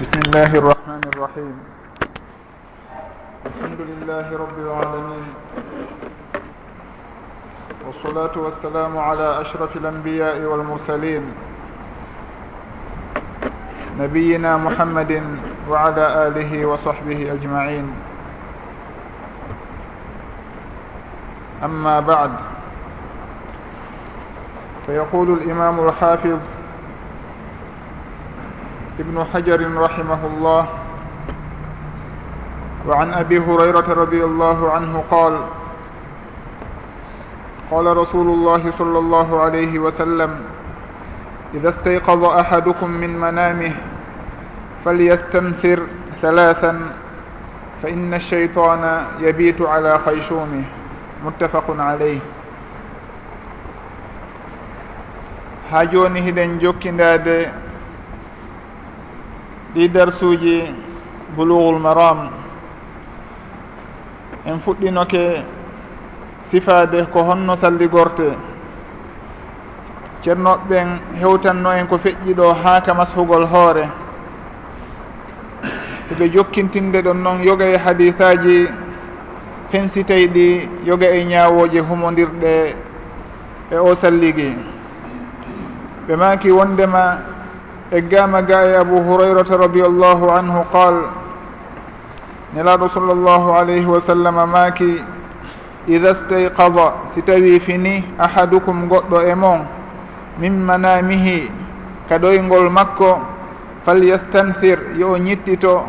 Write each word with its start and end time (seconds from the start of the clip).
بسم 0.00 0.20
الله 0.26 0.50
الرحمن 0.58 1.00
الرحيم 1.14 1.54
الحمد 3.46 3.80
لله 3.80 4.26
رب 4.38 4.58
العالمين 4.58 5.26
والصلاة 7.86 8.34
والسلام 8.36 8.98
على 8.98 9.40
أشرف 9.40 9.76
الأنبياء 9.76 10.40
والمرسلين 10.40 11.22
نبينا 14.00 14.56
محمد 14.56 15.38
وعلى 15.70 16.26
آله 16.26 16.66
وصحبه 16.66 17.32
أجمعين 17.32 17.86
أما 21.64 22.00
بعد 22.00 22.30
فيقول 24.86 25.32
الإمام 25.32 25.86
الحافظ 25.86 26.38
ibnu 28.98 29.20
hajarin 29.32 29.74
rahimahullah. 29.74 30.84
وعن 32.88 33.14
أبي 33.14 33.38
هريرة 33.38 33.88
رضي 33.88 34.24
الله 34.24 34.72
عنه 34.72 35.04
قال 35.10 35.34
قال 37.70 37.96
رسول 37.96 38.26
الله 38.26 38.72
صلى 38.78 38.98
الله 38.98 39.40
عليه 39.40 39.78
وسلم 39.78 40.40
إذا 41.54 41.68
استيقظ 41.68 42.24
أحدكم 42.24 42.90
من 42.90 43.18
منامه 43.20 43.72
فليستنثر 44.84 45.80
ثلاثا 46.22 46.80
فإن 47.82 48.14
الشيطان 48.14 49.04
يبيت 49.20 49.62
على 49.62 49.98
خيشومه 50.04 50.62
متفق 51.24 51.64
عليه 51.78 52.20
ha 55.72 55.80
joni 55.90 56.20
hiɗen 56.20 56.60
jokkidade 56.60 57.48
ɗi 59.74 59.88
darsuji 59.88 60.62
bulughul 61.36 61.78
maram. 61.80 62.30
En 64.46 64.58
fuɗɗinoke 64.60 65.42
sifade 66.42 67.06
ko 67.12 67.22
honno 67.22 67.56
salligorte 67.56 68.28
ceernoɓeɓen 70.22 70.88
hewtanno 71.20 71.70
en 71.72 71.86
ko 71.86 71.98
feƴƴi 71.98 72.34
ɗo 72.34 72.52
haa 72.62 72.80
ka 72.80 72.94
mashugol 72.94 73.44
hoore. 73.46 73.84
Eɓe 76.12 76.28
jokkintinde 76.32 77.02
ɗon 77.02 77.22
noon 77.22 77.42
yoga 77.42 77.64
e 77.66 77.76
hadisaji 77.76 78.68
fensiteyɗi 79.70 80.68
yoga 80.86 81.06
e 81.10 81.24
ñawoje 81.24 81.80
humodirɗe 81.80 82.74
e 83.72 83.76
o 83.76 83.94
salligi. 83.94 84.54
Ɓe 86.06 86.16
maki 86.16 86.50
wondema 86.50 87.33
eggama 87.94 88.42
ga 88.42 88.66
e 88.66 88.74
abou 88.74 88.98
hurayrata 89.06 89.56
radiallahu 89.56 90.26
anhu 90.30 90.66
qal 90.74 90.94
nelaɗo 92.54 92.88
sall 92.90 93.06
sallllahu 93.14 93.54
alayhi 93.54 93.86
wa 93.86 94.00
sallam 94.02 94.34
maki 94.50 94.98
ida 95.86 96.14
stayqada 96.14 96.92
si 97.14 97.22
tawi 97.22 97.60
fini 97.62 98.02
ahadukum 98.18 98.88
goɗɗo 98.90 99.18
e 99.30 99.34
mon 99.34 99.62
min 100.38 100.58
manamihi 100.58 101.50
kaɗoygol 102.08 102.70
makko 102.70 103.20
falyastanthir 103.86 104.98
yo 104.98 105.12
o 105.14 105.18
ñittito 105.18 105.86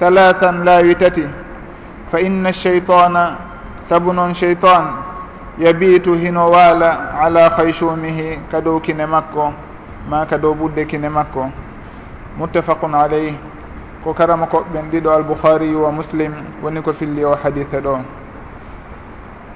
halatan 0.00 0.64
laawi 0.64 0.94
tati. 0.96 1.24
Fa 2.10 2.18
inna 2.20 2.52
cheytana 2.52 3.36
sabu 3.82 4.12
noon 4.12 4.34
cheitan 4.34 5.02
yabitu 5.58 6.14
hino 6.14 6.50
waala 6.50 7.14
ala 7.20 7.50
haycumihi 7.50 8.38
ka 8.50 8.60
dow 8.60 8.80
kine 8.80 9.06
makko. 9.06 9.69
maka 10.08 10.38
dow 10.38 10.54
ɓudde 10.54 10.86
kine 10.86 11.08
makko. 11.08 11.50
Muttafaqun 12.38 12.94
aleyh 12.94 13.34
ko 14.04 14.14
karama 14.14 14.46
koɓɓen 14.46 14.90
ɗiɗo 14.90 15.10
albouhariyu 15.10 15.82
wa 15.82 15.92
muslim 15.92 16.32
woni 16.62 16.80
ko 16.82 16.92
filli 16.92 17.24
o 17.24 17.34
hadise 17.34 17.80
ɗo. 17.80 17.98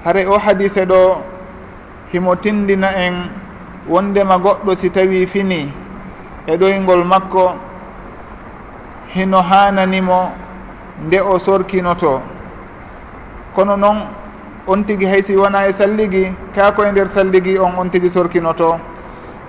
Hare 0.03 0.25
o 0.27 0.37
hadise 0.37 0.85
ɗo 0.85 1.17
himo 2.13 2.35
tindina 2.35 2.89
en 2.95 3.29
wondema 3.89 4.37
goɗɗo 4.37 4.75
si 4.77 4.89
tawi 4.91 5.25
fini 5.27 5.71
e 6.47 6.57
ɗoyngol 6.57 7.03
makko 7.05 7.55
hino 9.15 9.41
hananimo 9.41 10.31
nde 11.07 11.19
o 11.21 11.39
sorkinoto. 11.39 12.21
Kono 13.55 13.75
noon 13.77 13.97
on 14.67 14.83
tigui 14.83 15.05
haysi 15.07 15.35
wona 15.35 15.67
e 15.67 15.73
salligi 15.73 16.33
kako 16.53 16.83
e 16.83 16.91
nder 16.91 17.07
salligi 17.07 17.57
on 17.57 17.73
on 17.77 17.89
tigui 17.89 18.09
sorkinoto. 18.09 18.79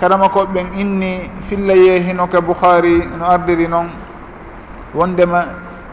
kadama 0.00 0.28
ko 0.28 0.44
ɓen 0.46 0.66
inni 0.78 1.30
filla 1.48 1.74
yeehino 1.74 2.26
ka 2.28 2.40
bouhari 2.40 3.00
no 3.18 3.24
ardiri 3.26 3.68
noon 3.68 3.88
wondema 4.94 5.44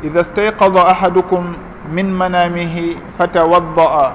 ida 0.03 0.23
stayqada 0.23 0.87
ahadukum 0.91 1.55
min 1.91 2.07
manamihi 2.11 2.97
fatawadda'a. 3.17 4.13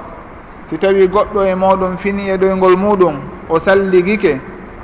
Si 0.70 0.76
tawi 0.78 1.08
goɗɗo 1.08 1.44
e 1.46 1.54
moɗon 1.54 1.96
fini 1.98 2.28
e 2.28 2.36
ɗoygol 2.36 2.76
muɗum 2.76 3.14
o 3.48 3.58
salligike 3.58 4.40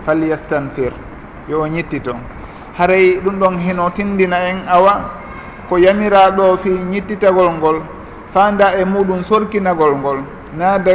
falyastanfir. 0.06 0.92
Yo 1.48 1.60
o 1.60 1.66
ñittito 1.68 2.14
haray 2.78 3.20
ɗum 3.20 3.38
ɗon 3.38 3.58
hino 3.60 3.90
tindina 3.90 4.36
en 4.48 4.64
awa 4.68 5.10
ko 5.68 5.76
yamiraɗo 5.78 6.56
fi 6.62 6.70
ñittitagol 6.70 7.52
ngol 7.60 7.82
fanda 8.32 8.72
e 8.80 8.84
muɗum 8.84 9.22
sorkinagol 9.22 9.96
ngol. 9.96 10.18
Naada 10.56 10.92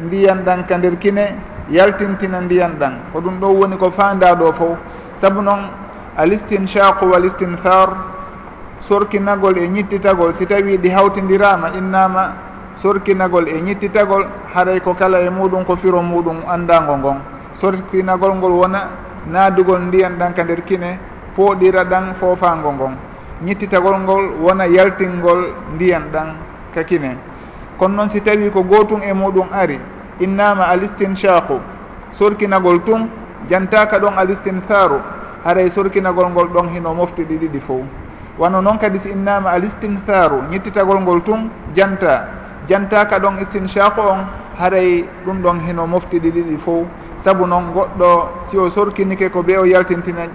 ndiyan 0.00 0.42
ɗan 0.44 0.66
ka 0.66 0.76
nder 0.78 0.96
kine 0.98 1.36
yaltintina 1.70 2.40
ndiyan 2.40 2.78
ɗan. 2.78 2.94
Ko 3.12 3.20
ɗum 3.20 3.40
ɗo 3.40 3.46
woni 3.48 3.76
ko 3.76 3.90
fanda 3.90 4.34
ɗo 4.34 4.52
fof. 4.52 4.78
Saabu 5.20 5.42
noon 5.42 5.68
alistinchaqu 6.16 7.04
wal 7.06 7.24
istinthar 7.24 7.88
sorkinagol 8.88 9.58
e 9.58 9.68
ñittitagol 9.68 10.34
si 10.34 10.46
tawi 10.46 10.78
ɗi 10.78 10.88
hawtidirama 10.90 11.70
innama 11.78 12.34
sorkinagol 12.82 13.48
e 13.48 13.60
ñittitagol 13.60 14.26
haray 14.54 14.80
ko 14.80 14.94
kala 14.94 15.20
e 15.20 15.30
muɗum 15.30 15.64
ko 15.64 15.76
firo 15.76 16.02
muɗum 16.02 16.44
andago 16.48 16.96
ngon. 16.96 17.18
Sorkinagol 17.60 18.34
ngol 18.36 18.52
wona 18.52 18.80
naadugol 19.26 19.80
ndiyan 19.80 20.16
ɗan 20.18 20.34
ka 20.34 20.44
nder 20.44 20.62
kine 20.62 20.98
pooɗira 21.34 21.84
ɗan 21.84 22.14
fofago 22.20 22.72
ngon. 22.72 22.94
Ñittitagol 23.42 23.98
ngol 24.00 24.24
wona 24.40 24.66
yaltingol 24.66 25.52
ndiyan 25.74 26.02
ɗan 26.12 26.28
ka 26.74 26.82
kine. 26.84 27.16
Kono 27.78 27.94
noon 27.94 28.10
si 28.10 28.20
tawi 28.22 28.50
ko 28.50 28.62
gotum 28.62 29.02
e 29.02 29.12
muɗum 29.12 29.48
ari 29.52 29.78
innama 30.20 30.64
alistinshaku 30.68 31.60
sorkinagol 32.12 32.80
tun 32.84 33.08
jantaka 33.48 33.98
ɗon 33.98 34.16
alistinsaru. 34.18 35.00
Haray 35.44 35.70
sorkinagol 35.70 36.30
ngol 36.30 36.48
ɗon 36.48 36.68
hino 36.74 36.94
mofti 36.94 37.22
ɗi 37.24 37.36
ɗiɗi 37.38 37.60
fof 37.60 37.82
wano 38.38 38.60
noon 38.60 38.78
kadi 38.78 38.98
si 38.98 39.08
innama 39.10 39.50
alistinsaru. 39.50 40.42
Ñittitagol 40.50 41.00
ngol 41.00 41.22
tun 41.22 41.50
janta. 41.74 42.24
Jantaka 42.68 43.18
ɗon 43.18 43.38
istinchaku 43.42 44.00
on 44.00 44.26
haray 44.58 45.04
ɗum 45.24 45.42
ɗon 45.42 45.60
hino 45.66 45.86
mofti 45.86 46.18
ɗi 46.20 46.30
ɗiɗi 46.30 46.58
fof 46.64 46.86
saabu 47.18 47.46
noon 47.46 47.72
goɗɗo 47.72 48.28
si 48.50 48.56
o 48.58 48.70
sorkinike 48.70 49.30
ko 49.30 49.42
ɓe 49.42 49.56
o 49.58 49.64
yaltintina 49.64 50.26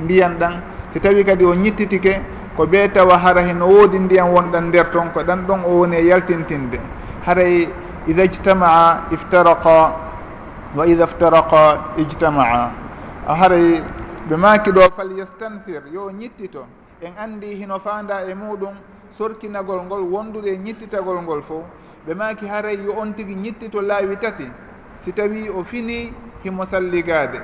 ndiyan 0.00 0.38
ɗan 0.38 0.54
si 0.92 1.00
tawi 1.00 1.24
kadi 1.24 1.44
o 1.44 1.54
ñittitike 1.54 2.20
ko 2.56 2.64
ɓe 2.66 2.88
tawa 2.92 3.18
hara 3.18 3.42
hino 3.42 3.66
woodi 3.66 3.98
ndiyan 3.98 4.30
wonɗan 4.32 4.68
nder 4.68 4.90
toon 4.90 5.10
ko 5.12 5.20
ɗan 5.22 5.46
ɗon 5.46 5.60
o 5.64 5.78
woni 5.78 5.96
e 5.96 6.04
yaltintinde. 6.06 6.80
Haray 7.26 7.68
ida 8.08 8.24
ijtamaa 8.24 9.00
iftaraqa 9.12 9.92
wa 10.76 10.86
ida 10.86 11.04
iftaraqa 11.04 11.78
ijtamaa 11.98 12.70
a 13.28 13.34
haray 13.34 13.82
ɓe 14.28 14.36
maaki 14.36 14.70
ɗo 14.72 14.80
fal 14.96 15.10
yastanfir 15.18 15.82
yo 15.92 16.10
ñittito 16.10 16.64
en 17.02 17.12
anndi 17.18 17.54
hino 17.60 17.78
faanda 17.80 18.22
e 18.24 18.34
muɗum 18.34 18.74
sorkinagol 19.18 19.80
ngol 19.84 20.02
wondude 20.12 20.46
e 20.52 20.56
ñittitagol 20.56 21.20
ngol 21.22 21.42
fof 21.42 21.64
ɓe 22.06 22.14
maaki 22.14 22.46
haray 22.46 22.76
yo 22.84 22.92
on 22.96 23.12
tigi 23.14 23.34
ñittito 23.34 23.80
laawi 23.82 24.16
tati 24.16 24.48
si 25.04 25.12
tawi 25.12 25.48
o 25.50 25.62
fini 25.64 26.12
himo 26.44 26.64
salligaade 26.66 27.40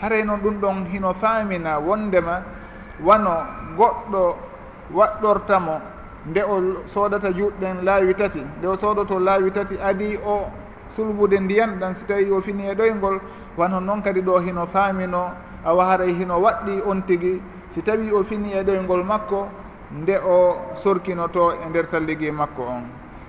haray 0.00 0.24
noon 0.24 0.40
ɗum 0.40 0.60
ɗon 0.60 0.86
hino 0.92 1.14
faamina 1.14 1.78
wondema 1.78 2.42
wano 3.04 3.32
goɗɗo 3.76 4.36
waɗɗortamo 4.94 5.80
nde 6.26 6.42
o 6.42 6.82
soodata 6.86 7.32
juutɗen 7.32 7.84
laawi 7.84 8.14
tati 8.14 8.42
nde 8.58 8.66
o 8.66 8.76
soodoto 8.76 9.18
laawi 9.18 9.50
tati 9.50 9.78
adi 9.80 10.18
o 10.26 10.50
sulbude 10.96 11.40
ndiyan 11.40 11.78
ɗan 11.80 11.94
si 11.96 12.04
tawi 12.04 12.30
o 12.30 12.40
fini 12.40 12.68
e 12.68 12.74
ɗoyngol 12.74 13.20
wanno 13.56 13.80
noon 13.80 14.02
kadi 14.02 14.20
ɗo 14.20 14.38
hino 14.40 14.66
faamino 14.66 15.30
awa 15.64 15.84
haray 15.84 16.14
hino 16.14 16.40
waɗɗi 16.40 16.82
on 16.86 17.02
tigi. 17.06 17.40
Si 17.70 17.82
tawi 17.82 18.10
o 18.12 18.24
fini 18.24 18.52
e 18.52 18.62
ɗoyngol 18.62 19.04
makko 19.04 19.48
nde 19.92 20.16
o 20.24 20.56
sorkinoto 20.74 21.52
e 21.52 21.68
nder 21.68 21.86
salligi 21.86 22.30
makko 22.30 22.62
on. 22.62 22.84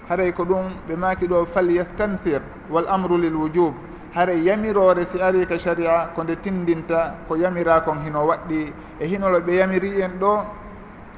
Haray 0.10 0.32
ko 0.32 0.44
ɗum 0.46 0.66
ɓe 0.88 0.96
maaki 0.96 1.28
ɗo 1.28 1.46
fal 1.46 1.66
falyastanthir 1.66 2.42
wal 2.70 2.88
amru 2.88 3.18
lil 3.18 3.36
wujub. 3.36 3.74
Haray 4.16 4.42
yamirore 4.42 5.06
si 5.06 5.20
ari 5.22 5.46
ka 5.46 5.58
sharia 5.58 6.10
ko 6.16 6.24
nde 6.24 6.36
tindinta 6.42 7.16
ko 7.28 7.36
yamira 7.36 7.82
kon 7.82 8.00
hino 8.06 8.26
waɗɗi. 8.26 8.74
E 9.00 9.06
hinolo 9.06 9.40
ɓe 9.40 9.56
yamiri 9.56 10.02
en 10.02 10.20
ɗo 10.20 10.46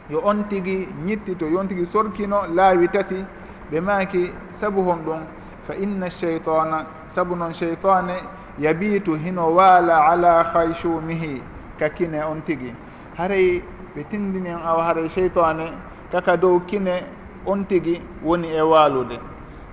yo 0.09 0.21
on 0.25 0.43
tigi 0.49 0.87
ñittito 1.05 1.45
yon 1.47 1.67
tigi 1.67 1.85
sorkino 1.85 2.47
laawi 2.55 2.87
tati 2.89 3.23
ɓe 3.71 3.79
maaki 3.81 4.31
sabu 4.53 4.81
hon 4.81 4.99
ɗum 5.05 5.19
fa 5.67 5.73
inna 5.75 6.09
cheytana 6.09 6.85
sabu 7.13 7.35
noon 7.35 7.53
cheytane 7.53 8.15
yabitu 8.59 9.13
hino 9.15 9.53
waala 9.55 10.07
ala 10.11 10.43
haychumihi 10.43 11.41
ka 11.79 11.89
kine 11.89 12.21
on 12.23 12.41
tigi. 12.45 12.73
Haray 13.17 13.61
ɓe 13.95 14.03
tindini 14.09 14.49
en 14.49 14.57
awa 14.65 14.83
haray 14.83 15.07
cheytane 15.09 15.71
kaka 16.11 16.37
dow 16.37 16.59
kine 16.67 17.03
on 17.45 17.63
tigi 17.65 18.01
woni 18.23 18.47
e 18.49 18.61
waalude. 18.61 19.19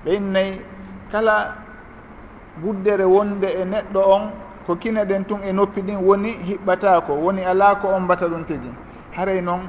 Ɓeynnayyi 0.04 0.60
kala 1.12 1.54
guddere 2.62 3.04
wonde 3.04 3.44
e 3.48 3.64
neɗɗo 3.64 4.00
on 4.14 4.30
ko 4.66 4.76
kine 4.76 5.04
ɗen 5.04 5.24
tun 5.26 5.40
e 5.42 5.52
noppi 5.52 5.80
ɗin 5.82 5.96
woni 6.04 6.30
hiɓɓata 6.44 7.00
ko 7.06 7.14
woni 7.14 7.42
ala 7.44 7.74
ko 7.80 7.88
on 7.88 8.00
mbata 8.02 8.26
ɗum 8.28 8.44
tigi. 8.44 8.70
Haray 9.16 9.40
noon 9.40 9.60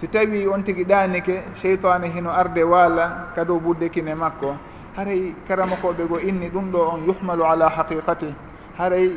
si 0.00 0.08
tawi 0.08 0.46
on 0.48 0.62
tigi 0.64 0.84
ɗanike 0.84 1.42
cheytane 1.60 2.08
hino 2.08 2.30
arde 2.30 2.62
waala 2.64 3.32
kado 3.36 3.60
budde 3.60 3.90
kine 3.90 4.14
makko 4.14 4.56
haray 4.96 5.34
karamakoɓe 5.46 6.08
go 6.08 6.18
inni 6.18 6.48
ɗum 6.48 6.72
ɗo 6.72 6.78
on 6.92 7.00
yuhmalu 7.06 7.44
ala 7.44 7.68
haqiqati. 7.68 8.34
Haray 8.78 9.12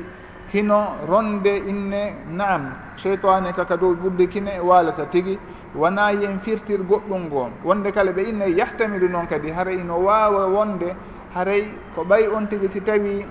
hino 0.52 1.00
ronde 1.08 1.56
inne 1.68 2.14
naam 2.30 2.76
cheytane 2.98 3.54
kaka 3.56 3.78
dow 3.78 3.96
ɓurde 3.96 4.28
kine 4.30 4.60
walata 4.62 5.06
tigui 5.06 5.40
wona 5.74 6.12
yen 6.12 6.40
firtir 6.44 6.82
goɗɗum 6.84 7.26
ngo 7.28 7.50
wonde 7.64 7.92
kala 7.92 8.12
ɓe 8.12 8.22
inne 8.30 8.46
yahtamidu 8.52 9.08
noon 9.10 9.26
kadi 9.28 9.52
haray 9.52 9.80
ino 9.80 9.96
wawa 10.04 10.48
wonde 10.48 10.94
haray 11.34 11.64
ko 11.96 12.04
ɓay 12.04 12.28
on 12.28 12.46
tigi 12.48 12.70
si 12.70 12.82
tawi 12.82 13.26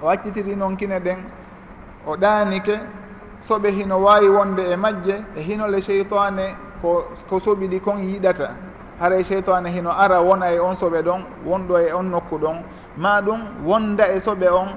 o 0.00 0.08
accitiri 0.08 0.54
noon 0.56 0.76
kine 0.76 1.00
ɗen 1.00 1.18
o 2.06 2.16
ɗanike 2.16 2.78
soɓe 3.48 3.70
hino 3.70 3.98
wawi 3.98 4.28
wonde 4.28 4.60
e 4.72 4.76
majje 4.76 5.22
e 5.36 5.40
hinole 5.42 5.80
cheytane 5.80 6.54
ko 6.80 7.04
ko 7.28 7.38
soɓi 7.38 7.68
ɗi 7.68 7.80
kon 7.80 7.98
yiɗata. 7.98 8.50
Haray 9.00 9.24
cheytane 9.24 9.66
hino 9.68 9.90
ara 9.90 10.20
wona 10.20 10.52
e 10.52 10.58
on 10.58 10.74
soɓe 10.74 11.02
ɗon 11.02 11.22
wonɗo 11.46 11.78
e 11.78 11.92
on 11.92 12.04
nokku 12.10 12.38
ɗon. 12.38 12.62
Ma 12.96 13.20
ɗum 13.20 13.40
wonda 13.64 14.04
e 14.14 14.20
soɓe 14.20 14.48
on 14.50 14.68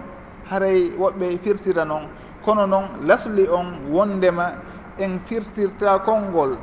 haray 0.50 0.92
woɓɓe 0.98 1.40
firtira 1.44 1.86
noon 1.86 2.08
kono 2.44 2.66
noon 2.66 2.86
lasli 3.06 3.48
on 3.50 3.92
wondema 3.92 4.54
en 5.00 5.20
firtirta 5.26 6.00
konngol 6.00 6.58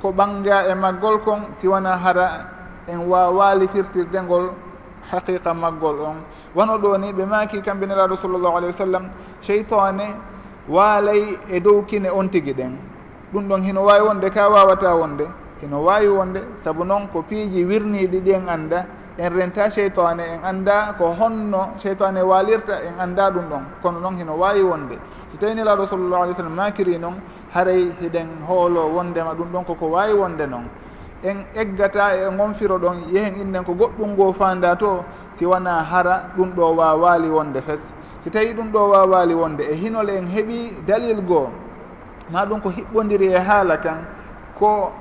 ko 0.00 0.12
ɓanga 0.12 0.68
e 0.70 0.74
maggol 0.74 1.20
kon 1.24 1.40
si 1.58 1.66
wona 1.68 1.96
hara 1.96 2.46
en 2.88 2.98
wawali 3.08 3.68
firtirde 3.68 4.22
ngol 4.22 4.50
haqiqa 5.10 5.54
maggol 5.54 6.00
on. 6.00 6.16
Wano 6.54 6.78
ɗo 6.78 6.98
ni 6.98 7.12
ɓe 7.12 7.26
maki 7.26 7.60
kamɓe 7.62 7.86
nelaɗo 7.86 8.16
sallllahu 8.16 8.56
alayhi 8.56 8.72
wa 8.72 8.78
sallam 8.78 9.04
cheytane 9.42 10.14
waalay 10.68 11.38
e 11.50 11.60
dow 11.60 11.82
kine 11.82 12.08
on 12.08 12.28
tigi 12.28 12.52
ɗen. 12.52 12.76
Ɗum 13.32 13.48
ɗon 13.48 13.62
hino 13.62 13.84
wawi 13.84 14.06
wonde 14.06 14.30
ka 14.30 14.48
wawata 14.48 14.94
wonde. 14.94 15.26
Hino 15.60 15.82
wawi 15.82 16.08
wonde 16.08 16.40
saabu 16.62 16.84
noon 16.84 17.08
ko 17.12 17.22
piiji 17.22 17.64
wirniɗi 17.64 18.20
ɗi 18.20 18.32
en 18.32 18.48
anda 18.48 18.86
en 19.18 19.30
renta 19.30 19.70
cheytane 19.70 20.20
en 20.20 20.44
anda 20.44 20.94
ko 20.98 21.14
honno 21.18 21.74
cheytane 21.78 22.20
walirta 22.22 22.80
en 22.82 23.00
anda 23.00 23.30
ɗum 23.30 23.48
ɗon. 23.48 23.64
Kono 23.82 24.00
noon 24.00 24.16
hino 24.16 24.34
wawi 24.36 24.62
wonde. 24.62 24.98
So 25.30 25.38
tawi 25.38 25.54
nelaɗo 25.54 25.86
sallllahu 25.86 26.22
alih 26.22 26.34
w 26.34 26.36
sallam 26.36 26.54
makiri 26.54 26.98
noon 26.98 27.14
haray 27.52 27.92
hiɗen 28.00 28.28
hoolo 28.46 28.88
wondema 28.94 29.34
ɗum 29.34 29.48
ɗon 29.52 29.64
koko 29.64 29.86
wawi 29.86 30.12
wonde 30.14 30.46
noon. 30.46 30.68
En 31.22 31.46
eggata 31.54 32.16
e 32.16 32.36
gonfiro 32.36 32.78
ɗon 32.78 33.08
yehen 33.12 33.40
innen 33.40 33.64
ko 33.64 33.72
goɗɗum 33.74 34.12
ngo 34.14 34.32
fanda 34.34 34.76
to 34.76 35.04
si 35.36 35.46
wona 35.46 35.82
hara 35.82 36.30
ɗum 36.36 36.52
ɗo 36.54 36.74
wa 36.76 36.94
waali 36.94 37.28
wonde 37.28 37.62
fes. 37.62 37.93
si 38.24 38.30
tawi 38.30 38.54
ɗum 38.54 38.72
ɗo 38.72 38.88
wawali 38.88 39.34
wonde 39.34 39.60
e 39.68 39.74
hinol 39.76 40.08
en 40.08 40.26
heeɓi 40.26 40.72
dalil 40.86 41.20
goo 41.20 41.48
ma 42.32 42.46
ɗum 42.46 42.60
ko 42.60 42.70
hiɓɓodiri 42.70 43.26
e 43.36 43.38
haala 43.38 43.76
kan 43.76 44.00
ko 44.58 44.92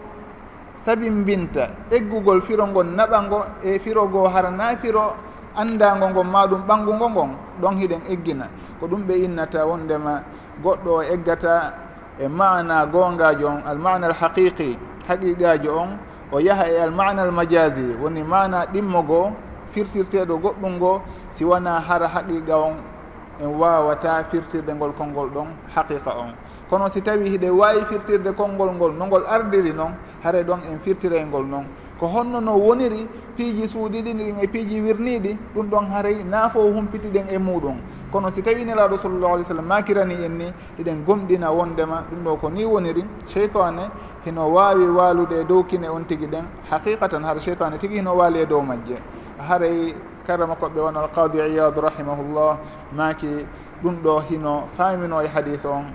sabimbinta 0.86 1.70
eggugol 1.90 2.42
firo 2.42 2.68
ngon 2.68 2.96
naɓango 2.98 3.46
e 3.64 3.80
firo 3.80 4.08
goo 4.08 4.28
hara 4.28 4.50
na 4.52 4.75
firo 4.75 5.16
andago 5.56 6.10
ngon 6.10 6.28
ma 6.28 6.48
ɗum 6.48 6.62
ɓangugo 6.68 7.10
ngon 7.10 7.30
ɗon 7.62 7.75
hiɗen 7.80 8.02
eggina. 8.10 8.48
Ko 8.80 8.88
ɗum 8.88 9.08
ɓe 9.08 9.14
innata 9.24 9.66
wondema 9.66 10.24
goɗɗo 10.62 10.92
o 10.92 11.02
eggata 11.02 11.74
e 12.19 12.28
mana 12.28 12.86
gongajo 12.86 13.48
on 13.48 13.62
almana 13.66 14.08
alhaqiqi 14.08 14.78
haqiqajo 15.08 15.72
on 15.80 15.98
o 16.31 16.40
yaha 16.40 16.68
e 16.68 16.78
almana 16.81 17.22
almajasi 17.22 17.96
woni 18.02 18.24
mana 18.24 18.66
ɗimmo 18.74 19.02
goo 19.08 19.31
firtirteɗo 19.72 20.38
goɗɗum 20.44 20.76
ngo 20.76 21.02
si 21.31 21.46
wona 21.46 21.80
hara 21.80 22.08
haqiqa 22.08 22.58
on 22.58 22.76
en 23.39 23.47
wawata 23.47 24.24
firtirde 24.30 24.74
ngol 24.74 24.94
konngol 24.94 25.30
ɗon 25.30 25.47
haqiqa 25.75 26.12
on. 26.18 26.33
Kono 26.69 26.89
si 26.89 27.01
tawi 27.01 27.30
hiɗe 27.30 27.50
wawi 27.50 27.85
firtirde 27.85 28.33
konngol 28.35 28.71
ngol 28.74 28.94
no 28.94 29.06
ngol 29.06 29.24
ardiri 29.27 29.74
noon 29.74 29.94
haare 30.24 30.44
ɗon 30.44 30.59
en 30.71 30.80
firtirel 30.80 31.25
ngol 31.27 31.45
noon 31.45 31.65
ko 32.00 32.07
honno 32.07 32.41
no 32.41 32.57
woniri 32.57 33.07
piiji 33.38 33.68
suuɗiɗini 33.68 34.24
ɗin 34.24 34.38
e 34.41 34.47
piiji 34.47 34.81
wirniɗi 34.81 35.38
ɗum 35.56 35.69
ɗon 35.69 35.85
haray 35.91 36.24
naafo 36.24 36.59
humpiti 36.59 37.07
ɗen 37.07 37.27
e 37.30 37.38
muɗum. 37.38 37.77
Kono 38.12 38.30
si 38.31 38.41
tawi 38.44 38.65
nelaɗo 38.65 38.97
sallllahu 38.97 39.33
alih 39.33 39.45
w 39.45 39.47
sallam 39.47 39.65
makirani 39.65 40.15
en 40.25 40.38
ni 40.38 40.53
eɗen 40.80 41.03
gomɗina 41.06 41.51
wondema 41.51 42.03
ɗum 42.12 42.24
ɗo 42.24 42.35
ko 42.39 42.50
ni 42.50 42.65
woniri 42.65 43.03
cheytane 43.27 43.89
hino 44.25 44.47
wawi 44.51 44.85
walude 44.85 45.31
e 45.41 45.44
dow 45.45 45.63
kine 45.63 45.88
on 45.88 46.03
tigui 46.06 46.27
ɗen 46.27 46.44
haqiqatan 46.69 47.24
har 47.24 47.39
cheytane 47.39 47.77
tigui 47.77 47.97
hino 47.97 48.13
waali 48.15 48.39
e 48.41 48.45
dow 48.45 48.62
majje. 48.62 48.97
Haray 49.39 49.95
karama 50.28 50.56
koɓe 50.56 50.80
won 50.81 50.96
alqadi 50.96 51.38
iyad 51.40 51.75
rahimahullah 51.78 52.58
maki 52.96 53.46
ɗum 53.84 53.96
ɗo 54.04 54.20
hino 54.30 54.68
famino 54.78 55.22
e 55.22 55.28
hadis 55.28 55.66
on. 55.66 55.86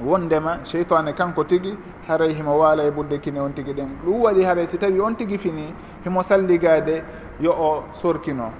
Wondema 0.00 0.58
cheytane 0.64 1.12
kanko 1.12 1.42
tigui 1.44 1.76
haray 2.06 2.32
himo 2.34 2.56
waala 2.58 2.84
e 2.84 2.90
ɓurde 2.90 3.20
kine 3.20 3.40
on 3.40 3.50
tigui 3.52 3.74
ɗen. 3.74 3.88
Ɗum 4.04 4.20
waɗi 4.22 4.44
haray 4.44 4.66
si 4.68 4.78
tawi 4.78 5.00
on 5.00 5.14
tigui 5.16 5.38
fini 5.38 5.74
himo 6.04 6.22
salligade 6.22 7.02
yo 7.40 7.50
o 7.52 7.84
sorkino. 8.00 8.52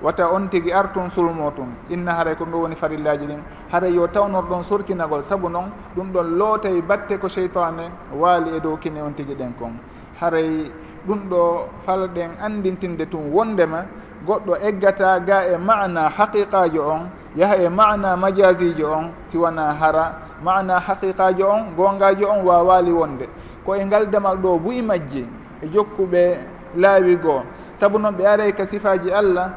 Wata 0.00 0.30
on 0.32 0.46
tigui 0.48 0.72
artun 0.72 1.10
sulmo 1.10 1.50
tun 1.56 1.74
inna 1.90 2.12
haray 2.14 2.36
ko 2.36 2.44
ɗum 2.44 2.60
woni 2.60 2.76
farillaji 2.76 3.26
ɗin. 3.26 3.40
Haray 3.72 3.92
yo 3.92 4.06
tawnor 4.06 4.44
ɗon 4.44 4.62
sorkinagol 4.62 5.24
saabu 5.24 5.48
noon 5.48 5.72
ɗum 5.96 6.12
ɗon 6.12 6.36
lootay 6.38 6.80
batte 6.80 7.18
ko 7.18 7.28
cheytane 7.28 7.90
waali 8.14 8.54
e 8.56 8.60
dow 8.60 8.76
kine 8.76 9.00
on 9.02 9.12
tigui 9.14 9.34
ɗen 9.34 9.52
kon. 9.58 9.72
Haray 10.20 10.70
ɗum 11.08 11.28
ɗo 11.28 11.66
falɗen 11.84 12.38
andintinde 12.40 13.08
tun 13.10 13.32
wondema 13.32 13.84
goɗɗo 14.26 14.56
eggata 14.68 15.20
ga 15.20 15.44
e 15.46 15.56
mana 15.58 16.08
haqiqajo 16.08 16.82
on 16.82 17.08
yaha 17.36 17.56
e 17.56 17.68
mana 17.68 18.16
majasijo 18.16 18.86
on 18.92 19.10
siwana 19.26 19.74
hara 19.74 20.12
mana 20.42 20.78
haqiqajo 20.80 21.46
on 21.48 21.74
gongajo 21.76 22.28
on 22.30 22.44
wawali 22.44 22.92
wonde. 22.92 23.28
Ko 23.64 23.74
e 23.76 23.84
ngal 23.84 24.06
demal 24.10 24.36
ɗo 24.36 24.58
buyi 24.58 24.82
majji 24.82 25.26
e 25.62 25.66
jokkuɓe 25.68 26.38
laawi 26.76 27.16
goo. 27.16 27.42
Saabu 27.76 27.98
noon 27.98 28.14
ɓe 28.14 28.26
aray 28.26 28.52
ka 28.52 28.66
sifaji 28.66 29.10
allah 29.12 29.50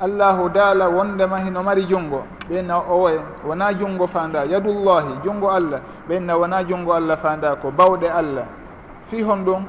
allahu 0.00 0.48
daala 0.48 0.88
wondema 0.88 1.38
hino 1.38 1.62
mari 1.62 1.84
junngo. 1.86 2.22
Ɓenna 2.50 2.78
owoye 2.90 3.20
wona 3.46 3.72
junngo 3.74 4.06
fanda 4.06 4.44
yadullahi 4.44 5.20
junngo 5.24 5.50
allah. 5.50 5.80
Ɓenna 6.08 6.36
wona 6.38 6.64
junngo 6.64 6.92
allah 6.92 7.16
fanda 7.18 7.56
ko 7.56 7.70
bawɗe 7.70 8.08
allah. 8.10 8.46
Fi 9.10 9.22
hon 9.22 9.44
ɗum 9.44 9.64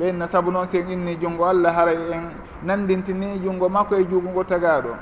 ɓenna 0.00 0.26
saabu 0.28 0.50
noon 0.50 0.66
sen 0.66 0.90
inni 0.90 1.16
junngo 1.20 1.44
allah 1.44 1.72
haray 1.72 1.96
en 2.12 2.43
nandintini 2.64 3.38
junngo 3.40 3.68
makko 3.68 3.96
e 3.96 4.04
juugungo 4.04 4.44
tagaaɗo. 4.44 4.94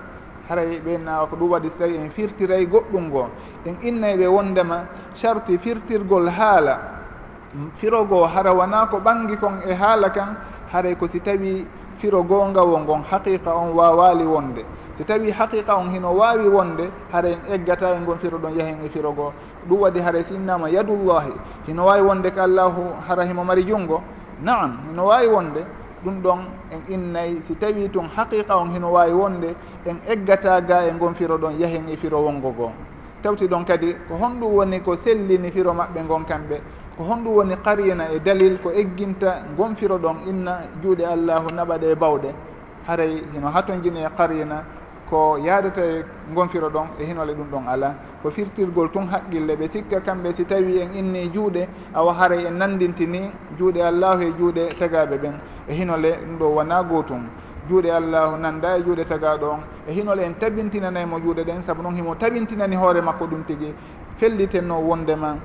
Haray 0.49 0.81
ɓen 0.81 1.07
ko 1.31 1.37
ɗum 1.37 1.51
waɗi 1.51 1.71
so 1.71 1.79
tawi 1.79 1.97
en 1.97 2.11
firtiray 2.11 2.67
goɗɗum 2.67 3.09
ngo. 3.09 3.29
En 3.65 3.77
innay 3.83 4.17
ɓe 4.17 4.27
wondema 4.27 4.87
sarti 5.15 5.59
firtirgol 5.59 6.29
haala. 6.29 6.79
Firogo 7.79 8.27
hara 8.27 8.53
wona 8.53 8.87
ko 8.87 8.99
ɓangi 8.99 9.37
kon 9.39 9.63
e 9.67 9.73
haala 9.73 10.11
kan 10.11 10.37
haray 10.73 10.97
ko 10.97 11.07
si 11.09 11.21
tawi 11.21 11.67
firo 11.99 12.23
gongawo 12.25 12.79
ngon 12.79 13.03
haqiqa 13.11 13.55
on 13.55 13.73
wawali 13.75 14.25
wonde. 14.25 14.65
Si 14.97 15.05
tawi 15.05 15.31
haqiqa 15.31 15.77
on 15.77 15.91
hino 15.91 16.13
wawi 16.13 16.49
wonde 16.49 16.91
hara 17.13 17.29
en 17.29 17.41
eggata 17.49 17.95
e 17.95 18.01
ngon 18.01 18.19
firo 18.19 18.39
ɗon 18.39 18.57
yahen 18.57 18.85
e 18.85 18.89
firogoo 18.89 19.33
ɗum 19.69 19.79
waɗi 19.81 20.01
hara 20.01 20.25
si 20.25 20.35
innama 20.35 20.69
yadullahi. 20.69 21.33
Hino 21.67 21.85
wawi 21.85 22.03
wonde 22.03 22.31
ko 22.33 22.41
allahu 22.41 22.83
hara 23.07 23.25
himo 23.25 23.45
mari 23.45 23.65
junngo? 23.65 24.03
Naam 24.43 24.79
hino 24.91 25.05
wawi 25.05 25.29
wonde. 25.29 25.65
ɗum 26.05 26.21
ɗon 26.23 26.39
en 26.71 26.81
innayi 26.95 27.43
si 27.47 27.55
tawi 27.55 27.89
tun 27.91 28.09
haqiqa 28.17 28.57
on 28.57 28.71
hino 28.75 28.91
wawi 28.93 29.13
wonde 29.13 29.55
en 29.87 29.97
eggata 30.09 30.61
ga 30.61 30.87
e 30.87 30.93
gon 30.99 31.15
firo 31.15 31.37
ɗon 31.37 31.59
yahen 31.59 31.89
e 31.89 31.97
firo 31.97 32.21
wongo 32.21 32.51
gon 32.51 32.73
tawti 33.23 33.47
ɗon 33.47 33.65
kadi 33.65 33.95
ko 34.09 34.15
honɗum 34.17 34.53
woni 34.55 34.81
ko 34.81 34.97
sellini 34.97 35.51
firo 35.51 35.73
maɓɓe 35.73 36.07
gon 36.07 36.25
kamɓe 36.25 36.61
ko 36.97 37.05
honɗum 37.05 37.35
woni 37.37 37.57
qarina 37.63 38.11
e 38.13 38.19
dalil 38.21 38.59
ko 38.63 38.71
egginta 38.71 39.43
gon 39.57 39.75
firo 39.77 39.99
ɗon 39.99 40.17
inna 40.29 40.61
juuɗe 40.83 41.05
allahu 41.05 41.49
naɓaɗe 41.55 41.91
e 41.91 41.95
bawɗe 41.95 42.35
haray 42.87 43.23
hino 43.33 43.49
hatojini 43.49 44.01
e 44.01 44.09
qarina 44.17 44.65
ko 45.13 45.37
yadata 45.37 45.85
e 45.85 46.05
gonfiro 46.35 46.69
ɗon 46.71 46.87
e 46.99 47.05
hinole 47.05 47.35
ɗum 47.35 47.49
ɗon 47.53 47.69
ala 47.69 47.95
ko 48.23 48.31
firtirgol 48.31 48.91
tun 48.91 49.07
haqqille 49.13 49.57
ɓe 49.57 49.69
sikka 49.69 50.01
kamɓe 50.01 50.33
si 50.35 50.45
tawi 50.47 50.81
en 50.81 50.95
inni 50.95 51.31
juuɗe 51.35 51.69
awa 51.95 52.15
haray 52.15 52.47
en 52.47 52.57
nandintini 52.57 53.31
juuɗe 53.59 53.83
allahu 53.83 54.23
e 54.23 54.33
juuɗe 54.39 54.69
tagaɓe 54.79 55.17
ɓen. 55.19 55.35
e 55.69 55.75
hinole 55.75 56.19
ɗum 56.19 56.39
ɗo 56.39 56.47
wona 56.55 56.83
gotum. 56.83 57.27
Juuɗe 57.69 57.91
allahu 57.91 58.37
nanda 58.41 58.77
e 58.77 58.83
juuɗe 58.83 59.05
tagaɗo 59.05 59.47
on. 59.47 59.61
E 59.89 59.93
hinole 59.93 60.25
en 60.25 60.35
tabintinanaymo 60.35 61.19
juuɗe 61.21 61.45
ɗen 61.45 61.63
saabu 61.63 61.83
noon 61.83 61.95
himo 61.95 62.15
tabintinani 62.15 62.77
hoore 62.77 63.01
makko 63.01 63.27
ɗum 63.27 63.45
tigui 63.47 63.75
fellitenno 64.19 64.81
wondema 64.81 65.37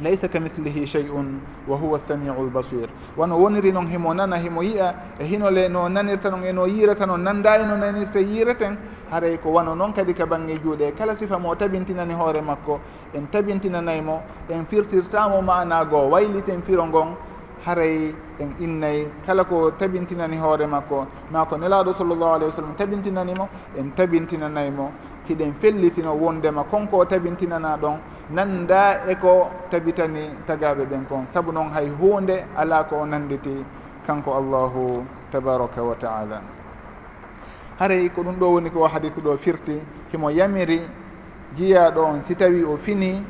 laysa 0.00 0.28
ka 0.28 0.40
mithlihi 0.40 0.86
chey 0.86 1.08
un 1.08 1.40
wa 1.68 1.76
huwa 1.76 1.98
samiu 1.98 2.32
lbasir 2.32 2.88
wano 3.16 3.36
woniri 3.38 3.72
noon 3.72 3.86
himo 3.86 4.14
nana 4.14 4.36
himo 4.36 4.62
yiya 4.62 4.94
e 5.20 5.24
hinole 5.24 5.68
no 5.68 5.88
nanirta 5.88 6.30
noon 6.30 6.44
eno 6.44 6.66
yirata 6.66 7.06
noon 7.06 7.22
nanda 7.22 7.58
eno 7.58 7.76
nanirta 7.76 8.18
e 8.18 8.24
yiraten 8.24 8.76
haray 9.10 9.36
ko 9.38 9.50
wano 9.52 9.74
noon 9.74 9.92
kadi 9.92 10.14
ka 10.14 10.24
bangge 10.26 10.58
juuɗe. 10.58 10.94
Kala 10.96 11.14
sifa 11.14 11.38
mo 11.38 11.54
tabintinani 11.54 12.14
hoore 12.14 12.40
makko. 12.40 12.80
En 13.14 13.28
tabintinanaymo 13.28 14.22
en 14.48 14.64
firtirtamo 14.64 15.42
mana 15.42 15.84
goo 15.84 16.08
wayliten 16.08 16.62
firo 16.62 16.86
ngon 16.86 17.14
haray 17.64 18.14
en 18.40 18.54
innay 18.60 19.06
kala 19.26 19.44
ko 19.44 19.70
tabintinani 19.72 20.36
hoore 20.38 20.66
makko. 20.66 21.06
Ma 21.30 21.44
ko 21.46 21.56
nelaɗo 21.56 21.94
sallllahu 21.94 22.34
alayhi 22.34 22.50
wa 22.50 22.56
sallam 22.56 22.74
tabintinanimo 22.76 23.48
en 23.78 23.92
tabintinanaymo 23.94 24.90
hiɗen 25.28 25.54
fellitino 25.60 26.12
wondema 26.14 26.64
konko 26.64 26.98
o 26.98 27.04
tabintinana 27.04 27.76
ɗon 27.76 27.98
nanda 28.30 29.02
e 29.08 29.14
ko 29.16 29.48
tabitani 29.70 30.30
tagaɓe 30.46 30.84
ɓen 30.86 31.06
kon. 31.08 31.26
Saabu 31.32 31.52
noon 31.52 31.70
hay 31.72 31.88
hunde 31.88 32.44
ala 32.56 32.84
ko 32.84 32.96
o 33.02 33.06
nanditi 33.06 33.64
kanko 34.06 34.34
allahu 34.34 35.04
tabaraka 35.30 35.82
wa 35.82 35.94
taala 35.94 36.42
haray 37.78 38.08
ko 38.10 38.22
ɗum 38.22 38.36
ɗo 38.38 38.46
woni 38.52 38.70
ko 38.70 38.86
hadisu 38.86 39.20
ɗo 39.20 39.36
firti 39.38 39.78
himo 40.12 40.30
yamiri 40.30 40.80
jiyaɗo 41.56 42.00
on 42.04 42.22
si 42.22 42.34
tawi 42.36 42.62
o 42.64 42.76
fini 42.76 43.22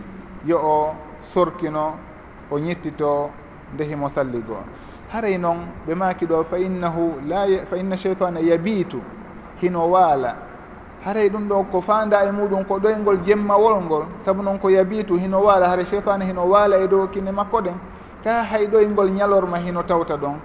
yo 0.45 0.59
o 0.59 0.95
sorkino 1.33 1.97
o 2.51 2.59
ñittito 2.59 3.31
ndehimo 3.75 4.09
salli 4.09 4.39
goo. 4.43 4.63
Haray 5.13 5.39
noon 5.39 5.59
ɓe 5.87 5.95
maaki 5.95 6.27
ɗo 6.27 6.45
fa 6.51 6.59
innahu 6.59 7.21
la 7.29 7.45
fa 7.71 7.77
inna 7.77 7.97
cheytana 7.97 8.41
yabitu 8.41 9.01
hino 9.61 9.91
waala. 9.91 10.35
Haray 11.05 11.29
ɗum 11.29 11.49
ɗo 11.49 11.65
ko 11.71 11.81
fanda 11.81 12.25
e 12.25 12.31
muɗum 12.33 12.65
ko 12.65 12.79
ɗoyngol 12.79 13.19
jemmawol 13.27 13.83
ngol 13.83 14.05
saabu 14.25 14.43
noon 14.43 14.59
ko 14.59 14.69
yabitu 14.71 15.17
hino 15.17 15.41
waala. 15.43 15.69
Haray 15.69 15.85
cheytana 15.85 16.25
hino 16.25 16.45
waala 16.49 16.79
e 16.79 16.89
dow 16.89 17.07
kine 17.09 17.31
makko 17.33 17.61
ɗen 17.61 17.75
ka 18.25 18.43
hay 18.43 18.67
ɗoyngol 18.67 19.11
ñalorma 19.11 19.59
hino 19.59 19.83
tawta 19.83 20.17
ɗon. 20.17 20.37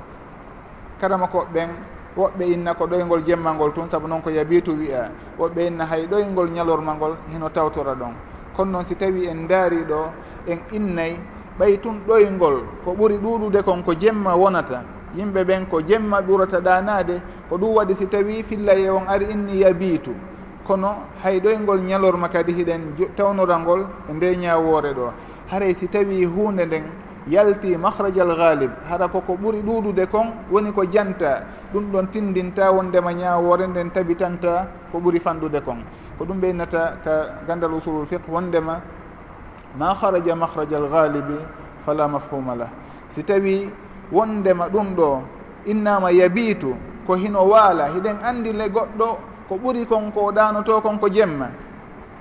Karama 1.00 1.28
ko 1.28 1.46
ɓen 1.54 1.70
woɓɓe 2.18 2.44
inna 2.54 2.74
ko 2.74 2.86
ɗoyngol 2.88 3.24
jemma 3.26 3.54
ngol 3.54 3.72
tun 3.74 3.88
saabu 3.88 4.08
noon 4.08 4.22
ko 4.22 4.30
yabitu 4.32 4.72
wiya 4.74 5.12
woɓɓe 5.40 5.68
inna 5.68 5.86
hay 5.86 6.08
ɗoyngol 6.08 6.50
ñalorma 6.50 6.94
ngol 6.96 7.16
hino 7.32 7.50
tawtora 7.50 7.94
ɗon. 7.96 8.14
Kono 8.56 8.72
noon 8.72 8.86
si 8.86 8.96
tawi 8.96 9.28
en 9.28 9.48
daari 9.48 9.78
ɗo 9.86 10.10
en 10.48 10.58
innay 10.74 11.16
ɓay 11.60 11.78
tun 11.82 12.02
ɗoyngol 12.08 12.62
ko 12.86 12.94
ɓuri 12.94 13.18
ɗuɗude 13.18 13.62
kon 13.64 13.82
ko 13.84 13.94
jemma 14.00 14.36
wonata. 14.36 14.84
Yimɓe 15.16 15.44
ɓen 15.44 15.66
ko 15.70 15.82
jemma 15.82 16.22
ɓurata 16.22 16.60
ɗanade 16.60 17.22
ko 17.50 17.58
ɗum 17.58 17.76
waɗi 17.76 17.96
si 17.98 18.08
tawi 18.08 18.44
fillaye 18.44 18.90
on 18.90 19.08
ari 19.08 19.26
inni 19.32 19.60
yabitu 19.62 20.12
kono 20.68 21.08
hay 21.24 21.40
ɗoyngol 21.40 21.80
ñalorma 21.82 22.28
kadi 22.30 22.52
hiɗen 22.54 22.82
tawnora 23.16 23.58
ngol 23.60 23.86
e 24.10 24.14
nde 24.14 24.36
ñawore 24.38 24.94
ɗo. 24.94 25.12
Haray 25.50 25.74
si 25.80 25.88
tawi 25.88 26.26
hunde 26.26 26.66
nden 26.66 26.84
yalti 27.30 27.78
mahraja 27.78 28.22
al 28.24 28.36
galib 28.36 28.72
hara 28.90 29.08
koko 29.08 29.34
ɓuri 29.38 29.62
ɗuɗude 29.64 30.06
kon 30.12 30.28
woni 30.52 30.72
ko 30.74 30.84
janta. 30.92 31.44
Ɗum 31.74 31.92
ɗon 31.92 32.08
tindinta 32.12 32.72
wondema 32.72 33.14
ñawore 33.14 33.68
nden 33.68 33.92
tabitanta 33.92 34.68
ko 34.92 35.00
ɓuri 35.00 35.20
fanɗude 35.20 35.62
kon. 35.64 35.80
Ko 36.18 36.26
ɗum 36.26 36.40
ɓeynata 36.40 36.98
ka 37.04 37.12
gandal 37.48 37.74
usulul 37.74 38.06
fiqe 38.08 38.28
wondema 38.30 38.82
ma 39.78 39.94
haraja 39.94 40.36
mahraja 40.36 40.78
alghalibi 40.78 41.38
fala 41.86 42.08
mafhuma 42.08 42.56
lah. 42.56 42.70
Si 43.14 43.24
tawi 43.24 43.70
wondema 44.12 44.68
ɗum 44.70 44.96
ɗo 44.96 45.22
innama 45.66 46.12
yabitu 46.12 46.76
ko 47.06 47.16
hino 47.16 47.46
waala 47.48 47.88
hiɗen 47.94 48.18
andi 48.24 48.54
le 48.54 48.70
goɗɗo 48.70 49.08
ko 49.48 49.56
ɓuri 49.56 49.86
konko 49.86 50.20
o 50.28 50.32
ɗanoto 50.32 50.82
konko 50.82 51.10
jemma. 51.10 51.48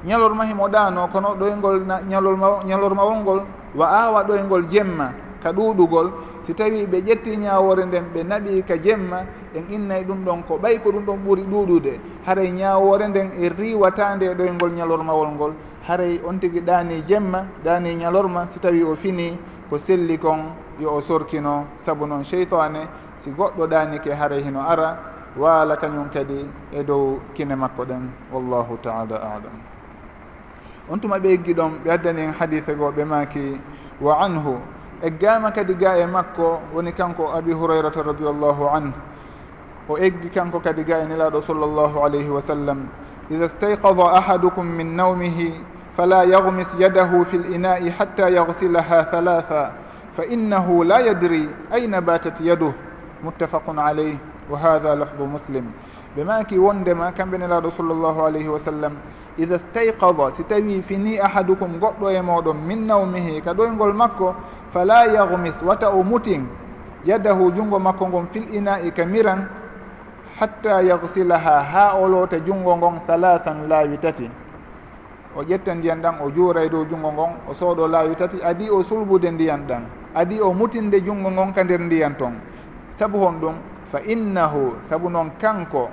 Ñalorma 0.04 0.44
himo 0.44 0.68
ɗano 0.68 1.08
kono 1.08 1.34
ɗoygol 1.34 1.82
ñalorma 2.08 2.62
ñalormawol 2.64 3.16
ngol 3.22 3.40
wa 3.74 3.86
awa 3.86 4.22
ɗoygol 4.22 4.68
jemma 4.70 5.12
ka 5.42 5.52
ɗuɗugol 5.52 6.10
si 6.46 6.54
tawi 6.54 6.86
ɓe 6.86 7.02
ƴetti 7.02 7.36
ñawore 7.36 7.84
nden 7.86 8.04
ɓe 8.14 8.22
naɓi 8.22 8.62
ka 8.62 8.76
jemma 8.76 9.24
en 9.54 9.64
innay 9.70 10.04
ɗum 10.04 10.24
ɗon 10.24 10.42
ko 10.46 10.58
ɓay 10.58 10.78
ko 10.78 10.90
ɗum 10.92 11.04
ɗon 11.04 11.18
ɓuuri 11.24 11.42
ɗuɗude 11.42 12.00
haray 12.26 12.50
ñawore 12.52 13.08
nden 13.08 13.30
e 13.40 13.48
riwatande 13.48 14.22
e 14.26 14.34
ɗoygol 14.34 14.72
ñalormawol 14.72 15.28
ngol 15.34 15.52
haray 15.88 16.20
on 16.26 16.38
tigui 16.38 16.60
ɗani 16.60 17.04
jemma 17.06 17.46
ɗani 17.64 17.96
ñalorma 17.96 18.46
si 18.46 18.58
tawi 18.58 18.82
o 18.82 18.94
fini 18.96 19.38
ko 19.70 19.78
selli 19.78 20.18
kon 20.18 20.52
yo 20.80 20.90
o 20.94 21.00
sorkino 21.00 21.66
saabu 21.80 22.06
noon 22.06 22.24
cheytane 22.24 22.88
si 23.22 23.30
goɗɗo 23.30 23.66
ɗanike 23.66 24.10
haray 24.14 24.42
hino 24.42 24.60
ara 24.60 24.98
waala 25.36 25.76
kañum 25.76 26.08
kadi 26.10 26.46
e 26.72 26.82
dow 26.82 27.20
kine 27.34 27.54
makko 27.56 27.84
ɗen. 27.84 28.08
Wallahu 28.32 28.78
taala 28.82 29.16
alam. 29.16 29.56
On 30.88 30.98
tuma 30.98 31.18
ɓe 31.18 31.28
eggi 31.32 31.54
ɗon 31.54 31.80
ɓe 31.84 31.90
addani 31.90 32.20
en 32.22 32.32
hadithe 32.32 32.74
goo 32.76 32.90
ɓe 32.90 33.04
maaki 33.04 33.60
wa 34.00 34.18
anhu 34.24 34.58
eggama 35.02 35.50
kadi 35.52 35.74
ga 35.74 35.96
e 35.98 36.06
makko 36.06 36.60
woni 36.74 36.92
kanko 36.92 37.32
abi 37.34 37.52
hurayrata 37.52 38.02
radiallahu 38.02 38.64
anhu. 38.74 38.92
O 39.88 39.96
eggi 39.98 40.30
kanko 40.30 40.60
kadi 40.60 40.84
ga 40.84 40.98
e 41.02 41.06
nelaɗo 41.06 41.40
sallllahu 41.42 42.00
alayhi 42.02 42.28
wa 42.30 42.40
sallam. 42.40 42.88
Ida 43.30 43.48
stayqada 43.48 44.14
ahadukum 44.16 44.64
min 44.64 44.96
nawmihi 44.96 45.54
fala 45.96 46.24
yagmis 46.24 46.68
yadahu 46.78 47.24
fi 47.24 47.38
linai 47.38 47.88
hatta 47.90 48.28
yagsilaha 48.30 49.08
halatha 49.12 49.72
fa 50.16 50.24
innahu 50.24 50.84
la 50.84 51.00
yadri 51.00 51.48
يدري 51.72 52.00
batat 52.00 52.40
yaduh 52.40 52.72
muttafaqun 53.24 53.78
alayh 53.78 54.16
wa 54.50 54.56
وهذا 54.56 54.94
lafdu 54.96 55.26
muslim 55.26 55.72
ɓe 56.16 56.24
maki 56.24 56.58
wondema 56.58 57.12
kamɓe 57.12 57.38
nelaɗo 57.38 57.70
sall 57.70 57.86
llahu 57.92 58.20
alayhi 58.24 58.48
wa 58.48 58.58
sallam 58.58 58.92
ida 59.38 59.58
stayqada 59.58 60.32
si 60.36 60.44
tawi 60.44 60.82
fini 60.82 61.18
ahadukum 61.20 61.78
goɗɗo 61.80 62.10
e 62.10 62.20
moɗon 62.22 62.56
min 62.66 62.86
nawmihi 62.86 63.42
ka 63.44 63.52
ɗoygol 63.52 63.92
makko 63.92 64.34
fala 64.72 65.04
yagmis 65.06 65.60
wata 65.62 65.90
o 65.90 66.02
mutin 66.02 66.46
yadahu 67.04 67.52
junngo 67.52 67.78
makko 67.78 68.08
ngon 68.08 68.26
fil 68.32 68.48
ina'i 68.54 68.90
ka 68.92 69.04
miran 69.04 69.48
hatta 70.40 70.82
yagsilaha 70.82 71.60
ha 71.60 71.92
o 72.00 72.08
loota 72.08 72.38
junngo 72.40 72.76
ngon 72.76 73.00
halathan 73.08 73.68
laawi 73.68 73.98
tati 73.98 74.30
o 75.36 75.42
ƴetta 75.44 75.74
ndiyan 75.74 76.00
ɗan 76.02 76.14
o 76.24 76.30
juuray 76.30 76.68
dow 76.68 76.84
junngo 76.88 77.12
ngon 77.12 77.30
o 77.48 77.52
sooɗo 77.54 77.86
laawi 77.88 78.14
tati 78.16 78.40
adi 78.42 78.70
o 78.70 78.82
sulbude 78.82 79.30
ndiyan 79.30 79.66
ɗan 79.68 79.82
adi 80.14 80.40
o 80.40 80.52
mutinde 80.52 81.00
junngo 81.04 81.30
ngon 81.30 81.52
ka 81.52 81.62
nder 81.64 81.80
ndiyan 81.80 82.16
ton. 82.16 82.32
Sabu 82.94 83.18
hon 83.18 83.40
ɗum 83.40 83.54
fa 83.92 84.00
innahu 84.00 84.72
sabu 84.88 85.10
noon 85.10 85.30
kanko 85.38 85.88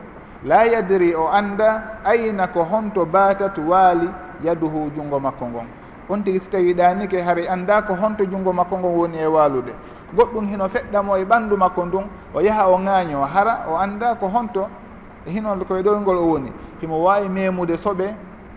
la 0.45 0.63
yadri 0.65 1.13
o 1.15 1.27
annda 1.27 1.99
ayna 2.05 2.47
ko 2.47 2.63
honto 2.63 3.05
baatat 3.05 3.57
waali 3.57 4.07
yaduhu 4.43 4.91
junngo 4.95 5.19
makko 5.19 5.45
ngon. 5.45 5.67
On 6.09 6.23
tigi 6.23 6.39
si 6.39 6.49
tawi 6.49 6.73
ɗanike 6.73 7.19
haray 7.21 7.47
annda 7.47 7.81
ko 7.81 7.95
honto 7.95 8.23
junngo 8.25 8.53
makko 8.53 8.77
ngon 8.77 8.95
woni 8.95 9.17
e 9.19 9.25
waalude. 9.27 9.73
Goɗɗum 10.15 10.47
hino 10.47 10.69
feɗɗamo 10.69 11.17
e 11.17 11.25
ɓanndu 11.25 11.57
makko 11.57 11.85
ndun 11.85 12.05
o 12.33 12.39
yaha 12.41 12.69
o 12.69 12.77
ŋaaño 12.77 13.21
hara 13.27 13.65
o 13.69 13.75
annda 13.75 14.15
ko 14.15 14.27
honto 14.27 14.69
e 15.27 15.31
hino 15.31 15.55
koye 15.67 15.83
ɗoygol 15.83 16.17
o 16.17 16.25
woni 16.27 16.51
himo 16.81 17.03
wawi 17.03 17.27
memude 17.29 17.75
soɓe 17.77 18.13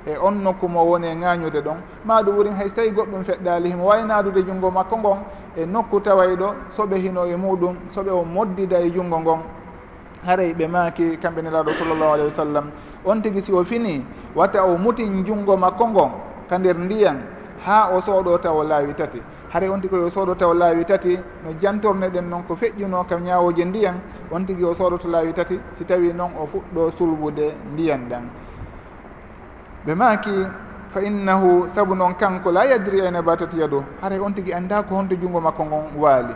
e 0.06 0.16
on 0.22 0.42
nokku 0.42 0.68
mo 0.68 0.84
woni 0.86 1.06
e 1.08 1.14
ŋañude 1.14 1.60
ɗon. 1.60 1.78
Maɗum 2.04 2.36
ɓurin 2.36 2.54
hay 2.56 2.68
so 2.68 2.74
tawi 2.76 2.90
goɗɗum 2.90 3.24
feɗɗali 3.24 3.68
himo 3.70 3.84
wawi 3.86 4.04
nadude 4.06 4.42
junngo 4.46 4.70
makko 4.70 4.96
ngon 4.98 5.18
e 5.56 5.66
nokku 5.66 6.00
taway 6.00 6.36
ɗo 6.36 6.54
soɓe 6.76 6.96
hino 6.96 7.24
e 7.26 7.36
muɗum 7.36 7.74
soɓe 7.94 8.10
o 8.10 8.24
moddida 8.24 8.78
e 8.80 8.90
junngo 8.90 9.18
ngon. 9.20 9.40
Haray 10.24 10.52
ɓe 10.54 10.68
maaki 10.68 11.18
kamɓe 11.18 11.42
nelaɗo 11.42 11.70
sallllahu 11.78 12.12
alayhi 12.14 12.28
wa 12.30 12.44
sallam. 12.44 12.70
On 13.04 13.20
tigi 13.20 13.42
si 13.42 13.52
o 13.52 13.64
fini 13.64 14.04
watta 14.34 14.64
o 14.64 14.76
mutin 14.78 15.24
junngo 15.24 15.56
makko 15.56 15.86
ngon 15.88 16.10
ka 16.48 16.58
nder 16.58 16.76
ndiyan 16.78 17.18
ha 17.66 17.90
o 17.92 18.00
sooɗo 18.00 18.38
taw 18.40 18.62
laawi 18.62 18.94
tati. 18.94 19.20
Haray 19.52 19.68
on 19.68 19.80
tigi 19.80 19.96
o 19.96 20.08
sooɗo 20.08 20.36
taw 20.38 20.52
laawi 20.54 20.84
tati 20.84 21.18
no 21.44 21.50
jantorne 21.60 22.10
ɗen 22.10 22.28
noon 22.30 22.42
ko 22.46 22.54
feƴƴuno 22.54 23.04
kam 23.08 23.24
ñawoje 23.24 23.64
ndiyan 23.64 23.94
on 24.30 24.44
tigi 24.46 24.62
o 24.64 24.72
sooɗoto 24.74 25.08
laawi 25.08 25.32
tati 25.32 25.58
si 25.74 25.84
tawi 25.84 26.12
noon 26.12 26.30
o 26.38 26.46
fuɗɗo 26.46 26.92
sulbude 26.96 27.54
ndiyan 27.72 28.06
ɗan. 28.08 28.45
ɓe 29.86 29.94
maaki 29.94 30.34
fa 30.92 31.00
innahu 31.02 31.68
sabu 31.68 31.94
noon 31.94 32.14
kanko 32.14 32.50
la 32.50 32.64
yadri 32.64 32.98
ene 33.00 33.22
batati 33.22 33.58
yado 33.60 33.84
haray 34.02 34.18
on 34.18 34.32
tigi 34.34 34.52
anda 34.52 34.82
ko 34.82 34.94
honto 34.96 35.14
junngo 35.14 35.40
makko 35.40 35.64
ngon 35.64 35.84
waali. 35.96 36.34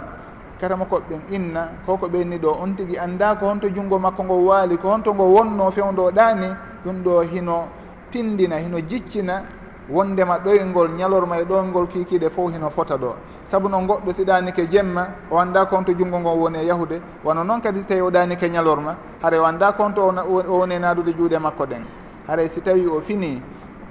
Kara 0.61 0.76
makoɓɓen 0.76 1.21
inna 1.30 1.69
koko 1.87 2.07
ɓenni 2.07 2.38
ɗo 2.38 2.50
on 2.62 2.75
tigi 2.76 2.97
anda 2.99 3.35
ko 3.35 3.47
honto 3.47 3.69
junngo 3.69 3.99
makko 3.99 4.23
ngo 4.25 4.35
waali 4.47 4.76
ko 4.76 4.88
honto 4.90 5.14
ngo 5.14 5.25
wonno 5.25 5.71
fewndo 5.73 6.11
ɗani 6.11 6.47
ɗum 6.85 7.02
ɗo 7.02 7.21
hino 7.23 7.69
tindina 8.11 8.57
hino 8.59 8.78
jiccina 8.80 9.42
wondema 9.88 10.38
ɗoyngol 10.38 10.88
ñalorma 10.95 11.38
e 11.40 11.45
ɗoyngol 11.45 11.88
kikiɗe 11.88 12.30
fof 12.30 12.52
hino 12.52 12.71
fota 12.71 12.97
ɗo. 12.97 13.14
Saabu 13.47 13.69
noon 13.69 13.87
goɗɗo 13.87 14.14
si 14.14 14.25
ɗanike 14.25 14.69
jemma 14.71 15.09
o 15.30 15.38
anda 15.38 15.64
ko 15.66 15.76
honto 15.76 15.92
junngo 15.92 16.21
ngon 16.21 16.38
woni 16.38 16.59
e 16.59 16.66
yahude 16.66 17.00
wano 17.25 17.42
noon 17.42 17.61
kadi 17.61 17.80
so 17.80 17.88
tawi 17.88 18.00
o 18.00 18.11
ɗanike 18.11 18.47
ñalorma 18.49 18.95
haara 19.23 19.40
o 19.40 19.45
anda 19.45 19.73
ko 19.73 19.83
honto 19.83 20.02
o 20.07 20.59
woni 20.59 20.75
e 20.75 20.78
nadude 20.78 21.12
juuɗe 21.16 21.38
makko 21.40 21.64
ɗen. 21.66 21.83
haray 22.27 22.49
si 22.49 22.61
tawi 22.61 22.87
o 22.87 23.00
fini 23.00 23.43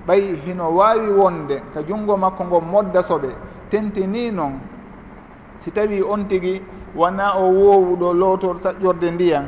ɓayi 0.07 0.35
hino 0.45 0.75
wawi 0.75 1.09
wonde 1.11 1.61
ka 1.73 1.81
junngo 1.83 2.17
makko 2.17 2.43
ngo 2.45 2.61
modda 2.61 3.01
soɓe 3.01 3.29
tentini 3.69 4.31
noon 4.31 4.59
si 5.63 5.71
tawi 5.71 6.01
on 6.01 6.25
tigi 6.27 6.61
wona 6.95 7.33
o 7.37 7.43
wowuɗo 7.51 8.13
lootor 8.13 8.55
saƴƴorde 8.61 9.11
ndiyan. 9.11 9.45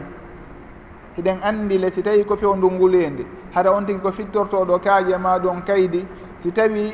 Hiɗen 1.18 1.40
anndi 1.44 1.78
le 1.78 1.92
si 1.92 2.02
tawi 2.04 2.24
ko 2.26 2.36
fewndu 2.38 2.70
ngulende 2.72 3.26
hara 3.54 3.72
on 3.72 3.86
tigi 3.86 4.00
ko 4.00 4.12
fittortoɗo 4.12 4.80
kaaje 4.80 5.18
ma 5.18 5.38
ɗon 5.40 5.62
kaydi. 5.66 6.06
Si 6.40 6.52
tawi 6.52 6.94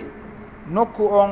nokku 0.69 1.03
on 1.03 1.29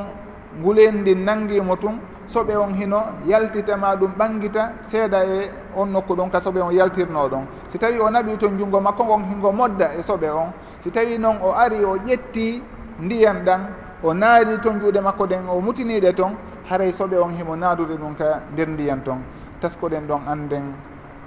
ngulendi 0.60 1.14
nanngimo 1.14 1.76
tun 1.76 1.98
soɓe 2.28 2.56
on 2.56 2.74
hino 2.74 3.02
yaltitama 3.26 3.94
ɗum 3.96 4.12
ɓangita 4.18 4.72
seeɗa 4.90 5.24
e 5.24 5.50
on 5.76 5.86
nokku 5.92 6.14
ɗon 6.14 6.30
ka 6.30 6.40
soɓe 6.40 6.60
on 6.60 6.72
yaltirno 6.72 7.28
ɗon. 7.28 7.46
si 7.76 7.80
tawi 7.80 8.00
o 8.00 8.08
naɓi 8.10 8.36
ton 8.38 8.56
junngo 8.58 8.80
makko 8.80 9.04
ngon 9.04 9.24
hingo 9.28 9.52
modda 9.52 9.92
e 9.98 10.02
soɓe 10.02 10.30
on 10.32 10.48
si 10.82 10.90
tawi 10.90 11.18
noon 11.18 11.36
o 11.42 11.52
ari 11.52 11.84
o 11.84 11.96
ƴetti 11.96 12.62
ndiyam 13.00 13.44
ɗan 13.44 13.60
o 14.02 14.14
naari 14.14 14.58
ton 14.62 14.80
juuɗe 14.80 15.00
makko 15.00 15.26
ɗen 15.26 15.44
o 15.48 15.60
mutiniɗe 15.60 16.12
toon 16.14 16.32
haray 16.70 16.92
soɓe 16.92 17.16
on 17.20 17.30
himo 17.36 17.54
naadude 17.56 17.96
ɗum 18.00 18.14
ka 18.16 18.40
nder 18.52 18.68
ndiyan 18.68 19.02
ton. 19.04 19.18
Taskoɗen 19.60 20.06
ɗon 20.08 20.20
anden 20.26 20.72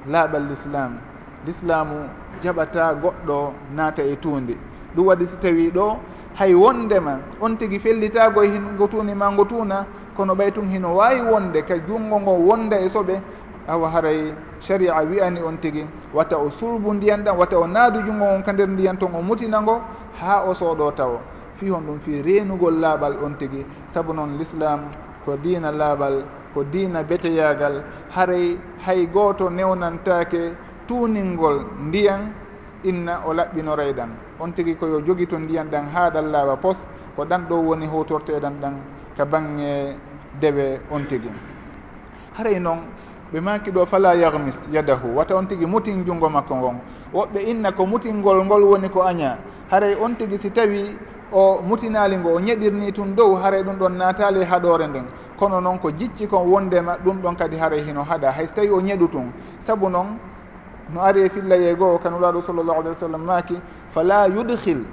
laaɓal 0.07 0.47
l'islam 0.49 0.97
l'islamu 1.45 2.09
jaɓata 2.43 2.93
goɗɗo 3.01 3.53
naata 3.75 4.01
e 4.03 4.15
tuundi. 4.15 4.57
Ɗum 4.95 5.05
waɗi 5.07 5.27
si 5.27 5.37
tawi 5.37 5.71
ɗo 5.71 5.97
hay 6.35 6.53
wondema 6.55 7.19
on 7.41 7.57
tigi 7.57 7.79
fellitago 7.79 8.41
e 8.43 8.47
hingo 8.49 8.87
tuuni 8.87 9.13
ma 9.13 9.29
ngo 9.29 9.45
tuuna 9.45 9.85
kono 10.17 10.33
ɓay 10.35 10.51
tun 10.51 10.67
hino 10.67 10.95
wawi 10.95 11.21
wonde 11.21 11.61
ka 11.63 11.75
junngo 11.87 12.19
ngo 12.19 12.31
wonda 12.31 12.77
e 12.79 12.89
soɓe 12.89 13.21
awa 13.69 13.89
haray 13.89 14.33
sharia 14.59 14.95
wiyani 15.05 15.41
on 15.41 15.57
tigi 15.61 15.85
watta 16.13 16.37
o 16.37 16.49
sulbu 16.51 16.93
ndiyan 16.93 17.23
ɗan 17.23 17.37
watta 17.37 17.57
o 17.59 17.67
naadu 17.67 18.01
junngo 18.01 18.25
on 18.25 18.41
ka 18.43 18.51
nder 18.53 18.67
ndiyan 18.67 18.97
ton 18.97 19.13
o 19.15 19.21
mutinango 19.21 19.81
ha 20.19 20.43
o 20.43 20.53
sooɗo 20.53 20.91
taw 20.95 21.13
fi 21.59 21.69
hon 21.69 21.81
ɗum 21.85 21.99
fi 21.99 22.21
reenugol 22.21 22.79
laaɓal 22.79 23.13
on 23.23 23.35
tigi. 23.37 23.65
Saabu 23.93 24.13
noon 24.13 24.37
l'islam 24.37 24.79
ko 25.25 25.35
diina 25.37 25.71
laaɓal 25.71 26.23
ko 26.53 26.63
diina 26.63 27.03
beteyagal 27.03 27.83
haray 28.15 28.57
hay 28.85 29.05
gooto 29.07 29.49
newnantake 29.49 30.55
tuuningol 30.87 31.65
ndiyan 31.87 32.31
inna 32.83 33.21
o 33.27 33.33
laɓɓinoray 33.33 33.93
ɗan 33.93 34.09
on 34.39 34.51
tigi 34.53 34.75
koyo 34.75 35.01
jogi 35.05 35.27
to 35.27 35.37
ndiyan 35.37 35.67
ɗan 35.69 35.85
haaɗal 35.93 36.25
laaɓa 36.31 36.55
pos 36.61 36.77
ko 37.15 37.25
ɗan 37.25 37.45
ɗo 37.49 37.55
woni 37.67 37.85
hutorteɗan 37.87 38.53
ɗan 38.61 38.73
ka 39.17 39.25
bange 39.25 39.95
dewe 40.41 40.79
on 40.91 41.03
tigi. 41.09 41.29
Haray 42.37 42.59
noon 42.59 42.79
ɓe 43.33 43.39
maki 43.41 43.71
ɗo 43.71 43.85
fala 43.85 44.13
yahmis 44.15 44.55
yadahu. 44.71 45.15
Wata 45.15 45.35
on 45.35 45.45
tigui 45.47 45.65
mutin 45.65 46.03
junngo 46.05 46.29
makko 46.29 46.55
ngon. 46.55 46.75
Woɓɓe 47.13 47.39
inna 47.47 47.71
ko 47.71 47.85
mutingol 47.85 48.43
ngol 48.45 48.63
woni 48.63 48.89
ko 48.89 49.01
aña. 49.03 49.37
Haray 49.71 49.95
on 49.95 50.15
tigui 50.15 50.37
si 50.39 50.49
tawi 50.51 50.97
o 51.31 51.61
mutinali 51.61 52.17
ngo 52.17 52.29
o 52.35 52.39
ñeɗirni 52.39 52.91
tun 52.93 53.15
dow 53.15 53.35
haray 53.35 53.63
ɗum 53.63 53.77
ɗon 53.77 53.97
natali 53.97 54.43
haɗore 54.43 54.87
nden. 54.87 55.05
Kono 55.37 55.59
noon 55.61 55.77
ko 55.79 55.91
jicci 55.91 56.27
kon 56.27 56.47
wondema 56.47 56.97
ɗum 57.03 57.21
ɗon 57.21 57.35
kadi 57.37 57.57
haray 57.57 57.81
hino 57.83 58.03
haɗa. 58.03 58.31
Hay 58.31 58.47
so 58.47 58.55
tawi 58.55 58.69
o 58.69 58.81
ñeɗu 58.81 59.07
tun 59.11 59.31
saabu 59.61 59.89
noon 59.89 60.17
no 60.93 61.01
ari 61.01 61.21
e 61.21 61.29
fillaye 61.29 61.75
goho 61.75 61.99
kanulaɗo 61.99 62.41
sallllahu 62.41 62.79
alih 62.81 62.89
wa 62.89 62.95
sallam 62.95 63.23
maki 63.23 63.61
fala 63.93 64.27
yudhil 64.27 64.83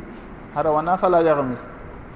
hara 0.55 0.71
wona 0.71 0.99
fala 0.99 1.23
yahmis 1.23 1.61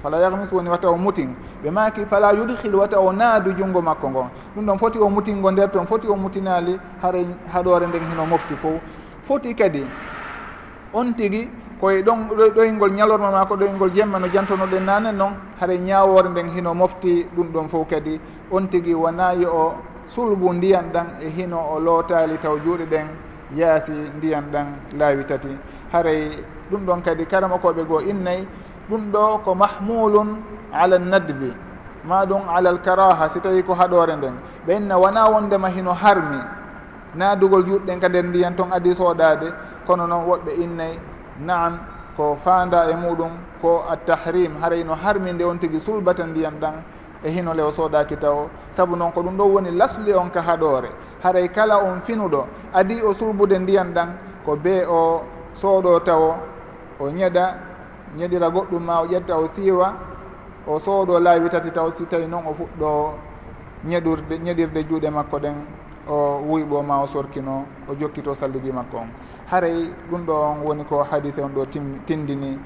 fala 0.01 0.17
yahmis 0.19 0.51
woni 0.51 0.69
wata 0.69 0.89
o 0.89 0.97
mutin. 0.97 1.35
Ɓe 1.63 1.71
maki 1.71 2.05
fala 2.05 2.33
yudhil 2.33 2.75
wata 2.75 2.99
o 2.99 3.11
naadu 3.11 3.53
junngo 3.53 3.81
makko 3.81 4.09
ngon. 4.09 4.27
Ɗum 4.55 4.65
ɗon 4.65 4.77
foti 4.79 4.97
o 4.99 5.09
mutingo 5.09 5.51
nder 5.51 5.69
toon 5.71 5.85
foti 5.87 6.07
o 6.07 6.15
mutinali 6.15 6.79
hare 7.01 7.25
haɗore 7.53 7.87
nden 7.87 8.03
hino 8.09 8.25
mofti 8.25 8.55
fof 8.55 8.81
foti 9.27 9.53
kadi 9.55 9.85
on 10.93 11.13
tigi 11.13 11.47
koye 11.79 12.01
ɗon 12.01 12.27
ɗoyngol 12.55 12.91
ñalorma 12.91 13.31
ma 13.31 13.45
ko 13.45 13.55
ɗoyngol 13.55 13.91
jemma 13.93 14.19
no 14.19 14.27
jantonoɗen 14.27 14.83
nane 14.85 15.11
noon 15.11 15.33
haɗa 15.59 15.75
ñawore 15.77 16.29
nden 16.29 16.49
hino 16.55 16.73
mofti 16.73 17.25
ɗum 17.35 17.47
ɗon 17.53 17.69
fof 17.69 17.87
kadi. 17.89 18.19
On 18.51 18.67
tigi 18.67 18.93
wonayi 18.93 19.45
o 19.45 19.73
sulbu 20.07 20.53
ndiyan 20.53 20.91
ɗan 20.93 21.07
e 21.21 21.29
hino 21.29 21.57
o 21.75 21.79
lootali 21.79 22.37
taw 22.39 22.57
juuɗe 22.57 22.85
ɗen 22.89 23.07
yaasi 23.55 23.91
ndiyan 24.17 24.43
ɗan 24.51 24.65
laawi 24.97 25.23
tati. 25.25 25.47
Haray 25.93 26.43
ɗum 26.71 26.85
ɗon 26.85 27.01
kadi 27.03 27.25
karama 27.25 27.57
koɓe 27.57 27.83
goo 27.87 27.99
innayi 28.01 28.47
ɗum 28.91 29.11
ɗo 29.11 29.37
ko 29.45 29.55
mahmulun 29.55 30.43
ala 30.73 30.99
nadbi 30.99 31.53
ma 32.03 32.25
ɗum 32.25 32.41
ala 32.49 32.71
l 32.71 32.79
karaha 32.83 33.29
si 33.33 33.39
tawi 33.39 33.63
ko 33.63 33.73
haɗore 33.73 34.15
nden. 34.17 34.33
Ɓe 34.67 34.75
inna 34.77 34.97
wona 34.99 35.29
wondema 35.29 35.69
hino 35.69 35.93
harmi. 35.93 36.39
Naadugol 37.15 37.63
juɗɗen 37.65 37.99
ka 37.99 38.07
nder 38.09 38.23
ndiyan 38.25 38.55
toon 38.55 38.71
adi 38.71 38.95
soɗade 38.95 39.53
kono 39.87 40.07
noon 40.07 40.25
woɓɓe 40.25 40.51
innayi 40.63 40.99
naam 41.39 41.77
ko 42.17 42.37
faanda 42.43 42.89
e 42.91 42.95
muɗum 42.95 43.31
ko 43.61 43.83
attahrim 43.89 44.59
haray 44.61 44.83
no 44.83 44.95
harminde 44.95 45.43
on 45.43 45.57
tigui 45.59 45.79
sulbata 45.81 46.23
ndiyan 46.23 46.59
ɗan 46.59 46.73
e 47.23 47.29
hino 47.29 47.53
lew 47.53 47.71
soodaki 47.71 48.17
taw. 48.17 48.47
Saabu 48.71 48.95
noon 48.95 49.11
ko 49.11 49.21
ɗum 49.21 49.37
ɗo 49.37 49.43
woni 49.45 49.71
lasli 49.71 50.13
on 50.13 50.29
ka 50.29 50.41
haɗore. 50.41 50.89
Haray 51.23 51.47
kala 51.49 51.77
on 51.83 52.01
finuɗo 52.07 52.45
adi 52.73 53.01
o 53.01 53.13
sulbude 53.13 53.59
ndiyan 53.59 53.93
ɗan 53.93 54.09
ko 54.45 54.55
bee 54.55 54.85
o 54.89 55.21
sooɗo 55.55 55.99
taw 56.03 56.35
o 56.99 57.09
ñeɗa 57.09 57.70
ñeɗira 58.17 58.49
goɗɗum 58.49 58.83
ma 58.83 59.01
o 59.01 59.05
ƴetta 59.07 59.35
o 59.37 59.47
siiwa 59.53 59.93
o 60.67 60.79
sooɗo 60.79 61.19
laawi 61.19 61.49
tati 61.49 61.71
taw 61.71 61.91
si 61.97 62.05
tawi 62.05 62.27
noon 62.27 62.45
o 62.47 62.53
fuɗɗo 62.53 63.13
ñeɗurde 63.85 64.37
ñeɗirde 64.39 64.83
juuɗe 64.89 65.09
makko 65.09 65.39
ɗen 65.39 65.55
o 66.07 66.41
wuyɓo 66.49 66.83
ma 66.83 67.01
o 67.01 67.07
sorkino 67.07 67.65
o 67.89 67.95
jokkito 67.95 68.35
sallibi 68.35 68.71
makko 68.71 68.97
on. 68.97 69.09
Haray 69.49 69.89
ɗum 70.09 70.25
ɗo 70.25 70.33
on 70.33 70.57
woni 70.65 70.83
ko 70.85 71.03
hadise 71.03 71.39
on 71.41 71.49
ɗo 71.53 71.65
tindini 72.05 72.59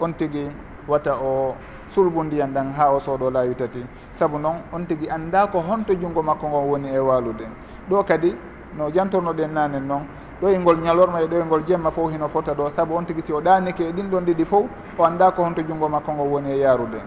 on 0.00 0.12
tigi 0.14 0.46
wata 0.88 1.14
o 1.16 1.54
sulbu 1.90 2.24
ndiyan 2.24 2.52
ɗan 2.54 2.72
ha 2.76 2.90
o 2.92 2.98
sooɗo 3.00 3.30
laawi 3.30 3.54
tati. 3.54 3.84
Saabu 4.14 4.38
noon 4.38 4.62
on 4.72 4.86
tigi 4.86 5.08
annda 5.08 5.46
ko 5.46 5.60
honto 5.60 5.94
junngo 5.94 6.22
makko 6.22 6.46
ngon 6.48 6.68
woni 6.70 6.88
e 6.94 6.98
waalude. 6.98 7.46
Ɗo 7.88 8.04
kadi 8.04 8.34
no 8.76 8.90
jantornoɗen 8.90 9.52
nanen 9.52 9.86
noon 9.86 10.06
ɗoyngol 10.41 10.77
ñalorma 10.81 11.21
e 11.21 11.27
ɗoyngol 11.27 11.63
jemma 11.67 11.91
fof 11.91 12.11
hino 12.11 12.27
fota 12.29 12.53
ɗo 12.53 12.69
saabu 12.69 12.95
on 12.95 13.03
tigui 13.05 13.23
si 13.23 13.31
o 13.33 13.41
ɗanike 13.41 13.81
e 13.83 13.91
ɗin 13.91 14.09
ɗon 14.09 14.25
ɗiɗi 14.25 14.45
fof 14.45 14.65
o 14.97 15.03
anda 15.03 15.31
ko 15.31 15.43
honto 15.43 15.61
junngo 15.61 15.87
makko 15.89 16.11
ngo 16.13 16.23
woni 16.23 16.51
e 16.51 16.57
yarude 16.59 16.99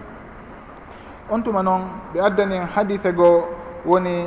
on 1.30 1.40
tuma 1.42 1.62
noon 1.62 1.82
ɓe 2.14 2.20
addani 2.20 2.58
hadise 2.74 3.12
goo 3.14 3.44
woni 3.84 4.26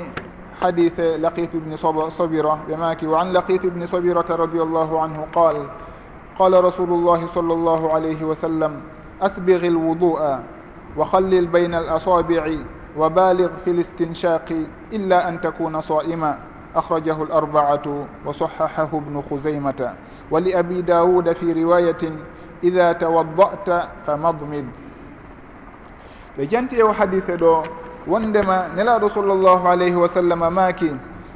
حديث 0.62 1.00
لقيت 1.00 1.50
بن 1.54 1.76
صبرة 2.10 2.58
بماكي 2.68 3.08
وعن 3.08 3.32
لقيت 3.34 3.66
بن 3.66 3.86
صبرة 3.88 4.26
رضي 4.30 4.62
الله 4.62 5.02
عنه 5.02 5.28
قال 5.34 5.56
قال 6.40 6.64
رسول 6.64 6.90
الله 6.90 7.28
صلى 7.28 7.54
الله 7.54 7.94
عليه 7.94 8.24
وسلم 8.24 8.82
أسبغ 9.22 9.68
الوضوء 9.68 10.40
وخلل 10.98 11.46
بين 11.48 11.74
الأصابع 11.76 12.44
وبالغ 12.98 13.50
في 13.66 13.72
الاستنشاق 13.72 14.48
إلا 14.94 15.30
أن 15.30 15.42
تكون 15.42 15.82
صائما 15.82 16.38
أخرجه 16.77 17.23
الأربعة 17.23 18.07
وصححه 18.27 18.89
ابن 18.93 19.23
خزيمة 19.31 19.95
ولأبي 20.31 20.83
داود 20.83 21.33
في 21.33 21.53
رواية 21.65 22.03
إذا 22.65 22.93
توضأت 22.93 23.69
فمضمد 24.07 24.67
ɓe 26.37 26.45
janti 26.53 26.77
ewo 26.79 26.93
hadise 26.93 27.37
ɗo 27.37 27.63
wondema 28.07 28.69
nelaɗo 28.77 29.09
sallllahu 29.09 29.69
alayhi 29.69 29.95
wa 29.97 30.09
sallam 30.09 30.39
maaki 30.53 30.93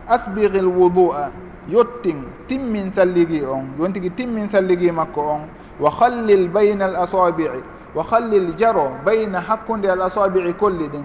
asbiril 0.09 0.67
wudu'a 0.69 1.31
yottin 1.69 2.25
timmin 2.49 2.93
salligi 2.93 3.41
on 3.45 3.65
yon 3.81 3.93
tigui 3.93 4.11
timmin 4.11 4.49
salligi 4.49 4.93
makko 4.93 5.21
on 5.21 5.41
wa 5.81 5.91
hallil 5.91 6.49
bayna 6.49 6.85
al 6.85 6.97
asabi'i 7.09 7.65
wa 7.95 8.05
hallil 8.13 8.53
jaro 8.59 8.93
bayna 9.05 9.41
hakkude 9.41 9.89
al 9.91 10.03
asabi'i 10.03 10.53
kolli 10.53 10.85
ɗin 10.89 11.05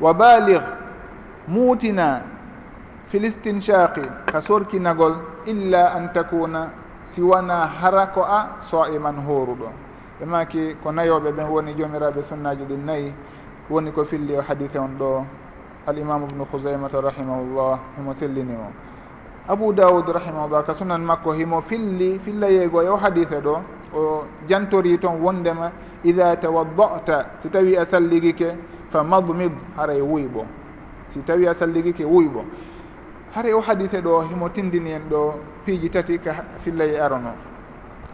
wa 0.00 0.12
balir 0.12 0.62
muutina 1.46 2.22
fi 3.08 3.18
listinshaqi 3.18 4.02
ka 4.26 4.40
sorkinagol 4.40 5.14
illa 5.46 5.94
an 5.94 6.12
takuna 6.12 6.70
siwana 7.12 7.66
hara 7.66 8.06
ko 8.08 8.22
a 8.22 8.58
soiman 8.60 9.16
hooruɗo. 9.26 9.68
Ɓe 10.20 10.24
maki 10.26 10.76
ko 10.82 10.90
nayoɓe 10.92 11.30
ɓen 11.32 11.48
woni 11.48 11.74
jomiraɓe 11.74 12.22
sunnaji 12.22 12.64
ɗin 12.64 12.84
nayyi 12.84 13.14
woni 13.70 13.92
ko 13.92 14.04
filli 14.04 14.32
e 14.34 14.38
o 14.38 14.42
hadite 14.42 14.76
on 14.78 14.96
ɗo. 14.98 15.24
Alimamu 15.86 16.26
ubnu 16.26 16.44
kousaymata 16.46 17.00
rahimahullah 17.00 17.78
himo 17.96 18.12
sellinimo 18.14 18.72
abou 19.48 19.72
daoud 19.72 20.08
rahimahullah 20.10 20.66
ka 20.66 20.74
sunan 20.74 20.98
makko 21.06 21.30
himo 21.32 21.62
filli 21.62 22.18
fillayeygo 22.18 22.82
e 22.82 22.88
o 22.88 22.96
hadite 22.96 23.38
ɗo 23.38 23.62
o 23.94 24.24
jantori 24.48 24.98
toon 24.98 25.22
wondema 25.22 25.70
ida 26.02 26.36
tawaddata 26.36 27.38
si 27.40 27.48
tawi 27.48 27.76
a 27.76 27.86
salligike 27.86 28.56
fa 28.90 29.04
madmid 29.04 29.52
haray 29.76 30.00
wuyɓo. 30.00 30.44
Si 31.12 31.20
tawi 31.22 31.46
a 31.46 31.54
salligike 31.54 32.02
wuyɓo. 32.04 32.42
hare 33.36 33.52
o 33.52 33.60
hadise 33.60 34.00
ɗo 34.00 34.22
himo 34.30 34.48
tindini 34.48 34.92
en 34.92 35.02
ɗo 35.10 35.34
piiji 35.66 35.90
tati 35.90 36.18
ka 36.18 36.32
fillayi 36.64 36.94
e 36.94 36.98
arono. 36.98 37.32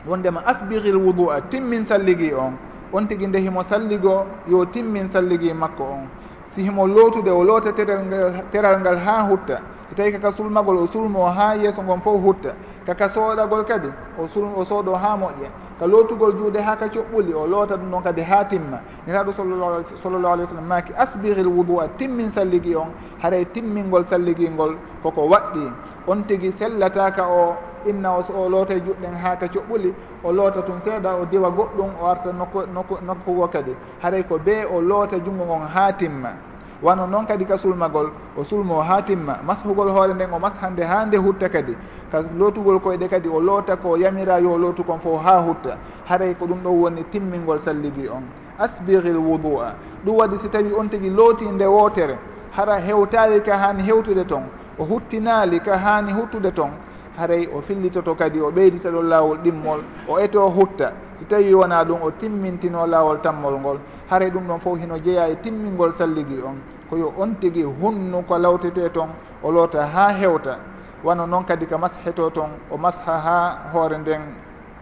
Wondema 0.05 0.43
asbiril 0.45 0.97
wudu 0.97 1.31
a 1.31 1.41
timmin 1.41 1.85
salligi 1.85 2.33
on. 2.35 2.57
On 2.93 3.07
tigi 3.07 3.27
nde 3.29 3.39
himo 3.39 3.63
salligo 3.63 4.27
yo 4.49 4.65
timmin 4.67 5.09
salligi 5.09 5.53
makko 5.55 5.85
on. 5.85 6.09
Si 6.51 6.63
himo 6.63 6.87
lootude 6.89 7.31
o 7.31 7.45
loota 7.45 7.73
teral 7.73 8.05
ngal 8.05 8.45
teral 8.51 8.81
ngal 8.81 8.99
ha 8.99 9.23
hutta 9.29 9.61
so 9.93 9.97
tawi 9.97 10.13
kaka 10.13 10.33
sulmagol 10.33 10.79
o 10.79 10.87
sulmo 10.87 11.27
ha 11.29 11.55
yeeso 11.55 11.83
ngon 11.83 12.01
fof 12.01 12.23
hutta 12.23 12.55
kaka 12.87 13.09
sooɗagol 13.09 13.65
kadi 13.65 13.89
o 14.19 14.27
sul 14.29 14.45
o 14.57 14.65
sooɗo 14.65 14.95
ha 14.97 15.17
moƴƴa 15.17 15.51
ka 15.79 15.87
lootugol 15.87 16.33
juuɗe 16.33 16.61
ha 16.63 16.77
ka 16.77 16.87
coɓɓuli 16.87 17.35
o 17.35 17.47
loota 17.47 17.77
ɗum 17.77 17.91
ɗon 17.91 18.03
kadi 18.03 18.23
ha 18.23 18.45
timma. 18.45 18.81
Niraɗo 19.07 19.33
sallllahu 19.33 20.33
alih 20.33 20.45
w 20.45 20.49
sallam 20.49 20.67
maki 20.67 20.93
asbiril 20.97 21.47
wudu 21.49 21.81
a 21.81 21.89
timmin 21.99 22.31
salligi 22.31 22.75
on 22.77 22.93
haray 23.23 23.45
timmingol 23.45 24.05
salligingol 24.07 24.77
koko 25.03 25.29
waɗɗi. 25.29 25.71
On 26.07 26.23
tigi 26.25 26.53
sellataka 26.53 27.27
o 27.29 27.57
inna 27.87 28.13
o 28.17 28.23
o 28.35 28.49
loota 28.49 28.75
juɗɗen 28.75 29.15
ha 29.15 29.37
ka 29.37 29.47
coɓɓuli 29.47 29.93
o 30.25 30.33
loota 30.33 30.63
tun 30.63 30.81
seeɗa 30.81 31.21
o 31.21 31.25
diwa 31.27 31.51
goɗɗum 31.51 31.91
o 32.01 32.07
arta 32.07 32.33
nokku 32.33 32.63
nokku 32.73 32.99
nokkugo 33.05 33.49
kadi. 33.49 33.75
Haray 34.03 34.23
ko 34.23 34.39
be 34.39 34.65
o 34.65 34.81
loota 34.81 35.19
junngo 35.19 35.45
ngon 35.45 35.67
ha 35.69 35.93
timma. 35.93 36.52
wano 36.83 37.07
noon 37.07 37.27
kadi 37.27 37.45
ka 37.45 37.57
sulmagol 37.57 38.11
o 38.37 38.45
sulmo 38.45 38.81
ha 38.83 39.03
timma 39.03 39.39
mashugol 39.47 39.89
hoore 39.89 40.15
nden 40.15 40.33
o 40.33 40.39
mashande 40.39 40.83
ha 40.83 41.05
nde 41.07 41.17
hutta 41.17 41.49
kadi. 41.49 41.77
Ka 42.11 42.23
lootugol 42.39 42.81
koyɗe 42.81 43.09
kadi 43.09 43.29
o 43.29 43.41
loota 43.41 43.77
ko 43.77 43.97
yamira 43.97 44.39
yo 44.41 44.59
lootu 44.59 44.85
kon 44.85 44.99
fof 44.99 45.23
ha 45.25 45.41
hutta. 45.41 45.79
Haray 46.09 46.35
ko 46.35 46.47
ɗum 46.47 46.63
ɗo 46.63 46.71
woni 46.71 47.05
timmingol 47.11 47.61
salligi 47.61 48.09
on. 48.09 48.23
Asbiril 48.59 49.17
wudua. 49.17 49.75
Ɗum 50.05 50.17
waɗi 50.17 50.39
si 50.43 50.49
tawi 50.49 50.73
on 50.73 50.89
tigui 50.89 51.11
looti 51.11 51.45
nde 51.45 51.65
wootere 51.67 52.19
hara 52.51 52.81
hewtali 52.81 53.41
ka 53.41 53.57
hani 53.57 53.83
hewtude 53.83 54.25
toon 54.27 54.43
o 54.79 54.85
huttinali 54.85 55.61
ka 55.61 55.79
hani 55.79 56.13
huttude 56.13 56.53
toon 56.53 56.71
haray 57.17 57.47
o 57.47 57.61
fillitoto 57.61 58.15
kadi 58.15 58.41
o 58.41 58.51
ɓeydita 58.51 58.91
ɗo 58.91 59.03
laawol 59.03 59.39
ɗimmol. 59.39 59.81
O 60.09 60.19
eto 60.19 60.49
hutta. 60.49 60.93
Si 61.19 61.25
tawi 61.25 61.55
wona 61.55 61.85
ɗum 61.85 62.03
o 62.03 62.11
timmintino 62.11 62.87
laawol 62.87 63.21
tammol 63.23 63.59
ngol. 63.61 63.79
Haray 64.11 64.31
ɗum 64.31 64.47
ɗon 64.49 64.61
fof 64.61 64.79
hino 64.79 64.99
jeeya 64.99 65.29
e 65.29 65.37
timmingol 65.43 65.93
salligi 65.93 66.41
on. 66.45 66.57
koyo 66.93 67.09
on 67.19 67.35
tigi 67.41 67.63
hunnu 67.63 68.23
ko 68.29 68.39
lawtete 68.39 68.89
toon 68.93 69.09
o 69.43 69.51
loota 69.51 69.87
ha 69.87 70.13
hewta. 70.13 70.59
Wano 71.05 71.27
noon 71.27 71.45
kadi 71.45 71.67
ko 71.67 71.79
masheto 71.79 72.31
toon 72.31 72.51
o 72.71 72.77
masha 72.77 73.17
ha 73.25 73.71
hoore 73.73 73.97
nden 73.99 74.21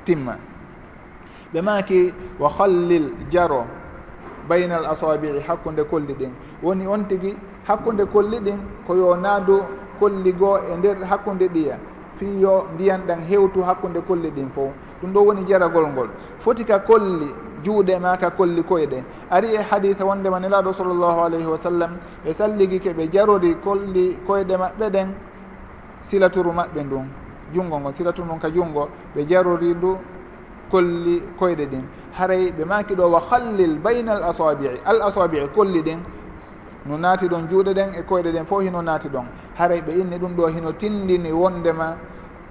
timma. 0.04 0.34
Ɓe 1.54 1.62
maaki 1.62 2.12
wa 2.40 2.48
hallil 2.58 3.06
jaro 3.30 3.64
bayna 4.48 4.76
al 4.78 4.86
asabii 4.86 5.38
hakkude 5.46 5.84
kolli 5.84 6.14
ɗin. 6.14 6.32
Woni 6.62 6.86
on 6.86 7.04
tigi 7.08 7.36
hakkude 7.68 8.04
kolli 8.06 8.38
ɗin 8.40 8.58
koyo 8.86 9.16
naadu 9.16 9.62
kolli 10.00 10.32
goo 10.32 10.58
e 10.58 10.76
nder 10.78 10.96
hakkude 11.06 11.46
ɗiya. 11.48 11.78
Fi 12.18 12.26
ndiyan 12.74 13.00
ɗan 13.06 13.22
hewtu 13.28 13.62
hakkude 13.62 14.00
kolli 14.00 14.30
ɗin 14.30 14.50
fof 14.54 14.72
ɗum 15.02 15.12
ɗo 15.12 15.20
woni 15.26 15.44
jaragol 15.48 15.86
ngol. 15.86 16.08
Foti 16.40 16.64
ka 16.64 16.78
kolli 16.80 17.30
juuɗe 17.64 17.98
ma 18.00 18.16
ka 18.16 18.30
kolli 18.30 18.62
koyɗe 18.62 19.02
ari 19.30 19.54
e 19.54 19.58
haditha 19.70 20.04
wondema 20.04 20.38
nelaɗo 20.40 20.72
sallllahu 20.72 21.20
alayhi 21.24 21.46
wa 21.46 21.58
sallam 21.58 21.90
ɓe 22.24 22.34
salligi 22.34 22.78
keɓe 22.80 23.08
jarori 23.12 23.54
kolli 23.64 24.18
koyɗe 24.26 24.56
maɓɓe 24.56 24.90
ɗen 24.90 25.08
silaturu 26.02 26.52
maɓɓe 26.52 26.82
ndun 26.84 27.06
junngo 27.54 27.80
ngon 27.80 27.94
silaturu 27.94 28.24
ndun 28.26 28.38
ka 28.38 28.48
junngo 28.50 28.88
ɓe 29.14 29.26
jarori 29.28 29.74
ndu 29.74 29.96
kolli 30.70 31.22
koyɗe 31.38 31.66
ɗin. 31.66 31.84
Haray 32.12 32.52
ɓe 32.52 32.64
maki 32.64 32.94
ɗo 32.94 33.08
wa 33.10 33.20
hallil 33.30 33.78
bayna 33.78 34.12
al 34.12 34.22
asabii. 34.30 34.80
Al 34.84 35.02
asabii 35.02 35.48
kolli 35.54 35.82
ɗin 35.82 35.98
no 36.86 36.96
naati 36.96 37.26
ɗon 37.28 37.48
juuɗe 37.50 37.74
ɗen 37.74 37.94
e 37.98 38.02
koyɗe 38.02 38.30
ɗen 38.32 38.46
fof 38.46 38.62
hino 38.62 38.82
naati 38.82 39.08
ɗon. 39.08 39.26
Haray 39.58 39.80
ɓe 39.82 39.92
inni 40.00 40.16
ɗum 40.18 40.34
ɗo 40.36 40.46
hino 40.48 40.72
tindini 40.72 41.32
wondema 41.32 41.96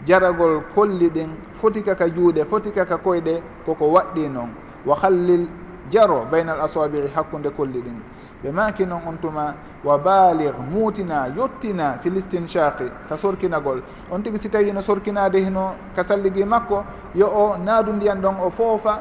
jaragol 0.06 0.62
kolli 0.76 1.10
ɗin 1.10 1.30
foti 1.62 1.82
kaka 1.84 2.08
juuɗe 2.10 2.45
foti 2.45 2.72
kaka 2.72 2.98
koyɗe 2.98 3.41
koko 3.65 3.86
waɗɗi 3.91 4.30
noon 4.30 4.50
wa 4.86 4.96
hallil 4.96 5.48
jaro 5.92 6.26
bayna 6.32 6.54
al 6.54 6.62
asabi'i 6.62 7.08
hakkude 7.15 7.50
kolli 7.50 7.82
ɗin. 7.82 8.02
Ɓe 8.44 8.52
maki 8.52 8.86
noon 8.86 9.02
on 9.08 9.18
tuma 9.22 9.54
wa 9.84 9.98
balir 9.98 10.54
muutina 10.72 11.28
yettina 11.36 12.00
filistinchaqi 12.02 12.86
ka 13.10 13.18
sorkinagol. 13.18 13.82
On 14.12 14.22
tigi 14.22 14.39
si 14.39 14.50
tawi 14.50 14.72
no 14.72 14.82
sorkinade 14.82 15.39
hino 15.39 15.76
ka 15.96 16.04
salligi 16.04 16.46
makko 16.46 16.84
yo 17.15 17.28
o 17.28 17.58
naadu 17.58 17.92
ndiyan 17.94 18.22
ɗon 18.22 18.36
o 18.42 18.50
foofa 18.50 19.00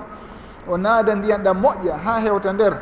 o 0.68 0.76
naada 0.76 1.14
ndiyan 1.14 1.42
ɗam 1.42 1.60
moƴƴa 1.62 1.96
ha 2.04 2.18
hewta 2.20 2.52
nder. 2.52 2.76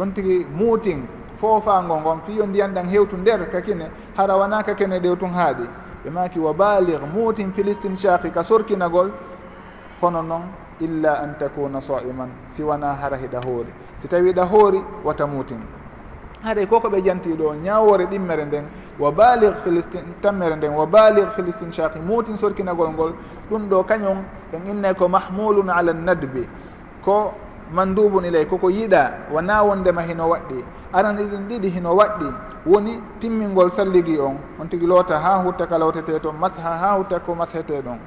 On 0.00 0.10
tigi 0.12 0.44
muutin 0.52 1.06
foofango 1.40 1.96
ngon 2.00 2.20
fiyo 2.26 2.46
ndiyan 2.46 2.74
ɗan 2.74 2.88
hewtu 2.88 3.16
nder 3.16 3.50
kakine 3.50 3.90
hara 4.16 4.36
wona 4.36 4.62
kakene 4.62 4.98
ɗew 4.98 5.16
tun 5.16 5.30
haaɗi 5.32 5.68
ɓe 6.04 6.10
maki 6.10 6.38
wa 6.40 6.52
balir 6.52 7.00
muutin 7.14 7.52
philistine 7.52 7.96
chaqi 7.96 8.30
ka 8.30 8.42
sorkinagol. 8.42 9.10
Hono 10.00 10.22
noon 10.22 10.42
illa 10.80 11.20
an 11.22 11.34
takuna 11.38 11.80
saiman 11.80 12.28
siwana 12.50 12.94
hara 12.94 13.16
hiɗa 13.16 13.40
hoori 13.44 13.72
si 13.98 14.08
tawi 14.08 14.32
ɗa 14.32 14.44
hoori 14.44 14.82
wata 15.04 15.26
muutin 15.26 15.60
haɗay 16.42 16.66
koko 16.66 16.88
ɓe 16.88 17.02
jantiɗo 17.02 17.54
ñawore 17.54 18.06
ɗimmere 18.06 18.44
nden 18.44 18.64
wa 18.98 19.10
balir 19.12 19.54
philistin 19.64 20.04
tammere 20.20 20.56
nden 20.56 20.72
wa 20.74 20.86
balir 20.86 21.30
philistin 21.36 21.70
chaki 21.70 21.98
muutin 21.98 22.36
sorkinagol 22.36 22.90
ngol 22.90 23.12
ɗum 23.50 23.68
ɗo 23.68 23.84
kañum 23.84 24.18
en 24.52 24.66
innay 24.70 24.94
ko 24.94 25.08
mahmulun 25.08 25.70
ala 25.70 25.92
nadbi. 25.92 26.46
Ko 27.04 27.34
mandubun 27.72 28.24
ilay 28.24 28.46
koko 28.46 28.68
yiɗa 28.70 29.32
wona 29.32 29.62
wondema 29.62 30.02
hino 30.02 30.28
waɗɗi. 30.28 30.64
Aran 30.92 31.16
ɗiɗin 31.16 31.48
ɗiɗi 31.48 31.68
hino 31.70 31.94
waɗɗi 31.96 32.26
woni 32.66 33.00
timmingol 33.20 33.70
salligi 33.70 34.18
on. 34.18 34.36
On 34.60 34.66
tigui 34.68 34.86
loota 34.86 35.18
ha 35.18 35.42
hutta 35.42 35.66
ka 35.66 35.78
lawtete 35.78 36.20
toon 36.20 36.36
masha 36.38 36.60
ha 36.60 36.96
hutta 36.98 37.18
ko 37.20 37.34
mashete 37.34 37.80
ɗon. 37.82 37.98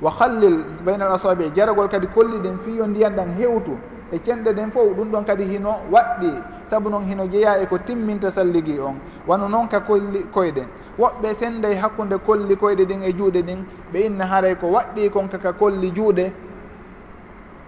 wa 0.00 0.10
hallil 0.10 0.64
bayna 0.84 1.06
al 1.06 1.12
asabi 1.14 1.50
jaragol 1.54 1.88
kadi 1.88 2.06
kolliɗen 2.06 2.58
fi 2.64 2.70
fiyo 2.70 2.86
ndiyan 2.86 3.16
ɗan 3.16 3.28
hewtu. 3.38 3.78
E 4.12 4.18
cenɗe 4.18 4.52
ɗen 4.52 4.70
fof 4.70 4.96
ɗum 4.96 5.10
ɗon 5.12 5.24
kadi 5.24 5.44
hino 5.44 5.76
waɗɗi. 5.90 6.32
Saabu 6.70 6.90
noon 6.90 7.04
hino 7.04 7.26
jeeya 7.26 7.58
e 7.62 7.66
ko 7.66 7.78
timminta 7.78 8.30
salligi 8.30 8.78
on. 8.78 8.94
Wano 9.26 9.48
noon 9.48 9.68
ka 9.68 9.80
kolli 9.80 10.24
koyɗen 10.34 10.66
woɓɓe 10.98 11.34
senday 11.34 11.74
hakkude 11.74 12.18
kolli 12.26 12.56
koyɗe 12.56 12.84
ɗin 12.84 13.02
e 13.02 13.12
juuɗe 13.12 13.42
ɗin 13.42 13.64
ɓe 13.92 14.06
inna 14.06 14.26
haray 14.26 14.54
ko 14.56 14.66
waɗɗi 14.68 15.10
kon 15.10 15.28
kaka 15.28 15.52
kolli 15.52 15.90
juuɗe. 15.92 16.32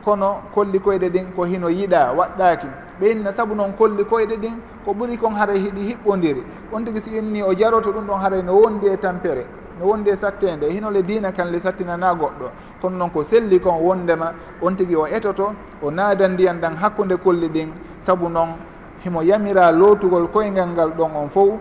Kono 0.05 0.37
kolli 0.55 0.79
koyɗe 0.79 1.09
ɗin 1.11 1.27
ko 1.37 1.45
hino 1.45 1.69
yiɗa 1.71 2.13
waɗɗaki. 2.17 2.67
Ɓe 3.01 3.11
inna 3.11 3.33
saabu 3.33 3.55
noon 3.55 3.73
kolli 3.73 4.05
koyɗe 4.05 4.37
ɗin 4.37 4.55
ko 4.85 4.93
ɓuri 4.93 5.17
kon 5.19 5.35
haray 5.35 5.59
hiɗi 5.59 5.81
hiɓɓodiri. 5.89 6.43
On 6.73 6.85
tigui 6.85 7.01
si 7.01 7.17
inni 7.17 7.43
o 7.43 7.53
jaroto 7.55 7.91
ɗum 7.93 8.07
ɗon 8.07 8.21
haray 8.21 8.43
no 8.43 8.55
wondi 8.61 8.87
e 8.87 8.97
tampere. 8.97 9.45
no 9.79 9.87
wondi 9.87 10.11
e 10.11 10.17
sattede 10.17 10.71
hinole 10.71 11.03
dina 11.03 11.33
kan 11.33 11.51
le 11.51 11.61
sattinana 11.61 12.15
goɗɗo. 12.15 12.51
Kono 12.81 12.97
noon 12.97 13.11
ko 13.11 13.23
selli 13.25 13.61
kon 13.61 13.81
wondema 13.81 14.33
on 14.61 14.75
tigui 14.77 14.95
o 14.97 15.07
etoto 15.07 15.55
o 15.83 15.91
naada 15.91 16.29
ndiyan 16.29 16.61
ɗan 16.61 16.77
hakkude 16.77 17.17
kolli 17.17 17.49
ɗin 17.49 17.71
saabu 18.01 18.29
noon 18.29 18.49
himo 19.05 19.23
yamira 19.23 19.71
lootugol 19.73 20.29
koyngal 20.29 20.69
ngal 20.69 20.91
ɗon 20.97 21.11
on 21.17 21.29
fof 21.31 21.55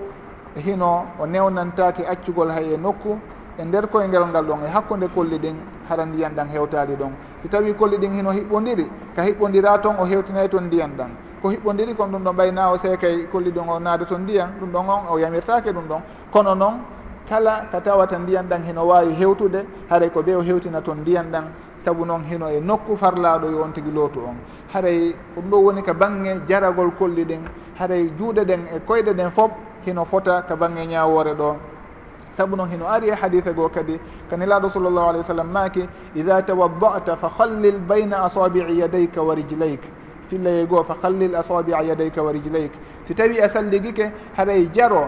hino 0.56 1.06
o 1.19 1.25
newnantake 1.25 2.06
accugol 2.08 2.49
hay 2.49 2.73
e 2.73 2.77
nokku 2.77 3.17
e 3.58 3.63
nder 3.65 3.88
koyngal 3.88 4.27
ngal 4.27 4.45
ɗon 4.45 4.63
e 4.65 4.69
hakkude 4.69 5.08
kolli 5.13 5.38
ɗin 5.39 5.56
hara 5.89 6.06
ndiyan 6.06 6.34
ɗan 6.36 6.47
hewtali 6.49 6.95
ɗon. 6.95 7.12
Si 7.41 7.49
tawi 7.49 7.73
kolli 7.73 7.97
ɗin 7.97 8.13
hino 8.13 8.32
hiɓɓodiri 8.32 8.88
ka 9.15 9.21
hiɓɓodira 9.23 9.77
toon 9.82 9.95
o 9.99 10.06
hewtinay 10.06 10.49
toon 10.49 10.65
ndiyan 10.65 10.91
ɗan 10.97 11.10
ko 11.41 11.49
hiɓɓodiri 11.49 11.95
kon 11.95 12.08
ɗum 12.12 12.23
ɗon 12.23 12.36
ɓayna 12.36 12.71
o 12.71 12.77
seekay 12.77 13.27
kolli 13.32 13.51
ɗum 13.51 13.69
o 13.69 13.80
naada 13.80 14.06
toon 14.06 14.21
ndiyan 14.21 14.49
ɗum 14.60 14.71
ɗon 14.71 14.89
on 14.89 15.01
o 15.12 15.17
yamirtake 15.19 15.71
ɗum 15.71 15.88
ɗon. 15.88 16.01
Kono 16.32 16.56
noon 16.56 16.73
kala 17.30 17.68
ka 17.72 17.80
tawata 17.82 18.18
ndiyan 18.18 18.48
ɗan 18.50 18.63
heno 18.63 18.88
wawi 18.88 19.13
hewtude 19.13 19.66
haray 19.90 20.10
ko 20.10 20.22
ɓe 20.22 20.36
o 20.36 20.42
hewtina 20.42 20.82
toon 20.82 20.98
ndiyan 21.02 21.32
ɗan 21.32 21.44
saabu 21.88 22.06
noon 22.06 22.24
hino 22.30 22.50
e 22.50 22.60
nokku 22.60 22.98
farlaɗo 22.98 23.50
yo 23.52 23.62
on 23.63 23.72
tigui 23.74 23.92
lootu 23.92 24.20
on. 24.20 24.36
Haray 24.74 25.16
ɗum 25.36 25.50
ɗo 25.50 25.58
woni 25.63 25.82
ka 25.84 25.94
bangge 25.94 26.42
jaragol 26.48 26.92
kolli 27.00 27.24
ɗin 27.26 27.42
haray 27.80 28.12
juuɗe 28.18 28.44
ɗen 28.46 28.62
e 28.76 28.80
koyɗe 28.86 29.13
ɗen 29.13 29.32
foof 29.32 29.52
hino 29.86 30.06
fota 30.06 30.42
ka 30.48 30.56
bangge 30.56 30.86
ñawore 30.88 31.34
ɗo. 31.34 31.56
Saabu 32.34 32.56
noon 32.56 32.70
hino 32.70 32.86
ari 32.88 33.08
e 33.10 33.12
haditha 33.13 33.52
goo 33.54 33.70
kadi 33.70 34.00
ka 34.30 34.36
nelaɗo 34.38 34.70
sallllahu 34.70 35.10
alayhi 35.10 35.24
w 35.24 35.28
sallam 35.28 35.48
maaki 35.52 35.88
ida 36.16 36.42
tawaddata 36.42 37.16
fa 37.16 37.32
hallil 37.40 37.78
bayna 37.88 38.24
asabi'i 38.26 38.78
yadayka 38.80 39.22
wa 39.24 39.34
rijlayka 39.36 39.88
fillaye 40.30 40.66
goo 40.68 40.84
fa 40.84 40.96
hallil 41.02 41.36
asabi'a 41.36 41.84
yadayka 41.84 42.22
wa 42.24 42.32
rijlayka 42.32 42.76
si 43.08 43.16
tawi 43.16 43.40
a 43.40 43.50
salligike 43.50 44.12
haray 44.36 44.68
jaro 44.74 45.08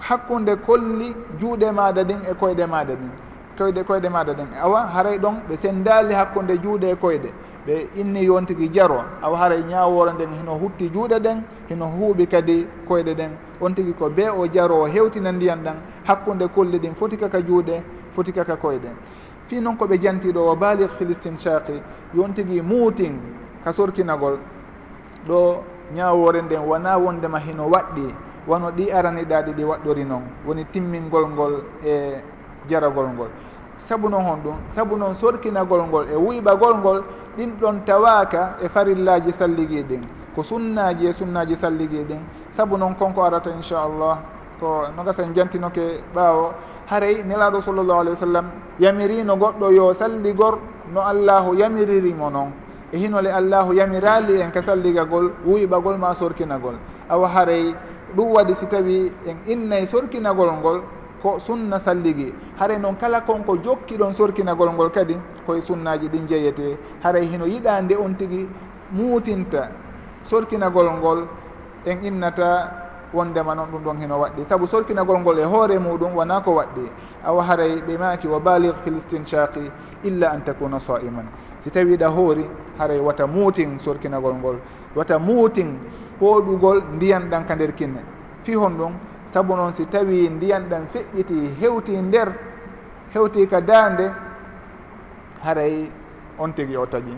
hakkunde 0.00 0.56
kolli 0.56 1.14
juuɗe 1.40 1.70
maɗa 1.72 2.04
ɗin 2.04 2.20
e 2.30 2.34
koyɗe 2.34 2.66
maɗa 2.66 2.94
ɗin. 2.94 3.10
Koyɗe 3.58 3.82
koyɗe 3.84 4.08
maɗa 4.08 4.32
ɗin. 4.34 4.48
Awa 4.62 4.86
haray 4.94 5.18
ɗon 5.18 5.34
ɓe 5.48 5.56
sendali 5.56 6.14
hakkunde 6.14 6.58
juuɗe 6.62 6.90
e 6.90 6.94
koyɗe. 6.96 7.30
Ɓe 7.66 7.88
inni 7.96 8.24
yontigi 8.24 8.68
jaro 8.72 9.02
awa 9.22 9.38
haray 9.38 9.62
ñawore 9.64 10.12
nden 10.12 10.30
hino 10.38 10.54
hutti 10.58 10.88
juuɗe 10.90 11.18
ɗen 11.20 11.42
hino 11.68 11.86
huuɓi 11.86 12.26
kadi 12.28 12.66
koyɗe 12.88 13.14
ɗen. 13.14 13.30
On 13.60 13.70
tigui 13.74 13.94
ko 13.94 14.08
be 14.10 14.28
o 14.28 14.46
jaro 14.46 14.82
o 14.82 14.86
hewtina 14.86 15.32
ndiyan 15.32 15.62
ɗan 15.64 15.76
hakkunde 16.06 16.48
kolli 16.54 16.78
ɗin 16.78 16.94
foti 16.94 17.16
kaka 17.16 17.40
juuɗe 17.42 17.82
foti 18.14 18.32
kaka 18.32 18.56
koyɗe. 18.56 18.88
Fi 19.48 19.60
noon 19.60 19.76
koɓe 19.76 19.98
jantiɗo 20.00 20.38
o 20.50 20.54
balig 20.56 20.90
philistine 20.98 21.38
chaki 21.38 21.80
yontigui 22.14 22.60
muutin 22.62 23.18
ka 23.64 23.72
sorkinagol. 23.72 24.38
Ɗo 25.26 25.62
ñawore 25.94 26.42
nden 26.42 26.60
wona 26.68 26.96
wondema 26.98 27.38
hino 27.38 27.68
waɗɗi. 27.68 28.14
wono 28.46 28.70
ɗi 28.70 28.90
araniɗaɗi 28.92 29.52
ɗi 29.52 29.64
waɗɗori 29.64 30.04
noon 30.04 30.22
woni 30.46 30.64
timmingol 30.72 31.26
ngol 31.30 31.54
e 31.84 32.22
jaragol 32.68 33.06
ngol. 33.14 33.28
Sabu 33.78 34.08
noon 34.08 34.24
hon 34.24 34.36
ɗum 34.42 34.56
sabu 34.68 34.96
noon 34.96 35.14
sorkinagol 35.14 35.82
ngol 35.86 36.04
e 36.10 36.16
wuyɓagol 36.16 36.74
ngol 36.78 37.02
ɗin 37.36 37.50
ɗon 37.60 37.84
tawaka 37.84 38.56
e 38.62 38.68
farillaji 38.68 39.32
salligiɗin 39.32 40.02
ko 40.34 40.42
sunnaji 40.42 41.06
e 41.06 41.12
sunnaji 41.12 41.56
salligiɗin 41.56 42.20
sabu 42.52 42.76
noon 42.78 42.94
konko 42.94 43.22
arata 43.22 43.50
inchallah. 43.50 44.18
Ko 44.60 44.88
no 44.96 45.02
gasen 45.04 45.34
jantinoke 45.34 46.00
ɓaawo 46.14 46.52
haray 46.86 47.22
nelaɗo 47.22 47.60
sallllahu 47.60 48.00
alayhi 48.00 48.16
wa 48.16 48.26
sallam 48.26 48.46
yamirino 48.80 49.36
goɗɗo 49.36 49.70
yo 49.74 49.92
salligor 49.92 50.58
no 50.94 51.00
allahu 51.02 51.54
yamiririmo 51.54 52.30
noon 52.30 52.52
e 52.92 52.96
hinole 52.98 53.26
allahu 53.28 53.74
yamirali 53.74 54.40
en 54.40 54.50
ka 54.50 54.62
salligagol 54.62 55.32
wuyɓagol 55.44 55.98
ma 55.98 56.14
sorkinagol. 56.14 56.76
Awa 57.10 57.28
haray 57.28 57.74
ɗum 58.14 58.32
waɗi 58.32 58.54
si 58.54 58.66
tawi 58.66 59.12
en 59.26 59.36
innay 59.46 59.86
sorkinagol 59.86 60.52
ngol 60.60 60.82
ko 61.22 61.38
sunna 61.38 61.78
salligi. 61.78 62.32
Haray 62.58 62.78
noon 62.78 62.96
kala 62.96 63.20
konko 63.22 63.56
jokkiɗon 63.58 64.14
sorkinagol 64.14 64.70
ngol 64.72 64.90
kadi 64.90 65.16
koye 65.46 65.60
sunnaji 65.62 66.08
ɗin 66.08 66.26
jeeyete 66.28 66.78
haray 67.02 67.26
hino 67.26 67.46
yiɗa 67.46 67.82
nde 67.82 67.96
on 67.96 68.14
tigi 68.16 68.48
muutinta 68.92 69.70
sorkinagol 70.24 70.90
ngol 70.98 71.26
en 71.86 72.04
innata 72.04 72.70
wondema 73.12 73.54
noon 73.54 73.70
ɗum 73.72 73.82
ɗon 73.82 74.00
hino 74.00 74.18
waɗɗi. 74.18 74.44
Saabu 74.48 74.66
sorkinagol 74.66 75.18
ngol 75.20 75.38
e 75.38 75.44
hoore 75.44 75.78
muɗum 75.78 76.14
wona 76.14 76.40
ko 76.40 76.52
waɗɗi. 76.52 76.90
Awa 77.24 77.42
haray 77.42 77.80
ɓe 77.82 77.98
maki 77.98 78.28
wa 78.28 78.38
balig 78.40 78.74
fil 78.84 79.00
stinchaqi 79.00 79.70
illa 80.04 80.30
an 80.30 80.42
takuna 80.44 80.78
saiman. 80.78 81.26
Si 81.60 81.70
tawiɗa 81.70 82.08
hoori 82.08 82.46
haray 82.78 83.00
wata 83.00 83.26
muutin 83.26 83.78
sorkinagol 83.80 84.34
ngol 84.34 84.56
wata 84.94 85.18
muutin 85.18 85.78
pooɗugol 86.18 86.82
ndiyan 86.94 87.28
ɗan 87.30 87.44
ka 87.46 87.54
nder 87.54 87.72
kinne. 87.74 88.00
Fi 88.44 88.54
hon 88.54 88.76
ɗum 88.78 88.92
sabu 89.30 89.54
noon 89.56 89.72
si 89.74 89.84
tawi 89.86 90.28
ndiyan 90.28 90.68
ɗan 90.70 90.86
feƴƴiti 90.92 91.54
hewti 91.60 91.92
nder 92.02 92.32
hewti 93.14 93.46
ka 93.48 93.60
daande 93.60 94.10
haray 95.42 95.90
on 96.38 96.52
tigi 96.54 96.76
o 96.76 96.86
taƴi 96.86 97.16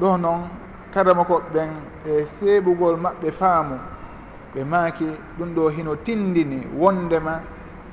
ɗo 0.00 0.16
noon 0.18 0.48
karama 0.94 1.24
ko 1.24 1.42
ɓen 1.54 1.70
e 2.06 2.24
seeɓugol 2.38 2.96
maɓɓe 2.96 3.30
faamu 3.32 3.78
ɓe 4.54 4.64
maaki 4.64 5.06
ɗum 5.38 5.54
ɗo 5.54 5.68
hino 5.70 5.94
tindini 5.96 6.66
wondema 6.78 7.40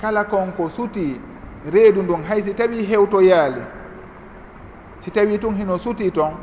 kala 0.02 0.24
konko 0.24 0.70
suti 0.70 1.20
reedu 1.72 2.02
ndun 2.04 2.24
hay 2.24 2.42
si 2.44 2.54
tawi 2.54 2.86
hewto 2.86 3.22
yaali 3.22 3.62
si 5.02 5.12
tawi 5.12 5.38
tun 5.40 5.56
hino 5.56 5.78
suti 5.78 6.12
toon 6.12 6.34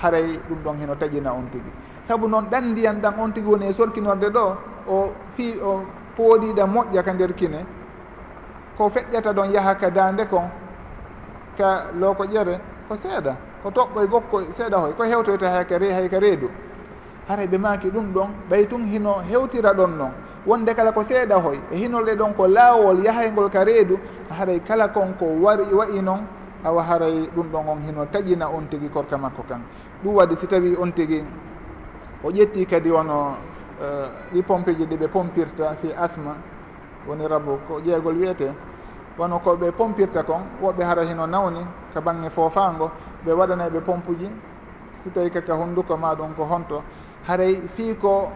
haray 0.00 0.38
ɗum 0.48 0.58
ɗon 0.64 0.78
hino 0.80 0.94
taƴina 0.94 1.32
on 1.32 1.48
tigi. 1.52 1.70
saabu 2.10 2.28
noon 2.28 2.44
ɗan 2.50 2.64
ndiyan 2.72 3.00
ɗan 3.02 3.14
on 3.20 3.32
tigi 3.32 3.46
woni 3.48 3.66
e 3.66 3.72
sorkinorde 3.72 4.28
ɗo 4.30 4.44
o 4.88 5.10
fi 5.36 5.54
o 5.62 5.80
pooɗiɗa 6.16 6.66
moƴƴa 6.66 7.02
ka 7.04 7.12
nder 7.12 7.32
kine. 7.34 7.64
Ko 8.76 8.88
feƴƴata 8.90 9.32
ɗon 9.32 9.52
yaha 9.54 9.74
ka 9.74 9.90
dande 9.90 10.26
kon 10.26 10.50
ka 11.56 11.84
looko 12.00 12.24
ƴere 12.24 12.58
ko 12.88 12.96
seeɗa 12.96 13.36
ko 13.62 13.70
toɓɓoye 13.70 14.06
gokko 14.08 14.40
seeɗa 14.56 14.76
hoy 14.78 14.92
ko 14.96 15.02
hewtoyta 15.04 15.48
hayka 15.50 15.78
re 15.78 15.92
hayka 15.92 16.18
reedu. 16.18 16.48
Hara 17.28 17.46
ɓe 17.46 17.58
maaki 17.58 17.90
ɗum 17.90 18.12
ɗon 18.12 18.28
ɓay 18.50 18.66
tun 18.68 18.84
hino 18.84 19.22
hewtira 19.30 19.72
ɗon 19.72 19.96
noon 19.98 20.10
wonde 20.46 20.74
kala 20.74 20.92
ko 20.92 21.02
seeɗa 21.02 21.36
hoy 21.40 21.60
e 21.70 21.76
hinolɗe 21.76 22.16
ɗon 22.16 22.34
ko 22.34 22.46
laawol 22.48 23.04
yahaygol 23.04 23.50
ka 23.50 23.64
reedu 23.64 23.98
haray 24.30 24.58
kala 24.60 24.88
kon 24.88 25.14
ko 25.18 25.26
wari 25.26 25.62
wayi 25.72 26.02
noon 26.02 26.26
awa 26.64 26.82
haray 26.82 27.28
ɗum 27.36 27.46
ɗon 27.52 27.68
on 27.68 27.80
hino 27.86 28.04
taƴina 28.06 28.48
on 28.50 28.66
tigi 28.70 28.88
korka 28.88 29.16
makko 29.16 29.42
kan. 29.48 29.60
Ɗum 30.02 30.14
waɗi 30.14 30.36
si 30.36 30.46
tawi 30.46 30.76
on 30.76 30.90
tigi 30.92 31.22
o 32.22 32.30
ƴetti 32.30 32.66
kadi 32.66 32.90
wono 32.90 33.36
e, 33.80 33.86
ɗi 34.34 34.42
pompe 34.42 34.74
ji 34.76 34.84
ɗi 34.86 34.96
ɓe 34.96 35.08
pompirta 35.08 35.74
fi 35.80 35.92
asma 35.92 36.36
woni 37.06 37.26
rabu 37.26 37.58
ko 37.66 37.80
ƴeegol 37.80 38.16
wiyete. 38.16 38.52
Wono 39.18 39.38
koɓe 39.38 39.72
pompirta 39.72 40.22
kon 40.22 40.40
woɓɓe 40.62 40.82
hara 40.84 41.02
hino 41.04 41.26
nawni 41.26 41.60
ka 41.94 42.00
bange 42.00 42.28
foofango 42.30 42.90
ɓe 43.24 43.32
waɗanayɓe 43.32 43.80
pompe 43.80 44.12
ji 44.18 44.30
si 45.02 45.10
tawi 45.10 45.30
kaka 45.30 45.54
hunnduko 45.54 45.96
ma 45.96 46.14
ɗum 46.14 46.34
ko 46.36 46.44
honto. 46.44 46.82
Haray 47.26 47.60
fii 47.74 47.94
ko 47.96 48.30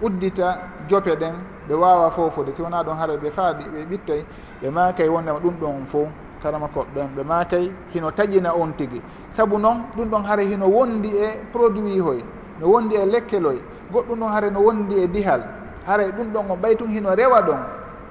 uddita 0.00 0.58
jope 0.88 1.16
ɗen 1.16 1.34
ɓe 1.68 1.74
wawa 1.74 2.10
fofude. 2.10 2.52
Si 2.52 2.62
wona 2.62 2.82
ɗum 2.82 2.96
haray 2.98 3.16
ɓe 3.16 3.30
faaɗi 3.30 3.64
ɓe 3.64 3.84
ɓittay 3.90 4.24
ɓe 4.62 4.70
makay 4.70 5.08
wondema 5.08 5.38
ɗum 5.40 5.54
ɗon 5.60 5.86
fof 5.86 6.08
karama 6.42 6.66
koɓɓen 6.68 7.08
ɓe 7.16 7.22
makay 7.24 7.72
hino 7.94 8.10
taƴina 8.10 8.52
on 8.54 8.72
tigui 8.76 9.00
saabu 9.30 9.58
noon 9.58 9.84
ɗum 9.96 10.08
ɗon 10.10 10.24
haara 10.24 10.42
hino 10.42 10.66
wondi 10.68 11.08
e 11.16 11.38
produit 11.52 11.98
hoy. 12.00 12.22
no 12.60 12.68
wondi 12.68 12.94
e 12.96 13.04
lekkeloy 13.06 13.58
goɗɗum 13.92 14.18
ɗon 14.20 14.28
hare 14.32 14.50
no 14.50 14.60
wondi 14.60 14.94
e 15.02 15.08
dihal. 15.08 15.42
Haray 15.86 16.10
ɗum 16.12 16.32
ɗon 16.32 16.50
o 16.50 16.56
ɓay 16.56 16.76
tun 16.76 16.88
hino 16.88 17.14
rewa 17.14 17.42
ɗon. 17.42 17.58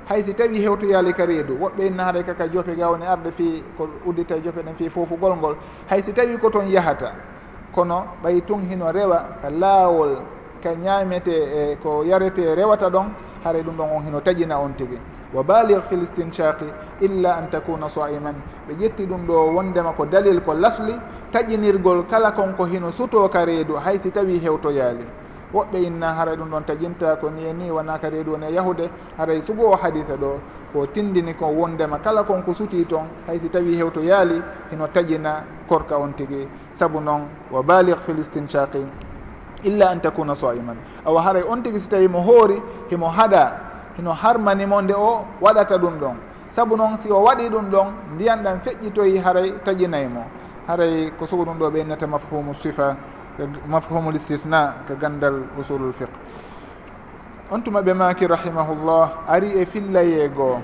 Hay 0.10 0.24
si 0.24 0.34
tawi 0.34 0.60
hewtoyali 0.62 1.14
ka 1.14 1.26
reedu 1.26 1.54
woɓɓe 1.58 1.86
inna 1.88 2.04
haray 2.06 2.24
kaka 2.24 2.48
jofe 2.52 2.76
gawne 2.76 3.04
arde 3.08 3.32
fi 3.38 3.64
ko 3.78 3.88
uddita 4.06 4.36
e 4.36 4.42
jofe 4.44 4.62
ɗen 4.62 4.76
fi 4.78 4.90
foofugol 4.90 5.36
ngol. 5.38 5.56
Hay 5.90 6.04
si 6.04 6.12
tawi 6.14 6.38
ko 6.38 6.50
toon 6.50 6.68
yahata 6.68 7.14
kono 7.74 8.04
ɓay 8.24 8.42
tun 8.46 8.62
hino 8.70 8.92
rewa 8.92 9.38
ka 9.42 9.50
laawol 9.50 10.18
ka 10.64 10.72
ñaamete 10.76 11.32
e 11.32 11.78
ko 11.82 12.04
yarete 12.04 12.56
rewata 12.56 12.90
ɗon 12.90 13.08
haray 13.44 13.62
ɗum 13.64 13.76
ɗon 13.78 13.90
on 13.96 14.04
hino 14.06 14.20
taƴina 14.20 14.60
on 14.60 14.74
tigi. 14.78 14.98
Wa 15.34 15.44
balir 15.44 15.82
fi 15.90 15.96
l 15.96 16.06
illa 17.02 17.38
an 17.38 17.50
takuna 17.50 17.90
saiman. 17.90 18.36
Ɓe 18.68 18.74
ƴetti 18.80 19.06
ɗum 19.06 19.26
ɗo 19.28 19.54
wondema 19.56 19.92
ko 19.94 20.06
dalil 20.06 20.42
ko 20.42 20.54
lasli 20.54 20.96
taƴinirgol 21.32 22.06
kala 22.08 22.32
konko 22.32 22.66
hino 22.66 22.92
suto 22.92 23.28
ka 23.30 23.46
reedu 23.46 23.76
hay 23.76 24.00
si 24.00 24.12
tawi 24.12 24.40
hewtoyaali. 24.40 25.06
Woɓɓe 25.54 25.78
inna 25.84 26.14
haray 26.14 26.36
ɗum 26.38 26.50
ɗon 26.50 26.64
taƴinta 26.64 27.16
ko 27.20 27.30
ni 27.30 27.44
e 27.46 27.54
ni 27.54 27.70
wona 27.72 27.98
ka 28.00 28.10
reedu 28.10 28.32
woni 28.32 28.46
e 28.46 28.54
yahude 28.54 28.90
haray 29.18 29.42
sugo 29.42 29.70
o 29.72 29.76
hadita 29.76 30.16
ɗo 30.16 30.40
ko 30.74 30.86
tindini 30.88 31.34
ko 31.36 31.48
wondema 31.48 31.98
kala 32.00 32.24
konko 32.24 32.54
suti 32.54 32.86
toon 32.86 33.08
hay 33.28 33.40
si 33.40 33.50
tawi 33.50 33.76
hewtoyaali 33.76 34.42
hino 34.72 34.88
taƴina 34.88 35.44
korka 35.68 35.98
on 35.98 36.14
tigi. 36.14 36.48
Saabu 36.74 37.02
noon 37.02 37.28
wa 37.52 37.62
balig 37.64 37.98
fi 38.06 38.14
listinshaqi 38.14 38.86
illa 39.64 39.90
an 39.90 40.00
takuna 40.00 40.36
saiman. 40.36 40.78
Awa 41.06 41.22
haray 41.22 41.44
on 41.44 41.62
tigi 41.64 41.80
si 41.80 41.88
tawi 41.90 42.08
mo 42.08 42.22
hoori 42.22 42.62
himo 42.90 43.08
haɗa 43.10 43.52
hino 43.98 44.14
harmanimo 44.14 44.82
nde 44.82 44.94
o 44.94 45.26
waɗata 45.42 45.78
ɗum 45.78 46.00
ɗon. 46.00 46.16
saabu 46.52 46.76
noon 46.78 46.98
si 47.00 47.10
o 47.12 47.24
waɗi 47.24 47.50
ɗum 47.50 47.70
ɗon 47.70 47.88
ndiyan 48.16 48.44
ɗan 48.44 48.60
feƴƴitoyi 48.64 49.18
haray 49.24 49.54
taƴinaymo 49.66 50.24
haray 50.68 51.12
ko 51.20 51.28
sugo 51.28 51.44
ɗum 51.46 51.58
ɗo 51.58 51.72
ɓeynata 51.72 52.08
mafhumu 52.08 52.54
sifa 52.54 52.96
mafhumul 53.68 54.16
istithna 54.16 54.76
ko 54.88 54.94
gandal 55.00 55.44
usulul 55.60 55.94
fiqe 55.94 56.12
on 57.52 57.62
tuma 57.62 57.82
ɓe 57.82 57.94
maki 57.94 58.28
rahimahullah 58.28 59.28
ari 59.28 59.52
e 59.60 59.66
fillaye 59.66 60.30
goo 60.30 60.60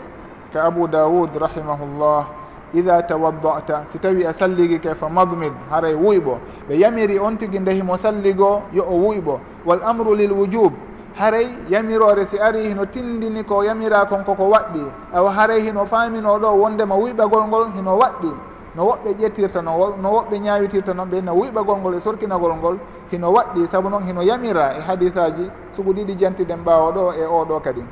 ka 0.53 0.63
abou 0.65 0.87
daoud 0.87 1.35
rahimahullah 1.35 2.27
ida 2.73 3.01
tawaddata 3.03 3.85
si 3.91 3.99
tawi 3.99 4.25
a 4.25 4.33
salligi 4.33 4.79
ke 4.79 4.93
fa 4.95 5.07
madmid 5.09 5.53
haray 5.71 5.93
wuyɓo. 5.95 6.37
Ɓe 6.67 6.75
yamiri 6.77 7.19
on 7.19 7.37
tigui 7.37 7.59
ndehimo 7.59 7.97
salligo 7.97 8.63
yo 8.73 8.83
o 8.83 8.95
wuyɓo. 9.07 9.39
Wal 9.65 9.81
amru 9.83 10.15
lil 10.15 10.31
wujube 10.33 10.75
haray 11.17 11.49
yamirore 11.69 12.25
si 12.25 12.39
ari 12.39 12.67
hino 12.69 12.85
tindini 12.85 13.43
ko 13.43 13.63
yamira 13.63 14.05
kon 14.05 14.23
koko 14.23 14.49
waɗɗi. 14.49 14.83
Awa 15.13 15.31
haray 15.31 15.61
hino 15.61 15.85
faamino 15.85 16.37
ɗo 16.39 16.49
wondema 16.61 16.95
wuyɓagol 16.95 17.47
ngol 17.47 17.67
hino 17.75 17.97
waɗɗi. 17.97 18.31
No 18.75 18.85
woɓɓe 18.85 19.09
ƴettirta 19.19 19.61
no 19.61 19.95
no 20.01 20.09
woɓɓe 20.11 20.39
ñawitirta 20.39 20.93
noon 20.93 21.09
ɓe 21.09 21.21
no 21.23 21.33
wuyɓagol 21.33 21.77
ngol 21.79 21.95
e 21.95 21.99
sorkinagol 21.99 22.53
ngol 22.55 22.77
hino 23.11 23.31
waɗɗi. 23.33 23.67
Saabu 23.67 23.89
noon 23.89 24.03
hino 24.03 24.21
yamira 24.21 24.77
e 24.77 24.81
hadis 24.81 25.17
aji 25.17 25.49
sugu 25.75 25.93
ɗiɗi 25.93 26.15
jantiɗen 26.19 26.63
ɓawa 26.63 26.91
ɗo 26.91 27.13
e 27.13 27.25
oɗo 27.25 27.59
kadi. 27.63 27.83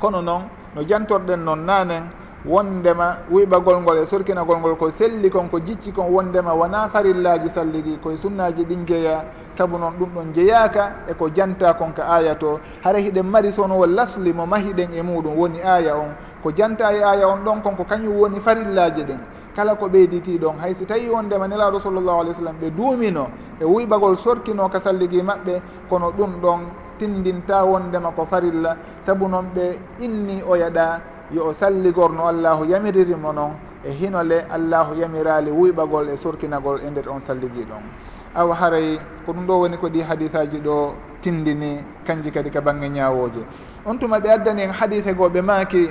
Kono 0.00 0.20
noon 0.20 0.42
no 0.74 0.82
jantorɗen 0.82 1.44
noon 1.44 1.64
nanen 1.64 2.10
wondema 2.44 3.18
wuyɓagol 3.30 3.80
ngol 3.82 3.98
e 3.98 4.06
sorkinagol 4.06 4.58
ngol 4.58 4.76
ko 4.76 4.90
selli 4.90 5.30
kon 5.30 5.48
ko 5.48 5.58
jicci 5.60 5.92
kon 5.92 6.10
wondema 6.10 6.54
wona 6.54 6.88
farillaji 6.88 7.50
salligi 7.50 7.98
koye 8.02 8.16
sunnaji 8.16 8.64
ɗin 8.64 8.84
jeeya 8.86 9.24
saabu 9.56 9.78
noon 9.78 9.94
ɗum 9.98 10.10
ɗon 10.14 10.32
jeeyaka 10.34 10.92
eko 11.08 11.28
janta 11.34 11.74
kon 11.74 11.92
ka 11.92 12.04
aya 12.08 12.34
to. 12.34 12.60
Hara 12.84 12.98
hiɗen 12.98 13.22
mari 13.26 13.52
sonowo 13.52 13.86
lasli 13.86 14.32
mo 14.32 14.46
mahiɗen 14.46 14.92
e 14.92 15.02
muɗum 15.02 15.36
woni 15.36 15.60
aya 15.62 15.96
on. 15.96 16.12
Ko 16.42 16.52
janta 16.52 16.92
e 16.92 17.02
aya 17.02 17.28
on 17.28 17.44
ɗon 17.44 17.62
kon 17.62 17.76
ko 17.76 17.84
kañum 17.84 18.14
woni 18.18 18.40
farillaji 18.40 19.02
ɗen. 19.04 19.18
Kala 19.56 19.74
ko 19.74 19.88
ɓeyditi 19.88 20.38
ɗon 20.38 20.58
hay 20.60 20.74
si 20.74 20.84
tawi 20.84 21.08
wondema 21.08 21.48
nelaɗo 21.48 21.80
sallllahu 21.80 22.20
alih 22.20 22.30
w 22.32 22.34
sallam 22.34 22.56
ɓe 22.60 22.70
duumino 22.70 23.28
e 23.60 23.64
wuyɓagol 23.64 24.18
sorkino 24.18 24.68
ka 24.68 24.80
salligi 24.80 25.22
maɓɓe 25.22 25.62
kono 25.88 26.12
ɗum 26.12 26.40
ɗon 26.42 26.60
tindinta 26.98 27.64
wondema 27.64 28.10
ko 28.12 28.26
farilla. 28.26 28.76
Saabu 29.06 29.28
noon 29.28 29.46
ɓe 29.54 29.78
inni 30.00 30.42
o 30.46 30.54
yaɗa 30.56 31.00
yo 31.32 31.48
o 31.48 31.52
salligorno 31.52 32.28
allahu 32.28 32.64
yamiririmo 32.66 33.32
noon 33.32 33.52
e 33.84 33.90
hinole 33.92 34.44
allahu 34.50 34.94
yamirali 34.94 35.50
wuyɓagol 35.50 36.08
e 36.12 36.16
sorkinagol 36.16 36.80
e 36.86 36.90
nder 36.90 37.08
on 37.08 37.20
salligi 37.20 37.64
ɗon 37.64 38.05
awa 38.36 38.54
haray 38.54 39.00
ko 39.24 39.32
ɗum 39.32 39.46
ɗo 39.46 39.54
woni 39.60 39.76
ko 39.76 39.88
ɗi 39.88 40.00
hadisaji 40.02 40.58
ɗo 40.60 40.94
tindini 41.22 41.80
kanji 42.06 42.30
kadi 42.30 42.50
ka 42.50 42.60
bange 42.60 42.88
ñawoje. 42.88 43.42
On 43.86 43.96
tuma 43.98 44.18
ɓe 44.20 44.28
addani 44.30 44.62
en 44.62 44.72
hadise 44.72 45.14
goo 45.16 45.28
ɓe 45.28 45.40
maaki 45.42 45.88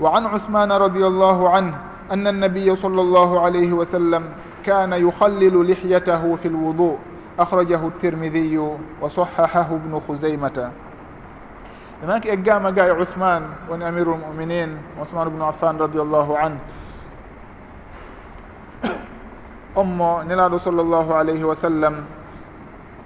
wa 0.00 0.16
an 0.16 0.26
usmana 0.34 0.78
radiallahu 0.78 1.46
anh 1.52 1.72
anna 2.10 2.30
annabiya 2.30 2.76
sall 2.76 2.92
llahu 2.96 3.38
alayhi 3.44 3.72
wa 3.72 3.84
sallam 3.84 4.24
kana 4.64 4.96
yukhallilu 4.98 5.62
lihyatahu 5.62 6.36
fi 6.38 6.48
lwudu. 6.48 6.98
Akhrajahu 7.38 7.90
tirmidiyu 8.00 8.78
wa 9.00 9.10
sahahahu 9.10 9.76
bnu 9.78 10.00
khuzaymata. 10.00 10.72
Ɓe 12.00 12.06
maki 12.06 12.28
eggama 12.28 12.72
ga 12.72 12.88
e 12.88 12.92
usman 13.02 13.42
woni 13.68 13.84
amiru 13.84 14.16
lmuminin 14.16 14.78
usman 15.02 15.28
bnu 15.30 15.44
affan 15.44 15.76
radiallahu 15.78 16.32
anh 16.40 16.56
on 19.76 19.84
mo 19.92 20.24
nelaɗo 20.24 20.56
sallllahu 20.58 21.12
alayhi 21.12 21.44
wa 21.44 21.54
sallam 21.54 21.94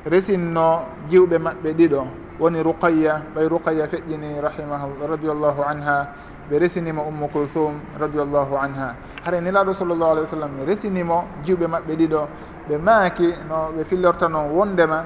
resinno 0.07 0.87
jiwɓe 1.11 1.37
maɓɓe 1.39 1.71
ɗiɗo. 1.75 2.01
Woni 2.39 2.63
ruqayya 2.63 3.27
ɓay 3.35 3.47
ruqayya 3.49 3.85
feƴƴini 3.91 4.41
rahimahu 4.41 5.03
radiallahu 5.11 5.61
anha. 5.67 6.09
Ɓe 6.49 6.59
resinimo 6.59 7.03
ummu 7.03 7.29
kulthum 7.29 7.75
radiallahu 7.99 8.55
anha. 8.57 8.97
Hare 9.27 9.41
nelaɗo 9.43 9.75
sallllahu 9.75 10.11
alih 10.15 10.23
wa 10.23 10.29
sallam 10.31 10.53
resinimo 10.65 11.25
jiwɓe 11.45 11.67
maɓɓe 11.67 11.93
ɗiɗo. 11.99 12.23
Ɓe 12.69 12.79
maaki 12.79 13.35
no 13.49 13.73
ɓe 13.77 13.85
fillorta 13.85 14.29
noon 14.29 14.51
wondema 14.55 15.05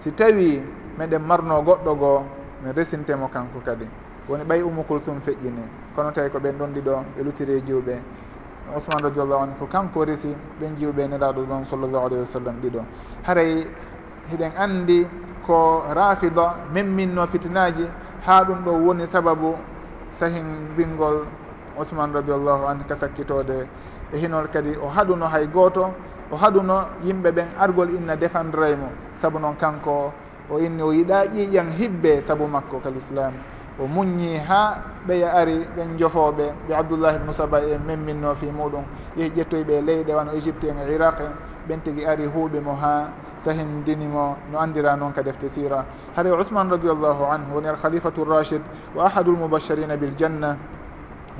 si 0.00 0.12
tawi 0.12 0.62
meɗen 0.98 1.22
marno 1.26 1.62
goɗɗo 1.64 1.92
goo 1.98 2.20
min 2.62 2.72
resintemo 2.76 3.28
kanko 3.32 3.60
kadi. 3.64 3.88
Woni 4.28 4.44
ɓay 4.44 4.62
ummu 4.62 4.84
kulthum 4.84 5.20
feƴƴini. 5.24 5.64
Kono 5.96 6.12
tawi 6.12 6.28
ko 6.30 6.38
ɓen 6.38 6.58
ɗon 6.58 6.70
ɗiɗo 6.76 6.94
ɓe 7.16 7.22
lutiri 7.24 7.52
e 7.56 7.60
jiwɓe. 7.64 8.00
ousmane 8.74 9.02
radiallahu 9.02 9.42
anhu 9.42 9.54
ko 9.58 9.66
kanko 9.66 10.04
resi 10.04 10.34
ɓen 10.60 10.76
jiwɓe 10.76 11.02
e 11.04 11.08
neraɗo 11.08 11.42
ɗon 11.46 11.64
sallllahu 11.64 12.06
alayhi 12.06 12.20
wa 12.22 12.26
sallam 12.26 12.54
ɗiɗo. 12.62 12.80
Haray 13.22 13.66
hiɗen 14.30 14.52
andi 14.58 15.06
ko 15.46 15.84
rafida 15.94 16.54
memminno 16.72 17.26
fitinaji 17.26 17.86
ha 18.26 18.42
ɗum 18.44 18.64
ɗo 18.64 18.72
woni 18.86 19.06
sababu 19.12 19.54
sahin 20.12 20.44
mbingol 20.72 21.26
ousmane 21.78 22.12
radiallahu 22.14 22.66
anhu 22.66 22.84
ka 22.88 22.96
sakkitode 22.96 23.66
e 24.12 24.16
hinol 24.18 24.48
kadi 24.48 24.76
o 24.76 24.88
haɗuno 24.88 25.26
hay 25.28 25.46
goto 25.46 25.92
o 26.32 26.36
haɗuno 26.36 26.86
yimɓe 27.04 27.30
ɓen 27.32 27.48
argol 27.58 27.90
inna 27.90 28.16
défendraymo 28.16 28.88
saabu 29.20 29.38
noon 29.38 29.56
kanko 29.56 30.12
o 30.50 30.58
inni 30.58 30.82
o 30.82 30.92
yiiɗa 30.92 31.26
ƴiiƴan 31.34 31.70
hibbe 31.78 32.20
saabu 32.22 32.46
makko 32.46 32.80
kal 32.82 32.96
islam 32.96 33.32
o 33.78 33.86
muññi 33.86 34.38
ha 34.48 34.78
ɓeya 35.06 35.32
ari 35.34 35.66
ɓen 35.76 35.98
jofoɓe 35.98 36.52
ɓe 36.68 36.74
abdoullahi 36.74 37.16
ibnu 37.16 37.32
saba 37.32 37.60
e 37.60 37.78
memminno 37.78 38.34
fi 38.34 38.46
muɗum 38.46 38.84
yehi 39.16 39.30
ƴettoyɓe 39.36 39.72
e 39.78 39.82
leyɗe 39.82 40.14
wano 40.14 40.32
égypte 40.32 40.64
en 40.68 40.78
e 40.78 40.92
iraq 40.94 41.20
en. 41.20 41.32
Ɓen 41.68 41.80
tigui 41.82 42.04
ari 42.06 42.26
huuɓe 42.26 42.60
mo 42.60 42.72
ha 42.80 43.08
sahindinimo 43.40 44.36
no 44.52 44.58
andira 44.58 44.96
noon 44.96 45.12
ka 45.12 45.22
defte 45.22 45.48
sira 45.52 45.84
haɗa 46.16 46.30
ousmane 46.32 46.70
radiallahu 46.70 47.24
anhu 47.30 47.54
woni 47.54 47.68
al 47.68 47.76
khalifatu 47.76 48.24
rachid 48.24 48.62
wa 48.94 49.04
ahadu 49.06 49.32
lmoubacharina 49.32 49.96
biljanna 49.96 50.56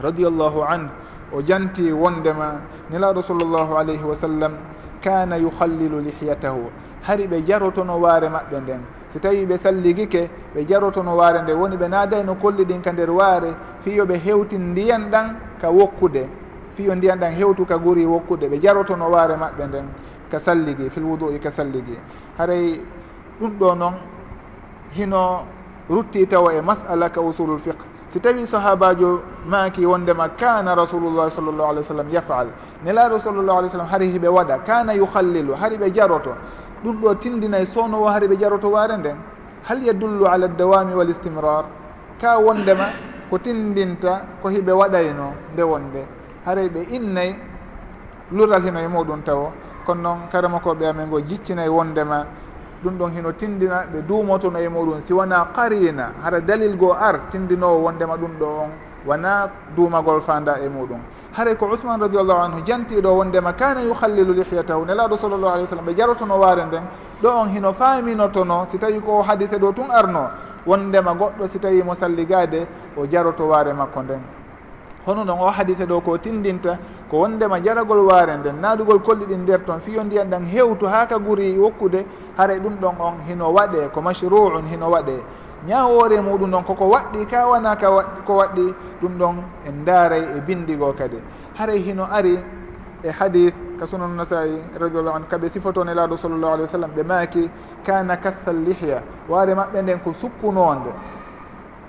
radiallahu 0.02 0.62
anhu 0.62 0.90
o 1.32 1.42
janti 1.42 1.90
wondema 1.92 2.60
nelaɗo 2.90 3.22
sallllahu 3.22 3.76
alayhi 3.78 4.02
wa 4.04 4.14
sallam 4.14 4.52
kana 5.00 5.36
yuhallilu 5.38 6.00
lihyatahu. 6.00 6.70
Hari 7.02 7.26
ɓe 7.26 7.46
jarotono 7.46 7.96
waare 7.98 8.28
maɓɓe 8.28 8.60
nden. 8.60 8.80
si 9.12 9.18
tawi 9.20 9.46
ɓe 9.46 9.58
salligike 9.58 10.30
ɓe 10.54 10.64
jarotono 10.66 11.16
waare 11.16 11.42
nde 11.42 11.52
woni 11.52 11.76
ɓe 11.76 11.88
naadayno 11.88 12.34
kolli 12.34 12.64
ɗin 12.64 12.80
ka 12.82 12.92
nder 12.92 13.10
waare 13.10 13.54
fiyo 13.84 14.04
ɓe 14.04 14.16
hewtin 14.24 14.70
ndiyan 14.72 15.10
ɗan 15.10 15.36
ka 15.60 15.70
wokkude 15.70 16.28
fiyo 16.76 16.94
ndiyan 16.94 17.18
ɗan 17.18 17.32
hewtu 17.34 17.64
ka 17.66 17.78
guri 17.78 18.04
wokkude 18.04 18.48
ɓe 18.48 18.60
jarotono 18.60 19.08
waare 19.10 19.36
maɓɓe 19.36 19.66
nden 19.68 19.86
ka 20.30 20.38
salligi 20.40 20.90
fil 20.90 21.04
wudu'i 21.04 21.38
ka 21.38 21.50
salligi 21.50 21.98
haray 22.38 22.80
ɗum 23.40 23.50
ɗo 23.58 23.74
noon 23.74 23.94
hino 24.92 25.44
rutti 25.88 26.26
tawa 26.26 26.52
e 26.54 26.60
masala 26.60 27.08
ka 27.10 27.20
usulul 27.20 27.58
fiqe 27.58 27.96
si 28.08 28.20
tawi 28.20 28.46
sahabajo 28.46 29.22
maaki 29.48 29.86
wondema 29.86 30.28
kana 30.28 30.74
rasulullahi 30.74 31.30
sall 31.30 31.44
llahu 31.52 31.70
alih 31.70 31.80
w 31.80 31.84
sallam 31.84 32.08
yafal. 32.10 32.46
Nelaɗo 32.84 33.18
sallllahu 33.20 33.58
alih 33.58 33.68
w 33.68 33.72
sallam 33.72 33.88
hari 33.88 34.12
hiɓe 34.12 34.28
waɗa. 34.28 34.58
Kana 34.64 34.92
yuhallilu 34.94 35.54
hari 35.54 35.76
ɓe 35.76 35.90
jaroto. 35.92 36.32
ɗum 36.86 37.00
ɗo 37.02 37.14
tindinay 37.18 37.66
sownowo 37.66 38.06
hari 38.06 38.28
ɓe 38.28 38.36
jaroto 38.38 38.70
waare 38.70 38.96
nden. 38.96 39.16
Hal 39.64 39.82
yadullu 39.82 40.24
ala 40.26 40.46
dawami 40.48 40.94
wal 40.94 41.10
istimrar? 41.10 41.64
Ka 42.20 42.38
wondema 42.38 42.86
ko 43.28 43.38
tindinta 43.38 44.22
ko 44.40 44.48
hiɓe 44.48 44.70
waɗayno 44.72 45.34
nde 45.52 45.62
wonde 45.62 46.06
haray 46.44 46.68
ɓe 46.68 46.86
innayi 46.94 47.34
lural 48.30 48.62
hino 48.62 48.78
e 48.78 48.86
muɗum 48.86 49.22
tawo 49.24 49.52
kono 49.84 50.00
noon 50.02 50.18
karama 50.30 50.58
koɓe 50.60 50.86
amen 50.86 51.10
go 51.10 51.20
jiccinayi 51.20 51.68
wondema. 51.68 52.24
Ɗum 52.84 52.98
ɗon 52.98 53.10
hino 53.16 53.32
tindina 53.32 53.82
ɓe 53.92 54.02
duumotono 54.06 54.58
e 54.58 54.68
muɗum 54.68 55.00
si 55.04 55.12
wona 55.12 55.48
qarina. 55.54 56.12
Hara 56.22 56.40
dalil 56.40 56.76
goo 56.76 56.92
ar 56.92 57.28
tindinowo 57.30 57.82
wondema 57.82 58.14
ɗum 58.16 58.38
ɗo 58.38 58.44
on 58.46 58.70
wona 59.06 59.50
duumagol 59.74 60.22
fanda 60.22 60.58
e 60.62 60.68
muɗum. 60.68 61.00
haray 61.36 61.54
ko 61.56 61.66
ousmane 61.68 62.00
radiallahu 62.00 62.40
anhu 62.40 62.60
jantiɗo 62.64 63.12
wondema 63.12 63.52
kana 63.52 63.82
yuhallilu 63.82 64.32
lihyatahu? 64.32 64.86
Nelaɗo 64.86 65.18
sallllahu 65.20 65.52
alih 65.52 65.64
w 65.64 65.68
sallam 65.68 65.84
ɓe 65.86 65.94
jarotono 65.94 66.38
waare 66.40 66.64
nden 66.64 66.82
ɗo 67.22 67.28
on 67.28 67.48
hino 67.52 67.72
faminotono 67.74 68.66
si 68.70 68.78
tawi 68.78 69.00
ko 69.00 69.20
hadise 69.22 69.58
ɗo 69.58 69.72
tun 69.74 69.90
arno 69.90 70.30
wondema 70.66 71.12
goɗɗo 71.12 71.48
si 71.50 71.58
tawi 71.58 71.82
mo 71.82 71.94
salligade 71.94 72.66
o 72.96 73.04
jaroto 73.06 73.48
waare 73.48 73.72
makko 73.74 74.02
nden. 74.02 74.20
Hono 75.06 75.24
noon 75.24 75.38
o 75.40 75.50
hadise 75.50 75.84
ɗo 75.84 76.00
ko 76.00 76.16
tindinta 76.18 76.78
ko 77.10 77.18
wondema 77.18 77.60
jaragol 77.60 78.06
waare 78.08 78.36
nden 78.38 78.56
naatugol 78.60 79.00
kolli 79.02 79.26
ɗin 79.26 79.42
nder 79.42 79.60
toon 79.66 79.80
fiyo 79.80 80.04
ndiyan 80.04 80.30
ɗan 80.30 80.46
hewtu 80.46 80.86
ha 80.86 81.04
ka 81.06 81.18
guri 81.18 81.58
wokkude 81.58 82.06
haray 82.38 82.58
ɗum 82.60 82.80
ɗon 82.80 82.94
on 82.98 83.20
hino 83.28 83.52
waɗe 83.52 83.90
ko 83.92 84.00
mashruu 84.00 84.56
un 84.56 84.64
hino 84.66 84.88
waɗe. 84.88 85.20
ñawoore 85.66 86.20
muɗum 86.20 86.50
ɗon 86.50 86.64
koko 86.64 86.84
waɗɗi 86.86 87.26
ka 87.26 87.46
wona 87.48 87.76
ka 87.76 87.90
waɗɗi 87.90 88.20
ko 88.26 88.32
waɗɗi 88.36 88.74
ɗum 89.02 89.18
ɗon 89.18 89.36
en 89.66 89.84
daaray 89.84 90.22
e 90.36 90.40
bindigo 90.46 90.92
kadi. 90.92 91.16
Haray 91.58 91.78
hino 91.82 92.04
ari 92.10 92.38
e 93.02 93.10
hadith 93.10 93.54
ka 93.78 93.86
sunan 93.86 94.16
nasai 94.16 94.56
radiallahu 94.78 95.16
anu 95.16 95.26
kaɓe 95.30 95.48
sifotone 95.48 95.94
laaɗo 95.94 96.16
sallllahu 96.16 96.52
alih 96.54 96.64
wa 96.64 96.72
sallam 96.72 96.90
ɓe 96.96 97.02
maaki 97.04 97.50
kana 97.84 98.16
kathal 98.16 98.56
lihya 98.64 99.02
waare 99.28 99.54
maɓɓe 99.54 99.82
nden 99.82 99.98
ko 100.00 100.12
sukkunonde 100.20 100.90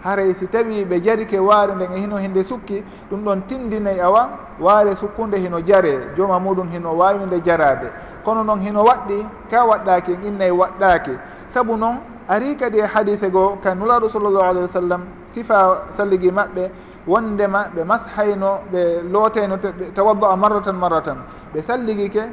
haray 0.03 0.33
si 0.35 0.47
tawi 0.47 0.85
ɓe 0.85 1.01
jarike 1.01 1.39
waare 1.39 1.73
nden 1.75 1.91
e 1.95 1.99
hino 1.99 2.17
hinde 2.17 2.43
sukki 2.43 2.83
ɗum 3.09 3.23
ɗon 3.23 3.41
tindinayi 3.47 3.99
awa 3.99 4.29
waare 4.59 4.95
sukkunde 4.95 5.37
hino 5.37 5.61
jare 5.61 6.11
jooma 6.17 6.39
muɗum 6.39 6.69
hino 6.71 6.91
wawinde 6.97 7.41
jarade 7.45 7.87
kono 8.23 8.43
noon 8.43 8.59
hino 8.61 8.83
waɗɗi 8.83 9.25
ka 9.49 9.65
waɗɗaki 9.65 10.11
en 10.13 10.23
innayi 10.27 10.51
waɗɗaki 10.51 11.11
saabu 11.47 11.77
noon 11.77 11.97
ari 12.29 12.55
kadi 12.55 12.79
e 12.79 12.85
hadise 12.85 13.29
goo 13.31 13.57
ka 13.63 13.73
nulaaɗo 13.75 14.09
sallllahu 14.09 14.43
alayhi 14.43 14.61
wa 14.67 14.73
sallam 14.73 15.01
sifa 15.33 15.83
salligi 15.97 16.31
maɓɓe 16.31 16.69
wondema 17.07 17.67
ɓe 17.75 17.83
mashayno 17.85 18.59
ɓe 18.71 19.01
looteno 19.11 19.57
tawaddo 19.95 20.25
a 20.27 20.35
marratan 20.35 20.75
marratan. 20.75 21.17
Ɓe 21.53 21.61
salligike 21.61 22.23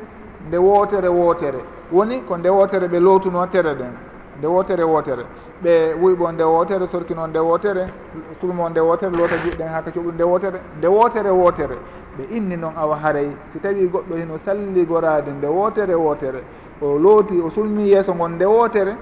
nde 0.49 0.57
wootere 0.59 1.09
wootere 1.09 1.61
woni 1.93 2.23
ko 2.27 2.37
nde 2.37 2.49
wootere 2.49 2.89
ɓe 2.89 2.99
lootuno 3.01 3.47
tere 3.47 3.75
ɗen. 3.75 3.93
Nde 4.39 4.47
wootere 4.47 4.83
wootere 4.83 5.25
ɓe 5.63 5.95
wuyɓo 6.03 6.33
nde 6.33 6.43
wootere 6.45 6.87
sorkino 6.89 7.27
nde 7.27 7.39
wootere 7.39 7.87
sulmo 8.41 8.69
nde 8.69 8.81
wootere 8.81 9.13
loota 9.17 9.37
juɗɗen 9.37 9.69
haka 9.69 9.91
coɓu 9.91 10.13
nde 10.13 10.25
wootere 10.25 10.61
nde 10.79 10.87
wootere 10.89 11.31
wootere 11.31 11.77
ɓe 12.19 12.37
inni 12.37 12.57
noon 12.57 12.73
awa 12.77 12.97
haray. 12.97 13.31
Si 13.53 13.61
tawi 13.61 13.87
goɗɗo 13.87 14.17
hino 14.17 14.39
salligoraade 14.39 15.31
nde 15.31 15.47
wootere 15.47 15.95
wootere 15.95 16.43
o 16.83 16.99
looti 16.99 17.41
o 17.41 17.49
sulmi 17.51 17.89
yeeso 17.91 18.13
ngon 18.15 18.33
nde 18.35 18.45
wootere 18.45 18.97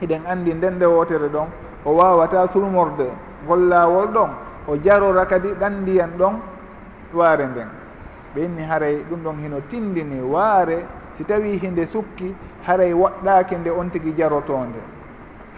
hiɗen 0.00 0.26
andi 0.26 0.54
nden 0.54 0.74
nde 0.74 0.86
wootere 0.86 1.28
ɗon 1.28 1.48
o 1.84 1.92
wawata 1.92 2.48
sulmorde 2.52 3.08
ngol 3.44 3.68
laawol 3.68 4.06
ɗon 4.08 4.30
o 4.68 4.76
jarora 4.76 5.26
kadi 5.26 5.48
ɗan 5.60 5.82
ndiyan 5.82 6.10
ɗon 6.18 6.34
waare 7.14 7.46
nden. 7.46 7.68
Ɓe 8.34 8.44
inni 8.44 8.62
haray 8.62 9.04
ɗum 9.08 9.20
ɗon 9.24 9.36
hino 9.42 9.60
tindini 9.68 10.20
waare 10.20 10.84
si 11.16 11.24
tawi 11.24 11.58
hinde 11.58 11.86
sukki 11.86 12.34
haray 12.66 12.92
waɗɗaki 12.92 13.56
nde 13.56 13.70
on 13.70 13.90
tigui 13.90 14.12
jarotonde 14.16 14.78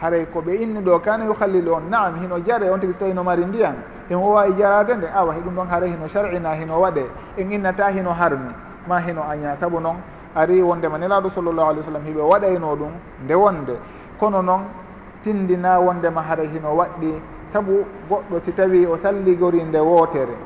haray 0.01 0.27
ko 0.33 0.41
ɓe 0.41 0.55
inni 0.63 0.81
ɗo 0.81 1.01
kana 1.01 1.25
yuhallilu 1.25 1.73
on 1.75 1.89
naam 1.91 2.15
hino 2.23 2.39
jare 2.47 2.71
on 2.71 2.79
tigui 2.79 2.95
so 2.95 3.01
tawi 3.01 3.13
no 3.13 3.23
mari 3.25 3.45
ndiyan 3.45 3.75
e 4.09 4.15
himo 4.15 4.31
wawi 4.33 4.55
jarade 4.57 4.95
nde 4.97 5.09
awa 5.15 5.35
ɗum 5.35 5.55
ɗon 5.57 5.69
haray 5.69 5.91
hino 5.91 6.09
sar'ina 6.09 6.55
hino 6.55 6.81
waɗe 6.81 7.05
en 7.37 7.53
innata 7.53 7.91
hino 7.91 8.11
harmi 8.13 8.55
ma 8.87 8.99
hino 9.01 9.23
aña 9.23 9.57
saabu 9.59 9.81
noon 9.81 9.97
ari 10.35 10.63
wondema 10.63 10.99
nelaɗo 10.99 11.31
sallllahu 11.31 11.69
alih 11.71 11.81
w 11.81 11.85
sallam 11.85 12.03
hiɓe 12.07 12.23
waɗayno 12.23 12.77
ɗum 12.77 12.93
nde 13.25 13.35
wonde. 13.35 13.77
kono 14.21 14.43
noon 14.43 14.63
tindina 15.25 15.79
wondema 15.81 16.23
haara 16.23 16.45
hino 16.45 16.77
waɗɗi 16.77 17.21
saabu 17.53 17.85
goɗɗo 18.09 18.41
si 18.45 18.53
tawi 18.53 18.87
o 18.87 18.97
salligori 19.03 19.63
nde 19.65 19.79
wootere 19.79 20.37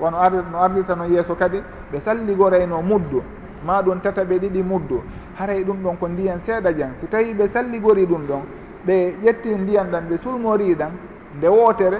wono 0.00 0.16
ar 0.18 0.32
no 0.52 0.58
ardita 0.62 0.94
no 0.94 1.04
yeeso 1.04 1.34
kadi 1.34 1.62
ɓe 1.92 2.00
salligorayno 2.00 2.82
muddu 2.82 3.22
ma 3.66 3.82
ɗum 3.82 4.00
tata 4.00 4.24
ɓe 4.24 4.38
ɗiɗi 4.38 4.62
muddu. 4.62 5.02
Haray 5.38 5.64
ɗum 5.64 5.82
ɗon 5.82 5.96
ko 5.98 6.08
ndiyan 6.08 6.40
seeɗa 6.46 6.72
jan 6.76 6.90
si 7.00 7.06
tawi 7.06 7.34
ɓe 7.34 7.48
salligori 7.48 8.06
ɗum 8.06 8.26
ɗon 8.26 8.42
ɓe 8.86 9.14
ƴetti 9.22 9.54
ndiyan 9.58 9.90
ɗan 9.90 10.04
ɓe 10.08 10.18
sulmori 10.22 10.74
ɗan 10.74 10.90
nde 11.36 11.48
wootere 11.48 11.98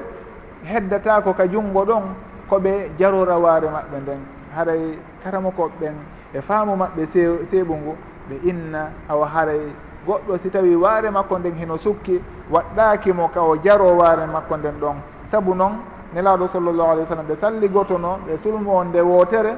heddatako 0.64 1.32
ka 1.34 1.46
junngo 1.46 1.84
ɗon 1.84 2.02
koɓe 2.48 2.90
jarora 2.98 3.38
waare 3.38 3.66
maɓɓe 3.68 3.96
nden. 4.02 4.20
Haray 4.54 4.98
karama 5.22 5.50
koɓe 5.50 5.72
ɓen 5.80 5.94
e 6.34 6.40
faamu 6.40 6.76
maɓɓe 6.76 7.06
seeɓu 7.50 7.74
ngu 7.76 7.92
ɓe 8.28 8.34
inna 8.48 8.90
awa 9.08 9.26
haray 9.26 9.60
goɗɗo 10.06 10.38
si 10.42 10.50
tawi 10.50 10.74
waare 10.74 11.10
makko 11.10 11.38
nden 11.38 11.54
hino 11.58 11.76
sukki 11.78 12.20
waɗɗakimo 12.50 13.30
ka 13.34 13.42
o 13.42 13.56
jaro 13.56 13.96
waare 13.96 14.26
makko 14.26 14.56
nden 14.56 14.74
ɗon. 14.80 14.96
Saabu 15.30 15.54
noon 15.54 15.72
nelaɗo 16.14 16.48
sallllahu 16.52 16.90
alih 16.90 17.02
w 17.02 17.06
sallam 17.06 17.26
ɓe 17.26 17.36
salligotono 17.36 18.18
ɓe 18.26 18.38
sulmo 18.42 18.76
on 18.76 18.84
nde 18.88 19.00
wootere 19.00 19.56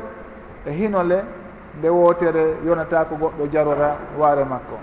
e 0.67 0.71
hinole 0.73 1.23
nde 1.79 1.89
wootere 1.89 2.57
yonata 2.65 3.05
ko 3.05 3.15
goɗɗo 3.17 3.47
jarora 3.53 3.97
waare 4.19 4.45
makko. 4.45 4.79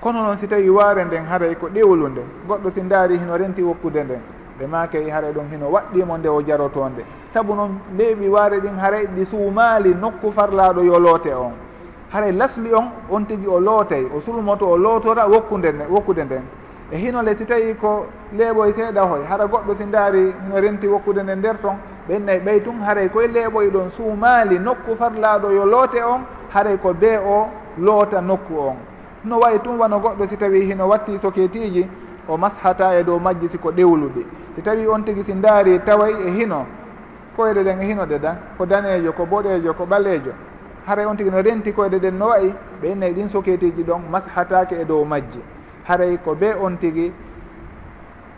Kono 0.00 0.22
noon 0.22 0.38
si 0.38 0.46
tawi 0.48 0.68
waare 0.68 1.04
nden 1.04 1.24
haray 1.26 1.54
ko 1.56 1.68
ɗewlu 1.68 2.08
nde 2.08 2.22
goɗɗo 2.48 2.70
si 2.72 2.80
daari 2.82 3.18
hino 3.18 3.36
renti 3.36 3.62
wokkude 3.62 4.02
nden 4.04 4.20
ɓe 4.58 4.66
makey 4.66 5.06
e 5.06 5.10
haray 5.10 5.32
ɗon 5.32 5.48
hino 5.52 5.66
waɗɗimo 5.70 6.18
nde 6.18 6.28
o 6.28 6.42
jarotonde 6.42 7.04
saabu 7.28 7.54
noon 7.54 7.78
leeɓi 7.96 8.28
waare 8.28 8.60
ɗin 8.60 8.78
haray 8.78 9.06
ɗi 9.06 9.26
suumaali 9.26 9.94
nokku 9.94 10.32
farlaɗo 10.32 10.82
yolote 10.82 11.32
on. 11.34 11.65
haray 12.16 12.32
lasli 12.32 12.72
on 12.72 12.88
on 13.10 13.26
tigi 13.26 13.46
o 13.46 13.60
lootay 13.60 14.04
o 14.14 14.20
sulmoto 14.20 14.70
o 14.70 14.76
lootora 14.76 15.26
wokkude 15.26 15.72
nde 15.72 15.84
wokkude 15.90 16.24
nden. 16.24 16.42
E 16.92 16.96
hinole 16.98 17.36
si 17.36 17.44
tawi 17.44 17.74
ko 17.74 18.06
leeɓoye 18.38 18.72
seeɗa 18.72 19.02
hoy 19.02 19.24
hara 19.28 19.44
goɗɗo 19.44 19.76
si 19.78 19.84
ndaari 19.84 20.34
no 20.48 20.60
renti 20.60 20.86
wokkude 20.86 21.22
nde 21.22 21.34
nder 21.36 21.56
ton 21.62 21.76
ɓennayi 22.08 22.40
ɓay 22.40 22.60
tun 22.64 22.80
haray 22.86 23.08
koye 23.08 23.28
leeɓoye 23.28 23.70
ɗon 23.70 23.90
suumaali 23.96 24.58
nokku 24.58 24.96
farlaaɗo 24.98 25.50
yo 25.50 25.64
loote 25.66 26.02
on 26.04 26.20
haray 26.54 26.76
ko 26.78 26.94
bee 26.94 27.18
o 27.18 27.48
loota 27.78 28.20
nokku 28.20 28.54
on. 28.58 28.76
No 29.24 29.38
wayi 29.40 29.58
tun 29.58 29.78
wano 29.78 29.98
goɗɗo 29.98 30.28
si 30.28 30.36
tawi 30.36 30.60
hino 30.60 30.88
watti 30.88 31.18
soketiiji 31.22 31.86
o 32.28 32.36
mashata 32.38 32.94
e 32.98 33.04
dow 33.04 33.18
majji 33.18 33.48
siko 33.48 33.70
ɗewluɗi 33.70 34.24
si 34.54 34.62
tawi 34.62 34.86
on 34.86 35.02
tigi 35.04 35.22
si 35.24 35.34
ndaari 35.34 35.78
taway 35.84 36.14
e 36.26 36.30
hino 36.30 36.66
koyɗe 37.36 37.62
ɗen 37.64 37.82
e 37.82 37.84
hino 37.86 38.06
ɗe 38.06 38.18
ɗan 38.18 38.36
ko 38.58 38.64
daneejo 38.66 39.12
ko 39.12 39.26
boɗeejo 39.26 39.74
ko 39.74 39.84
ɓaleejo. 39.84 40.32
haray 40.86 41.04
on 41.04 41.16
tigi 41.16 41.30
no 41.30 41.42
renti 41.42 41.72
koyɗe 41.72 41.96
e 41.96 41.98
ɗen 41.98 42.18
no 42.18 42.26
wayi 42.28 42.54
ɓe 42.80 42.92
innayi 42.92 43.14
ɗin 43.14 43.28
soketiji 43.28 43.82
ɗon 43.82 44.02
mashatake 44.10 44.80
e 44.80 44.84
dow 44.84 45.04
majje. 45.04 45.40
Haray 45.84 46.16
ko 46.24 46.34
be 46.34 46.52
on 46.54 46.76
tigi 46.78 47.12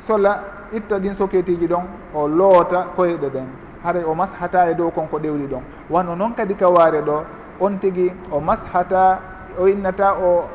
sola 0.07 0.45
itta 0.73 0.99
ɗin 0.99 1.15
soketiji 1.15 1.67
ɗon 1.69 1.85
o 2.15 2.27
loota 2.29 2.87
koyɗe 2.97 3.29
ɗen. 3.31 3.47
Haray 3.85 4.03
o 4.05 4.15
mashata 4.15 4.71
e 4.71 4.75
dow 4.75 4.91
konko 4.91 5.19
ɗewli 5.19 5.47
ɗon. 5.47 5.63
Wano 5.91 6.15
noon 6.17 6.35
kadi 6.35 6.55
ka 6.55 6.69
waare 6.71 7.01
ɗo 7.03 7.23
on 7.61 7.79
tigi 7.79 8.11
o 8.31 8.41
mashata 8.41 9.19
o 9.59 9.67
innata 9.69 10.15
o 10.19 10.49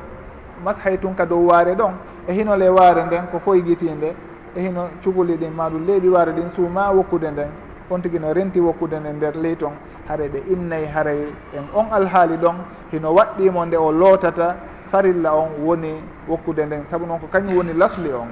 mashay 0.65 0.97
tun 0.99 1.13
ka 1.15 1.25
dow 1.25 1.45
waare 1.47 1.75
ɗon 1.75 1.93
e 2.27 2.33
hinole 2.33 2.69
waare 2.69 3.05
nden 3.05 3.27
ko 3.31 3.39
foygitinde 3.39 4.15
e 4.55 4.61
hino 4.61 4.89
cukuli 5.03 5.37
ɗin 5.37 5.53
maɗum 5.53 5.85
leydi 5.85 6.09
waare 6.09 6.31
ɗin 6.31 6.49
suuma 6.55 6.91
wokkude 6.91 7.31
nden. 7.31 7.49
On 7.91 7.99
tigi 8.01 8.17
no 8.19 8.33
renti 8.33 8.59
wokkude 8.59 8.99
nden 8.99 9.15
nder 9.17 9.35
ley 9.35 9.55
ton. 9.55 9.73
haare 10.07 10.27
ɓe 10.29 10.39
innayi 10.53 10.85
haray 10.85 11.21
en 11.53 11.65
on 11.73 11.87
alhaali 11.91 12.37
ɗon 12.37 12.55
hino 12.91 13.13
waɗɗimo 13.13 13.65
nde 13.65 13.77
o 13.77 13.91
lootata 13.91 14.55
farilla 14.91 15.33
on 15.33 15.49
woni 15.65 16.01
wokkude 16.27 16.65
nden. 16.65 16.85
Saabu 16.85 17.05
noon 17.05 17.19
ko 17.19 17.27
kañum 17.31 17.57
woni 17.57 17.73
lasli 17.73 18.11
on. 18.13 18.29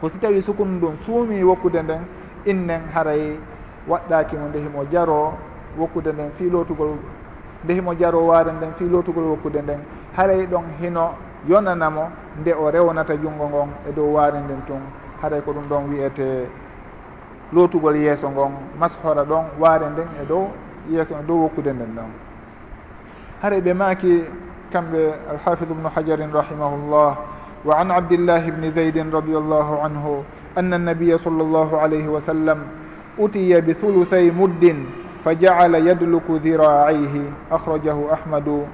Ko 0.00 0.08
si 0.10 0.18
tawi 0.18 0.42
sukunu 0.42 0.76
ndun 0.76 0.98
suumi 1.06 1.42
wokkude 1.44 1.82
nden 1.82 2.00
innen 2.44 2.82
haray 2.94 3.38
waɗɗakimo 3.88 4.48
nde 4.48 4.58
himo 4.58 4.84
jaro 4.92 5.32
wokkude 5.78 6.12
nden 6.12 6.30
fi 6.38 6.50
lootugol 6.50 6.96
nde 7.64 7.74
himo 7.74 7.94
jaro 7.94 8.26
waare 8.26 8.52
nden 8.52 8.72
fi 8.78 8.84
lootugol 8.84 9.24
wokkude 9.24 9.62
nden. 9.62 9.80
Haray 10.16 10.46
ɗon 10.46 10.64
hino 10.80 11.14
yonanamo 11.48 12.10
nde 12.40 12.52
o 12.54 12.70
rewnata 12.70 13.16
junngo 13.16 13.48
ngon 13.48 13.68
e 13.88 13.92
dow 13.92 14.14
waare 14.14 14.38
nden 14.40 14.62
tun. 14.66 14.80
Haray 15.22 15.40
ko 15.40 15.52
ɗum 15.52 15.68
ɗon 15.70 15.88
wiyete 15.90 16.48
lootugol 17.52 17.96
yeeso 17.96 18.30
ngon 18.30 18.52
mashora 18.78 19.22
ɗon 19.24 19.44
waare 19.58 19.86
nden 19.90 20.08
e 20.22 20.26
dow 20.26 20.48
yiyake 20.88 21.14
e 21.14 21.22
dow 21.26 21.42
wokkude 21.42 21.72
nden 21.72 21.92
ɗon. 21.96 22.10
Hare 23.42 23.60
ɓe 23.60 23.74
maaki 23.74 24.24
kamɓe 24.72 25.12
alhafid 25.30 25.70
ubnu 25.70 25.88
hajarin 25.94 26.32
rahimahullah 26.32 27.16
wa 27.64 27.74
an 27.76 27.90
abdillahi 27.90 28.50
bni 28.52 28.70
zeydin 28.70 29.10
radiallahu 29.12 29.80
anhu 29.84 30.24
anna 30.56 30.76
annabiya 30.76 31.18
sall 31.18 31.40
allahu 31.40 31.76
alayhi 31.76 32.08
wa 32.08 32.20
sallam 32.20 32.64
utiya 33.18 33.60
bi 33.60 33.74
thuluthay 33.74 34.30
muddin 34.30 34.86
fa 35.24 35.34
jaala 35.34 35.78
yadluku 35.78 36.38
dhiraihi 36.40 37.28
akhrajahu 37.50 38.08
ahmadu 38.12 38.64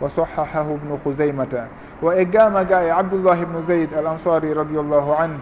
wa 0.00 0.08
sahahahu 0.10 0.76
bnu 0.82 0.98
khuzaymata. 1.04 1.68
Wa 2.02 2.12
e 2.18 2.24
gama 2.26 2.64
ga 2.64 2.82
e 2.84 2.90
abdullah 2.90 3.38
ibnu 3.40 3.62
zeyd 3.64 3.94
al 3.94 4.06
ansari 4.12 4.52
radi 4.52 4.76
allahu 4.76 5.12
an 5.16 5.40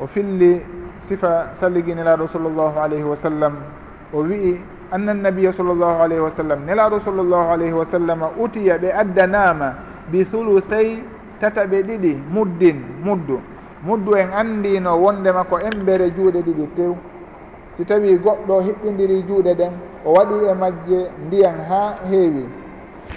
o 0.00 0.06
filli 0.06 0.62
sifa 1.08 1.52
salliginelaɗo 1.54 2.26
sallllahu 2.28 2.78
alayhi 2.80 3.04
wa 3.04 3.16
sallam 3.16 3.54
o 4.14 4.22
wi'i 4.22 4.60
anna 4.92 5.12
annabiya 5.12 5.52
sallllahu 5.52 6.02
alayhi 6.02 6.22
wa 6.22 6.30
sallam 6.30 6.58
nelaɗo 6.66 7.00
sallllahu 7.04 7.50
alayhi 7.52 7.72
wa 7.74 7.86
sallam 7.86 8.20
utiya 8.38 8.78
ɓe 8.78 8.92
addanama 8.92 9.74
bi 10.10 10.24
thulutsey 10.24 11.02
tataɓe 11.40 11.82
ɗiɗi 11.82 12.12
muddin 12.30 12.78
muddu. 13.04 13.40
Muddu 13.84 14.14
en 14.16 14.30
andino 14.32 14.96
wondema 14.96 15.44
ko 15.44 15.58
embere 15.58 16.10
juuɗe 16.16 16.40
ɗiɗi 16.42 16.66
tew. 16.76 16.94
Si 17.76 17.84
tawi 17.84 18.16
goɗɗo 18.16 18.60
hiɓɓidiri 18.60 19.24
juuɗe 19.28 19.54
ɗen 19.54 19.72
o 20.04 20.12
waɗi 20.12 20.34
e 20.50 20.54
majje 20.54 20.98
ndiyan 21.26 21.58
ha 21.68 21.94
heewi. 22.10 22.44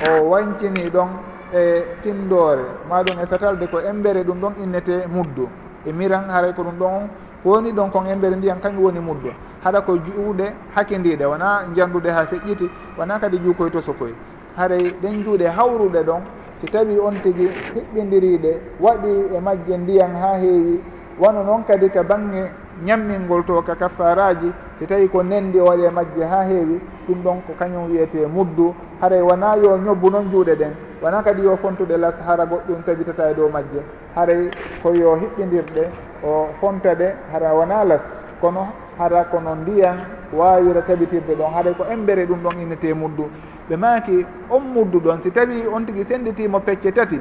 O 0.10 0.30
wancini 0.30 0.90
ɗon 0.90 1.08
e 1.54 1.84
tindore 2.02 2.66
maɗum 2.90 3.20
e 3.24 3.26
satalde 3.30 3.68
ko 3.70 3.80
embere 3.80 4.24
ɗum 4.24 4.40
ɗon 4.42 4.54
innete 4.64 5.06
muddu. 5.08 5.48
E 5.86 5.94
miran 5.94 6.28
haray 6.30 6.54
ko 6.54 6.64
ɗum 6.64 6.78
ɗon 6.80 7.08
woni 7.48 7.72
ɗon 7.72 7.90
kon 7.92 8.06
embere 8.06 8.36
ndiyam 8.36 8.60
kañum 8.60 8.84
woni 8.84 9.00
muddo. 9.00 9.30
Haɗa 9.64 9.82
ko 9.82 9.98
juuɗe 9.98 10.54
hakkidiɗe 10.76 11.26
wona 11.26 11.64
janduɗe 11.76 12.10
ha 12.12 12.26
feƴƴiti 12.26 12.70
wona 12.98 13.20
kadi 13.20 13.38
juukoye 13.40 13.70
to 13.72 13.82
sokoye 13.82 14.14
haray 14.58 14.94
ɗen 15.02 15.24
juuɗe 15.24 15.48
hawruɗe 15.48 16.04
ɗon 16.04 16.22
si 16.62 16.66
tawi 16.72 16.98
on 17.00 17.14
tigi 17.24 17.48
hiɓɓidiriɗe 17.76 18.52
waɗi 18.80 19.12
e 19.36 19.40
majje 19.40 19.78
ndiyan 19.78 20.16
ha 20.16 20.38
heewi 20.38 20.80
wano 21.20 21.44
noon 21.44 21.64
kadi 21.68 21.90
ka 21.90 22.04
bange 22.04 22.52
ñammingol 22.86 23.44
to 23.46 23.62
ka 23.62 23.76
kaffaraji 23.76 24.52
si 24.80 24.86
tawi 24.86 25.08
ko 25.10 25.22
nendi 25.24 25.60
o 25.60 25.66
waɗi 25.66 25.84
e 25.86 25.90
majje 25.90 26.24
ha 26.26 26.44
heewi 26.44 26.80
ɗum 27.08 27.22
ɗon 27.24 27.38
ko 27.48 27.54
kañum 27.60 27.90
wiyete 27.90 28.26
muddu. 28.28 28.74
Haray 29.02 29.22
wona 29.22 29.56
yo 29.58 29.78
ñobbu 29.78 30.10
noon 30.10 30.30
juuɗe 30.32 30.56
ɗen. 30.56 30.74
wona 31.02 31.24
kadi 31.24 31.44
yo 31.44 31.58
fontude 31.58 31.98
las 31.98 32.16
hara 32.26 32.46
goɗɗum 32.46 32.84
tabitata 32.86 33.32
e 33.32 33.34
dow 33.34 33.50
majje. 33.50 33.82
Haray 34.16 34.50
koyo 34.84 35.16
hiɓɓidirɗe 35.16 35.84
o 36.24 36.48
fonta 36.60 36.96
ɗe 36.96 37.14
hara 37.32 37.54
wona 37.54 37.84
las. 37.84 38.02
Kono 38.42 38.68
hara 38.98 39.24
kono 39.26 39.56
ndiyan 39.56 39.98
wawira 40.34 40.82
tabitirde 40.82 41.36
ɗon. 41.36 41.54
Haɗay 41.54 41.74
ko 41.78 41.86
embere 41.92 42.26
ɗum 42.26 42.40
ɗon 42.44 42.62
innete 42.62 42.94
muddu. 42.94 43.30
Ɓe 43.70 43.76
maaki 43.78 44.26
on 44.50 44.60
muddu 44.74 45.00
ɗon. 45.00 45.22
Si 45.22 45.32
tawi 45.32 45.66
on 45.74 45.86
tigui 45.86 46.06
senditimo 46.06 46.60
pecce 46.60 46.92
tati 46.92 47.20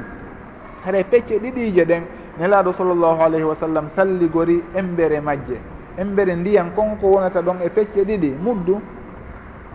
haɗay 0.85 1.03
pecce 1.03 1.39
ɗiɗije 1.39 1.85
ɗen 1.85 2.03
nelaɗo 2.39 2.73
sallllahu 2.73 3.21
alayhi 3.21 3.43
wa 3.45 3.55
sallam 3.55 3.89
salligori 3.89 4.63
embere 4.75 5.19
majje. 5.21 5.59
Embere 5.97 6.35
ndiyan 6.35 6.71
konko 6.75 7.07
wonata 7.07 7.41
ɗon 7.41 7.61
e 7.65 7.69
pecce 7.69 8.03
ɗiɗi 8.03 8.35
muddu. 8.41 8.81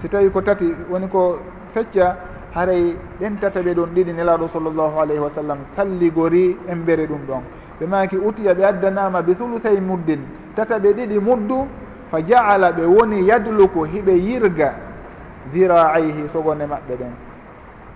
Si 0.00 0.08
tawi 0.08 0.30
ko 0.30 0.40
tati 0.42 0.74
woni 0.90 1.08
ko 1.08 1.38
fecca 1.74 2.16
haray 2.54 2.96
ɗen 3.20 3.38
tata 3.40 3.60
ɓe 3.62 3.74
ɗon 3.74 3.90
ɗiɗi 3.94 4.12
nelaɗo 4.12 4.48
sallllahu 4.48 4.98
alayhi 5.00 5.20
wa 5.20 5.30
sallam 5.30 5.58
salligori 5.76 6.56
embere 6.68 7.06
ɗum 7.06 7.20
ɗon. 7.28 7.42
Ɓe 7.80 7.86
maki 7.86 8.16
utiya 8.16 8.54
ɓe 8.54 8.64
addanama 8.64 9.22
bi 9.22 9.34
thuluthay 9.34 9.80
muddin. 9.80 10.20
Tata 10.54 10.78
ɓe 10.78 10.92
ɗiɗi 10.92 11.18
muddu 11.20 11.66
fa 12.10 12.18
jaala 12.20 12.72
ɓe 12.72 12.84
woni 12.84 13.24
yadluku 13.24 13.84
hiɓe 13.84 14.12
yirga 14.12 14.74
diraihi 15.52 16.28
sogone 16.32 16.66
maɓɓe 16.66 16.94
ɗen. 16.98 17.12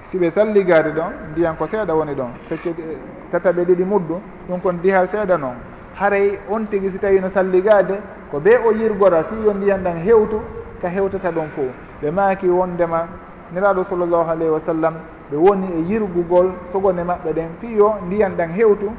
Siɓe 0.09 0.30
salligade 0.30 0.92
ɗon 0.94 1.12
ndiyan 1.32 1.57
ko 1.57 1.66
seeɗa 1.66 1.94
woni 1.94 2.14
ɗon. 2.14 2.30
Fecce 2.48 2.74
tata 3.30 3.52
ɓe 3.52 3.64
ɗiɗi 3.64 3.84
muddu 3.84 4.20
ɗum 4.48 4.61
kon 4.61 4.78
diha 4.82 5.07
seeɗa 5.07 5.36
noon 5.38 5.57
haray 5.98 6.38
on 6.48 6.66
tigui 6.70 6.90
si 6.90 6.98
tawi 6.98 7.20
no 7.20 7.28
salligade 7.28 7.96
ko 8.30 8.38
ɓe 8.40 8.59
o 8.66 8.72
yirgora 8.72 9.24
fi 9.24 9.34
yo 9.44 9.52
ndiyan 9.54 9.82
ɗan 9.82 10.02
hewtu 10.04 10.40
ka 10.80 10.88
hewtata 10.88 11.30
ɗon 11.30 11.48
fo 11.57 11.62
ɓe 12.02 12.11
maaki 12.11 12.48
wondema 12.48 13.09
niraɗo 13.53 13.84
sallllahu 13.84 14.30
alayhi 14.30 14.53
wa 14.53 14.61
sallam 14.61 14.94
ɓe 15.30 15.36
woni 15.36 15.66
e 15.78 15.80
yirgugol 15.92 16.53
sogone 16.72 17.03
maɓɓe 17.05 17.32
ɗen. 17.32 17.49
Fiyo 17.61 17.94
ndiyan 18.07 18.36
ɗan 18.36 18.51
hewtu 18.51 18.90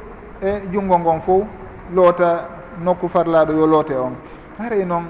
e 0.42 0.62
junngo 0.72 0.98
ngon 0.98 1.20
fof 1.20 1.42
loota 1.94 2.48
nokku 2.84 3.08
farlaɗo 3.08 3.52
yo 3.52 3.66
loote 3.66 3.92
on. 3.96 4.12
Haray 4.58 4.84
noon 4.84 5.04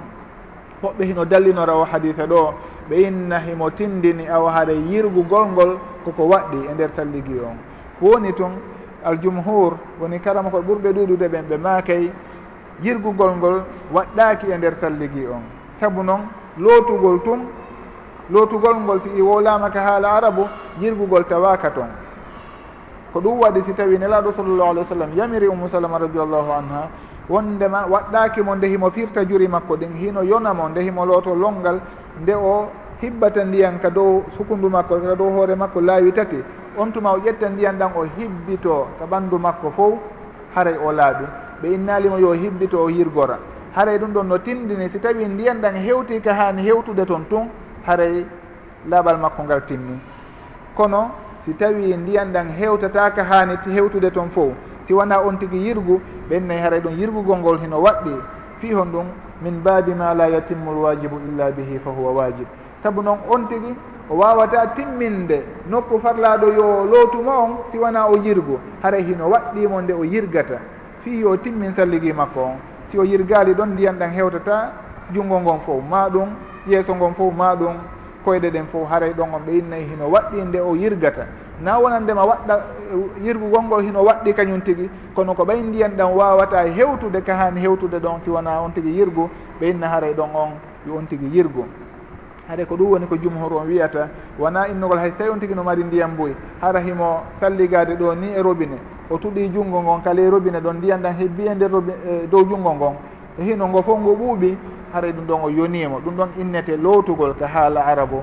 hoɓɓe 0.82 1.04
hino 1.04 1.24
dallinora 1.24 1.74
o 1.76 1.84
haditha 1.84 2.26
ɗo 2.26 2.54
ɓe 2.88 2.96
inna 3.08 3.38
himo 3.40 3.70
tindini 3.70 4.28
aw 4.28 4.46
haara 4.46 4.72
yirgugol 4.72 5.46
ngol 5.52 5.78
koko 6.04 6.22
waɗɗi 6.28 6.58
e 6.70 6.74
nder 6.74 6.90
salligi 6.90 7.38
on. 7.40 7.56
Woni 8.00 8.32
tun 8.32 8.52
aljumhur 9.04 9.76
woni 10.00 10.20
karama 10.20 10.50
ko 10.50 10.58
ɓurɓe 10.60 10.92
ɗuɗude 10.92 11.28
ɓen 11.28 11.44
ɓe 11.50 11.56
maakay 11.58 12.10
yirgugol 12.82 13.36
ngol 13.36 13.62
waɗɗaki 13.92 14.46
e 14.52 14.56
nder 14.58 14.74
salligi 14.76 15.26
on. 15.26 15.42
Saabu 15.80 16.02
noon 16.02 16.20
lootugol 16.58 17.20
tun 17.24 17.40
lootugol 18.30 18.76
ngol 18.76 19.00
si 19.00 19.08
i 19.16 19.22
wowlamaka 19.22 19.80
haala 19.80 20.12
arabu 20.12 20.48
jirgugol 20.80 21.24
tawaka 21.24 21.70
toon 21.70 21.90
ko 23.12 23.20
ɗum 23.20 23.38
waɗi 23.40 23.62
si 23.62 23.72
tawi 23.74 23.98
nelaɗo 23.98 24.32
sallllahu 24.32 24.70
alih 24.70 24.82
w 24.82 24.88
sallam 24.88 25.10
yamiri 25.16 25.46
ummu 25.48 25.68
salama 25.68 25.98
radiallahu 25.98 26.50
anha 26.52 26.88
wondema 27.28 27.86
waɗɗakimo 27.86 28.54
ndehimo 28.56 28.90
firta 28.90 29.24
juri 29.24 29.48
makko 29.48 29.76
ɗin 29.76 29.94
hino 29.96 30.22
yonamo 30.22 30.68
ndehimo 30.68 31.06
looto 31.06 31.34
longal 31.34 31.80
nde 32.22 32.34
o 32.34 32.68
hibbata 33.00 33.44
ndiyan 33.44 33.78
ka 33.78 33.90
dow 33.90 34.22
sukundu 34.36 34.68
makko 34.70 34.98
ka 35.00 35.14
dow 35.14 35.30
hoore 35.30 35.54
makko 35.54 35.80
laawi 35.80 36.12
tati. 36.12 36.42
On 36.78 36.90
tuma 36.92 37.12
o 37.12 37.18
ƴetta 37.18 37.48
ndiyan 37.50 37.78
ɗan 37.78 37.90
o 37.96 38.04
hibbito 38.04 38.86
ka 38.98 39.04
ɓanndu 39.06 39.38
makko 39.38 39.70
fof 39.70 39.94
haray 40.54 40.76
o 40.76 40.92
laaɓi. 40.92 41.24
Ɓe 41.62 41.74
innalimo 41.74 42.18
yo 42.18 42.32
hibbito 42.32 42.82
o 42.82 42.88
yirgora. 42.90 43.38
Haray 43.74 43.98
ɗum 43.98 44.12
ɗon 44.12 44.24
no 44.26 44.38
tindini 44.38 44.88
si 44.90 44.98
tawi 45.00 45.24
ndiyan 45.24 45.60
ɗan 45.60 45.74
hewti 45.76 46.20
ka 46.20 46.34
haani 46.34 46.62
hewtude 46.62 47.04
toon 47.06 47.24
tun 47.30 47.48
haray 47.86 48.24
laaɓal 48.88 49.18
makko 49.18 49.42
ngal 49.44 49.62
timmi 49.66 49.98
kono 50.74 51.10
si 51.44 51.54
tawi 51.54 51.96
ndiyan 51.96 52.32
ɗan 52.32 52.48
hewtataka 52.58 53.24
hani 53.24 53.56
hewtude 53.74 54.10
toon 54.10 54.30
fof 54.30 54.52
si 54.86 54.92
wona 54.94 55.20
on 55.20 55.38
tigui 55.38 55.58
yirgu 55.66 56.00
ɓennayi 56.30 56.60
haray 56.60 56.80
ɗum 56.80 56.98
yirgugol 56.98 57.38
ngol 57.38 57.58
hino 57.58 57.80
waɗɗi 57.82 58.12
fi 58.60 58.72
hon 58.72 58.92
ɗum 58.92 59.06
min 59.42 59.60
babi 59.62 59.94
ma 59.94 60.14
la 60.14 60.26
yatimmu 60.28 60.72
lwajibu 60.72 61.20
illa 61.28 61.50
bihi 61.50 61.78
fa 61.78 61.90
huwa 61.90 62.12
wajib 62.12 62.46
saabu 62.82 63.02
noon 63.02 63.18
on 63.28 63.46
tigui 63.48 63.74
o 64.10 64.16
wawata 64.16 64.66
timminde 64.66 65.42
nokku 65.68 66.00
farlaɗo 66.00 66.46
yo 66.52 66.84
lootuma 66.86 67.38
on 67.38 67.50
si 67.70 67.78
wona 67.78 68.06
o 68.08 68.16
yirgu 68.16 68.58
haray 68.82 69.02
hino 69.02 69.28
waɗɗimo 69.30 69.80
nde 69.82 69.92
o 69.92 70.04
yirgata. 70.04 70.58
Fi 71.04 71.20
yo 71.20 71.36
timmin 71.36 71.74
salligi 71.74 72.12
makko 72.12 72.40
on. 72.40 72.56
Si 72.86 72.98
o 72.98 73.04
yirgali 73.04 73.52
ɗon 73.54 73.66
ndiyan 73.72 73.98
ɗan 73.98 74.10
hewtata 74.10 74.72
junggo 75.12 75.40
ngon 75.40 75.60
fof 75.66 75.82
ma 75.90 76.08
ɗum 76.08 76.28
yeeso 76.68 76.94
ngon 76.94 77.14
fof 77.14 77.34
ma 77.34 77.54
ɗum 77.54 77.74
koyɗe 78.24 78.50
ɗen 78.50 78.66
fof 78.72 78.88
haray 78.90 79.12
ɗon 79.12 79.28
on 79.34 79.40
ɓe 79.46 79.52
innayi 79.58 79.84
hino 79.84 80.06
waɗɗi 80.10 80.42
nde 80.44 80.60
o 80.60 80.74
yirgata. 80.76 81.26
Na 81.60 81.78
wonandema 81.78 82.22
waɗɗa 82.22 82.54
eh, 82.92 83.24
yirgugol 83.24 83.62
ngol 83.62 83.82
hino 83.82 84.02
waɗɗi 84.04 84.32
kañum 84.34 84.60
tigui 84.60 84.90
kono 85.14 85.34
ko 85.34 85.44
ɓay 85.44 85.60
ndiyan 85.62 85.96
ɗan 85.96 86.12
wawata 86.14 86.62
hewtude 86.66 87.20
ka 87.24 87.34
hani 87.34 87.60
hewtude 87.60 87.98
ɗon 87.98 88.20
si 88.22 88.30
wona 88.30 88.60
on 88.62 88.70
tigui 88.72 88.92
yirgu 88.92 89.28
ɓe 89.60 89.70
inna 89.70 89.88
haray 89.88 90.14
ɗon 90.14 90.28
on 90.34 90.50
yo 90.86 90.94
on 90.96 91.06
tigui 91.06 91.28
yirgu. 91.34 91.64
Haɗa 92.48 92.64
ko 92.66 92.76
ɗum 92.76 92.90
woni 92.90 93.06
ko 93.06 93.16
jumhur 93.16 93.52
on 93.52 93.66
wiyata 93.66 94.08
wona 94.38 94.68
innugol 94.68 94.98
hay 94.98 95.10
so 95.10 95.16
tawi 95.18 95.30
on 95.30 95.38
tigui 95.40 95.54
no 95.56 95.62
mari 95.64 95.82
ndiyam 95.84 96.14
boyi 96.16 96.34
hara 96.60 96.80
himo 96.80 97.22
salligade 97.40 97.96
ɗo 97.98 98.14
ni 98.14 98.28
e 98.36 98.42
robine 98.42 98.78
o 99.10 99.16
tuɗi 99.18 99.50
junngo 99.52 99.82
ngon 99.82 100.00
kala 100.02 100.20
e 100.20 100.30
robine 100.30 100.60
ɗon 100.60 100.76
ndiyan 100.76 101.00
ɗan 101.02 101.14
hebbi 101.18 101.46
e 101.46 101.54
nder 101.54 101.70
robi 101.70 101.92
eh, 101.92 102.28
dow 102.30 102.44
junngo 102.44 102.74
ngon. 102.74 102.94
E 103.38 103.42
hino 103.42 103.68
ngo 103.68 103.82
fof 103.82 103.98
ngo 103.98 104.12
ɓuuɓi 104.14 104.56
haray 104.92 105.12
ɗum 105.12 105.26
ɗon 105.26 105.40
o 105.44 105.48
yonimo 105.50 106.00
ɗum 106.00 106.14
ɗon 106.16 106.28
innete 106.40 106.76
lootugol 106.76 107.34
ka 107.38 107.46
haala 107.46 107.84
arabu 107.86 108.22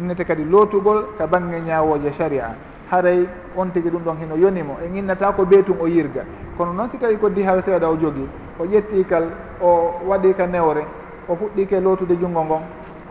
innete 0.00 0.24
kadi 0.24 0.44
lootugol 0.44 1.16
ka 1.18 1.26
bange 1.26 1.60
ñawoje 1.60 2.12
sharia. 2.12 2.54
Haray 2.90 3.26
on 3.56 3.70
tigui 3.72 3.90
ɗum 3.90 4.02
ɗon 4.04 4.16
hino 4.20 4.36
yonimo. 4.36 4.76
En 4.84 4.94
innata 4.96 5.32
ko 5.32 5.44
beetum 5.44 5.76
o 5.80 5.86
yirga. 5.88 6.22
Kono 6.56 6.72
noon 6.72 6.88
si 6.88 6.98
tawi 6.98 7.16
ko 7.18 7.28
dihal 7.28 7.62
seeɗa 7.62 7.88
o 7.88 7.96
jogui 7.96 8.28
o 8.58 8.64
ƴettikal 8.64 9.24
o 9.60 9.92
waɗi 10.06 10.34
ka 10.36 10.46
newre 10.46 10.84
o 11.28 11.34
fuɗɗike 11.36 11.80
lootude 11.80 12.16
junngo 12.20 12.44
ngon. 12.44 12.62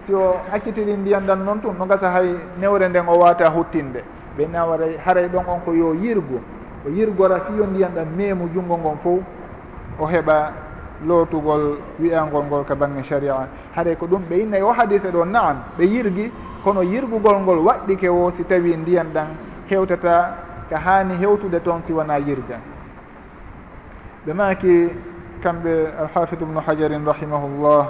Si 0.06 0.14
o 0.14 0.38
accitiri 0.52 0.94
ndiyan 0.98 1.26
ɗan 1.28 1.44
noon 1.44 1.60
tun 1.62 1.76
no 1.78 1.86
gasa 1.86 2.10
hay 2.12 2.36
newre 2.60 2.88
nden 2.90 3.08
o 3.08 3.18
wata 3.20 3.50
huttinde. 3.50 4.04
Ɓe 4.38 4.48
nawaray 4.48 4.98
haray 5.06 5.28
ɗon 5.28 5.44
on 5.48 5.60
ko 5.66 5.74
yo 5.74 5.94
yirgu. 5.94 6.40
O 6.86 6.90
yirgora 6.90 7.40
fiyo 7.42 7.66
ndiyan 7.66 7.92
ɗan 7.96 8.08
meemu 8.16 8.50
junngo 8.54 8.78
ngon 8.78 8.98
fof 9.04 9.20
o 10.00 10.06
heɓa 10.06 10.52
lootugol 11.04 11.78
wiyangol 12.00 12.44
ngol 12.46 12.64
ka 12.64 12.76
bange 12.76 13.04
sharia. 13.04 13.48
Haɗay 13.76 13.96
ko 13.98 14.08
ɗum 14.08 14.24
ɓe 14.30 14.36
innayi 14.42 14.62
e 14.62 14.66
o 14.66 14.72
hadise 14.72 15.12
ɗo 15.12 15.26
naam 15.26 15.58
ɓe 15.78 15.84
yirgi 15.84 16.32
kono 16.64 16.82
yirgugol 16.82 17.40
ngol 17.42 17.60
waɗɗike 17.60 18.10
o 18.10 18.32
si 18.32 18.44
tawi 18.44 18.76
ndiyan 18.78 19.12
ɗan 19.14 19.28
hewtata 19.68 20.38
ka 20.70 20.78
hani 20.80 21.16
hewtude 21.18 21.60
toon 21.64 21.82
si 21.86 21.94
wona 21.94 22.18
yirga. 22.20 22.60
Ɓe 24.26 24.34
maki 24.34 24.90
kamɓe 25.42 25.94
alhafid 26.00 26.42
ubnu 26.42 26.60
hajarin 26.66 27.06
rahimahullah 27.06 27.88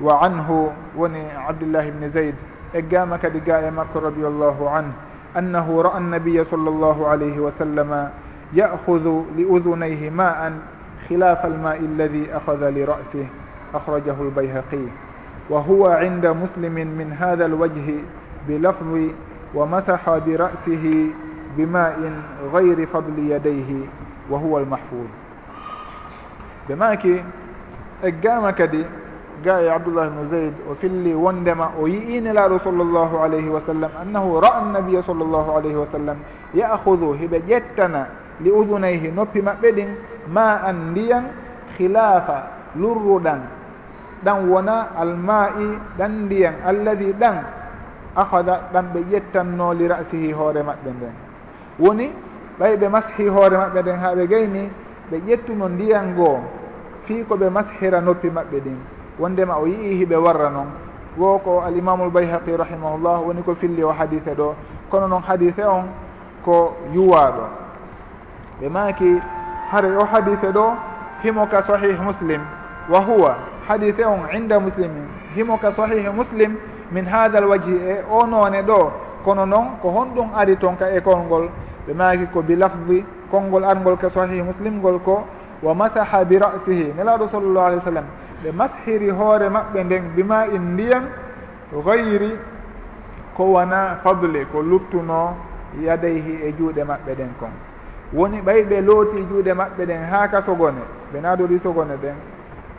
wa 0.00 0.20
anhu 0.24 0.72
woni 0.96 1.20
abdillah 1.48 1.86
ibni 1.86 2.08
zayd 2.10 2.34
eggama 2.72 3.18
kadi 3.18 3.40
ga 3.40 3.60
e 3.68 3.70
makko 3.70 4.00
radiallahu 4.00 4.64
anhu 4.66 4.94
annahu 5.34 5.82
ra'a 5.82 5.96
annabiya 6.00 6.44
sall 6.48 6.64
llahu 6.66 7.06
alayhi 7.06 7.38
wa 7.38 7.52
sallama 7.52 8.10
ya'hudu 8.52 9.26
li 9.36 9.44
udunayhi 9.44 10.10
ma 10.10 10.40
an 10.46 10.62
خلاف 11.10 11.46
الماء 11.46 11.78
الذي 11.78 12.26
أخذ 12.32 12.70
لرأسه 12.70 13.26
أخرجه 13.74 14.14
البيهقي. 14.20 14.86
وهو 15.50 15.86
عند 15.86 16.26
مسلم 16.26 16.74
من 16.74 17.16
هذا 17.20 17.46
الوجه 17.46 17.94
بلفظ 18.48 18.98
ومسح 19.54 20.18
برأسه 20.18 21.06
بماء 21.56 22.12
غير 22.54 22.86
فضل 22.86 23.18
يديه 23.18 23.86
وهو 24.30 24.58
المحفوظ. 24.58 25.06
بماكي 26.68 27.24
اجاما 28.04 28.50
كدي 28.50 28.84
جاء 29.44 29.68
عبد 29.68 29.88
الله 29.88 30.08
بن 30.08 30.28
زيد 30.30 30.52
وفي 30.70 30.86
اللي 30.86 31.14
وندما 31.14 31.70
ويئين 31.80 32.26
الى 32.28 32.58
صلى 32.58 32.82
الله 32.82 33.20
عليه 33.20 33.48
وسلم 33.50 33.88
انه 34.02 34.38
راى 34.38 34.62
النبي 34.62 35.02
صلى 35.02 35.24
الله 35.24 35.56
عليه 35.56 35.76
وسلم 35.76 36.16
ياخذ 36.54 37.24
هبجتنا 37.24 38.06
li 38.42 38.50
udunayhi 38.50 39.12
noppi 39.12 39.40
maɓɓe 39.42 39.68
ɗin 39.72 39.90
ma 40.28 40.60
an 40.64 40.90
ndiyan 40.90 41.24
khilafa 41.76 42.36
lurruɗan. 42.76 43.40
Ɗan 44.24 44.48
wona 44.48 44.88
alma'i 45.00 45.78
ɗan 45.98 46.12
ndiyan 46.24 46.54
alladi 46.66 47.12
ɗan 47.12 47.36
ahada 48.16 48.60
ɗan 48.72 48.84
ɓe 48.94 49.00
ƴettanno 49.10 49.74
li 49.74 49.88
rasihi 49.88 50.32
hoore 50.32 50.62
maɓɓe 50.62 50.90
nden. 50.96 51.14
Woni 51.78 52.12
ɓay 52.58 52.76
ɓe 52.76 52.88
mashi 52.88 53.28
hoore 53.28 53.56
maɓɓe 53.56 53.80
nden 53.82 53.96
ha 53.98 54.14
ɓe 54.14 54.26
gayni 54.26 54.70
ɓe 55.10 55.16
ƴettuno 55.26 55.68
ndiyan 55.68 56.14
goo 56.16 56.38
fii 57.04 57.24
ko 57.24 57.36
ɓe 57.36 57.50
mashira 57.50 58.00
noppi 58.00 58.28
maɓɓe 58.30 58.60
ɗin. 58.60 58.78
Wondema 59.18 59.58
o 59.58 59.66
yii 59.66 60.04
hiɓe 60.04 60.16
warra 60.16 60.50
noon 60.50 60.68
wo 61.16 61.38
ko 61.38 61.60
alimamu 61.66 62.06
lbayhaqi 62.06 62.56
rahimahullah 62.56 63.20
woni 63.26 63.42
ko 63.42 63.54
filli 63.54 63.82
o 63.82 63.90
hadise 63.92 64.34
ɗo. 64.36 64.54
Kono 64.90 65.08
noon 65.08 65.22
hadise 65.22 65.64
on 65.64 65.88
ko 66.44 66.76
yuwaɗo 66.94 67.44
ɓe 68.60 68.68
maaki 68.68 69.20
hare 69.70 69.96
o 69.96 70.04
hadise 70.04 70.52
ɗo 70.52 70.74
himoka 71.22 71.62
sahih 71.62 71.96
muslim. 72.00 72.40
Wa 72.88 73.00
huwa 73.00 73.36
hadise 73.68 74.04
on 74.04 74.28
inda 74.36 74.60
muslimin 74.60 75.06
himoka 75.34 75.72
sahih 75.72 76.10
muslim 76.12 76.56
min 76.92 77.04
hada 77.06 77.38
al 77.38 77.44
waji 77.48 77.72
e 77.74 78.02
o 78.10 78.26
noone 78.26 78.62
ɗo 78.62 78.90
kono 79.24 79.46
noon 79.46 79.78
ko 79.82 79.88
honɗum 79.90 80.28
ari 80.36 80.56
toon 80.56 80.76
ka 80.76 80.86
école 80.92 81.22
ngol. 81.26 81.48
Ɓe 81.86 81.94
maaki 81.94 82.26
ko 82.32 82.42
bi 82.42 82.56
lafdi 82.56 83.04
konngol 83.30 83.64
arngol 83.64 83.96
ka 83.96 84.10
sahih 84.10 84.42
muslim 84.42 84.78
ngol 84.80 84.98
ko 85.00 85.24
wa 85.62 85.74
masaha 85.74 86.24
bi 86.24 86.38
rasihi 86.38 86.92
nelaɗo 86.96 87.28
sallllahu 87.28 87.66
alih 87.66 87.78
w 87.78 87.80
sallam. 87.84 88.04
Ɓe 88.44 88.52
mashiri 88.52 89.10
hoore 89.10 89.48
maɓɓe 89.48 89.84
nden 89.84 90.04
bima 90.16 90.46
in 90.46 90.72
ndiyam 90.74 91.04
gayri 91.84 92.36
ko 93.36 93.44
wona 93.44 93.96
fadle 94.02 94.44
ko 94.52 94.62
luttuno 94.62 95.36
yadayhi 95.80 96.42
e 96.44 96.52
juuɗe 96.58 96.84
maɓɓe 96.84 97.14
ɗen 97.16 97.32
kon. 97.40 97.69
woni 98.12 98.40
ɓay 98.42 98.62
ɓe 98.64 98.80
looti 98.80 99.22
juuɗe 99.28 99.54
maɓɓe 99.54 99.86
ɗen 99.86 100.02
haa 100.10 100.28
ka 100.28 100.42
sogone 100.42 100.82
ɓe 101.12 101.20
naadori 101.20 101.58
sogone 101.60 101.96
ɗen. 102.02 102.14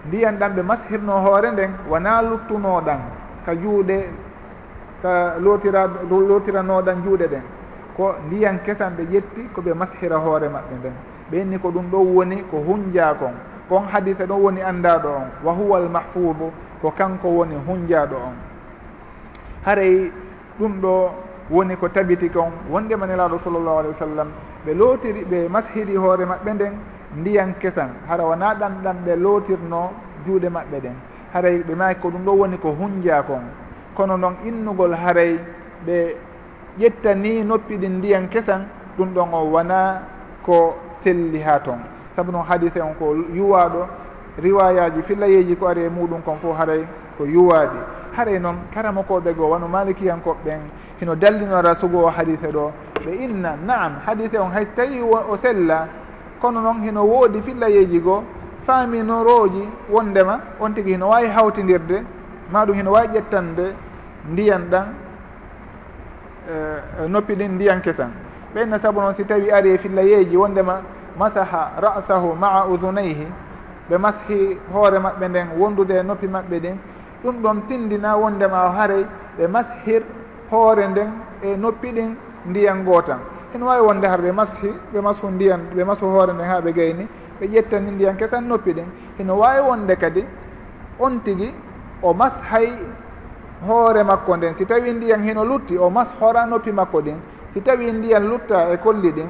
Ndiyan 0.08 0.38
ɗan 0.40 0.52
ɓe 0.56 0.62
mashirno 0.64 1.14
hoore 1.24 1.52
nden 1.52 1.72
wona 1.90 2.22
luttunoɗan 2.22 3.00
ka 3.46 3.54
juuɗe 3.56 3.98
ka 5.02 5.36
lootira 5.40 5.88
lootiranoɗan 6.10 7.04
juuɗe 7.04 7.28
ɗen. 7.28 7.42
Ko 7.98 8.16
ndiyan 8.28 8.60
kesan 8.66 8.94
ɓe 8.98 9.04
ƴetti 9.12 9.42
koɓe 9.56 9.74
mashira 9.74 10.18
hoore 10.18 10.48
maɓɓe 10.50 10.76
nden. 10.80 10.94
Ɓenni 11.32 11.60
ko 11.60 11.70
ɗum 11.72 11.86
ɗon 11.92 12.06
woni 12.16 12.44
ko 12.52 12.58
hunjakon 12.68 13.34
kon 13.70 13.84
hadita 13.92 14.26
ɗon 14.26 14.40
woni 14.42 14.62
anndaɗo 14.62 15.08
on. 15.10 15.28
Wa 15.44 15.54
huwa 15.54 15.78
al 15.78 15.90
mahfudu 15.90 16.52
ko 16.82 16.92
kanko 16.92 17.28
woni 17.30 17.56
hunjaɗo 17.68 18.16
on. 18.16 18.36
Haray 19.66 20.12
ɗum 20.60 20.82
ɗo 20.82 21.10
woni 21.50 21.76
ko 21.78 21.88
tabiti 21.90 22.30
kon 22.30 22.52
wondema 22.70 23.06
nelaɗo 23.08 23.40
sallllahu 23.44 23.78
alih 23.80 23.90
wa 23.92 23.96
sallam 23.96 24.28
ɓe 24.66 24.74
lootiri 24.74 25.24
ɓe 25.26 25.48
mashiri 25.50 25.96
hoore 25.96 26.26
maɓɓe 26.26 26.54
nden 26.54 26.74
ndiyan 27.18 27.54
kesan. 27.60 27.90
Hara 28.08 28.24
wona 28.24 28.54
ɗan 28.54 28.74
ɗan 28.84 28.98
ɓe 29.06 29.16
lootirno 29.16 29.92
juuɗe 30.26 30.50
maɓɓe 30.50 30.80
ɗen 30.82 30.96
haray 31.34 31.58
ɓe 31.68 31.76
mayi 31.76 31.96
ko 31.96 32.10
ɗum 32.10 32.24
ɗo 32.26 32.32
woni 32.34 32.58
ko 32.58 32.70
hunja 32.72 33.24
kon. 33.24 33.44
Kono 33.96 34.18
noon 34.18 34.36
innugol 34.46 34.94
haray 34.94 35.40
ɓe 35.86 36.16
ƴettani 36.80 37.44
noppi 37.44 37.78
ɗin 37.78 37.98
ndiyan 37.98 38.28
kesan 38.30 38.66
ɗum 38.98 39.14
ɗon 39.14 39.34
o 39.34 39.44
wona 39.52 40.02
ko 40.44 40.76
selli 41.04 41.40
ha 41.42 41.60
toon 41.60 41.80
saabu 42.16 42.32
noon 42.32 42.46
hadise 42.46 42.80
on 42.82 42.94
ko 43.00 43.16
yuwaɗo 43.34 43.88
riwayaji 44.42 45.02
fillayeji 45.04 45.56
ko 45.56 45.68
ari 45.68 45.82
e 45.84 45.90
muɗum 45.90 46.22
kon 46.24 46.38
fof 46.42 46.58
haray 46.58 46.86
ko 47.18 47.26
yuwaɗi 47.26 47.78
haray 48.16 48.40
noon 48.40 48.56
karama 48.74 49.02
koɓe 49.04 49.34
goo 49.36 49.50
wano 49.50 49.68
malikiyankoɓe 49.68 50.40
ɓen 50.46 50.60
hino 51.02 51.16
dallinora 51.16 51.76
sugo 51.76 52.06
o 52.06 52.10
hadise 52.10 52.48
ɗo. 52.52 52.72
Ɓe 53.06 53.12
inna 53.24 53.58
naam 53.66 53.94
hadise 54.06 54.38
on 54.38 54.52
hayso 54.52 54.72
tawi 54.76 55.02
o 55.02 55.36
sella 55.38 55.88
kono 56.40 56.62
noon 56.62 56.84
hino 56.84 57.04
woodi 57.04 57.42
fillayeji 57.42 58.00
goo 58.00 58.24
faaminoroji 58.68 59.68
wondema 59.90 60.40
on 60.60 60.74
tigi 60.74 60.92
hino 60.92 61.10
wawi 61.10 61.28
hawtidirde 61.28 62.04
maɗum 62.54 62.76
hino 62.76 62.92
wawi 62.92 63.08
ƴettande 63.08 63.74
ndiyan 64.32 64.70
ɗan 64.70 64.86
uh, 66.50 67.08
noppi 67.10 67.34
ɗin 67.36 67.52
ndiyan 67.56 67.82
kesan. 67.82 68.12
Ɓenna 68.56 68.80
saabu 68.80 69.02
noon 69.02 69.16
si 69.16 69.24
tawi 69.26 69.52
ari 69.52 69.72
e 69.74 69.78
fillayeji 69.78 70.38
wondema 70.38 70.82
masaha 71.18 71.72
rasahu 71.82 72.36
maa 72.36 72.66
udunayhi 72.66 73.28
ɓe 73.90 73.98
mashi 73.98 74.58
hoore 74.74 75.00
maɓɓe 75.00 75.28
nden 75.30 75.48
wondude 75.58 75.92
e 76.00 76.04
noppi 76.04 76.28
maɓɓe 76.28 76.60
ɗin 76.60 76.78
ɗum 77.24 77.36
ɗon 77.42 77.62
tindina 77.68 78.16
wondema 78.18 78.66
o 78.68 78.70
haray 78.72 79.06
ɓe 79.38 79.48
mashir 79.48 80.04
hoore 80.52 80.88
nden 80.88 81.10
e 81.44 81.56
noppi 81.58 81.92
ɗin 81.92 82.16
ndiyan 82.46 82.84
gootan 82.84 83.20
ene 83.56 83.64
waawi 83.66 83.86
wonde 83.88 84.06
har 84.08 84.20
ɓe 84.22 84.32
mashi 84.32 84.70
ɓe 84.94 85.02
mashu 85.02 85.28
ndiyan 85.32 85.62
ɓe 85.76 85.84
mashu 85.86 86.06
hoore 86.06 86.34
nden 86.34 86.48
ha 86.48 86.62
ɓe 86.62 86.72
gayni 86.74 87.08
ɓe 87.42 87.48
ƴettani 87.48 87.92
ndiyan 87.92 88.16
kesan 88.18 88.48
noppi 88.48 88.72
ɗin. 88.74 88.86
Ene 89.20 89.32
wawi 89.32 89.60
wonde 89.68 89.96
kadi 89.96 90.26
on 91.00 91.20
tigui 91.26 91.52
o 92.04 92.14
mashay 92.14 92.70
hoore 93.68 94.04
makko 94.04 94.38
nden. 94.38 94.56
Si 94.56 94.66
tawi 94.66 94.94
ndiyan 94.94 95.24
heno 95.24 95.44
lutti 95.44 95.78
o 95.78 95.90
mas 95.90 96.08
hora 96.20 96.46
noppi 96.46 96.72
makko 96.72 97.02
ɗin. 97.02 97.18
Si 97.54 97.62
tawi 97.62 97.92
ndiyan 97.92 98.30
lutta 98.30 98.70
e 98.74 98.78
kolli 98.78 99.12
ɗin 99.12 99.28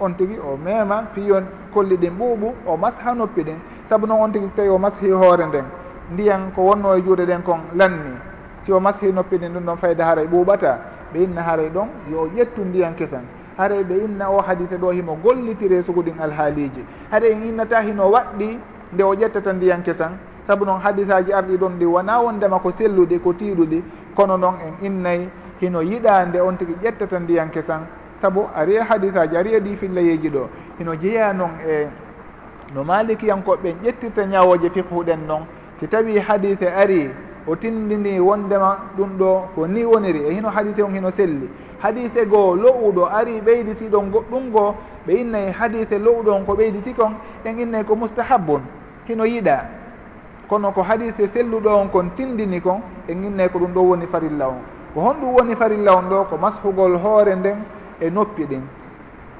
on 0.00 0.14
tigui 0.16 0.38
o 0.38 0.56
mema 0.56 1.04
fiyon 1.14 1.44
kolli 1.72 1.96
ɗin 1.96 2.10
ɓuuɓu 2.18 2.52
o 2.66 2.76
mas 2.76 2.98
ha 3.04 3.14
noppi 3.14 3.42
ɗin. 3.44 3.58
Saabu 3.88 4.06
noon 4.06 4.20
on 4.22 4.32
tigui 4.32 4.48
so 4.48 4.56
tawi 4.56 4.68
o 4.68 4.78
mashi 4.78 5.10
hoore 5.10 5.46
nden 5.46 5.64
ndiyan 6.12 6.50
ko 6.54 6.62
wonno 6.62 6.94
e 6.96 7.00
juuɗe 7.02 7.26
ɗen 7.26 7.42
kon 7.44 7.60
lanni. 7.74 8.31
si 8.64 8.72
o 8.72 8.80
maski 8.80 9.12
noppini 9.12 9.48
ɗum 9.48 9.64
ɗon 9.64 9.76
fayda 9.76 10.04
haaray 10.04 10.26
ɓuuɓata 10.26 10.78
ɓe 11.12 11.22
inna 11.22 11.42
haaray 11.42 11.68
ɗon 11.70 11.88
yo 12.10 12.28
ƴettu 12.36 12.64
ndiyan 12.64 12.94
kesan. 12.94 13.22
Haray 13.58 13.82
ɓe 13.84 14.04
inna 14.04 14.30
o 14.30 14.40
hadite 14.40 14.76
ɗo 14.78 14.90
himo 14.92 15.18
gollitire 15.22 15.82
suguɗin 15.82 16.18
alhaaliji. 16.20 16.84
Haray 17.10 17.32
en 17.32 17.42
innata 17.44 17.80
hino 17.82 18.10
waɗɗi 18.10 18.58
nde 18.92 19.02
o 19.04 19.14
ƴettata 19.14 19.52
ndiyan 19.52 19.82
kesan. 19.82 20.12
Saabu 20.46 20.64
noon 20.64 20.80
hadisaji 20.80 21.32
arɗi 21.32 21.56
ɗon 21.58 21.78
ɗi 21.78 21.84
wona 21.86 22.20
wondema 22.20 22.58
ko 22.58 22.70
selluɗi 22.70 23.18
ko 23.22 23.32
tiiɗuɗi 23.32 23.82
kono 24.14 24.36
noon 24.36 24.54
en 24.66 24.86
innayi 24.86 25.28
hino 25.60 25.80
yiɗa 25.82 26.26
nde 26.26 26.40
on 26.40 26.56
tigui 26.56 26.76
ƴettata 26.82 27.18
ndiyan 27.20 27.50
kesan. 27.50 27.86
Saabu 28.16 28.48
ari 28.54 28.74
e 28.76 28.80
hadisaji 28.80 29.36
ari 29.36 29.54
e 29.54 29.60
ɗi 29.60 29.76
fillayeji 29.76 30.30
ɗo 30.30 30.48
hino 30.78 30.94
jeeya 30.96 31.32
noon 31.32 31.50
e 31.66 31.86
no 32.74 32.84
malikiyankoɓe 32.84 33.74
ƴettirta 33.84 34.24
ñawoje 34.26 34.70
fiqhuɗen 34.70 35.26
noon 35.26 35.42
si 35.78 35.86
tawi 35.88 36.18
hadise 36.18 36.66
ari 36.68 37.10
o 37.46 37.56
tindini 37.56 38.20
wondema 38.20 38.78
ɗum 38.96 39.18
ɗo 39.18 39.42
ko 39.54 39.66
ni 39.66 39.84
woniri 39.84 40.20
e 40.28 40.34
hino 40.34 40.48
hadise 40.50 40.82
on 40.82 40.92
hino 40.94 41.10
selli. 41.10 41.48
Hadise 41.82 42.26
goo 42.26 42.54
lowuɗo 42.56 43.06
ari 43.10 43.40
ɓeyditiɗon 43.40 44.10
goɗɗum 44.12 44.50
goo 44.52 44.74
ɓe 45.06 45.12
innayi 45.20 45.50
hadise 45.52 45.98
lowɗo 45.98 46.30
on 46.32 46.44
ko 46.44 46.52
ɓeyditi 46.54 46.94
kon 46.94 47.12
en 47.44 47.58
innayi 47.58 47.84
ko 47.84 47.96
mustahabun 47.96 48.62
hino 49.08 49.24
yiɗa. 49.24 49.58
Kono 50.48 50.70
ko 50.72 50.82
hadise 50.82 51.28
selluɗo 51.34 51.68
on 51.80 51.88
kon 51.88 52.10
tindini 52.16 52.60
kon 52.60 52.80
en 53.08 53.24
innayi 53.24 53.48
ko 53.50 53.58
ɗum 53.58 53.72
ɗo 53.74 53.80
woni 53.82 54.06
farilla 54.06 54.48
on. 54.48 54.62
Ko 54.94 55.00
honɗum 55.00 55.34
woni 55.34 55.56
farilla 55.56 55.96
on 55.96 56.08
ɗo 56.08 56.24
ko 56.30 56.36
mashugol 56.36 56.96
hoore 57.02 57.34
nden 57.34 57.56
e 58.00 58.10
noppi 58.10 58.44
ɗin. 58.46 58.62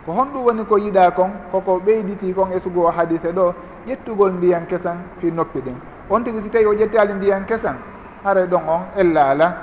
Ko 0.07 0.12
honɗum 0.12 0.44
woni 0.44 0.64
ko 0.64 0.76
yiɗa 0.78 1.11
kon 1.14 1.30
koko 1.53 1.78
ɓeyditi 1.86 2.34
kon 2.34 2.50
e 2.53 2.59
sugo 2.61 2.86
o 2.86 2.90
hadise 2.90 3.30
ɗo 3.32 3.55
ƴettugol 3.86 4.32
ndiyan 4.32 4.66
kesan 4.66 4.96
fi 5.20 5.30
noppi 5.30 5.61
ɗin. 5.61 5.91
on 6.11 6.24
tigi 6.24 6.42
si 6.42 6.48
tawi 6.48 6.66
o 6.66 6.74
ƴettali 6.74 7.14
ndiyan 7.14 7.44
kesan 7.46 7.76
haray 8.24 8.46
ɗon 8.46 8.62
on 8.68 8.82
ella 8.96 9.30
ala 9.30 9.57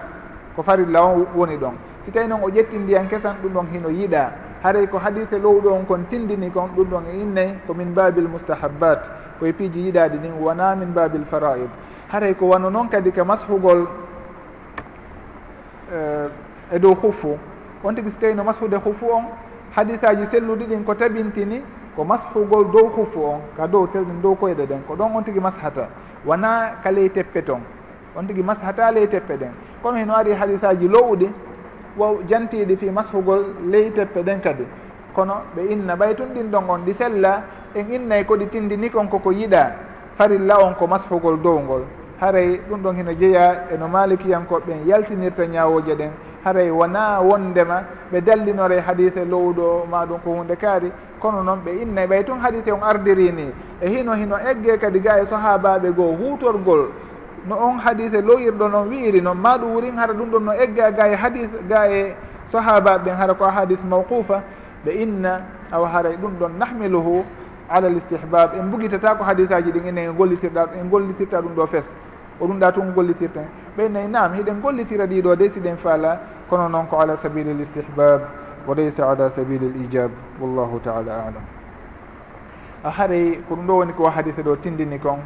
ko 0.55 0.63
farilla 0.63 1.03
on 1.03 1.25
woni 1.35 1.57
ɗon 1.57 1.73
si 2.05 2.11
tawi 2.11 2.27
noon 2.27 2.43
o 2.43 2.49
ƴetti 2.49 2.77
ndiyan 2.77 3.07
kesan 3.07 3.35
ɗum 3.43 3.53
ɗon 3.53 3.67
hino 3.71 3.89
yiɗa. 3.89 4.31
Haray 4.63 4.87
ko 4.87 4.97
hadise 4.99 5.39
lowɗo 5.39 5.71
on 5.71 5.85
kon 5.85 6.03
tindini 6.09 6.51
kon 6.51 6.69
ɗum 6.75 6.87
ɗon 6.89 7.03
e 7.07 7.21
innayi 7.21 7.53
komin 7.67 7.93
babil 7.93 8.27
mustahabat 8.27 9.09
koye 9.39 9.53
piiji 9.53 9.79
yiɗade 9.85 10.17
ɗin 10.17 10.33
wona 10.39 10.75
min 10.75 10.91
babil 10.93 11.23
faraid. 11.31 11.69
Haray 12.11 12.33
ko 12.35 12.47
wano 12.47 12.69
noon 12.69 12.89
kadi 12.89 13.11
ka 13.11 13.23
mashugol 13.23 13.87
eh, 15.93 16.75
e 16.75 16.79
dow 16.79 16.93
huffu 16.95 17.37
on 17.83 17.93
tigi 17.95 18.11
so 18.11 18.17
tawi 18.19 18.35
no 18.35 18.43
mashude 18.43 18.75
huffu 18.75 19.05
on 19.11 19.25
hadisaji 19.75 20.25
selluɗi 20.25 20.65
ɗin 20.65 20.83
ko 20.83 20.93
tabintini 20.93 21.61
ko 21.95 22.03
mashugol 22.03 22.69
dow 22.71 22.89
huffu 22.89 23.23
on 23.23 23.41
ka 23.55 23.65
dow 23.67 23.87
telɗin 23.87 24.21
dow 24.21 24.35
koyɗe 24.35 24.65
ɗen. 24.65 24.81
Ko 24.87 24.95
ɗon 24.95 25.15
on 25.15 25.23
tigi 25.23 25.39
mashata 25.39 25.87
wona 26.25 26.79
ka 26.83 26.91
ley 26.91 27.09
teppe 27.09 27.41
toon 27.43 27.61
on 28.15 28.27
tigui 28.27 28.43
mashata 28.43 28.91
ley 28.91 29.07
teppe 29.07 29.37
ɗen 29.37 29.51
kono 29.81 29.97
heno 29.97 30.13
ari 30.15 30.33
hadisaji 30.33 30.87
lowɗi 30.87 31.29
wo 31.97 32.19
jantiɗi 32.29 32.77
fi 32.77 32.89
mashugol 32.91 33.45
ley 33.71 33.91
teppe 33.91 34.21
ɗen 34.23 34.39
kadi. 34.41 34.63
Kono 35.13 35.41
ɓe 35.55 35.61
inna 35.71 35.95
ɓay 35.95 36.15
tun 36.15 36.33
ɗin 36.33 36.51
ɗon 36.51 36.69
on 36.69 36.79
ɗi 36.85 36.93
sella 36.93 37.41
en 37.75 37.91
innay 37.93 38.23
koɗi 38.25 38.47
tindini 38.49 38.89
kon 38.89 39.07
koko 39.07 39.31
yiɗa 39.31 39.71
farilla 40.17 40.57
on 40.63 40.73
ko 40.75 40.87
mashugol 40.87 41.37
dowgol 41.41 41.83
haray 42.21 42.59
ɗum 42.69 42.81
ɗon 42.83 42.95
hino 42.95 43.13
jeeya 43.13 43.65
eno 43.73 43.87
malikiyankoɓen 43.87 44.85
yaltinirta 44.87 45.45
ñawoje 45.47 45.95
ɗen 45.95 46.11
haray 46.43 46.69
wona 46.69 47.19
wondema 47.21 47.83
ɓe 48.11 48.21
dallinore 48.21 48.79
hadise 48.79 49.25
lowɗo 49.25 49.85
maɗum 49.91 50.19
ko 50.23 50.29
hunde 50.31 50.55
kaari. 50.55 50.91
kono 51.19 51.43
noon 51.43 51.59
ɓe 51.65 51.71
innay 51.81 52.07
ɓay 52.07 52.23
tun 52.25 52.39
hadite 52.39 52.71
on 52.71 52.81
ardirini 52.83 53.51
e 53.81 53.87
hino 53.89 54.13
hino 54.13 54.35
egge 54.37 54.77
kadi 54.79 54.99
ga 54.99 55.19
e 55.21 55.25
sahabaɓe 55.25 55.91
goo 55.95 56.15
hutorgol. 56.15 56.89
No 57.47 57.55
on 57.55 57.77
hadise 57.79 58.21
loyirɗo 58.21 58.67
noon 58.69 58.87
wiiri 58.89 59.21
noon 59.21 59.37
ma 59.37 59.57
ɗum 59.57 59.73
wurin 59.73 59.97
hara 59.97 60.13
ɗum 60.13 60.29
ɗon 60.31 60.43
no 60.43 60.51
egga 60.53 60.91
ga 60.91 61.07
e 61.07 61.15
hadis 61.15 61.49
ga 61.69 61.87
e 61.89 62.15
sahabaɓen 62.51 63.15
hara 63.15 63.33
ko 63.33 63.45
ahadis 63.45 63.79
mawqufa 63.89 64.41
ɓe 64.85 64.91
inna 65.01 65.41
awa 65.71 65.87
haray 65.87 66.15
ɗum 66.17 66.33
ɗon 66.39 66.51
nahmiluhu 66.59 67.23
ala 67.69 67.87
l 67.89 67.97
istihbab 67.97 68.53
en 68.59 68.63
bugitata 68.71 69.15
ko 69.15 69.23
hadis 69.23 69.51
aji 69.51 69.71
ɗin 69.71 69.87
enen 69.87 70.09
e 70.09 70.13
gollitirɗa 70.13 70.69
en 70.81 70.89
gollitirta 70.89 71.41
ɗum 71.41 71.53
ɗo 71.55 71.67
fes. 71.67 71.93
O 72.39 72.47
ɗum 72.47 72.59
ɗa 72.59 72.71
tun 72.73 72.91
gollitirta 72.95 73.41
ɓeynayi 73.77 74.07
nam 74.09 74.33
hiɗen 74.33 74.61
gollitira 74.61 75.05
ɗiɗo 75.05 75.35
de 75.37 75.49
siɗen 75.49 75.77
faala 75.77 76.19
kono 76.49 76.67
noon 76.69 76.87
ko 76.87 76.97
ala 76.97 77.15
sabili 77.17 77.51
l 77.53 77.61
istihbab. 77.61 78.48
wa 78.69 78.75
laysa 78.75 79.03
ala 79.09 79.25
وليس 79.25 79.25
على 79.25 79.29
سبيل 79.35 79.63
الإيجاب 79.63 80.11
والله 80.41 80.79
تعالى 80.85 81.11
أعلم 81.11 81.45
haray 82.83 83.41
ko 83.49 83.55
ɗum 83.55 83.67
ɗo 83.67 83.73
woni 83.77 83.93
ko 83.93 84.09
hadise 84.09 84.41
ɗo 84.43 84.55
tindini 84.61 84.99
kon 84.99 85.19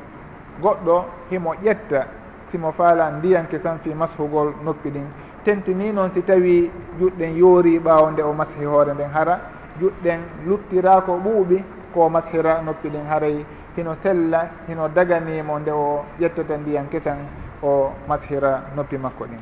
goɗɗo 0.61 1.05
himo 1.29 1.53
ƴetta 1.63 2.07
simo 2.49 2.71
faala 2.71 3.11
ndiyanke 3.11 3.59
tan 3.61 3.77
fi 3.83 3.93
mashugol 3.93 4.53
noppi 4.63 4.89
ɗin. 4.89 5.05
Tentini 5.45 5.91
noon 5.91 6.09
si 6.11 6.21
tawi 6.23 6.71
juɗɗen 6.99 7.37
yoori 7.37 7.79
ɓaawo 7.79 8.11
nde 8.11 8.21
o 8.23 8.33
mashi 8.33 8.63
hoore 8.65 8.93
nden 8.93 9.09
hara 9.13 9.39
juɗɗen 9.79 10.19
luttira 10.47 11.01
ko 11.05 11.17
ɓuuɓi 11.23 11.63
ko 11.93 12.09
mashira 12.09 12.61
noppi 12.61 12.89
ɗin 12.89 13.05
haray. 13.09 13.45
Hino 13.75 13.95
sella 14.01 14.49
hino 14.67 14.87
daganimo 14.87 15.59
nde 15.59 15.71
o 15.71 16.05
ƴettata 16.19 16.57
ndiyan 16.57 16.89
kesan 16.89 17.17
o 17.61 17.91
mashira 18.07 18.63
noppi 18.75 18.97
makko 18.97 19.25
ɗin. 19.25 19.41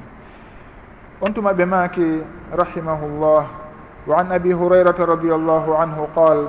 On 1.21 1.31
tuma 1.33 1.53
ɓe 1.53 1.65
maaki 1.65 2.23
rahimahullah. 2.51 3.61
وعن 4.07 4.31
أبي 4.31 4.53
هريرة 4.53 4.95
رضي 4.99 5.35
الله 5.35 5.77
عنه 5.77 6.07
قال 6.15 6.47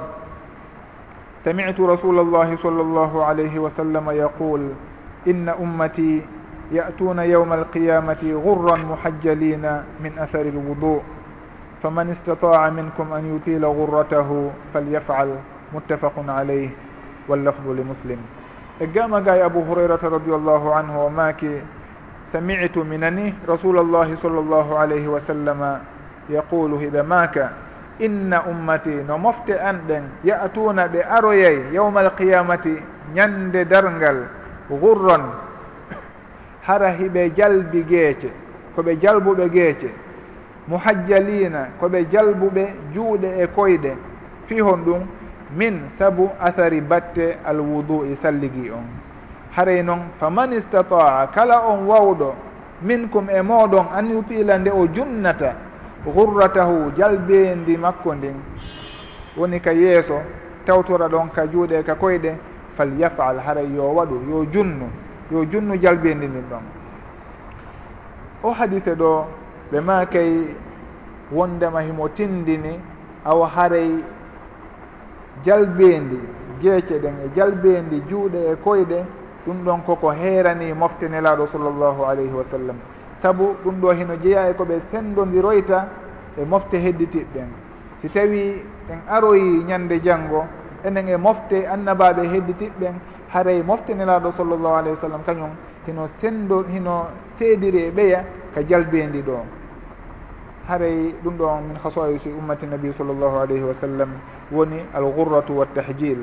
سمعت 1.44 1.80
رسول 1.80 2.18
الله 2.18 2.56
صلى 2.56 2.82
الله 2.82 3.24
عليه 3.24 3.58
وسلم 3.58 4.10
يقول 4.10 4.68
إن 5.26 5.48
أمتي 5.48 6.22
يأتون 6.72 7.18
يوم 7.18 7.52
القيامة 7.52 8.40
غرا 8.44 8.76
محجلين 8.76 9.62
من 10.00 10.12
أثر 10.18 10.40
الوضوء 10.40 11.02
فمن 11.82 12.10
استطاع 12.10 12.70
منكم 12.70 13.12
أن 13.12 13.36
يطيل 13.36 13.64
غرته 13.64 14.50
فليفعل 14.74 15.36
متفق 15.74 16.12
عليه 16.28 16.68
واللفظ 17.28 17.68
لمسلم 17.68 18.18
اجاما 18.82 19.20
جاي 19.20 19.44
أبو 19.44 19.62
هريرة 19.72 20.00
رضي 20.02 20.34
الله 20.34 20.74
عنه 20.74 21.04
وماكي 21.04 21.62
سمعت 22.26 22.78
منني 22.78 23.34
رسول 23.48 23.78
الله 23.78 24.16
صلى 24.22 24.38
الله 24.38 24.78
عليه 24.78 25.08
وسلم 25.08 25.78
yaqulu 26.30 26.78
hiɓe 26.78 27.02
maka 27.02 27.52
inna 27.98 28.42
ummati 28.50 28.90
no 29.06 29.18
mofte 29.18 29.50
an 29.58 29.80
ɗen 29.88 30.02
yatuna 30.24 30.88
ɓe 30.88 31.00
aroyay 31.16 31.58
yawma 31.72 32.00
alqiyamati 32.00 32.76
ñande 33.14 33.64
dargal 33.64 34.26
gurron 34.70 35.22
hara 36.66 36.88
hiɓe 36.90 37.32
jalbi 37.36 37.84
geece 37.88 38.30
koɓe 38.76 38.96
jalbuɓe 39.02 39.48
geece 39.50 39.90
muhajjalina 40.68 41.68
koɓe 41.80 41.98
jalbuɓe 42.12 42.64
juuɗe 42.94 43.28
e 43.42 43.46
koyɗe 43.46 43.92
fihon 44.46 44.84
ɗum 44.84 45.00
min 45.56 45.88
sabu 45.98 46.30
athari 46.40 46.80
batte 46.80 47.36
alwudu'i 47.44 48.16
salligi 48.22 48.70
on. 48.70 48.86
Haray 49.56 49.82
noon 49.82 50.00
faman 50.20 50.52
istataa 50.52 51.26
kala 51.34 51.60
on 51.68 51.84
wawɗo 51.86 52.34
minkum 52.82 53.28
e 53.30 53.40
moɗon 53.42 53.86
an 53.94 54.10
yutila 54.10 54.58
nde 54.58 54.70
o 54.70 54.86
junnata 54.86 55.52
gurratahu 56.04 56.92
jalbendi 56.96 57.76
makko 57.76 58.14
ndin. 58.14 58.34
Woni 59.36 59.60
ka 59.60 59.72
yeeso 59.72 60.20
tawtora 60.66 61.08
ɗon 61.08 61.30
ka 61.32 61.46
juuɗe 61.46 61.82
ka 61.84 61.94
koyɗe 61.94 62.34
falyafal 62.76 63.38
haray 63.38 63.68
yo 63.74 63.84
waɗu 63.94 64.20
yo 64.30 64.44
junnu 64.52 64.88
yo 65.30 65.44
junnu 65.44 65.76
jalbendi 65.76 66.26
ndin 66.28 66.44
ɗon. 66.50 66.62
O 68.42 68.50
hadise 68.50 68.94
ɗo 68.94 69.26
ɓe 69.72 69.80
makay 69.80 70.54
wondema 71.32 71.80
himo 71.80 72.08
tindini 72.08 72.78
awa 73.24 73.46
haray 73.48 73.90
jalbendi 75.44 76.18
jeece 76.60 76.98
ɗen 76.98 77.14
e 77.24 77.30
jalbendi 77.36 78.02
juuɗe 78.08 78.52
e 78.52 78.56
koyɗe 78.64 79.04
ɗum 79.46 79.64
ɗon 79.64 79.80
koko 79.86 80.10
heerani 80.10 80.72
moftenelaɗo 80.72 81.46
sallllahu 81.46 82.04
alayhi 82.04 82.34
wa 82.34 82.44
sallam. 82.44 82.76
saabu 83.22 83.56
ɗum 83.64 83.80
ɗo 83.80 83.90
hino 83.92 84.14
jeeya 84.22 84.48
e 84.50 84.54
ko 84.54 84.64
ɓe 84.64 84.80
sendodiroyta 84.90 85.86
e 86.36 86.44
mofte 86.44 86.74
hedditiɓɓen 86.78 87.48
si 88.00 88.08
tawi 88.08 88.62
en 88.90 88.98
aroyi 89.08 89.64
ñande 89.64 90.00
janngo 90.02 90.44
enen 90.84 91.08
e 91.08 91.16
mofte 91.16 91.66
annabaɓe 91.66 92.22
hedditiɓɓen 92.32 92.94
haray 93.32 93.62
mofte 93.62 93.94
nelaɗo 93.94 94.32
sallllahu 94.36 94.74
alayhi 94.74 94.90
wa 94.96 95.00
sallam 95.00 95.22
kañum 95.24 95.50
hino 95.86 96.06
sendo 96.20 96.64
hino 96.68 97.06
seediri 97.38 97.78
e 97.86 97.90
ɓeya 97.90 98.24
ka 98.54 98.60
jalbendi 98.68 99.22
ɗo. 99.22 99.38
Haray 100.68 101.14
ɗum 101.24 101.36
ɗo 101.38 101.46
min 101.68 101.76
hasoysi 101.82 102.28
ummati 102.28 102.66
nabi 102.66 102.92
sallllahu 102.98 103.36
alayhi 103.38 103.62
wa 103.62 103.74
sallam 103.74 104.10
woni 104.50 104.84
al 104.94 105.04
gurratu 105.12 105.52
wa 105.58 105.66
tahjil 105.74 106.18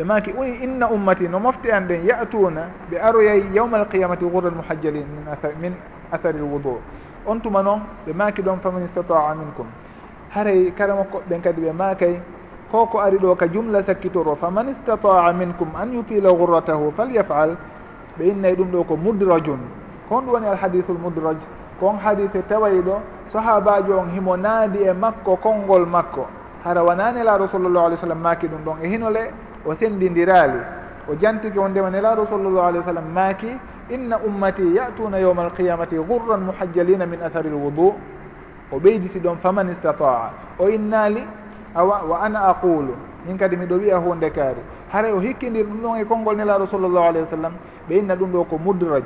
ɓe 0.00 0.04
maki 0.06 0.32
uni 0.32 0.52
inna 0.64 0.88
ummati 0.88 1.28
no 1.28 1.38
mofte 1.38 1.70
an 1.72 1.82
ɗen 1.86 2.06
yatuna 2.06 2.62
ɓe 2.90 2.96
aroyay 2.98 3.44
yawma 3.52 3.76
alqiyamati 3.78 4.24
gurra 4.24 4.50
muhajjalin 4.50 5.04
min 5.04 5.52
min 5.60 5.74
athari 6.10 6.38
lwudu 6.38 6.80
on 7.26 7.38
tuma 7.40 7.62
noon 7.62 7.80
ɓe 8.06 8.12
maki 8.14 8.42
ɗon 8.42 8.60
faman 8.62 8.84
istataa 8.84 9.34
minkum. 9.34 9.66
Haray 10.30 10.72
kara 10.72 10.94
makko 10.94 11.20
ɓen 11.28 11.42
kadi 11.42 11.60
ɓe 11.60 11.72
makay 11.72 12.18
ko 12.72 12.86
ko 12.86 12.98
ari 12.98 13.18
ɗo 13.18 13.36
ka 13.36 13.46
jumla 13.48 13.82
sakkitoro 13.82 14.36
faman 14.36 14.68
istataa 14.68 15.32
minkum 15.34 15.68
an 15.76 15.92
yutila 15.92 16.32
gurratahu 16.32 16.92
falyafal. 16.96 17.56
Ɓe 18.18 18.24
innayi 18.24 18.56
ɗum 18.56 18.70
ɗo 18.72 18.84
ko 18.84 18.96
mudrajun. 18.96 19.60
Ko 20.08 20.16
on 20.16 20.22
ɗum 20.24 20.32
woni 20.32 20.46
alhadithu 20.46 20.94
lmudraj 20.94 21.36
kon 21.78 21.98
hadise 21.98 22.42
tawayi 22.48 22.80
ɗo 22.80 23.00
sahabajo 23.28 23.98
on 23.98 24.08
himo 24.14 24.34
naadi 24.36 24.78
e 24.78 24.92
makko 24.94 25.36
konngol 25.36 25.84
makko. 25.86 26.26
Hara 26.64 26.80
wonani 26.82 27.20
laaɗo 27.22 27.48
sallllahu 27.48 27.86
alih 27.86 27.96
w 27.96 28.00
sallam 28.00 28.20
maki 28.22 28.48
ɗum 28.48 28.64
ɗon 28.64 28.76
e 28.82 28.88
hinole 28.88 29.30
o 29.66 29.74
sendidiraali 29.74 30.60
o 31.08 31.14
jantiki 31.14 31.58
on 31.58 31.70
ndema 31.70 31.90
nelaaɗo 31.90 32.26
sallllahu 32.26 32.66
alih 32.66 32.80
wa 32.80 32.86
sallam 32.86 33.12
maaki 33.14 33.52
inna 33.90 34.18
ummati 34.18 34.74
yatuna 34.76 35.18
yawma 35.18 35.42
alqiyamati 35.42 35.96
gurran 35.96 36.40
muhajjalina 36.40 37.06
min 37.06 37.22
athari 37.22 37.50
lwudu 37.50 37.94
o 38.72 38.78
ɓeyditi 38.78 39.18
ɗon 39.18 39.36
faman 39.42 39.68
istataa. 39.72 40.30
O 40.58 40.68
innaali 40.68 41.22
awa 41.74 42.02
wa 42.08 42.20
ana 42.20 42.40
aqulu 42.48 42.94
min 43.26 43.36
kadi 43.36 43.56
miɗo 43.56 43.74
wiya 43.78 43.96
hunde 43.98 44.30
kaari. 44.30 44.60
Haray 44.92 45.12
o 45.12 45.20
hikkidir 45.20 45.66
ɗum 45.66 45.80
ɗon 45.82 46.00
e 46.00 46.04
konngol 46.04 46.36
nelaaɗo 46.36 46.66
sallllahu 46.66 47.04
alayhi 47.08 47.24
wa 47.24 47.30
sallam 47.30 47.52
ɓe 47.88 47.98
inna 47.98 48.14
ɗum 48.14 48.32
ɗo 48.32 48.44
ko 48.44 48.58
mudraj. 48.58 49.04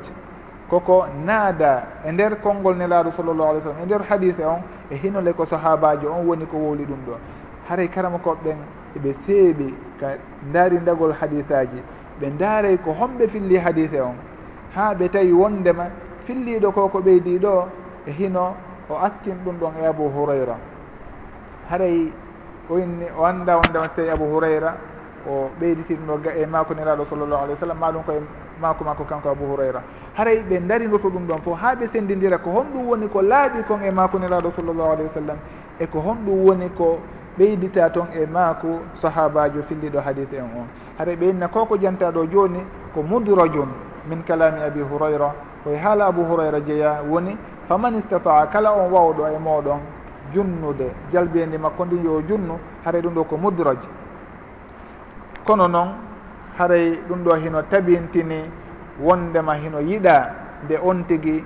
Koko 0.69 1.07
naada 1.25 1.83
e 2.07 2.13
nder 2.13 2.41
konngol 2.41 2.77
nelaaɗo 2.77 3.11
sallllahu 3.13 3.49
alih 3.51 3.61
w 3.61 3.63
sallam 3.63 3.83
e 3.83 3.87
nder 3.87 4.03
hadise 4.09 4.45
on 4.45 4.61
e 4.91 4.97
hinole 4.97 5.33
ko 5.33 5.47
sahabajo 5.47 6.13
on 6.13 6.27
woni 6.27 6.47
ko 6.47 6.57
wowli 6.57 6.85
ɗum 6.85 7.01
ɗo. 7.07 7.17
Haray 7.69 7.89
karama 7.89 8.19
koɓɓen 8.19 8.57
eɓe 8.97 9.12
seeɓi 9.26 9.74
ka 10.01 10.07
ndaari 10.49 10.76
ndagol 10.78 11.12
hadisaji 11.12 11.82
ɓe 12.20 12.26
ndaaray 12.34 12.76
ko 12.78 12.92
homɓe 12.92 13.28
filli 13.28 13.57
hadise 13.57 14.01
on. 14.01 14.16
Ha 14.74 14.95
ɓe 14.95 15.09
tawi 15.09 15.32
wondema 15.32 15.86
filliɗo 16.26 16.72
ko 16.72 16.88
ko 16.88 16.99
ɓeydi 17.01 17.38
ɗo 17.38 17.68
e 18.07 18.11
hino 18.12 18.55
o 18.88 18.95
askin 18.97 19.36
ɗum 19.45 19.57
ɗon 19.61 19.72
e 19.82 19.86
abou 19.86 20.09
hurayra. 20.09 20.57
Haray 21.70 22.12
o 22.70 22.78
inni 22.78 23.07
o 23.18 23.24
annda 23.24 23.57
wondema 23.57 23.84
so 23.86 23.92
tawi 23.97 24.11
abou 24.11 24.32
hurayra 24.34 24.76
o 25.26 25.51
ɓeyditi 25.61 25.95
ɗum 25.95 26.07
ɗo 26.07 26.18
ga 26.22 26.30
e 26.36 26.47
makoniraɗo 26.47 27.05
sallllahu 27.05 27.42
alih 27.45 27.55
w 27.55 27.57
sallam 27.57 27.78
maɗum 27.78 28.03
koye 28.05 28.20
mako 28.61 28.84
makko 28.84 29.05
kanko 29.05 29.28
abou 29.30 29.47
hurayra. 29.53 29.82
Haray 30.14 30.42
ɓe 30.49 30.61
daridoto 30.66 31.09
ɗum 31.11 31.26
ɗon 31.26 31.40
fof 31.42 31.59
ha 31.61 31.74
ɓe 31.74 31.88
sendidira 31.88 32.38
ko 32.38 32.51
honɗum 32.51 32.86
woni 32.88 33.09
ko 33.09 33.20
laaɓi 33.22 33.64
kon 33.66 33.82
e 33.82 33.90
makoniraɗo 33.90 34.53
sallllahu 34.55 34.90
alih 34.92 35.05
wa 35.05 35.11
sallam 35.12 35.36
e 35.80 35.86
ko 35.86 35.99
honɗum 35.99 36.47
woni 36.47 36.68
ko 36.76 37.01
ɓeydita 37.39 37.91
toon 37.91 38.09
e 38.14 38.26
maako 38.26 38.80
sahabajo 38.95 39.62
filliɗo 39.68 40.01
hadith 40.01 40.32
en 40.32 40.43
on. 40.43 40.68
Haɗa 40.99 41.12
ɓeydna 41.16 41.49
koko 41.49 41.76
janta 41.76 42.11
ɗo 42.11 42.26
joni 42.30 42.61
ko 42.95 43.03
mudrajum 43.03 43.68
min 44.09 44.22
kalami 44.22 44.62
abi 44.62 44.80
hurayra 44.80 45.35
koye 45.64 45.76
haala 45.76 46.07
abou 46.07 46.24
hurayra 46.24 46.61
jeeya 46.61 47.03
woni 47.09 47.37
faman 47.68 47.95
istataa 47.99 48.47
kala 48.47 48.72
on 48.72 48.91
wawɗo 48.93 49.26
e 49.35 49.39
moɗon 49.39 49.80
junnude 50.32 50.93
jalbiyendi 51.12 51.59
makko 51.59 51.85
ndi 51.85 52.05
yo 52.05 52.22
junnu 52.22 52.59
haray 52.85 53.01
ɗum 53.03 53.14
ɗo 53.14 53.24
ko 53.24 53.37
mudraj. 53.37 53.78
Kono 55.45 55.68
noon 55.68 55.89
haray 56.59 56.99
ɗum 57.09 57.24
ɗo 57.24 57.35
hino 57.35 57.62
tabintini 57.62 58.45
wondema 59.01 59.55
hino 59.55 59.80
yiɗa 59.80 60.30
nde 60.64 60.78
on 60.82 61.05
tigui 61.05 61.45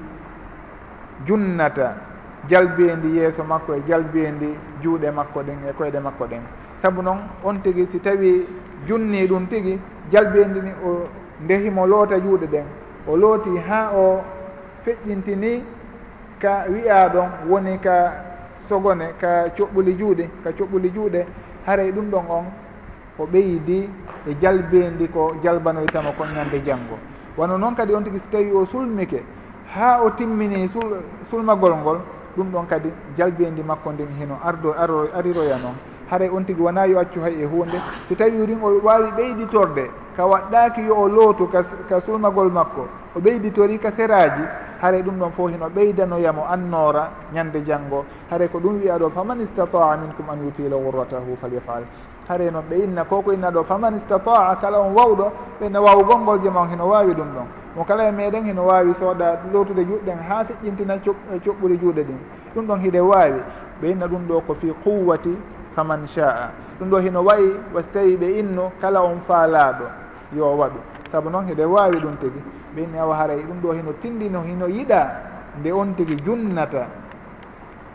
junnata 1.27 2.08
jalbiyedi 2.49 3.17
yeeso 3.17 3.45
makko 3.45 3.75
e 3.75 3.83
jalbiyedi 3.89 4.55
juuɗe 4.83 5.11
makko 5.11 5.43
ɗen 5.43 5.59
e 5.69 5.73
koyɗe 5.73 6.01
makko 6.01 6.25
ɗen. 6.27 6.43
Saabu 6.83 7.03
noon 7.03 7.19
on 7.45 7.61
tigi 7.63 7.87
si 7.91 8.01
tawi 8.01 8.47
junni 8.87 9.27
ɗum 9.27 9.47
tigi 9.49 9.79
jalbiyedi 10.11 10.61
ni 10.61 10.71
o 10.85 11.09
ndehimo 11.45 11.87
loota 11.87 12.19
juuɗe 12.19 12.47
ɗen. 12.47 12.65
O 13.09 13.17
looti 13.17 13.51
ha 13.69 13.91
o 13.95 14.23
feƴƴintini 14.85 15.63
ka 16.39 16.65
wiya 16.69 17.09
ɗon 17.09 17.29
woni 17.49 17.79
ka 17.79 18.13
sogone 18.69 19.15
ka 19.21 19.49
coɓɓuli 19.57 19.97
juuɗe 19.99 20.29
ka 20.45 20.51
coɓɓuli 20.51 20.91
juuɗe. 20.95 21.27
Haray 21.67 21.91
ɗum 21.93 22.11
ɗon 22.11 22.25
on 22.29 22.45
o 23.19 23.27
ɓeydi 23.27 23.89
e 24.27 24.37
jalbeyndi 24.41 25.09
ko 25.09 25.35
jalbanoytama 25.43 26.13
kon 26.17 26.27
ñande 26.35 26.63
janngo. 26.65 26.99
Wano 27.37 27.57
noon 27.59 27.75
kadi 27.75 27.95
on 27.95 28.03
tigi 28.05 28.21
so 28.21 28.29
tawi 28.31 28.53
o 28.53 28.65
sulmike 28.65 29.23
ha 29.75 30.01
o 30.03 30.11
timmini 30.11 30.69
sul, 30.69 31.03
sulmagol 31.31 31.77
ngol 31.77 32.01
ɗum 32.39 32.51
ɗon 32.53 32.67
kadi 32.67 32.91
jalbiendi 33.17 33.63
makko 33.63 33.93
ndin 33.93 34.09
hino 34.19 34.39
ardo 34.45 34.73
aro 34.79 35.09
ariroya 35.15 35.59
noon. 35.59 35.75
Haray 36.11 36.29
on 36.31 36.45
tigi 36.45 36.63
wona 36.63 36.87
yo 36.87 36.99
accu 36.99 37.21
hay 37.21 37.43
e 37.43 37.45
hunde 37.45 37.79
so 38.09 38.15
tawi 38.15 38.47
rin 38.47 38.59
o 38.63 38.81
wawi 38.83 39.11
ɓeyditorde 39.11 39.91
ka 40.17 40.25
waɗɗaki 40.25 40.87
yo 40.87 40.95
o 40.97 41.09
lootu 41.09 41.49
ka, 41.51 41.63
ka 41.89 42.01
sulmagol 42.01 42.51
makko 42.51 42.89
o 43.15 43.21
ɓeyditori 43.21 43.79
ka 43.79 43.91
seraji 43.91 44.43
haray 44.81 45.03
ɗum 45.03 45.19
ɗon 45.19 45.33
fof 45.37 45.51
hino 45.51 45.69
ɓeydanoyamo 45.69 46.47
annora 46.49 47.11
ñande 47.35 47.63
janggo 47.67 48.05
haray 48.31 48.49
ko 48.49 48.59
ɗum 48.59 48.81
wiya 48.81 48.99
ɗo 48.99 49.11
faman 49.11 49.41
istataa 49.41 49.97
minkum 49.97 50.29
an 50.31 50.39
yutila 50.45 50.77
wurratahu 50.77 51.37
falyafal. 51.41 51.83
Haray 52.29 52.51
noon 52.51 52.65
ɓe 52.71 52.77
inna 52.85 53.05
koko 53.05 53.33
inna 53.33 53.51
ɗo 53.51 53.65
faman 53.65 53.97
istataa 53.97 54.57
kala 54.61 54.79
on 54.81 54.95
wawɗo 54.95 55.33
ɓeyna 55.61 55.81
wawgol 55.81 56.19
ngol 56.21 56.41
jama 56.43 56.61
on 56.61 56.69
hino 56.71 56.89
wawi 56.89 57.13
ɗum 57.15 57.29
ɗon. 57.37 57.47
mo 57.79 57.85
kala 57.85 58.09
e 58.09 58.13
meɗen 58.13 58.45
heno 58.45 58.67
wawi 58.67 58.95
sooɗa 58.95 59.39
lowtude 59.53 59.85
juɗɗen 59.85 60.19
ha 60.29 60.45
feƴƴintina 60.45 60.99
coɓɓuri 61.45 61.75
e 61.75 61.79
juuɗe 61.79 62.03
ɗin. 62.05 62.19
Ɗum 62.55 62.67
ɗon 62.67 62.81
hiɗe 62.81 63.01
wawi 63.01 63.41
ɓe 63.81 63.91
inna 63.91 64.07
ɗum 64.07 64.27
ɗo 64.27 64.41
ko 64.41 64.55
fi 64.55 64.73
quwwati 64.83 65.39
faman 65.77 66.07
sha'a. 66.09 66.51
Ɗum 66.81 66.91
ɗo 66.91 66.99
hino 66.99 67.23
wayi 67.23 67.55
wasi 67.73 67.89
tawi 67.93 68.17
ɓe 68.17 68.39
inno 68.41 68.73
kala 68.81 69.03
on 69.03 69.21
faalaɗo 69.29 69.85
yo 70.33 70.57
waɗu. 70.57 70.79
Saabu 71.13 71.31
noon 71.31 71.47
hiɗe 71.47 71.65
wawi 71.65 72.01
ɗum 72.01 72.17
tigui 72.19 72.43
ɓe 72.75 72.83
inni 72.83 72.99
awa 72.99 73.15
haray 73.17 73.43
ɗum 73.47 73.61
ɗo 73.63 73.73
hino 73.73 73.93
tindino 73.93 74.43
hino 74.43 74.67
yiɗa 74.67 75.11
nde 75.61 75.73
on 75.73 75.95
tigui 75.95 76.19
junnata. 76.25 76.87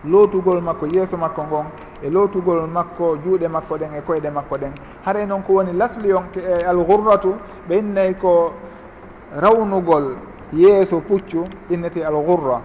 Lootugol 0.05 0.61
makko 0.61 0.85
yeeso 0.87 1.17
makko 1.17 1.43
ngon 1.43 1.65
e 2.01 2.09
lootugol 2.09 2.67
makko 2.67 3.17
juuɗe 3.17 3.47
makko 3.49 3.77
ɗen 3.77 3.95
e 3.97 4.01
koyɗe 4.01 4.31
makko 4.31 4.57
ɗen. 4.57 4.71
Haray 5.05 5.25
noon 5.25 5.43
ko 5.43 5.53
woni 5.53 5.73
lasli 5.73 6.13
on 6.13 6.23
e 6.35 6.63
alghurratu 6.63 7.35
ɓe 7.67 7.77
innay 7.79 8.13
ko 8.15 8.53
rawnugol 9.35 10.15
yeeso 10.53 10.99
puccu 10.99 11.45
innete 11.69 12.03
algurra 12.05 12.61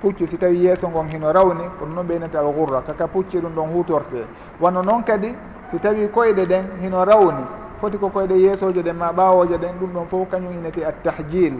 puccu 0.00 0.26
si 0.26 0.36
tawi 0.36 0.64
yeeso 0.64 0.88
ngon 0.88 1.08
hino 1.10 1.32
rawni 1.32 1.64
kono 1.78 1.94
noon 1.94 2.06
ɓe 2.06 2.14
innete 2.16 2.36
algurra 2.38 2.82
kaka 2.82 3.08
pucci 3.08 3.38
ɗum 3.40 3.54
ɗon 3.54 3.72
hutorte. 3.72 4.26
Wano 4.60 4.82
noon 4.82 5.02
kadi 5.02 5.34
si 5.70 5.78
tawi 5.78 6.08
koyɗe 6.08 6.46
ɗen 6.46 6.64
hino 6.82 7.04
rawni 7.04 7.44
foti 7.80 7.96
ko 7.98 8.08
koyɗe 8.08 8.34
yeesoje 8.34 8.82
ɗen 8.82 8.96
ma 8.96 9.12
ɓawoje 9.12 9.56
ɗen 9.58 9.78
ɗum 9.80 9.90
ɗon 9.94 10.06
fof 10.10 10.28
kañum 10.30 10.52
innete 10.52 10.84
attahjil. 10.84 11.54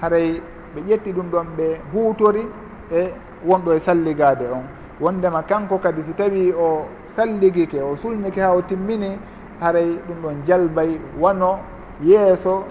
Haray 0.00 0.40
ɓe 0.74 0.80
ƴetti 0.88 1.12
ɗum 1.12 1.30
ɗon 1.30 1.46
ɓe 1.56 1.80
hutori 1.92 2.46
e 2.92 3.10
wonɗo 3.46 3.72
e 3.72 3.80
salligade 3.80 4.44
on. 4.52 4.62
Wondema 5.00 5.42
kanko 5.42 5.78
kadi 5.78 6.02
si 6.04 6.12
tawi 6.12 6.52
o 6.52 6.86
salligike 7.16 7.80
o 7.80 7.96
sulnike 7.96 8.40
ha 8.40 8.52
o 8.54 8.62
timmini 8.62 9.18
haray 9.60 9.98
ɗum 10.06 10.22
ɗon 10.22 10.46
jalbay 10.46 11.00
wano 11.18 11.58
yeeso 12.02 12.64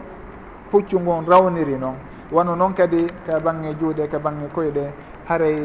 puccu 0.72 1.00
ngon 1.00 1.26
rawniri 1.28 1.78
noon 1.78 1.96
wano 2.32 2.56
noon 2.56 2.74
kadi 2.74 3.08
ka 3.26 3.40
bange 3.40 3.76
juuɗe 3.80 4.08
ka 4.10 4.20
bange 4.20 4.48
koyɗe 4.54 4.92
haray 5.28 5.56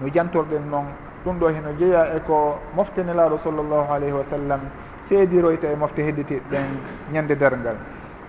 no 0.00 0.08
jantorɗen 0.12 0.68
noon 0.70 0.86
ɗum 1.24 1.38
ɗo 1.38 1.48
heno 1.48 1.72
jeeya 1.78 2.14
e 2.16 2.20
ko 2.26 2.58
moftenelaaɗo 2.76 3.38
sallllahu 3.44 3.92
alayhi 3.92 4.12
wa 4.12 4.24
sallam 4.30 4.60
seediroyta 5.08 5.68
e 5.72 5.76
mofte 5.76 6.02
hedditiɗen 6.02 6.66
ñande 7.12 7.36
dargal 7.36 7.76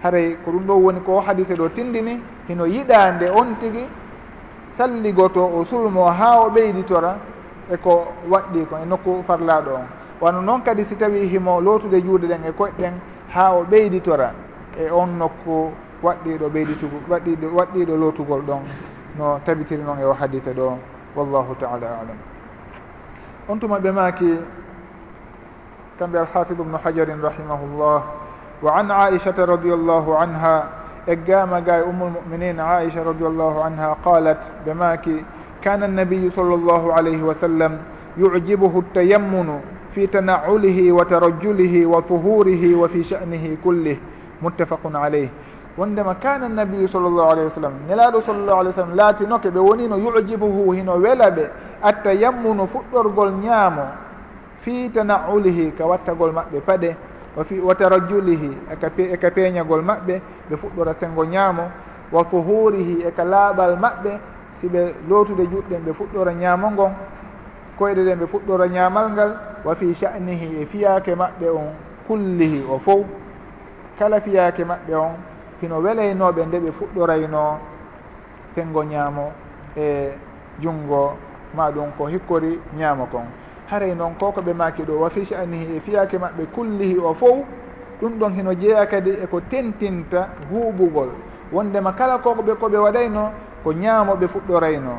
haray 0.03 0.37
ko 0.45 0.51
ɗum 0.51 0.65
ɗo 0.67 0.73
woni 0.75 1.01
ko 1.01 1.19
hadise 1.21 1.55
ɗo 1.55 1.69
tindini 1.69 2.21
hino 2.47 2.65
yiɗande 2.65 3.29
on 3.29 3.55
tigi 3.59 3.87
salligoto 4.77 5.43
o 5.43 5.65
sulmo 5.65 6.05
ha 6.05 6.39
o 6.45 6.49
ɓeyditora 6.49 7.15
e 7.71 7.77
ko 7.77 8.07
waɗɗi 8.29 8.65
ko 8.69 8.75
e 8.83 8.85
nokku 8.85 9.23
farlaɗo 9.27 9.71
on. 9.73 9.87
Wano 10.21 10.41
noon 10.41 10.61
kadi 10.63 10.85
si 10.85 10.95
tawi 10.95 11.27
himo 11.27 11.59
lootude 11.61 12.01
juuɗe 12.01 12.27
ɗen 12.27 12.45
e 12.45 12.51
koƴɗen 12.51 12.93
ha 13.33 13.53
o 13.53 13.63
ɓeyditora 13.63 14.31
e 14.77 14.89
on 14.91 15.17
nokku 15.17 15.71
waɗɗiɗo 16.03 16.49
ɓeyditugo 16.49 16.97
waɗɗiɗo 17.09 17.47
waɗɗiɗo 17.57 17.93
lootugol 17.97 18.41
ɗon 18.41 18.63
no 19.17 19.39
tabitiri 19.45 19.83
noon 19.83 19.99
e 19.99 20.03
o 20.05 20.13
hadita 20.13 20.51
ɗo 20.53 20.77
w 21.15 21.21
allahu 21.21 21.55
taala 21.59 21.87
alam. 21.87 22.17
On 23.47 23.57
tuma 23.59 23.79
ɓe 23.79 23.91
maaki 23.91 24.37
kamɓe 25.99 26.17
alhafid 26.19 26.59
ubnu 26.59 26.77
hajarin 26.83 27.21
rahimahullah 27.21 28.01
wa 28.61 28.71
an 28.79 28.87
aishata 28.91 29.45
radiallahu 29.45 30.15
anha 30.19 30.69
eggama 31.07 31.61
ga 31.61 31.79
e 31.79 31.83
ummulmuminin 31.83 32.59
aicha 32.59 33.03
radiallahu 33.03 33.61
anha 33.63 33.95
qalat 34.03 34.41
ɓe 34.65 34.73
maaki 34.73 35.23
kana 35.61 35.85
annabiyu 35.85 36.31
sall 36.31 36.57
llahu 36.59 36.91
alayhi 36.91 37.21
wa 37.21 37.33
sallam 37.33 37.77
yujibuhu 38.17 38.83
tayammunu 38.93 39.61
fi 39.93 40.07
tanaulihi 40.07 40.91
wa 40.91 41.05
tarajjulihi 41.05 41.85
wa 41.85 42.01
tuhurihi 42.01 42.73
wa 42.75 42.87
fi 42.89 43.03
sha'nihi 43.03 43.57
kullih 43.63 43.97
muttafaqun 44.41 44.95
alayh. 44.95 45.29
Wondema 45.77 46.15
kana 46.15 46.45
annabiyu 46.45 46.87
sallllahu 46.87 47.29
alayhi 47.31 47.47
wa 47.49 47.55
sallam 47.55 47.73
nelaɗo 47.87 48.21
sall 48.21 48.45
llahu 48.47 48.59
alih 48.59 48.71
w 48.71 48.75
sallam 48.75 48.95
laatinoke 48.95 49.49
ɓe 49.51 49.59
wonino 49.59 49.97
yujibuhu 49.97 50.71
hino 50.71 50.93
wela 50.95 51.29
ɓe 51.31 51.49
atta 51.83 52.13
yammunu 52.13 52.67
fuɗɗorgol 52.67 53.31
ñaamo 53.43 53.83
fi 54.61 54.89
tana'ulihi 54.89 55.71
ka 55.77 55.85
wattagol 55.85 56.31
maɓɓe 56.31 56.59
paɗe 56.65 56.95
wa 57.35 57.43
fi 57.43 57.59
wa 57.59 57.75
tarajjulihi 57.75 58.51
eka 59.11 59.31
peeñagol 59.31 59.81
maɓɓe 59.83 60.21
ɓe 60.49 60.55
fuɗɗora 60.55 60.95
sengo 60.99 61.25
ñaamo 61.25 61.63
wa 62.11 62.23
fuhurihi 62.23 63.03
eka 63.07 63.23
laaɓal 63.25 63.75
maɓɓe 63.75 64.11
si 64.61 64.67
ɓe 64.67 64.95
lootude 65.09 65.43
juɗɗen 65.51 65.83
ɓe 65.85 65.91
fuɗɗora 65.93 66.31
ñaamo 66.33 66.71
ngon 66.71 66.91
koyɗe 67.77 68.03
ɗen 68.03 68.19
ɓe 68.19 68.25
fuɗɗora 68.31 68.67
ñaamal 68.67 69.11
ngal 69.11 69.31
wa 69.65 69.75
fi 69.75 69.93
sha'nihi 69.93 70.61
e 70.61 70.65
fiyaake 70.65 71.15
maɓɓe 71.15 71.49
on 71.51 71.67
kullihi 72.07 72.63
o 72.69 72.79
fof 72.79 73.03
kala 73.99 74.21
fiyaake 74.21 74.63
maɓɓe 74.63 74.95
on 74.95 75.13
hino 75.61 75.79
welaynooɓe 75.79 76.45
nde 76.45 76.59
ɓe 76.59 76.71
fuɗɗorayno 76.71 77.57
penngo 78.55 78.83
ñaamo 78.83 79.31
e 79.77 80.09
junngo 80.61 81.13
ma 81.53 81.71
ɗum 81.71 81.91
ko 81.97 82.05
hikkori 82.07 82.59
ñaamo 82.77 83.05
kon 83.11 83.25
haray 83.69 83.95
noon 83.95 84.15
koko 84.19 84.41
ɓe 84.41 84.53
maaki 84.53 84.83
ɗo 84.83 84.99
wa 84.99 85.09
fi 85.09 85.25
sha'nihi 85.25 85.75
e 85.77 85.79
fiyaake 85.79 86.17
maɓɓe 86.17 86.45
kullihi 86.55 86.97
o 86.97 87.13
fof 87.13 87.37
ɗum 88.01 88.19
ɗon 88.19 88.33
hino 88.33 88.53
jeeya 88.53 88.85
kadi 88.85 89.11
eko 89.23 89.41
tentinta 89.41 90.27
huuɓugol 90.51 91.09
wondema 91.51 91.93
kala 91.93 92.17
koko 92.17 92.41
ɓe 92.41 92.53
koɓe 92.55 92.77
waɗayno 92.77 93.31
ko 93.63 93.73
ñaamoɓe 93.73 94.27
fuɗɗorayno. 94.27 94.93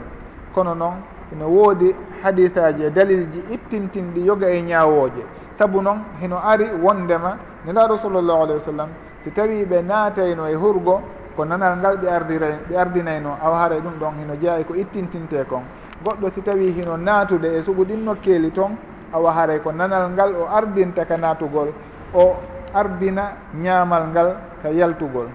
Kono 0.55 0.75
noon 0.75 0.95
ino 1.33 1.47
woodi 1.49 1.95
hadisaji 2.23 2.85
e 2.85 2.91
dalil 2.91 3.27
ji 3.33 3.41
ittintinɗi 3.55 4.27
yoga 4.27 4.49
e 4.51 4.63
ñaawooje 4.63 5.23
sabu 5.59 5.83
noon 5.83 5.99
hino 6.21 6.37
ari 6.45 6.67
wondema 6.83 7.37
nelaɗo 7.67 7.99
sallllahu 7.99 8.43
alayhi 8.43 8.59
wa 8.63 8.65
sallam 8.73 8.89
si 9.23 9.31
tawi 9.33 9.65
ɓe 9.65 9.83
naatayno 9.83 10.47
e 10.49 10.55
hurgo 10.55 11.03
ko 11.37 11.45
nanal 11.45 11.77
ngal 11.79 11.97
ɓe 11.99 12.09
ardira 12.09 12.47
ɓe 12.69 12.77
ardinayno 12.77 13.37
aw 13.43 13.53
haara 13.55 13.77
ɗum 13.81 13.99
ɗon 14.01 14.15
hino 14.19 14.35
jeeya 14.41 14.61
e 14.61 14.65
ko 14.65 14.75
ittintinte 14.75 15.45
kon 15.49 15.63
goɗɗo 16.05 16.31
si 16.33 16.43
tawi 16.43 16.73
hino 16.73 16.97
naatude 16.97 17.45
e 17.59 17.63
suɓuɗin 17.63 18.05
nokkeeli 18.05 18.51
toon 18.53 18.77
awa 19.13 19.33
haray 19.33 19.59
ko 19.61 19.73
nanal 19.73 20.11
ngal 20.11 20.35
o 20.35 20.47
ardinta 20.47 21.05
ka 21.05 21.17
naatugol 21.17 21.73
o 22.15 22.37
ardina 22.75 23.33
ñaamal 23.55 24.09
ngal 24.13 24.29
ka 24.63 24.69
yaltugol. 24.71 25.29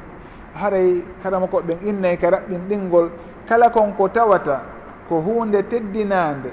Haray 0.55 1.03
kadama 1.23 1.47
koɓɓen 1.47 1.77
innay 1.87 2.17
ka 2.17 2.29
raɓɓin 2.29 2.67
ɗinngol 2.69 3.09
kala 3.47 3.69
kon 3.69 3.93
ko 3.97 4.07
tawata 4.09 4.61
ko 5.09 5.21
hunde 5.21 5.63
teddinande 5.69 6.51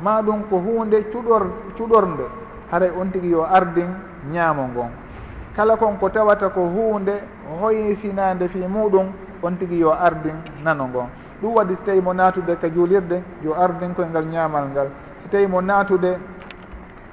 ma 0.00 0.22
ɗum 0.22 0.42
ko 0.48 0.56
hunde 0.58 1.04
cuɗor 1.12 1.46
cuɗorde 1.76 2.24
haray 2.70 2.90
on 2.98 3.10
tigi 3.10 3.28
yo 3.30 3.44
ardin 3.44 3.90
ñaamo 4.32 4.62
ngon. 4.74 4.90
kala 5.60 5.76
kon 5.76 5.98
ko 6.00 6.08
tawata 6.08 6.48
ko 6.48 6.64
hunde 6.72 7.20
hoyfinande 7.60 8.48
fi 8.48 8.60
muɗum 8.64 9.12
on 9.42 9.56
tigui 9.58 9.76
yo 9.80 9.92
ardin 9.92 10.36
nano 10.64 10.86
ngon. 10.88 11.08
Ɗum 11.42 11.52
waɗi 11.54 11.76
so 11.76 11.82
tawi 11.84 12.00
mo 12.00 12.12
natude 12.14 12.56
ka 12.58 12.68
juulirde 12.70 13.22
yo 13.44 13.52
ardin 13.52 13.92
koye 13.94 14.08
ngal 14.08 14.24
ñamal 14.24 14.68
ngal. 14.72 14.88
So 15.22 15.28
tawi 15.28 15.46
mo 15.46 15.60
natude 15.60 16.16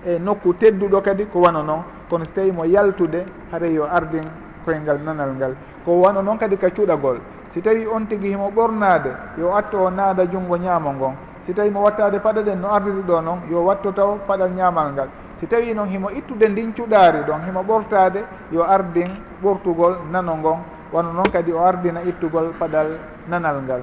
e 0.05 0.17
nokku 0.17 0.53
tedduɗo 0.53 1.01
kadi 1.01 1.25
ko 1.27 1.39
wano 1.41 1.61
noon 1.61 1.83
kono 2.09 2.23
so 2.23 2.31
tawi 2.35 2.51
mo 2.53 2.63
yaltude 2.63 3.25
haɗa 3.51 3.67
yo 3.67 3.83
ardin 3.83 4.23
koye 4.63 4.79
ngal 4.79 4.99
nanal 5.03 5.33
ngal. 5.35 5.53
Ko 5.83 5.99
wano 5.99 6.21
noon 6.21 6.37
kadi 6.37 6.55
ka 6.57 6.69
cuɗagol. 6.69 7.19
Si 7.51 7.61
tawi 7.61 7.85
on 7.85 8.07
tigui 8.07 8.29
himo 8.29 8.49
ɓornade 8.55 9.11
yo 9.37 9.51
atto 9.53 9.83
o 9.83 9.89
naada 9.89 10.23
junngo 10.25 10.55
ñaamo 10.55 10.93
ngon. 10.93 11.15
Si 11.45 11.53
tawi 11.53 11.69
mo 11.69 11.81
wattade 11.81 12.19
paɗa 12.19 12.41
ɗen 12.43 12.61
no 12.61 12.69
ardiri 12.71 13.03
ɗo 13.03 13.21
noon 13.21 13.39
yo 13.51 13.59
watto 13.59 13.91
taw 13.91 14.17
paɗal 14.25 14.51
ñamal 14.55 14.93
ngal. 14.93 15.09
si 15.39 15.47
tawi 15.47 15.73
noon 15.73 15.89
himo 15.89 16.09
ittude 16.11 16.47
ndin 16.49 16.73
cuɗaari 16.73 17.19
ɗon 17.27 17.45
himo 17.45 17.61
ɓortaade 17.63 18.23
yo 18.51 18.63
ardin 18.63 19.09
ɓortugol 19.43 19.95
nano 20.11 20.38
ngon. 20.38 20.59
Wano 20.91 21.11
noon 21.13 21.29
kadi 21.31 21.51
o 21.51 21.59
ardina 21.59 22.01
ittugol 22.03 22.53
paɗal 22.59 22.97
nanal 23.27 23.61
ngal. 23.63 23.81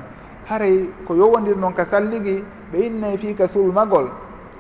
Haray 0.49 0.89
ko 1.07 1.15
yowondir 1.15 1.57
noon 1.57 1.75
ka 1.75 1.85
salligi 1.85 2.45
ɓe 2.73 2.79
innayi 2.87 3.15
e 3.15 3.19
fii 3.19 3.35
ka 3.35 3.47
sulmagol 3.49 4.11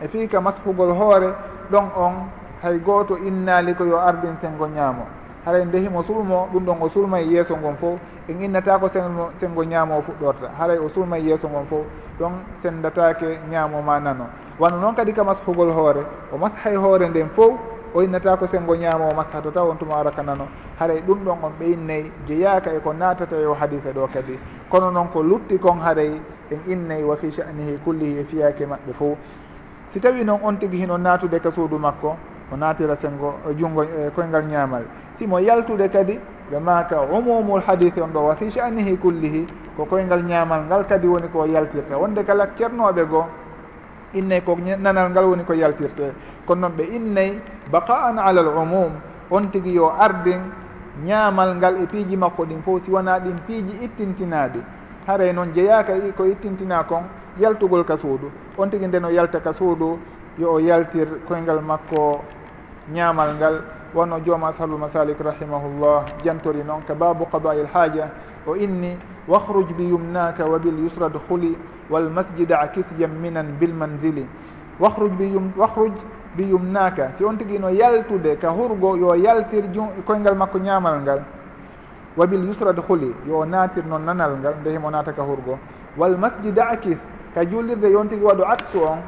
e 0.00 0.08
fii 0.08 0.28
ka 0.28 0.40
maspugol 0.40 0.92
hoore 0.92 1.34
ɗon 1.70 1.84
on 1.96 2.14
hay 2.62 2.78
gooto 2.78 3.16
innaali 3.16 3.74
ko 3.74 3.84
yo 3.84 3.98
ardin 3.98 4.36
sengo 4.40 4.66
ñaamo. 4.66 5.06
Haray 5.44 5.64
nde 5.64 5.78
himo 5.80 6.02
sulmo 6.04 6.48
ɗum 6.52 6.64
ɗon 6.64 6.76
o 6.80 6.88
sulma 6.88 7.18
yeeso 7.20 7.56
ngon 7.56 7.76
fof 7.80 7.98
en 8.28 8.42
innata 8.42 8.78
ko 8.78 8.88
sengo 8.88 9.30
sengo 9.40 9.64
ñaamo 9.64 9.98
o 9.98 10.02
fuɗɗorta. 10.02 10.50
Haray 10.58 10.78
o 10.78 10.88
sulma 10.94 11.18
yeeso 11.18 11.48
ngon 11.48 11.66
fof 11.66 11.84
ɗon 12.18 12.32
sendatake 12.62 13.38
ñaamo 13.50 13.82
ma 13.82 13.98
nano. 14.00 14.26
Wano 14.58 14.78
noon 14.78 14.94
kadi 14.94 15.12
ka 15.12 15.24
mashugol 15.24 15.70
hoore 15.72 16.06
o 16.32 16.36
masha 16.38 16.70
hoore 16.78 17.08
nden 17.08 17.28
fof 17.34 17.54
o 17.94 18.02
innata 18.02 18.36
ko 18.36 18.46
sengo 18.46 18.74
ñaamo 18.76 19.10
o 19.10 19.14
masha 19.14 19.40
tata 19.42 19.62
on 19.64 19.76
tuma 19.78 19.96
araka 19.96 20.22
nano. 20.22 20.46
Haray 20.78 21.00
ɗum 21.02 21.24
ɗon 21.24 21.38
on 21.42 21.52
ɓeyinnayi 21.60 22.10
jeeyaka 22.26 22.72
e 22.74 22.80
ko 22.80 22.92
natata 22.92 23.36
yo 23.36 23.54
hadife 23.54 23.92
ɗo 23.92 24.08
kadi. 24.12 24.38
Kono 24.70 24.90
noon 24.90 25.08
ko 25.12 25.22
lutti 25.22 25.58
kon 25.58 25.78
haray 25.80 26.20
en 26.50 26.58
innayi 26.68 27.02
wa 27.02 27.16
fi 27.16 27.30
sha'nihi 27.32 27.78
kullihi 27.84 28.18
e 28.20 28.24
fiyake 28.24 28.66
maɓɓe 28.66 28.92
fo 28.98 29.16
si 29.88 30.00
tawi 30.00 30.24
noon 30.24 30.40
on 30.42 30.54
tigui 30.58 30.78
hino 30.80 30.96
natude 30.98 31.40
ka 31.40 31.50
suudu 31.50 31.78
makko 31.78 32.16
o 32.52 32.56
natira 32.56 32.96
sengo 32.96 33.34
junngo 33.58 33.82
e, 33.82 34.10
koyngal 34.14 34.44
ñaamal. 34.44 34.84
Simo 35.16 35.38
yaltude 35.40 35.88
kadi 35.88 36.18
ɓe 36.50 36.58
maka 36.60 37.00
umumul 37.02 37.60
hadise 37.66 38.00
on 38.00 38.10
ɗo 38.12 38.20
wa 38.28 38.34
fi 38.36 38.50
sha'nihi 38.50 38.96
kullihi 38.98 39.46
ko 39.76 39.84
koyngal 39.84 40.22
ñaamal 40.22 40.64
ngal 40.66 40.86
kadi 40.86 41.06
woni 41.06 41.28
ko 41.28 41.44
yaltirta 41.46 41.96
wonde 41.98 42.24
kala 42.24 42.46
ceernoɓe 42.56 43.04
goo 43.08 43.26
innay 44.14 44.40
ko 44.42 44.56
nanal 44.56 45.10
ngal 45.10 45.24
woni 45.26 45.44
ko 45.44 45.52
yaltirte. 45.52 46.14
Kono 46.46 46.60
noon 46.68 46.72
ɓe 46.76 46.82
innay 46.94 47.38
baqa'an 47.70 48.18
ala 48.18 48.42
l 48.42 48.48
umum. 48.48 48.92
On 49.30 49.50
tigi 49.50 49.72
yo 49.72 49.90
ardin 49.98 50.40
ñaamal 51.04 51.56
ngal 51.56 51.82
e 51.82 51.86
piiji 51.86 52.16
makko 52.16 52.44
ɗin 52.44 52.62
fof 52.62 52.84
si 52.84 52.90
wona 52.90 53.18
ɗin 53.18 53.38
piiji 53.46 53.84
ittintinaɗi 53.84 54.60
haray 55.06 55.32
noon 55.32 55.52
jeyaka 55.54 55.92
ko 56.16 56.24
ittintina 56.24 56.84
kon 56.84 57.02
yaltugol 57.38 57.84
ka 57.84 57.96
suudu. 57.96 58.30
On 58.56 58.68
tigi 58.68 58.86
nden 58.86 59.04
o 59.04 59.08
yalta 59.10 59.40
ka 59.40 59.52
suudu 59.52 59.98
yo 60.38 60.52
o 60.54 60.58
yaltir 60.60 61.08
koyngal 61.26 61.60
makko 61.60 62.22
ñaamal 62.92 63.34
ngal. 63.36 63.62
Wonno 63.94 64.18
jooma 64.26 64.48
ashabul 64.48 64.78
masalik 64.78 65.18
rahimahullah 65.20 66.04
jantori 66.24 66.64
noon 66.64 66.82
ka 66.86 66.94
babu 66.94 67.26
qada'il 67.30 67.66
haaja. 67.72 68.10
O 68.46 68.54
inni 68.56 68.96
wahruj 69.28 69.72
biyumnaka 69.72 70.44
wa 70.46 70.58
bil 70.58 70.78
yusra 70.78 71.08
dkhuli 71.08 71.56
walmasjida 71.90 72.60
akis 72.60 72.86
yamminan 72.98 73.56
bilmanzili 73.60 74.26
wahruj 74.80 75.12
biyum 75.16 75.52
wahruj 75.56 75.92
biyumnaka 76.36 77.12
si 77.16 77.24
on 77.24 77.36
tigui 77.38 77.58
no 77.58 77.68
yaltude 77.70 78.36
ka 78.38 78.50
hurgo 78.50 78.96
yo 78.96 79.14
yaltir 79.14 79.64
ju 79.72 79.82
koyngal 80.06 80.34
makko 80.34 80.58
ñamal 80.58 81.00
ngal 81.02 81.22
wa 82.16 82.26
bil 82.26 82.44
yusra 82.44 82.72
dkhuli 82.72 83.14
yo 83.26 83.44
natir 83.44 83.84
noon 83.86 84.04
nanal 84.04 84.36
ngal 84.38 84.54
nde 84.60 84.70
himo 84.70 84.90
naata 84.90 85.12
ka 85.12 85.22
hurgo. 85.22 85.58
Wal 85.96 86.18
masjida 86.18 86.70
akis 86.70 86.98
ka 87.34 87.44
jullirde 87.44 87.86
yon 87.90 88.08
tigui 88.08 88.24
waɗo 88.26 88.44
attu 88.46 88.78
on 88.82 88.98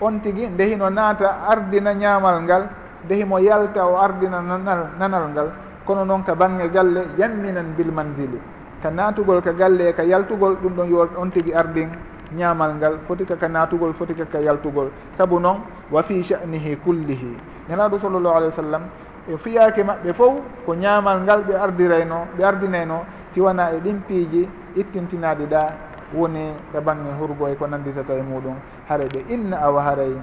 on 0.00 0.20
tigui 0.20 0.46
ndehino 0.48 0.90
naata 0.90 1.46
ardina 1.48 1.94
ñamal 1.94 2.42
ngal 2.42 2.68
ndehimo 3.04 3.38
yalta 3.38 3.86
o 3.86 3.96
ardina 3.96 4.40
nanal 4.42 4.90
nanal 4.98 5.28
ngal. 5.30 5.48
Kono 5.86 6.04
noon 6.04 6.24
ka 6.24 6.34
bange 6.34 6.68
galle 6.70 7.06
yamminan 7.16 7.74
bil 7.76 7.92
manzili. 7.92 8.40
ka 8.82 8.90
natugol 8.90 9.42
ka 9.42 9.52
galle 9.52 9.92
ka 9.94 10.02
yaltugol 10.04 10.56
ɗum 10.62 10.72
ɗon 10.76 10.90
yo 10.90 11.08
on 11.16 11.30
tigui 11.30 11.52
ardin 11.54 11.88
ñaamal 12.32 12.74
ngal. 12.76 12.98
Foti 13.06 13.24
kaka 13.24 13.48
naatugol 13.48 13.92
foti 13.94 14.14
kaka 14.14 14.38
yaltugol. 14.40 14.90
Sabu 15.16 15.38
noon 15.38 15.60
wa 15.90 16.02
fi 16.02 16.22
sha'nihi 16.22 16.76
kullihi. 16.84 17.36
Nelaɗo 17.68 17.98
sallllahu 18.00 18.36
alih 18.36 18.48
wa 18.48 18.52
sallam 18.52 18.82
e 19.28 19.36
fiyaake 19.36 19.82
maɓɓe 19.82 20.12
fof 20.14 20.34
ko 20.66 20.74
ñaamal 20.74 21.20
ngal 21.22 21.42
ɓe 21.44 21.54
ardirayno 21.54 22.26
ɓe 22.36 22.44
ardinayno 22.44 23.04
siwana 23.32 23.70
e 23.72 23.80
ɗin 23.80 24.00
piiji 24.06 24.48
ittintinaɗi 24.76 25.46
ɗa 25.46 25.72
woni 26.14 26.52
ɗe 26.72 26.80
bange 26.80 27.10
hurgo 27.20 27.48
e 27.48 27.54
ko 27.56 27.66
nanditata 27.66 28.14
e 28.14 28.22
muɗum. 28.22 28.54
Haare 28.88 29.06
ɓe 29.08 29.24
inna 29.30 29.56
awa 29.62 29.82
haray. 29.82 30.14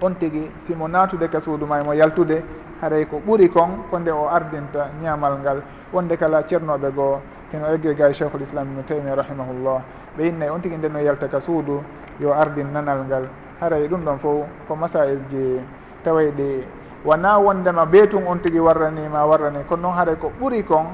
On 0.00 0.14
tigui 0.14 0.50
simo 0.66 0.86
naatude 0.88 1.28
ka 1.28 1.40
suudu 1.40 1.66
ma 1.66 1.82
mo 1.82 1.92
yaltude 1.92 2.42
haray 2.80 3.06
ko 3.06 3.20
ɓuri 3.26 3.48
kon 3.50 3.84
ko 3.90 3.98
nde 3.98 4.10
o 4.10 4.28
ardinta 4.28 4.90
ñaamal 5.02 5.38
ngal. 5.40 5.62
wonde 5.92 6.16
kala 6.16 6.42
ceernoɓe 6.42 6.90
goo 6.94 7.20
hino 7.52 7.66
egge 7.74 7.94
gay 7.94 8.12
cheikhul 8.12 8.42
islam 8.42 8.68
ibnu 8.68 8.82
taymia 8.84 9.14
rahimahullah. 9.14 9.80
Ɓe 10.16 10.26
innayi 10.28 10.50
e 10.50 10.54
on 10.54 10.60
tigui 10.60 10.76
nden 10.78 10.92
no 10.92 10.98
yalta 11.00 11.28
ka 11.28 11.40
suudu 11.40 11.82
yo 12.20 12.32
ardin 12.32 12.72
nanal 12.72 13.04
ngal. 13.06 13.24
Haray 13.60 13.88
ɗum 13.88 14.04
ɗon 14.04 14.18
fof 14.18 14.46
ko 14.68 14.74
masail 14.76 15.18
ji 15.30 15.60
tawayɗi 16.04 16.64
wona 17.04 17.38
wondema 17.38 17.86
beetun 17.86 18.26
on 18.26 18.38
tigui 18.40 18.60
warranima 18.60 19.24
warrani. 19.26 19.64
Kono 19.68 19.82
noon 19.82 19.94
haray 19.96 20.16
ko 20.16 20.32
ɓuuri 20.40 20.64
kon 20.64 20.86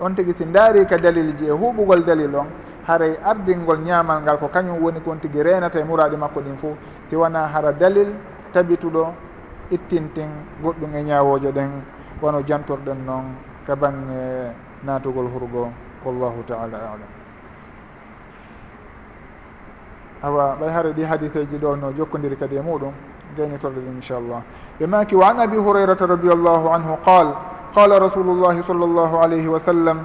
on 0.00 0.14
tigui 0.14 0.34
si 0.38 0.44
daari 0.44 0.86
ka 0.86 0.96
dalil 0.98 1.34
ji 1.36 1.46
e 1.46 1.50
huuɓugol 1.50 2.04
dalil 2.04 2.34
on 2.36 2.46
haray 2.86 3.18
ardingol 3.24 3.78
ñamal 3.80 4.22
ngal 4.22 4.38
ko 4.38 4.48
kañum 4.48 4.78
woni 4.82 5.00
kon 5.00 5.18
tigui 5.20 5.42
renata 5.42 5.78
e 5.80 5.84
muraɗi 5.84 6.16
makko 6.16 6.40
ɗin 6.40 6.56
fo 6.60 6.76
si 7.10 7.16
wona 7.16 7.48
hara 7.48 7.72
dalil 7.72 8.14
tabituɗo 8.52 9.12
ittintin 9.70 10.30
goɗɗum 10.62 10.94
e 10.94 11.02
ñawojo 11.02 11.50
ɗen 11.52 11.70
wono 12.22 12.40
jantorɗen 12.46 13.04
noon. 13.06 13.47
to 13.68 13.76
bange 13.76 14.48
natugol 14.82 15.28
hurgo 15.28 15.68
wallahu 16.04 16.40
taala 16.48 16.76
alam. 16.96 17.10
Awa 20.24 20.56
ɓay 20.60 20.70
hara 20.72 20.90
ɗi 20.92 21.04
hadiseji 21.04 21.58
ɗo 21.60 21.76
no 21.76 21.92
jokkodiri 21.92 22.36
kadi 22.36 22.56
e 22.56 22.60
muɗum 22.60 22.92
gaynitorde 23.36 23.76
ɗin 23.84 23.96
inchallah. 24.00 24.40
Ɓe 24.80 24.86
maki 24.86 25.14
wa 25.14 25.28
an 25.30 25.40
abi 25.40 25.56
hurairata 25.56 26.06
radiallahu 26.06 26.66
anhu 26.72 26.96
qal 27.04 27.28
qala 27.74 27.98
rasulullahi 28.00 28.62
sall 28.64 28.78
llahu 28.88 29.16
alayhi 29.20 29.46
wa 29.46 29.60
sallam 29.60 29.98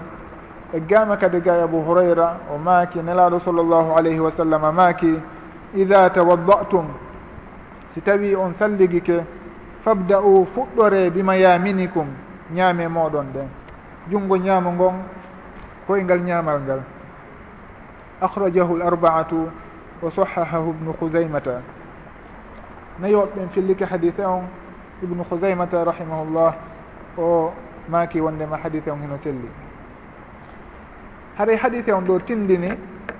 e 0.74 0.80
gama 0.82 1.16
kadi 1.18 1.40
gay 1.40 1.62
abou 1.64 1.82
hurayra 1.88 2.40
o 2.52 2.58
maaki 2.58 3.00
nelaɗo 3.00 3.40
sall 3.40 3.56
llahu 3.64 3.96
alayhi 3.96 4.20
wa 4.20 4.30
sallam 4.32 4.62
maaki 4.76 5.16
ida 5.74 6.10
tawaddatum 6.10 6.86
si 7.94 8.02
tawi 8.02 8.36
on 8.36 8.54
salligike 8.60 9.24
fabda'u 9.86 10.46
fuɗɗore 10.54 11.10
bimayaminikum 11.16 12.23
ñaame 12.52 12.88
moɗon 12.88 13.26
ɗen 13.34 13.48
junngo 14.12 14.36
ñaamo 14.38 14.72
ngon 14.72 14.96
koyngal 15.88 16.20
ñaamal 16.22 16.60
ngal. 16.62 16.82
Akhrajahu 18.22 18.78
l 18.78 18.82
arbaatu 18.82 19.50
wa 20.02 20.12
sahahahu 20.12 20.70
ibnu 20.72 20.94
khusaymata 21.00 21.62
nayoɓɓen 23.00 23.50
fillike 23.52 23.86
hadise 23.86 24.20
on 24.26 24.44
ibnu 25.04 25.24
khusaymata 25.24 25.84
rahimahullah 25.84 26.56
o 27.18 27.52
maaki 27.90 28.22
wondema 28.22 28.58
hadise 28.64 28.90
on 28.92 29.00
hino 29.02 29.18
selli. 29.18 29.50
Haray 31.38 31.56
hadise 31.58 31.92
on 31.92 32.02
ɗo 32.06 32.20
tindini 32.20 32.70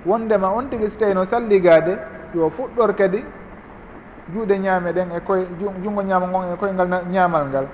wondema 0.06 0.48
on 0.48 0.68
tigi 0.70 0.88
so 0.90 0.98
tawi 0.98 1.14
no 1.14 1.24
salligade 1.24 1.98
yo 2.34 2.50
fuɗɗor 2.50 2.94
kadi 2.96 3.24
juuɗe 4.32 4.58
ñaame 4.58 4.92
ɗen 4.92 5.12
e 5.16 5.20
koye 5.20 5.46
junngo 5.82 6.02
ñaama 6.02 6.26
ngon 6.26 6.52
e 6.52 6.56
koyngal 6.56 6.88
ñaamal 7.10 7.48
ngal. 7.48 7.66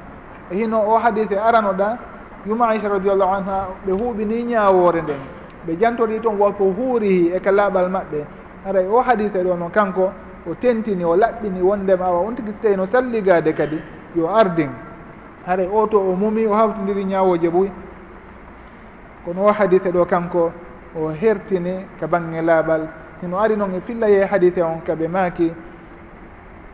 hino 0.51 0.81
o 0.89 0.99
hadise 0.99 1.37
aranoɗa 1.39 1.99
yuma 2.47 2.69
aicha 2.69 2.89
radiallahu 2.89 3.33
anha 3.35 3.69
ɓe 3.87 3.93
huuɓini 3.93 4.43
ñawore 4.45 5.03
nden. 5.03 5.21
Ɓe 5.67 5.77
jantori 5.81 6.21
toon 6.21 6.37
wonko 6.39 6.65
huurihi 6.65 7.33
e 7.35 7.41
ka 7.41 7.51
laaɓal 7.53 7.89
maɓɓe. 7.91 8.25
Aray 8.67 8.87
o 8.87 9.01
hadise 9.01 9.43
ɗo 9.45 9.57
noon 9.57 9.71
kanko 9.71 10.13
o 10.49 10.55
tentini 10.55 11.05
o 11.05 11.17
laɓɓini 11.17 11.61
wondema 11.63 12.05
awa 12.07 12.19
on 12.21 12.35
tigui 12.35 12.53
so 12.53 12.59
tawi 12.63 12.77
no 12.77 12.87
salligade 12.87 13.53
kadi 13.55 13.79
yo 14.17 14.27
ardin. 14.29 14.71
Haray 15.47 15.69
o 15.73 15.87
to 15.87 15.99
o 15.99 16.15
mumi 16.17 16.47
o 16.47 16.53
hawtidiri 16.55 17.05
ñawoje 17.05 17.49
ɓuy 17.51 17.71
kono 19.25 19.45
o 19.47 19.53
hadise 19.53 19.91
ɗo 19.93 20.05
kanko 20.07 20.53
o 20.97 21.09
hertini 21.11 21.87
ka 22.01 22.07
bange 22.07 22.41
laaɓal 22.43 22.89
hino 23.23 23.39
ari 23.39 23.57
noon 23.57 23.75
e 23.75 23.81
fillaye 23.87 24.25
hadise 24.25 24.63
on 24.63 24.81
kaɓe 24.87 25.09
maaki 25.09 25.53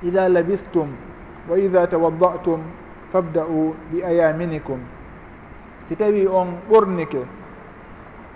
ida 0.02 0.28
labistum 0.28 0.88
wa 1.48 1.58
ida 1.58 1.86
tawaddatum 1.86 2.60
fabda'u 3.12 3.74
bi 3.90 4.02
ayaminikum. 4.02 4.80
Si 5.88 5.96
tawi 5.96 6.26
on 6.26 6.58
ɓornike 6.68 7.22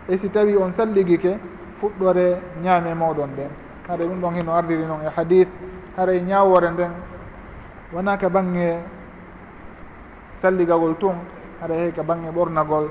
e 0.08 0.16
si 0.18 0.28
tawi 0.30 0.56
on 0.56 0.72
salligike 0.72 1.38
fuɗɗore 1.80 2.38
ñaame 2.62 2.94
moɗon 2.94 3.30
ɗen. 3.36 3.50
Haɗa 3.88 4.04
ɗum 4.04 4.20
ɗon 4.20 4.34
hino 4.34 4.52
ardiri 4.54 4.84
noon 4.86 5.00
e 5.02 5.10
hadith 5.16 5.48
haray 5.96 6.18
e 6.18 6.20
ñawore 6.22 6.70
nden. 6.70 6.90
Wona 7.92 8.16
ka 8.16 8.28
bange 8.28 8.78
salligagol 10.42 10.94
tun 10.98 11.16
haɗa 11.60 11.74
hey 11.74 11.92
ka 11.92 12.02
bange 12.02 12.30
ɓornagol 12.30 12.88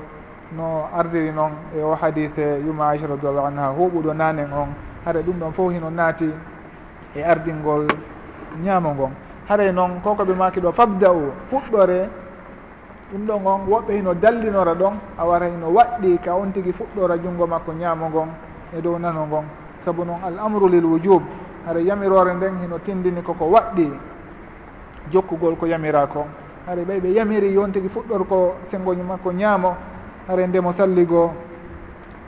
no 0.52 0.88
ardiri 0.92 1.32
noon 1.32 1.52
e 1.76 1.80
o 1.82 1.94
hadithe 1.94 2.60
yuma 2.66 2.88
aicha 2.90 3.06
radiallahu 3.06 3.46
anha 3.46 3.72
huɓuɗo 3.72 4.12
nanen 4.14 4.52
on 4.52 4.74
haɗa 5.06 5.22
ɗum 5.22 5.38
ɗon 5.40 5.52
fof 5.52 5.72
hino 5.72 5.90
naati 5.90 6.30
e 7.16 7.22
ardingol 7.22 7.86
ñaamo 8.62 8.94
ngon. 8.94 9.29
haray 9.50 9.72
noon 9.72 9.98
koko 10.00 10.22
ɓe 10.24 10.34
maki 10.34 10.60
ɗo 10.60 10.72
fabda 10.72 11.10
u 11.12 11.32
fuɗɗore. 11.50 12.08
Ɗum 13.10 13.26
ɗon 13.26 13.46
on 13.46 13.60
woɓɓe 13.66 13.92
hino 13.96 14.14
dallinora 14.14 14.74
ɗon 14.74 14.94
a 15.18 15.26
wara 15.26 15.46
hino 15.46 15.66
waɗɗi 15.74 16.18
ka 16.24 16.34
on 16.36 16.52
tigui 16.52 16.72
fuɗɗora 16.72 17.18
junngo 17.18 17.46
makko 17.46 17.72
ñaamo 17.72 18.08
ngon 18.08 18.28
e 18.78 18.80
dow 18.80 18.96
nano 18.98 19.26
ngon. 19.26 19.44
Saabu 19.84 20.04
noon 20.04 20.22
al 20.22 20.38
amru 20.38 20.68
lil 20.68 20.84
wujub 20.84 21.22
haɗa 21.66 21.80
yamirore 21.80 22.34
nden 22.34 22.62
hino 22.62 22.78
tindini 22.78 23.22
koko 23.22 23.46
waɗɗi. 23.50 23.90
Jokkugol 25.10 25.56
ko 25.56 25.66
yamira 25.66 26.06
ko 26.06 26.26
haɗa 26.68 26.82
ɓay 26.86 27.00
ɓe 27.00 27.08
yamiri 27.12 27.52
yon 27.52 27.72
tigui 27.72 27.88
fuɗɗor 27.88 28.26
ko 28.28 28.54
sengoñu 28.70 29.02
makko 29.02 29.32
ñaamo 29.32 29.74
haɗa 30.28 30.46
ndemo 30.46 30.72
salligo 30.72 31.32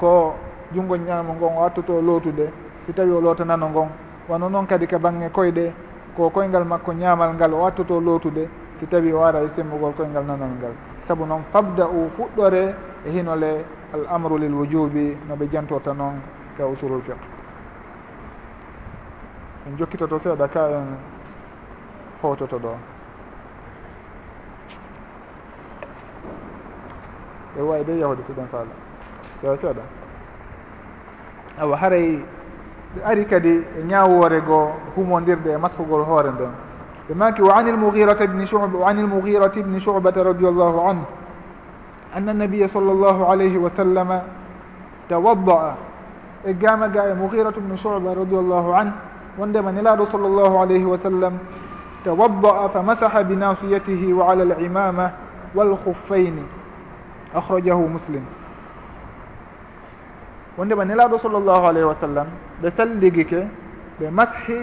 ko 0.01 0.35
junngo 0.75 0.97
ñaamo 0.97 1.35
ngon 1.35 1.55
o 1.57 1.61
wattoto 1.63 2.01
lootude. 2.03 2.51
Si 2.87 2.93
tawi 2.93 3.13
o 3.13 3.21
loota 3.21 3.45
nano 3.45 3.69
ngon. 3.69 3.89
Wano 4.29 4.49
noon 4.49 4.67
kadi 4.67 4.87
ka 4.89 4.99
bange 4.99 5.31
koyɗe 5.31 5.73
ko 6.17 6.31
koyngal 6.31 6.65
makko 6.65 6.93
ñaamal 6.93 7.35
ngal 7.35 7.53
o 7.55 7.59
wattoto 7.65 8.01
lootude 8.01 8.49
si 8.79 8.87
tawi 8.87 9.13
o 9.13 9.23
ara 9.25 9.41
e 9.43 9.49
semmugol 9.57 9.93
koyngal 9.95 10.25
nanal 10.25 10.51
ngal. 10.59 10.75
Saabu 11.07 11.25
noon 11.27 11.43
fabda 11.53 11.87
u 11.89 12.11
fuɗɗore 12.17 12.75
e 13.07 13.11
hinole 13.11 13.65
al 13.95 14.07
amru 14.09 14.37
lil 14.39 14.53
wujubi 14.55 15.17
no 15.29 15.35
ɓe 15.37 15.49
jantorta 15.53 15.93
noon 15.93 16.21
ka 16.57 16.67
usulul 16.67 17.01
fiq 17.03 17.17
en 19.67 19.77
jokkitoto 19.79 20.19
seeɗa 20.19 20.49
ka 20.49 20.69
en 20.71 20.97
hoototo 22.23 22.59
ɗo. 22.59 22.75
E 27.59 27.61
wawi 27.63 27.85
de 27.85 27.93
yahude 27.99 28.23
siɗen 28.23 28.47
faala. 28.49 28.73
Yo 29.43 29.57
seeɗa. 29.57 29.83
Awa 31.61 31.77
haray 31.77 32.25
ɓe 32.95 33.01
ari 33.05 33.25
kadi 33.27 33.49
e 33.49 33.83
ñaawore 33.89 34.41
goo 34.45 34.71
humodirde 34.97 35.49
e 35.53 35.57
masfugol 35.57 36.03
hoore 36.05 36.31
nden. 36.31 36.53
Ɓe 37.09 37.15
maki 37.15 37.43
wa 37.43 37.57
ani 37.57 37.73
mughirata 37.73 38.27
bni 38.27 38.47
shuba 38.47 38.67
wa 38.79 38.89
ani 38.89 39.03
mughirati 39.03 39.63
bni 39.63 39.81
shubata 39.81 40.23
radiallahu 40.23 40.79
anhu. 40.89 41.05
Anna 42.15 42.33
nabiya 42.35 42.69
sall 42.69 42.85
llahu 42.85 43.25
alayhi 43.25 43.57
wa 43.57 43.71
sallama 43.71 44.23
tawadda'a 45.09 45.77
e 46.45 46.53
gama 46.55 46.89
ga 46.89 47.09
e 47.11 47.15
mughiratu 47.15 47.61
bni 47.61 47.77
shuba 47.79 48.15
radiallahu 48.15 48.73
anhu. 48.75 48.93
Wondema 49.39 49.73
nelaɗo 49.73 50.07
sall 50.11 50.21
llahu 50.29 50.59
alayhi 50.61 50.85
wa 50.85 50.99
sallam 50.99 51.39
tawadda'a 52.05 52.69
fa 52.69 52.83
masaha 52.83 53.25
binasiyatihi 53.25 54.13
wa 54.13 54.31
ala 54.33 54.43
alimama 54.55 55.13
walkhuffaini 55.55 56.45
akhrajahu 57.35 57.89
muslim. 57.89 58.23
wonde 60.59 60.75
ɓa 60.75 60.85
nelaɗo 60.85 61.19
sallllahu 61.19 61.67
alayhi 61.67 61.89
wa 61.89 61.95
sallam 61.95 62.27
ɓe 62.63 62.71
salligike 62.71 63.47
ɓe 64.01 64.11
mashi 64.11 64.57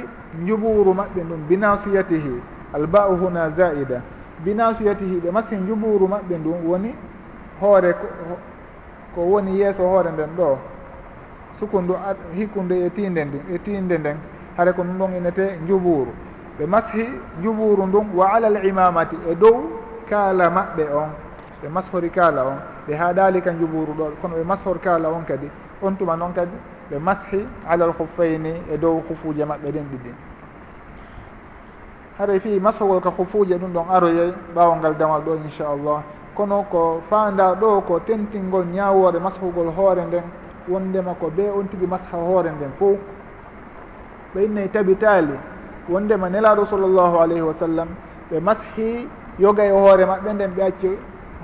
njuɓuru 0.43 0.93
maɓɓe 0.93 1.21
ɗum 1.29 1.41
binasiyatihi 1.49 2.41
alba'u 2.73 3.15
huna 3.17 3.49
zaida 3.49 4.01
binasiyatihi 4.45 5.19
ɓe 5.23 5.31
mashi 5.31 5.55
njuɓuru 5.55 6.07
maɓɓe 6.07 6.37
ndun 6.37 6.57
woni 6.65 6.95
hoore 7.61 7.93
ko 9.15 9.21
woni 9.21 9.59
yeeso 9.59 9.83
hoore 9.83 10.11
nden 10.11 10.29
ɗo. 10.37 10.57
Sukundu 11.59 11.95
hikkundu 12.35 12.75
e 12.75 12.89
tinde 12.89 13.25
ndin 13.25 13.41
e 13.53 13.59
tinde 13.59 13.97
nden 13.97 14.17
hare 14.57 14.71
ko 14.73 14.81
ɗum 14.83 14.97
ɗon 14.99 15.15
inete 15.17 15.59
njuɓuru 15.65 16.11
ɓe 16.59 16.65
mashi 16.67 17.03
njuɓuru 17.41 17.87
ndun 17.87 18.05
wa 18.15 18.33
ala 18.33 18.47
l 18.49 18.65
imamati 18.65 19.17
e 19.31 19.35
dow 19.35 19.57
kaala 20.09 20.49
maɓɓe 20.49 20.83
on. 20.93 21.09
Ɓe 21.61 21.67
mashori 21.69 22.09
kaala 22.09 22.43
on. 22.45 22.57
Ɓe 22.87 22.93
haɗali 22.95 23.41
ka 23.41 23.51
njuɓuru 23.51 23.93
ɗo 23.97 24.05
kono 24.21 24.35
ɓe 24.35 24.43
mashor 24.43 24.79
kaala 24.79 25.09
on 25.09 25.23
kadi. 25.27 25.49
on 25.81 25.95
tuma 25.97 26.15
noon 26.15 26.33
kadi 26.33 26.55
ɓe 26.91 26.99
mashi 26.99 27.45
alal 27.67 27.93
huffayni 27.97 28.53
e 28.73 28.77
dow 28.77 29.01
hufuje 29.09 29.45
maɓɓe 29.45 29.71
ɗin 29.71 29.85
ɗiɗi. 29.91 30.11
Haray 32.17 32.39
fi 32.39 32.59
mashugol 32.59 32.99
ka 33.01 33.09
hufuje 33.09 33.55
ɗum 33.57 33.71
ɗon 33.73 33.85
aroyey 33.89 34.33
ɓawo 34.55 34.75
damal 34.97 35.21
ɗo 35.21 35.35
inchallah. 35.45 36.03
Kono 36.35 36.63
ko 36.71 37.01
fanda 37.09 37.53
ɗo 37.55 37.81
ko 37.87 37.99
tentingol 37.99 38.65
ñawore 38.65 39.19
mashugol 39.19 39.67
hoore 39.75 40.05
nden 40.05 40.23
wondema 40.67 41.13
ko 41.19 41.29
be 41.29 41.49
on 41.49 41.67
tigui 41.67 41.87
masha 41.87 42.17
hoore 42.17 42.49
nden 42.51 42.71
fo 42.79 42.97
ɓe 44.35 44.43
innayi 44.45 44.69
tabitali 44.69 45.33
wondema 45.89 46.29
nelaɗo 46.29 46.65
sallllahu 46.65 47.17
alayhi 47.19 47.41
wa 47.41 47.53
sallam 47.53 47.87
ɓe 48.31 48.39
mashi 48.39 49.07
yoga 49.39 49.63
e 49.65 49.71
hoore 49.71 50.05
maɓɓe 50.05 50.33
nden 50.33 50.51
ɓe 50.55 50.61
acci 50.63 50.89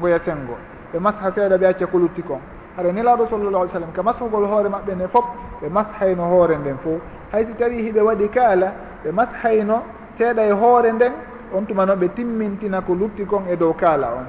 goya 0.01 0.19
sengo 0.19 0.57
ɓe 0.93 0.99
masha 0.99 1.31
seeɗa 1.31 1.57
ɓe 1.57 1.65
acca 1.67 1.87
ko 1.87 1.97
lutti 1.97 2.21
kon. 2.21 2.39
haɗa 2.77 2.91
nelaɗo 2.91 3.27
sallallah 3.29 3.61
alih 3.61 3.71
sallam 3.71 3.91
ka 3.93 4.03
mashugol 4.03 4.45
hoore 4.45 4.69
maɓɓe 4.69 4.95
nde 4.95 5.07
fof 5.07 5.25
ɓe 5.61 5.69
mashayno 5.69 6.23
hoore 6.23 6.57
nden 6.57 6.77
fo 6.83 6.99
haysi 7.31 7.53
tawi 7.53 7.81
hiɓe 7.81 8.01
waɗi 8.01 8.29
kaala 8.29 8.73
ɓe 9.03 9.11
mashayno 9.11 9.81
seeɗa 10.17 10.43
e 10.45 10.51
hoore 10.51 10.91
nden 10.91 11.13
on 11.53 11.65
tuma 11.65 11.85
noon 11.85 11.99
ɓe 11.99 12.07
timmintina 12.15 12.81
ko 12.81 12.93
lutti 12.93 13.25
kon 13.25 13.43
e 13.47 13.55
dow 13.55 13.73
kaala 13.73 14.07
on. 14.07 14.25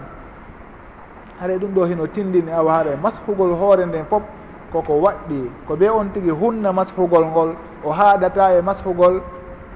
Haɗa 1.40 1.58
ɗum 1.58 1.74
ɗo 1.74 1.84
hino 1.84 2.06
tindini 2.06 2.52
awa 2.52 2.72
haɗa 2.72 2.96
mashugol 3.02 3.52
hoore 3.52 3.86
nden 3.86 4.04
fof 4.06 4.22
koko 4.72 4.92
waɗɗi. 5.00 5.50
Ko 5.66 5.76
ɓe 5.76 5.88
on 5.90 6.12
tigi 6.12 6.30
hunna 6.30 6.72
mashugol 6.72 7.26
ngol 7.26 7.54
o 7.84 7.90
haaɗata 7.90 8.58
e 8.58 8.62
mashugol 8.62 9.20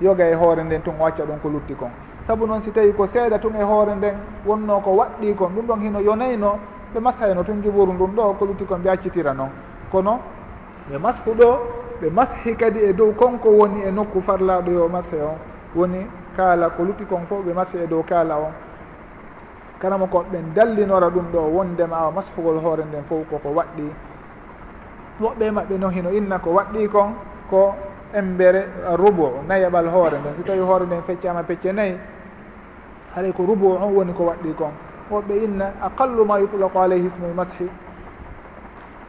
yoga 0.00 0.24
e 0.30 0.34
hoore 0.34 0.62
nden 0.62 0.82
tun 0.82 0.94
o 1.00 1.06
acca 1.06 1.24
ɗon 1.24 1.40
ko 1.42 1.48
lutti 1.48 1.74
kon. 1.74 1.90
Saabu 2.26 2.46
noon 2.46 2.62
si 2.62 2.70
tawi 2.70 2.92
ko 2.92 3.06
seeɗa 3.06 3.38
tun 3.40 3.54
e 3.56 3.62
hoore 3.62 3.94
nden 3.96 4.14
wonno 4.46 4.80
ko 4.80 4.90
waɗɗi 4.90 5.34
kon. 5.34 5.50
Ɗum 5.54 5.66
ɗon 5.66 5.80
hino 5.80 6.00
yonayno 6.00 6.58
ɓe 6.94 7.00
mashayno 7.00 7.42
tun 7.44 7.54
ton 7.54 7.62
giboru 7.62 7.92
ndun 7.92 8.14
ɗo 8.16 8.34
ko 8.38 8.44
lutti 8.46 8.64
ɓe 8.64 8.88
accitira 8.90 9.32
noon 9.34 9.50
kono 9.90 10.20
ɓe 10.90 10.98
mashu 10.98 11.34
ɗo 11.34 11.80
ɓe 12.00 12.10
mashi 12.10 12.56
kadi 12.56 12.78
e 12.80 12.92
dow 12.92 13.12
konko 13.12 13.48
woni 13.50 13.82
e 13.84 13.90
nokku 13.90 14.20
farlaɗo 14.22 14.70
yo 14.72 14.88
mashe 14.88 15.20
on. 15.22 15.36
Woni 15.74 16.06
kaala 16.36 16.70
ko 16.70 16.82
lutti 16.84 17.04
kon 17.04 17.26
fof 17.28 17.44
ɓe 17.44 17.52
mashi 17.54 17.76
e 17.76 17.86
dow 17.86 18.02
kaala 18.02 18.36
on. 18.38 18.52
Karama 19.80 20.06
kon 20.06 20.24
ɓen 20.32 20.54
dallinora 20.54 21.10
ɗum 21.10 21.26
ɗo 21.32 21.38
wondema 21.56 21.96
awa 21.96 22.10
mashugol 22.12 22.58
hoore 22.58 22.84
nden 22.84 23.04
fof 23.08 23.28
koko 23.30 23.48
waɗɗi. 23.48 23.84
Woɓɓe 25.20 25.50
maɓɓe 25.50 25.78
no 25.78 25.88
hino 25.88 26.10
inna 26.10 26.38
ko 26.38 26.50
waɗɗi 26.50 26.88
kon 26.88 27.14
ko 27.50 27.74
embere 28.14 28.64
rubo 28.96 29.42
nayaɓal 29.48 29.86
hoore 29.88 30.18
nden. 30.18 30.34
Si 30.36 30.42
tawi 30.42 30.60
hoore 30.60 30.86
nden 30.86 31.02
feccama 31.02 31.42
pecce 31.42 31.72
nayyi 31.72 31.98
haɗay 33.14 33.32
ko 33.32 33.42
rubo 33.44 33.76
on 33.76 33.92
woni 33.94 34.12
ko 34.12 34.24
waɗɗi 34.24 34.54
kon. 34.54 34.72
woɓɓe 35.10 35.44
inna 35.44 35.72
aqallu 35.82 36.24
ma 36.24 36.38
yutlaqu 36.40 36.78
alayhi 36.78 37.06
ismul 37.06 37.34
mashi 37.36 37.68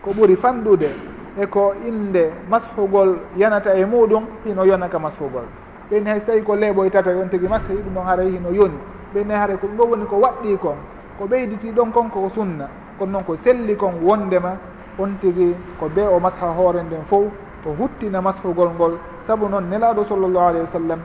ko 0.02 0.12
ɓuri 0.12 0.36
fanɗude 0.36 0.90
e 1.38 1.46
ko 1.48 1.74
inde 1.88 2.32
mashugol 2.50 3.20
yanata 3.38 3.74
e 3.76 3.86
muɗum 3.86 4.26
hino 4.46 4.66
yonaka 4.66 5.00
mashugol 5.00 5.46
ɓenni 5.92 6.10
hay 6.10 6.20
so 6.20 6.26
tawi 6.28 6.42
ko 6.42 6.56
leeɓoy 6.56 6.90
tata 6.90 7.12
e 7.12 7.16
on 7.16 7.28
tigui 7.30 7.50
mashi 7.50 7.74
ɗum 7.74 7.94
ɗon 7.96 8.06
haray 8.06 8.30
hino 8.32 8.50
yoni. 8.54 8.78
Ɓenni 9.14 9.34
haray 9.34 9.58
ko 9.58 9.68
ɗum 9.68 9.78
ɗo 9.78 9.84
woni 9.90 10.06
ko 10.06 10.16
waɗɗi 10.20 10.58
kon 10.58 10.78
ko 11.20 11.26
ɓeyditi 11.28 11.72
ɗon 11.72 11.92
kon 11.92 12.10
ko 12.10 12.32
sunna 12.34 12.70
kono 12.98 13.12
noon 13.12 13.24
ko 13.26 13.36
selli 13.36 13.76
kon 13.76 13.94
wondema 14.02 14.56
on 14.98 15.18
tigui 15.20 15.54
ko 15.80 15.90
be 15.90 16.02
o 16.08 16.20
masha 16.20 16.48
hoore 16.48 16.82
nden 16.84 17.04
fof 17.10 17.28
o 17.66 17.76
huttina 17.78 18.22
mashugol 18.22 18.70
ngol. 18.70 18.98
Saabu 19.28 19.50
noon 19.50 19.68
nelaɗo 19.70 20.06
sallllahu 20.06 20.48
alayhi 20.48 20.66
wa 20.66 20.72
sallam 20.72 21.00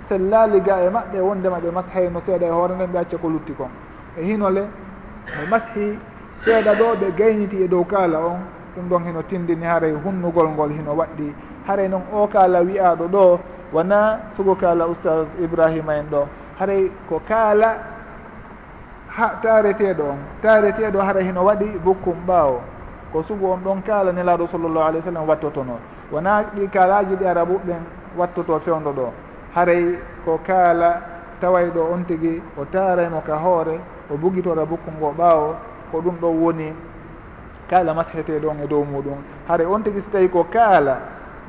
sellaliga 0.00 0.82
e 0.84 0.90
maɓɓe 0.90 1.18
wondema 1.20 1.58
ɓe 1.58 1.70
mashayno 1.72 2.20
seeɗa 2.20 2.46
e 2.46 2.50
hoore 2.50 2.74
nden 2.74 2.90
ɓe 2.92 2.98
acca 2.98 3.16
ko 3.16 3.28
lutti 3.28 3.54
kon. 3.54 3.70
e 4.16 4.22
hinole 4.24 4.62
mo 5.36 5.42
e 5.42 5.46
mashi 5.50 5.98
seeɗa 6.44 6.74
ɗo 6.74 6.86
ɓe 7.00 7.12
gayniti 7.16 7.62
e 7.62 7.68
dow 7.68 7.84
kaala 7.84 8.18
on. 8.18 8.40
Ɗum 8.76 8.88
ɗon 8.88 9.04
hino 9.04 9.22
tindini 9.22 9.64
haray 9.64 9.92
hunnugol 9.92 10.48
ngol 10.48 10.70
hino 10.70 10.92
waɗɗi. 10.94 11.34
Haray 11.66 11.88
noon 11.88 12.02
o 12.12 12.26
kaala 12.26 12.60
wiyaɗo 12.62 13.06
ɗo 13.08 13.40
wona 13.72 14.18
sugo 14.36 14.54
kaala 14.54 14.86
oustad 14.86 15.26
ibrahima 15.40 15.94
en 15.96 16.06
ɗo. 16.10 16.26
Haray 16.58 16.90
ko 17.08 17.20
kaala 17.28 17.76
ha 19.08 19.26
taareteɗo 19.42 20.02
on. 20.02 20.18
Taareteɗo 20.42 20.98
haray 21.00 21.24
hino 21.24 21.44
waɗi 21.44 21.78
bukkum 21.84 22.16
ɓaawo. 22.26 22.60
Ko 23.12 23.22
sugu 23.22 23.46
on 23.46 23.60
ɗon 23.64 23.82
kaala 23.82 24.12
nelaɗo 24.12 24.46
sallllahu 24.48 24.86
alih 24.88 25.00
w 25.00 25.04
sallam 25.04 25.28
wattotono. 25.28 25.78
Wona 26.10 26.42
ɗi 26.54 26.68
kaalaji 26.68 27.16
ɗi 27.16 27.26
arabuɓen 27.26 27.82
wattoto 28.16 28.58
fewdo 28.60 28.92
ɗo. 28.92 29.12
Haray 29.54 29.98
ko 30.24 30.40
kaala 30.46 31.00
tawayɗo 31.40 31.92
on 31.92 32.04
tigui 32.04 32.42
o 32.56 32.64
taaraymo 32.64 33.20
ka 33.20 33.36
hoore 33.36 33.78
o 34.10 34.16
bugitora 34.16 34.64
bukku 34.66 34.90
ngo 34.98 35.14
ɓaawo 35.18 35.54
ko 35.90 36.00
ɗum 36.00 36.16
ɗo 36.20 36.28
woni 36.28 36.72
kaala 37.70 37.94
masheteɗon 37.94 38.60
e 38.64 38.66
dow 38.66 38.84
muɗum. 38.84 39.18
Hara 39.48 39.64
on 39.68 39.82
tigi 39.82 40.00
so 40.02 40.10
tawi 40.12 40.28
ko 40.28 40.44
kaala 40.50 40.98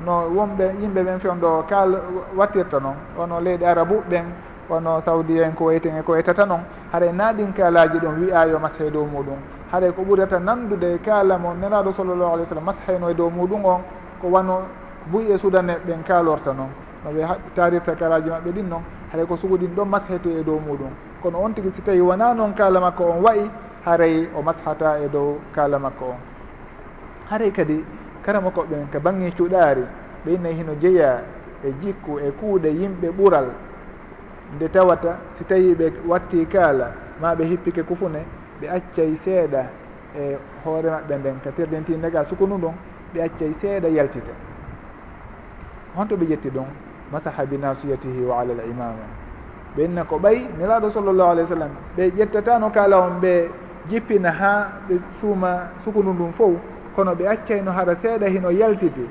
no 0.05 0.29
wonɓe 0.35 0.65
yimɓe 0.81 1.03
ɓen 1.03 1.19
fiyon 1.19 1.39
ɗo 1.39 1.63
kaal 1.69 2.01
wattirta 2.37 2.79
noon 2.79 2.95
ono 3.17 3.39
leyɗi 3.41 3.65
arabu 3.65 4.03
ɓen 4.09 4.25
ono 4.69 5.01
saudi 5.05 5.39
en 5.39 5.53
ko 5.53 5.65
wayten 5.65 5.97
e 5.97 6.01
ko 6.01 6.11
waytata 6.13 6.45
noon 6.45 6.61
haɗa 6.91 7.11
naɗin 7.11 7.53
kaalaji 7.53 7.99
ɗon 7.99 8.15
wiya 8.19 8.45
yo 8.47 8.59
mashe 8.59 8.89
dow 8.91 9.05
muɗum. 9.05 9.37
Haɗa 9.71 9.91
ko 9.91 10.01
ɓurata 10.03 10.39
nandude 10.39 10.99
kaala 11.05 11.37
mo 11.37 11.53
neraɗo 11.53 11.91
sallllahu 11.93 12.33
alih 12.33 12.43
w 12.43 12.47
sallam 12.47 12.65
mashayno 12.65 13.09
e 13.09 13.13
dow 13.13 13.29
muɗum 13.29 13.65
on 13.65 13.81
ko 14.21 14.27
wano 14.27 14.61
buy 15.11 15.25
e 15.31 15.37
sudane 15.37 15.75
ɓen 15.85 16.03
kaalorta 16.07 16.53
noon 16.53 16.69
no 17.03 17.11
ɓe 17.11 17.27
tarirta 17.55 17.95
kaalaji 17.95 18.29
maɓɓe 18.29 18.51
ɗin 18.51 18.67
noon 18.69 18.83
haɗa 19.11 19.25
ko 19.27 19.35
suguɗin 19.37 19.75
ɗon 19.75 19.85
mashete 19.89 20.29
e 20.39 20.43
dow 20.43 20.59
muɗum. 20.59 20.91
kono 21.23 21.39
on 21.41 21.53
tigi 21.55 21.71
si 21.71 21.81
tawi 21.81 22.01
wona 22.01 22.33
noon 22.33 22.53
kaala 22.53 22.79
makko 22.81 23.03
on 23.11 23.23
wayi 23.23 23.49
haray 23.85 24.27
o 24.35 24.41
mashata 24.43 24.99
e 24.99 25.07
dow 25.09 25.39
kaala 25.55 25.79
makko 25.79 26.05
on. 26.05 26.19
Haray 27.29 27.51
kadi 27.51 27.85
karama 28.21 28.49
koɓɓen 28.49 28.91
ko 28.91 28.99
bangge 28.99 29.31
cuɗaari 29.37 29.83
ɓe 30.25 30.33
innayi 30.35 30.55
hino 30.55 30.75
jeeya 30.75 31.23
e 31.63 31.71
jikku 31.81 32.19
e 32.19 32.31
kuuɗe 32.31 32.69
yimɓe 32.69 33.07
ɓural. 33.17 33.47
Nde 34.55 34.69
tawata 34.69 35.17
si 35.37 35.43
tawi 35.45 35.75
ɓe 35.75 35.93
watti 36.07 36.45
kaala 36.45 36.91
ma 37.21 37.35
ɓe 37.35 37.43
hippike 37.45 37.83
kufune 37.83 38.25
ɓe 38.61 38.67
accay 38.69 39.15
seeɗa 39.15 39.63
e 40.15 40.37
hoore 40.65 40.89
maɓɓe 40.89 41.17
nden 41.19 41.39
ka 41.43 41.51
terdentindega 41.51 42.25
sukunu 42.25 42.57
ɗum 42.57 42.75
ɓe 43.13 43.21
accay 43.23 43.53
seeɗa 43.61 43.87
yaltita 43.89 44.31
honto 45.95 46.15
ɓe 46.15 46.25
ƴetti 46.25 46.49
ɗum 46.49 46.67
masaha 47.11 47.45
binasiyatihi 47.45 48.23
wa 48.25 48.39
ala 48.41 48.53
l 48.53 48.69
imama. 48.69 49.22
ɓenna 49.77 50.03
ko 50.05 50.17
ɓayi 50.19 50.47
nelaɗo 50.59 50.89
sallllahu 50.91 51.29
alayh 51.31 51.43
wa 51.49 51.49
sallam 51.55 51.71
ɓe 51.97 52.03
ƴettatano 52.17 52.69
kala 52.71 52.97
on 52.99 53.19
ɓe 53.21 53.49
jippina 53.89 54.31
ha 54.31 54.67
ɓe 54.87 54.99
suuma 55.19 55.69
sukundu 55.83 56.13
ndun 56.13 56.31
fof 56.33 56.53
kono 56.95 57.11
ɓe 57.15 57.27
accayno 57.27 57.71
hara 57.71 57.95
seeɗa 57.95 58.27
hino 58.27 58.49
yaltiti. 58.51 59.07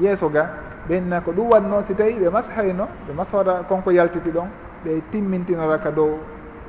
Yeeso 0.00 0.28
ga 0.30 0.48
ɓenna 0.88 1.20
ko 1.20 1.32
ɗum 1.32 1.50
watno 1.50 1.82
si 1.86 1.94
tawi 1.94 2.12
ɓe 2.14 2.30
mashayno 2.30 2.86
ɓe 3.08 3.12
mashora 3.16 3.64
konko 3.68 3.90
yaltiti 3.90 4.30
ɗon 4.30 4.48
ɓe 4.84 5.02
timmintinora 5.10 5.78
ka 5.78 5.90
dow 5.90 6.18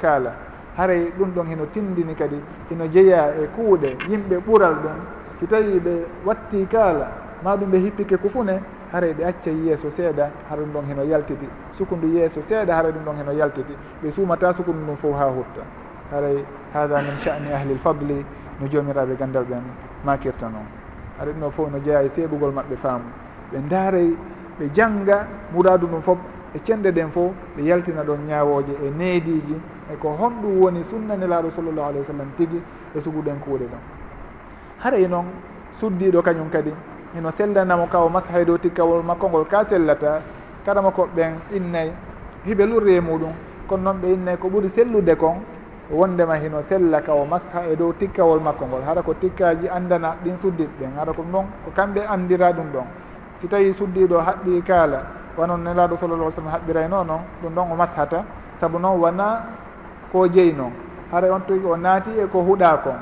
kaala. 0.02 0.34
Haray 0.78 1.12
ɗum 1.18 1.32
ɗon 1.36 1.48
hino 1.48 1.66
tindini 1.66 2.16
kadi 2.16 2.42
hino 2.70 2.88
jeeya 2.88 3.34
e 3.42 3.48
kuuɗe 3.56 3.96
yimɓe 4.10 4.38
ɓural 4.46 4.74
ɗum. 4.82 4.98
Si 5.40 5.46
tawi 5.48 5.80
ɓe 5.80 5.94
watti 6.26 6.66
kaala 6.68 7.08
ma 7.44 7.56
ɗum 7.56 7.70
ɓe 7.72 7.78
hippike 7.78 8.18
ko 8.18 8.30
fune 8.30 8.60
haray 8.98 9.14
ɓe 9.14 9.24
acca 9.26 9.52
yeeso 9.52 9.90
seeɗa 9.92 10.30
hara 10.50 10.62
ɗum 10.62 10.72
ɗon 10.74 10.86
heno 10.90 11.04
yaltiti. 11.04 11.48
Sukundu 11.78 12.08
yeeso 12.08 12.42
seeɗa 12.42 12.74
hara 12.74 12.90
ɗum 12.92 13.04
ɗon 13.06 13.18
heno 13.18 13.32
yaltiti. 13.32 13.74
Ɓe 14.02 14.12
suumata 14.12 14.54
sukundu 14.54 14.86
ɗum 14.86 14.96
fof 14.96 15.16
ha 15.16 15.26
hutta. 15.30 15.62
Haray 16.12 16.44
hada 16.74 17.02
min 17.02 17.18
chani 17.24 17.54
ahli 17.54 17.74
l 17.74 17.80
fadli 17.80 18.26
no 18.60 18.68
jomiraɓe 18.68 19.16
gandal 19.18 19.44
ɓen 19.46 19.62
makirta 20.04 20.48
noon. 20.50 20.66
Haɗa 21.20 21.32
ɗum 21.32 21.42
ɗon 21.42 21.52
fof 21.52 21.70
no 21.72 21.80
jeeya 21.80 22.02
e 22.04 22.10
seeɓugol 22.16 22.52
maɓɓe 22.54 22.76
faamu. 22.82 23.10
Ɓe 23.52 23.58
ndaaray 23.66 24.16
ɓe 24.60 24.70
jangga 24.74 25.28
muradu 25.54 25.88
ɗum 25.88 26.02
fof 26.02 26.18
e 26.56 26.60
cenɗe 26.66 26.92
ɗen 26.92 27.12
fof 27.12 27.32
ɓe 27.56 27.64
yaltina 27.64 28.04
ɗon 28.04 28.26
ñawoje 28.28 28.74
e 28.84 28.90
neediji 28.90 29.56
e 29.94 29.96
ko 30.00 30.10
honɗum 30.20 30.60
woni 30.62 30.84
sunnanelaɗo 30.84 31.52
sallllahu 31.56 31.88
alayhi 31.90 32.00
wa 32.00 32.06
sallam 32.06 32.30
tigi 32.38 32.62
e 32.96 33.00
suguɗen 33.00 33.38
kuuɗe 33.46 33.66
ɗon. 33.70 33.84
Haray 34.80 35.08
noon 35.08 35.26
suddiɗo 35.80 36.22
kañum 36.24 36.50
kadi 36.50 36.74
ino 37.16 37.32
sellanamo 37.32 37.88
ka 37.88 38.00
o 38.04 38.10
masaha 38.10 38.44
dow 38.46 38.58
tikkawol 38.58 39.04
makko 39.04 39.30
ngol 39.30 39.46
ka 39.46 39.66
sellata 39.70 40.22
kala 40.66 40.82
ko 40.92 41.08
ɓen 41.16 41.40
innayi 41.56 41.92
hiɓe 42.46 42.66
lurri 42.66 42.96
e 42.96 43.00
muɗum. 43.02 43.32
Kono 43.68 43.84
noon 43.84 44.02
ɓe 44.02 44.08
innayi 44.14 44.38
ko 44.38 44.48
ɓuuri 44.50 44.70
sellude 44.70 45.16
kon 45.16 45.40
wondema 45.92 46.36
hino 46.36 46.62
sella 46.62 47.02
ka 47.02 47.14
o 47.14 47.26
masha 47.26 47.64
e 47.72 47.76
dow 47.76 47.94
tikkawol 47.94 48.40
makko 48.40 48.66
ngol. 48.66 48.82
Hara 48.84 49.02
ko 49.02 49.14
tikkaji 49.14 49.70
andana 49.70 50.16
ɗin 50.24 50.38
suddit 50.42 50.70
ɓen 50.80 50.96
hara 50.98 51.14
ko 51.14 51.24
noon 51.24 51.46
ko 51.66 51.72
kamɓe 51.76 52.02
andira 52.08 52.52
ɗum 52.52 52.72
ɗon. 52.74 52.86
Si 53.38 53.48
tawi 53.48 53.74
suddiɗo 53.74 54.20
haɓɓi 54.20 54.62
kaala 54.64 55.02
wanon 55.38 55.64
nelaɗo 55.64 55.98
sallallah 55.98 56.32
sallam 56.32 56.52
haɓɓirayno 56.52 57.04
noon 57.04 57.22
ɗum 57.42 57.54
ɗon 57.56 57.72
o 57.72 57.76
mashata 57.76 58.24
saabu 58.60 58.80
noon 58.80 59.00
wona 59.00 59.44
ko 60.12 60.28
jeeyi 60.28 60.54
noon. 60.54 60.72
Hara 61.12 61.32
on 61.34 61.42
tigi 61.48 61.66
o 61.66 61.76
naati 61.78 62.10
e 62.20 62.28
ko 62.28 62.42
huuɗa 62.42 62.78
kon. 62.84 63.00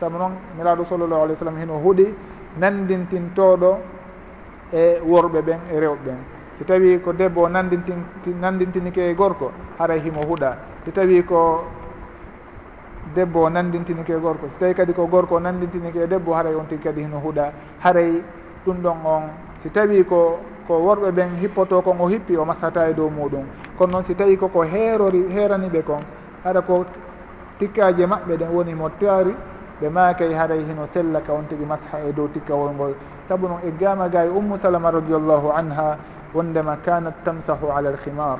Saabu 0.00 0.16
noon 0.18 0.32
nelaɗo 0.56 0.84
sallallah 0.88 1.22
alih 1.22 1.34
w 1.36 1.38
sallam 1.38 1.58
hino 1.60 1.74
huuɗi 1.76 2.14
nandintintoɗo 2.60 3.78
e 4.72 5.00
worɓe 5.00 5.40
ɓen 5.42 5.60
e 5.72 5.80
rewɓe 5.80 5.98
ɓen. 6.04 6.18
So 6.58 6.64
tawi 6.64 6.98
ko 7.00 7.12
debbo 7.12 7.42
o 7.42 7.48
nandintin 7.48 8.00
nandintinike 8.40 9.10
e 9.10 9.14
gorko 9.14 9.52
haray 9.78 10.00
himo 10.00 10.22
huuɗa 10.24 10.56
so 10.84 10.90
tawi 10.90 11.22
ko 11.22 11.64
debbo 13.14 13.44
o 13.44 13.48
nandintinike 13.50 14.08
e 14.12 14.18
gorko 14.18 14.48
so 14.48 14.56
tawi 14.58 14.74
kadi 14.74 14.92
ko 14.94 15.06
gorko 15.06 15.36
o 15.36 15.40
nandintinike 15.40 15.96
e 16.00 16.06
debbo 16.06 16.32
haray 16.32 16.54
on 16.54 16.66
tigi 16.66 16.82
kadi 16.82 17.02
hino 17.02 17.20
huuɗa 17.20 17.52
haray 17.80 18.22
ɗum 18.64 18.82
ɗon 18.82 18.96
on. 19.04 19.22
Si 19.62 19.70
tawi 19.70 20.04
ko 20.04 20.38
ko 20.66 20.78
worɓe 20.80 21.10
ɓen 21.12 21.36
hippoto 21.40 21.82
kon 21.82 22.00
o 22.00 22.06
hippi 22.08 22.36
o 22.36 22.44
masata 22.44 22.88
e 22.88 22.94
dow 22.94 23.10
muɗum. 23.10 23.44
Kono 23.78 23.92
noon 23.92 24.04
si 24.04 24.14
tawi 24.14 24.36
koko 24.36 24.62
heerori 24.62 25.28
heeraniɓe 25.28 25.82
kon 25.84 26.00
haɗa 26.44 26.62
ko 26.62 26.84
tikkaji 27.58 28.06
maɓɓe 28.06 28.36
ɗen 28.36 28.50
woni 28.50 28.74
mo 28.74 28.88
taari 28.88 29.34
ɓe 29.80 29.88
maakay 29.90 30.32
haray 30.34 30.64
hino 30.64 30.86
sella 30.86 31.20
ka 31.20 31.32
on 31.32 31.44
tigi 31.48 31.64
masha 31.64 32.00
e 32.08 32.12
dow 32.12 32.28
tikkawol 32.28 32.72
ngol. 32.72 32.94
Saabu 33.28 33.48
noon 33.48 33.60
e 33.64 33.68
eggama 33.68 34.08
ga 34.08 34.24
e 34.24 34.28
ummu 34.28 34.56
salama 34.58 34.90
radiallahu 34.90 35.50
anha 35.52 35.98
wondema 36.34 36.76
kanat 36.84 37.14
tamsahu 37.24 37.68
ala 37.70 37.90
alhimar 37.90 38.38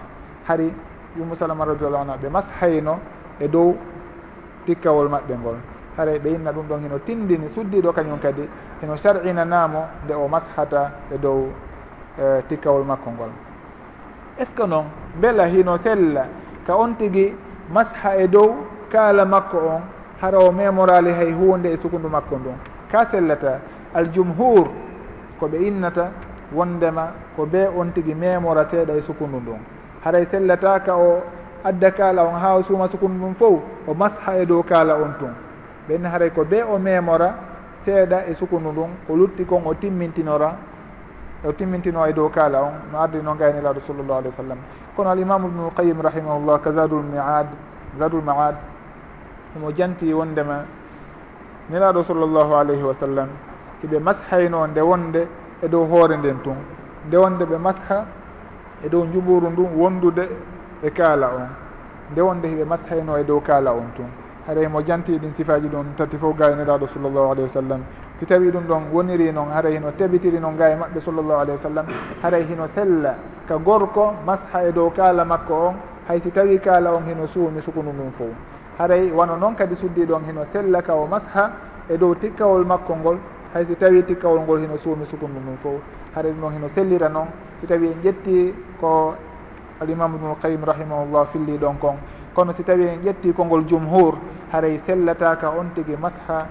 hari 0.48 0.72
ummu 1.20 1.36
salama 1.36 1.64
radiallahu 1.64 2.02
anha 2.02 2.16
ɓe 2.16 2.28
mashayno 2.30 2.98
e 3.40 3.48
dow 3.48 3.76
tikkawol 4.66 5.08
maɓɓe 5.08 5.34
ngol. 5.38 5.56
Haray 5.96 6.18
ɓe 6.18 6.28
yinna 6.30 6.52
ɗum 6.52 6.66
ɗon 6.68 6.80
hino 6.82 6.98
tindini 6.98 7.48
suddiɗo 7.54 7.92
kañum 7.92 8.18
kadi 8.18 8.48
hino 8.80 8.96
sarinanamo 8.96 9.84
nde 10.04 10.14
o 10.14 10.28
mashata 10.28 10.90
e 11.12 11.18
dow 11.18 11.48
uh, 12.18 12.40
tikkawol 12.48 12.84
makko 12.84 13.10
ngol. 13.10 13.30
Est 14.38 14.46
ce 14.46 14.54
que 14.54 14.66
noon 14.66 14.84
beela 15.20 15.48
hino 15.48 15.76
sella 15.78 16.26
ka 16.66 16.76
on 16.76 16.94
tigi 16.94 17.34
masha 17.70 18.16
e 18.18 18.28
dow 18.28 18.56
kaala 18.90 19.24
makko 19.24 19.56
on 19.58 19.95
hara 20.20 20.38
o 20.38 20.52
memorali 20.52 21.12
hay 21.12 21.32
hunde 21.32 21.72
e 21.72 21.76
sukundu 21.76 22.08
makko 22.08 22.36
ndun. 22.38 22.56
Ka 22.90 23.06
sellata 23.06 23.60
aljumhur 23.94 24.68
koɓe 25.40 25.56
innata 25.66 26.10
wondema 26.52 27.12
ko 27.36 27.46
be 27.46 27.68
on 27.76 27.92
tigi 27.92 28.14
memora 28.14 28.64
seeɗa 28.70 28.96
e 28.96 29.02
sukundu 29.02 29.40
ndun. 29.40 29.58
Haray 30.04 30.26
sellataka 30.26 30.96
o 30.96 31.22
adda 31.64 31.90
kaala 31.90 32.24
on 32.24 32.34
ha 32.34 32.62
suuma 32.62 32.88
sukundu 32.88 33.16
ndun 33.16 33.34
fof 33.34 33.60
o 33.86 33.94
masha 33.94 34.38
e 34.38 34.46
dow 34.46 34.62
kaala 34.62 34.94
on 34.94 35.14
tun. 35.18 35.34
Ɓenni 35.88 36.06
haray 36.08 36.30
ko 36.30 36.44
be 36.44 36.62
o 36.62 36.78
memora 36.78 37.34
seeɗa 37.84 38.26
e 38.28 38.34
sukundu 38.34 38.72
ndun 38.72 38.90
o 39.08 39.16
lutti 39.16 39.44
kon 39.44 39.62
o 39.64 39.74
timmintinora 39.74 40.54
o 41.44 41.52
timmintino 41.52 42.06
e 42.06 42.12
dow 42.12 42.28
kaala 42.30 42.62
on 42.62 42.72
no 42.92 42.98
ardi 42.98 43.18
noon 43.22 43.36
gaynelaaɗo 43.36 43.80
sallllahu 43.86 44.18
alih 44.18 44.30
wa 44.30 44.36
sallam. 44.36 44.58
Kono 44.96 45.10
alimamu 45.10 45.48
ibnulqayim 45.48 46.00
rahimahullah 46.00 46.60
ka 46.62 46.72
zadul 46.72 47.02
miad 47.02 47.46
zadul 47.98 48.22
maad 48.22 48.56
omo 49.56 49.72
janti 49.72 50.12
wondema 50.12 50.64
nelaɗo 51.70 52.04
sallllahu 52.04 52.52
alayhi 52.54 52.82
wa 52.82 52.94
sallam 52.94 53.28
hiɓe 53.82 53.98
mashayno 53.98 54.66
nde 54.66 54.80
wonde 54.80 55.28
e 55.62 55.68
dow 55.68 55.84
hoore 55.86 56.16
nden 56.16 56.40
tun. 56.42 56.56
Nde 57.06 57.16
wonde 57.16 57.44
ɓe 57.44 57.58
masha 57.58 58.04
e 58.84 58.88
dow 58.88 59.04
juɓuru 59.06 59.50
ndun 59.50 59.68
wondude 59.76 60.28
e 60.82 60.90
kaala 60.90 61.26
on. 61.28 61.48
Nde 62.12 62.20
wonde 62.20 62.46
hiɓe 62.48 62.64
mashayno 62.64 63.16
e 63.18 63.24
dow 63.24 63.40
kaala 63.40 63.72
on 63.72 63.90
tun. 63.96 64.06
Haray 64.46 64.68
mo 64.68 64.80
janti 64.82 65.18
ɗin 65.18 65.32
sifaji 65.36 65.68
ɗon 65.68 65.96
tati 65.96 66.16
fof 66.16 66.36
ga 66.36 66.50
e 66.50 66.54
nelaɗo 66.54 66.86
sallllahu 66.86 67.30
alayhi 67.32 67.42
wa 67.42 67.48
sallam. 67.62 67.80
Si 68.18 68.26
tawi 68.26 68.50
ɗum 68.50 68.64
ɗon 68.66 68.82
woniri 68.92 69.32
noon 69.32 69.50
haray 69.50 69.74
hino 69.74 69.90
tabitiri 69.96 70.38
noon 70.38 70.56
ga 70.56 70.68
e 70.70 70.76
maɓɓe 70.76 71.00
sallllahu 71.00 71.40
alayhi 71.40 71.58
wa 71.58 71.62
sallam 71.62 71.86
haray 72.22 72.44
hino 72.44 72.66
sella 72.74 73.14
ka 73.48 73.56
gorko 73.58 74.14
masha 74.24 74.68
e 74.68 74.72
dow 74.72 74.90
kaala 74.90 75.24
makko 75.24 75.54
on. 75.54 75.74
Hay 76.08 76.20
si 76.20 76.30
tawi 76.30 76.60
kaala 76.60 76.92
on 76.94 77.02
hino 77.08 77.26
suumi 77.26 77.60
sukunu 77.60 77.90
ɗum 77.90 78.12
fof. 78.16 78.55
haray 78.78 79.10
wano 79.10 79.36
noon 79.36 79.54
kadi 79.54 79.76
suddi 79.76 80.04
ɗon 80.04 80.24
hino 80.26 80.44
sellaka 80.52 80.94
o 80.94 81.06
masha 81.06 81.52
e 81.88 81.96
dow 81.96 82.14
tikkawol 82.14 82.64
makko 82.64 82.96
ngol. 82.96 83.18
Hay 83.54 83.64
so 83.64 83.74
tawi 83.74 84.02
tikkawol 84.02 84.40
ngol 84.40 84.60
hino 84.60 84.76
suumi 84.78 85.06
sukundu 85.06 85.40
ndum 85.40 85.56
fof 85.56 85.80
haray 86.14 86.32
ɗum 86.32 86.40
noon 86.40 86.52
hino 86.52 86.68
sellira 86.74 87.08
noon. 87.08 87.28
Si 87.60 87.66
tawi 87.66 87.88
en 87.88 88.02
ƴetti 88.02 88.54
ko 88.80 89.14
alimamu 89.80 90.16
ibnul 90.16 90.36
qayim 90.42 90.64
rahimahullah 90.64 91.26
filli 91.32 91.56
ɗon 91.58 91.78
kon. 91.78 91.96
Kono 92.34 92.52
si 92.52 92.62
tawi 92.64 92.86
en 92.86 93.00
ƴetti 93.02 93.32
kongol 93.32 93.64
jumhur 93.66 94.18
haray 94.52 94.78
sellataka 94.86 95.50
on 95.50 95.72
tigi 95.74 95.96
masha 95.96 96.46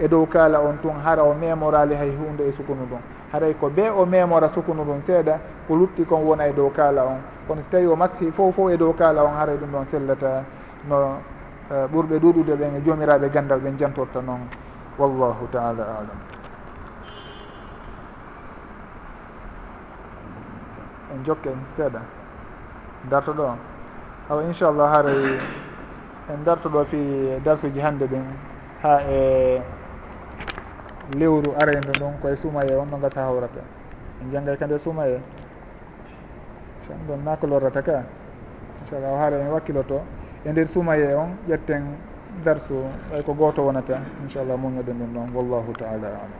e 0.00 0.08
dow 0.08 0.26
kaala 0.26 0.60
on 0.60 0.78
tun 0.82 0.98
hara 1.04 1.22
o 1.22 1.34
memorali 1.34 1.94
hay 1.94 2.10
hunde 2.10 2.48
e 2.48 2.52
sukunu 2.52 2.82
ɗum 2.90 2.98
haray 3.32 3.54
ko 3.54 3.68
be 3.68 3.88
o 3.88 4.04
memora 4.04 4.48
sukunu 4.48 4.82
ɗum 4.82 5.02
seeɗa 5.06 5.38
ko 5.68 5.76
lutti 5.76 6.04
kon 6.04 6.24
wona 6.24 6.48
e 6.48 6.52
dow 6.52 6.70
kaala 6.70 7.04
on. 7.04 7.20
Kono 7.46 7.62
si 7.62 7.68
tawi 7.68 7.86
o 7.86 7.94
mashi 7.94 8.32
fof 8.32 8.54
fof 8.56 8.72
e 8.72 8.76
dow 8.76 8.92
kaala 8.92 9.22
on 9.22 9.36
haray 9.38 9.56
ɗum 9.56 9.70
ɗon 9.70 9.86
sellata 9.90 10.42
no 10.88 11.20
e, 11.70 11.86
ɓurɓe 11.92 12.18
ɗuɗude 12.18 12.54
ɓen 12.56 12.74
e 12.76 12.80
joomiraɓe 12.84 13.28
gandal 13.30 13.60
ɓen 13.60 13.78
jantorta 13.78 14.20
noon. 14.20 14.40
Wallahu 14.98 15.48
taala 15.52 15.82
alam. 15.82 16.18
En 21.14 21.24
jokken 21.24 21.56
seeɗa. 21.76 22.00
Darto 23.10 23.32
ɗo 23.32 23.56
awa 24.30 24.42
inchallah 24.44 24.92
haray 24.92 25.38
en 26.28 26.44
darto 26.44 26.68
ɗo 26.68 26.84
fi 26.84 26.98
darsuji 27.44 27.80
hande 27.80 28.06
ɗin 28.06 28.24
ha 28.82 29.00
e 29.08 29.60
lewru 31.18 31.52
arende 31.58 31.92
ɗum 31.98 32.12
koye 32.20 32.36
sumaye 32.36 32.74
on 32.76 32.90
ɗo 32.90 32.96
gasa 33.00 33.22
hawrata. 33.22 33.60
En 34.20 34.30
janggay 34.30 34.56
kande 34.56 34.78
sumaye. 34.78 35.20
Tan 36.86 36.98
ɗon 37.08 37.24
nakolorrata 37.24 37.82
ka. 37.82 38.04
Inchallah 38.82 39.18
haara 39.18 39.36
en 39.38 39.48
wakkiloto. 39.50 40.00
e 40.44 40.50
nder 40.52 40.66
sumaye 40.68 41.14
on 41.14 41.36
ƴetten 41.48 41.82
darsu 42.44 42.74
ɓay 43.10 43.22
ko 43.22 43.32
goto 43.34 43.62
wonata 43.62 44.00
inchallah 44.22 44.56
muñoɗen 44.58 44.98
ɗum 44.98 45.12
ɗon 45.14 45.28
wallahu 45.34 45.72
taala 45.72 46.08
alam. 46.08 46.32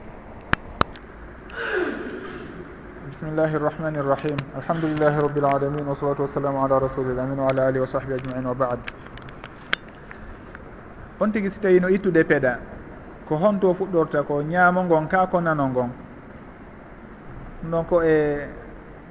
Bismillahi 3.10 3.54
irrahmani 3.54 3.98
irrahim 3.98 4.36
alhamdulillahi 4.56 5.20
rabbil 5.20 5.44
alamin 5.44 5.84
wasalatu 5.86 6.22
wassalamu 6.22 6.64
ala 6.64 6.78
rasulil 6.80 7.18
amin 7.18 7.38
wa 7.38 7.46
ala 7.48 7.66
alihi 7.66 7.80
wa 7.80 7.86
sahbi 7.86 8.12
ajmain 8.14 8.44
wa 8.44 8.54
baad 8.54 8.78
on 11.20 11.30
tigui 11.32 11.50
si 11.50 11.60
tawi 11.60 11.78
no 11.80 11.88
ittude 11.88 12.24
peeɗa 12.24 12.58
ko 13.28 13.36
honto 13.36 13.74
fuɗɗorta 13.74 14.26
ko 14.26 14.42
ñaamo 14.42 14.82
ngon 14.84 15.06
ka 15.08 15.26
ko 15.26 15.40
nano 15.40 15.68
ngon 15.68 15.90
donc 17.70 17.92
e 18.02 18.48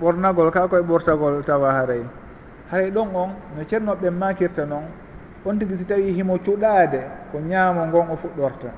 ɓornagol 0.01 0.51
ka 0.51 0.67
koye 0.67 0.81
ɓortagol 0.83 1.43
tawa 1.45 1.71
haray. 1.71 2.03
hay 2.71 2.89
ɗon 2.91 3.07
on 3.15 3.29
no 3.57 3.63
ceernoɓe 3.69 4.09
makirta 4.09 4.65
noon 4.65 4.83
on 5.45 5.57
tigui 5.59 5.77
si 5.77 5.85
tawi 5.85 6.11
himo 6.13 6.37
cuɗade 6.37 7.01
ko 7.31 7.39
ñaamo 7.39 7.85
ngon 7.87 8.07
o 8.11 8.15
fuɗɗorta. 8.15 8.69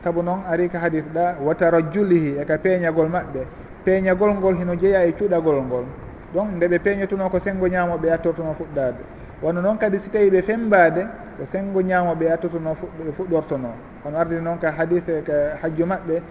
Saabu 0.00 0.22
noon 0.22 0.40
ari 0.48 0.68
ka 0.68 0.78
hadis 0.78 1.04
ɗa 1.14 1.34
watarajjulihi 1.44 2.38
eka 2.40 2.58
peeñagol 2.58 3.08
maɓɓe. 3.08 3.40
Peeñagol 3.84 4.34
ngol 4.34 4.56
hino 4.58 4.74
jeeya 4.76 5.04
e 5.06 5.12
cuɗagol 5.12 5.62
ngol. 5.66 5.84
Donc 6.34 6.48
nde 6.56 6.68
ɓe 6.68 6.78
peeñotuno 6.78 7.28
ko 7.30 7.38
sengo 7.38 7.66
ñaamoɓe 7.66 8.10
attortuno 8.12 8.54
fuɗɗade 8.54 9.02
wono 9.42 9.60
noon 9.60 9.76
kadi 9.78 9.98
si 10.00 10.08
tawi 10.10 10.30
ɓe 10.30 10.42
fembade 10.42 11.06
ko 11.38 11.44
sengo 11.46 11.80
ñaamoɓe 11.82 12.24
yattortuno 12.24 12.76
fuɗɗortono. 13.16 13.68
Kono 14.02 14.18
ardi 14.18 14.40
noon 14.40 14.58
ka 14.58 14.70
hadise 14.70 15.22
ka 15.26 15.32
hajju 15.62 15.84
maɓɓe 15.86 16.22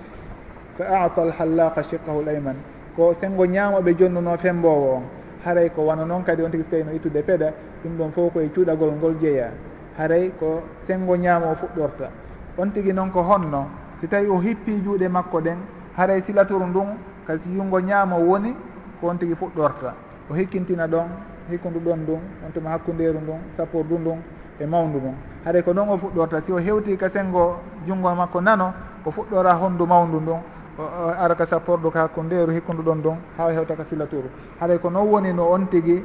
fa 0.77 0.83
ata 1.05 1.21
alhallaqa 1.21 1.83
shiqahu 1.83 2.21
l 2.23 2.29
ayman 2.29 2.55
ko 2.95 3.13
sengo 3.13 3.45
ñaamoɓe 3.45 3.95
jonnuno 3.97 4.37
fembowo 4.37 4.93
on. 4.95 5.03
haray 5.45 5.69
ko 5.69 5.85
wano 5.85 6.05
noon 6.05 6.23
kadi 6.25 6.41
on 6.41 6.49
tigi 6.51 6.63
so 6.65 6.69
tawi 6.73 6.83
no 6.83 6.91
ittude 6.91 7.21
peeɗa 7.21 7.53
ɗum 7.83 7.97
ɗon 7.97 8.11
fof 8.11 8.33
koye 8.33 8.49
cuuɗagol 8.49 8.91
ngol 8.97 9.15
jeeya. 9.21 9.51
Haray 9.97 10.31
ko 10.39 10.63
sengo 10.87 11.15
ñaamo 11.15 11.55
fuɗɗorta. 11.55 12.09
On 12.57 12.71
tigi 12.73 12.91
noon 12.93 13.11
ko 13.11 13.21
honno 13.21 13.69
si 14.01 14.07
tawi 14.07 14.27
o 14.27 14.39
hippi 14.41 14.81
juuɗe 14.83 15.07
makko 15.07 15.41
ɗen 15.41 15.57
haray 15.97 16.21
silatoru 16.21 16.65
ndun 16.65 16.97
kasi 17.27 17.49
yungo 17.53 17.79
ñaamo 17.79 18.17
woni 18.17 18.55
ko 18.99 19.07
on 19.07 19.17
tigi 19.17 19.35
fuɗɗorta. 19.35 19.93
O 20.29 20.33
hikkintina 20.33 20.87
ɗon 20.87 21.07
hikkundu 21.51 21.79
ɗon 21.79 21.99
ndun 22.01 22.19
on 22.45 22.51
tuma 22.51 22.69
hakkunderu 22.71 23.19
ndun 23.21 23.39
sappordu 23.55 23.99
ndun 23.99 24.17
e 24.59 24.65
mawndu 24.65 24.97
ndun. 24.97 25.13
Haɗay 25.45 25.61
ko 25.61 25.71
ɗon 25.73 25.89
o 25.89 25.97
fuɗɗorta 25.97 26.41
si 26.41 26.51
o 26.51 26.57
hewti 26.57 26.97
ka 26.97 27.07
sengo 27.09 27.61
junngo 27.85 28.09
makko 28.15 28.41
nano 28.41 28.73
o 29.05 29.11
fuɗɗora 29.11 29.53
honndu 29.61 29.85
mawndu 29.85 30.19
ndun. 30.19 30.39
ara 30.77 31.35
ka 31.35 31.45
sapporɗo 31.45 31.89
ka 31.91 31.99
hakkude 31.99 32.25
ndeeru 32.25 32.51
hikkuduɗon 32.51 33.01
ɗon 33.01 33.17
ha 33.37 33.49
hewta 33.51 33.75
ka 33.75 33.83
silaturu 33.85 34.29
haɗay 34.59 34.77
ko 34.79 34.89
noon 34.89 35.07
woni 35.07 35.33
no 35.33 35.47
on 35.51 35.67
tigui 35.69 36.03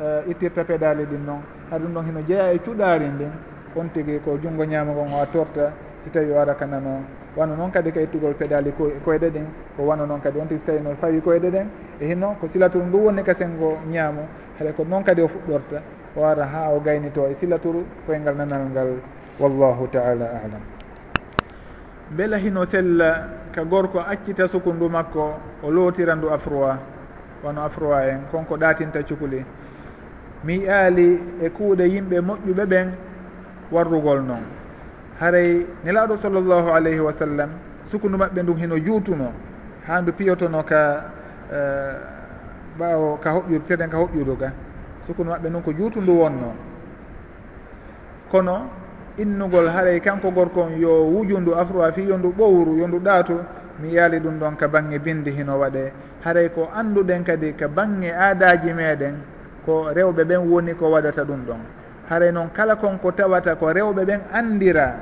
eh, 0.00 0.22
ittirta 0.30 0.64
peɗali 0.64 1.04
ɗin 1.04 1.24
noon 1.26 1.40
ha 1.70 1.78
ɗum 1.78 1.92
ɗon 1.92 2.04
hino 2.06 2.20
jeeya 2.26 2.52
e 2.52 2.58
cuɗari 2.58 3.08
ndin 3.08 3.30
on 3.76 3.88
tigui 3.92 4.20
ko 4.24 4.38
junngo 4.42 4.64
ñaamo 4.64 4.92
ngon 4.92 5.12
o 5.12 5.20
a 5.20 5.26
torta 5.26 5.72
si 6.00 6.10
tawi 6.10 6.30
o 6.30 6.38
ara 6.38 6.54
ka 6.54 6.66
nano. 6.66 7.04
Wano 7.36 7.56
noon 7.56 7.70
kadi 7.70 7.92
ka 7.92 8.00
ittugol 8.00 8.34
peɗali 8.34 8.72
koyɗe 9.04 9.30
ɗen 9.30 9.46
ko 9.76 9.82
wano 9.84 10.06
noon 10.06 10.20
kadi 10.20 10.38
on 10.38 10.46
tigui 10.48 10.60
so 10.60 10.66
tawi 10.66 10.80
no 10.80 10.94
fawi 11.00 11.20
koyɗe 11.20 11.50
ɗen 11.50 11.66
e 12.00 12.06
hinno 12.06 12.36
ko 12.40 12.48
silaturu 12.48 12.86
ndu 12.86 12.98
woni 13.04 13.22
ka 13.22 13.34
sengo 13.34 13.76
ñaamo 13.90 14.26
haɗa 14.58 14.72
ko 14.72 14.84
noon 14.84 15.02
kadi 15.04 15.20
o 15.22 15.28
fuɗɗorta 15.28 15.80
o 16.16 16.24
ara 16.24 16.44
ha 16.44 16.70
o 16.72 16.80
gaynito 16.80 17.26
e 17.28 17.34
silaturu 17.34 17.84
koyngal 18.06 18.34
nanal 18.36 18.64
ngal. 18.72 18.96
Wallahu 19.40 19.88
taala 19.88 20.24
alam. 20.44 20.60
Beela 22.10 22.36
hino 22.36 22.64
sella 22.66 23.41
ka 23.54 23.64
gorko 23.64 24.00
accita 24.00 24.48
sukundu 24.48 24.88
makko 24.88 25.34
o 25.62 25.70
lootira 25.70 26.14
ndu 26.14 26.30
afroi 26.30 26.76
wano 27.44 27.62
afroi 27.64 28.08
en 28.10 28.20
konko 28.30 28.56
ɗatinta 28.56 29.02
cukuli. 29.02 29.44
Mi 30.44 30.64
yaali 30.64 31.20
e 31.42 31.48
kuuɗe 31.50 31.84
yimɓe 31.92 32.20
moƴƴuɓe 32.20 32.64
ɓen 32.66 32.88
warrugol 33.70 34.20
noon 34.22 34.42
haray 35.20 35.66
nelaaɗo 35.84 36.16
sallllahu 36.16 36.68
alayhi 36.74 37.00
wa 37.00 37.12
sallam 37.12 37.50
sukundu 37.86 38.18
maɓɓe 38.18 38.42
ndun 38.42 38.56
hino 38.58 38.76
juutuno 38.78 39.32
ha 39.86 40.00
ndu 40.00 40.12
piyotono 40.12 40.62
ka 40.64 41.04
eh, 41.52 41.96
ɓaawo 42.78 43.18
ka 43.22 43.30
hoƴƴudu 43.30 43.64
teɗen 43.68 43.90
ka 43.90 43.96
hoƴƴudu 43.98 44.36
ka 44.38 44.52
sukundu 45.06 45.30
maɓɓe 45.32 45.48
ndun 45.48 45.62
ko 45.62 45.72
juutu 45.72 46.00
ndu 46.00 46.12
wonno. 46.20 46.52
Kono 48.30 48.66
innugol 49.18 49.68
haaray 49.68 50.00
kanko 50.00 50.30
gorko 50.30 50.70
yo 50.78 51.04
wujundu 51.04 51.54
afroa 51.54 51.92
fi 51.92 52.08
yondu 52.08 52.32
ɓowru 52.32 52.78
yondu 52.80 52.98
ɗaatu 52.98 53.36
mi 53.80 53.94
yaali 53.94 54.18
ɗum 54.20 54.38
ɗon 54.38 54.56
ka 54.56 54.68
bange 54.68 54.98
bindi 54.98 55.30
hino 55.30 55.58
waɗe. 55.58 55.92
Haray 56.24 56.48
ko 56.50 56.68
annduɗen 56.74 57.24
kadi 57.24 57.52
ka 57.54 57.68
bange 57.68 58.12
aadaji 58.12 58.72
meɗen 58.72 59.14
ko 59.66 59.90
rewɓe 59.92 60.24
ɓen 60.24 60.48
woni 60.48 60.74
ko 60.74 60.90
waɗata 60.90 61.24
ɗum 61.24 61.44
ɗon. 61.46 61.60
Haray 62.08 62.32
noon 62.32 62.50
kala 62.52 62.76
konko 62.76 63.12
tawata 63.12 63.56
ko 63.56 63.66
rewɓe 63.72 64.04
ɓen 64.04 64.20
andira 64.32 64.94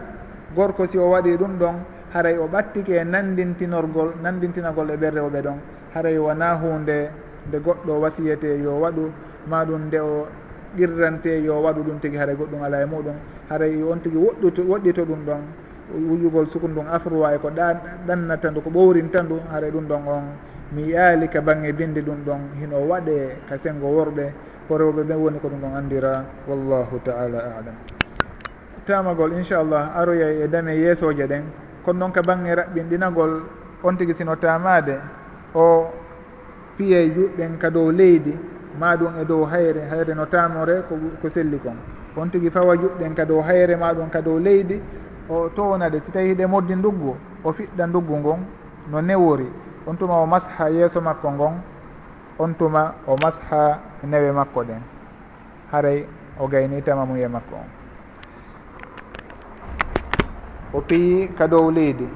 gorko 0.55 0.87
si 0.87 0.99
o 0.99 1.11
waɗi 1.11 1.37
ɗum 1.37 1.59
ɗon 1.59 1.75
haray 2.15 2.37
o 2.39 2.49
ɓattike 2.49 2.91
e 3.01 3.05
nandintinorgol 3.05 4.15
nandintinagol 4.23 4.91
e 4.91 4.97
ɓen 4.97 5.15
rewɓe 5.15 5.43
ɗon. 5.43 5.59
Haray 5.95 6.19
wona 6.19 6.55
hunde 6.55 7.11
nde 7.49 7.59
goɗɗo 7.59 8.01
wasiyete 8.01 8.59
yo 8.63 8.81
waɗu 8.81 9.11
ma 9.47 9.65
ɗum 9.65 9.87
nde 9.87 9.99
o 10.01 10.27
qirrante 10.77 11.43
yo 11.43 11.61
waɗu 11.63 11.83
ɗum 11.83 11.99
tigi 12.01 12.17
haray 12.17 12.35
goɗɗum 12.35 12.63
ala 12.63 12.83
e 12.83 12.87
muɗum. 12.87 13.17
Haray 13.49 13.83
on 13.83 14.01
tigi 14.01 14.17
woɗɗuto 14.17 14.63
woɗɗito 14.63 15.05
ɗum 15.05 15.25
ɗon. 15.27 15.43
Wuyugol 15.91 16.47
suku 16.51 16.69
ndun 16.69 16.87
afrowa 16.87 17.35
e 17.35 17.39
ko 17.39 17.51
ɗa 17.51 17.75
ɗannata 18.07 18.51
ndu 18.51 18.61
ko 18.63 18.71
ɓowrinta 18.71 19.23
ndu 19.23 19.41
haray 19.51 19.71
ɗum 19.71 19.87
ɗon 19.89 20.03
on. 20.07 20.25
Mi 20.73 20.91
yaali 20.93 21.29
ka 21.29 21.41
bange 21.41 21.73
binde 21.73 22.01
ɗum 22.03 22.23
ɗon 22.25 22.41
hino 22.61 22.77
waɗe 22.87 23.37
ka 23.49 23.59
sengo 23.59 23.89
worɓe. 23.89 24.33
Ko 24.69 24.79
rewɓe 24.79 25.03
ɓen 25.03 25.19
woni 25.19 25.39
ko 25.41 25.49
ɗum 25.49 25.61
ɗon 25.61 25.75
andira. 25.75 26.25
Wallahu 26.47 27.01
taala 27.05 27.39
alam. 27.59 27.75
Tamagol 28.87 29.33
inchallah 29.35 29.93
aroyay 29.97 30.43
e 30.45 30.49
dame 30.49 30.77
yeesoje 30.79 31.27
ɗen. 31.27 31.43
Kono 31.85 31.99
noon 31.99 32.13
ka 32.13 32.23
bange 32.23 32.55
raɓɓinɗinagol 32.55 33.43
on 33.83 33.97
tigi 33.97 34.15
sino 34.15 34.37
tamade. 34.37 34.95
O 35.55 35.91
piye 36.79 37.11
juɗɗen 37.11 37.59
ka 37.59 37.69
dow 37.71 37.91
leydi. 37.91 38.39
ma 38.79 38.97
ɗum 38.97 39.19
e 39.21 39.25
dow 39.25 39.45
hayre 39.45 39.81
hayre 39.91 40.15
no 40.15 40.27
tamore 40.27 40.83
ko, 40.89 40.95
ko 41.23 41.29
selli 41.29 41.59
kon. 41.59 41.77
On 42.17 42.29
tigui 42.29 42.51
fawa 42.51 42.77
juɓɗen 42.77 43.15
ka 43.15 43.25
dow 43.25 43.41
hayre 43.43 43.77
ma 43.77 43.93
ɗum 43.93 44.11
ka 44.11 44.21
dow 44.21 44.39
leydi 44.39 44.81
o 45.29 45.49
townade 45.49 46.01
si 46.05 46.11
tawi 46.13 46.29
hiɗe 46.35 46.47
moddi 46.47 46.75
nduggu 46.75 47.17
o 47.45 47.53
fiɗɗa 47.53 47.87
nduggu 47.87 48.17
ngon 48.17 48.39
no 48.91 49.01
newori. 49.01 49.47
On 49.87 49.95
tuma 49.97 50.15
o 50.23 50.27
masha 50.27 50.69
yeeso 50.71 51.01
makko 51.01 51.31
ngon 51.31 51.55
on 52.39 52.55
tuma 52.55 52.95
o 53.07 53.17
masha 53.23 53.79
newe 54.05 54.33
makko 54.33 54.63
ɗen. 54.65 54.83
Haray 55.73 56.07
o 56.39 56.47
gayni 56.49 56.83
tamamuye 56.83 57.29
makko 57.29 57.55
on. 57.55 57.69
O 60.73 60.81
piyi 60.81 61.29
ka 61.35 61.47
dow 61.47 61.71
leydi 61.71 62.09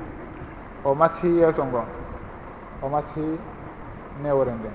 o 0.84 0.94
mashi 0.94 1.26
yeeso 1.26 1.64
ngon 1.64 1.86
o 2.82 2.88
mashi 2.88 3.38
newre 4.22 4.52
nden. 4.52 4.72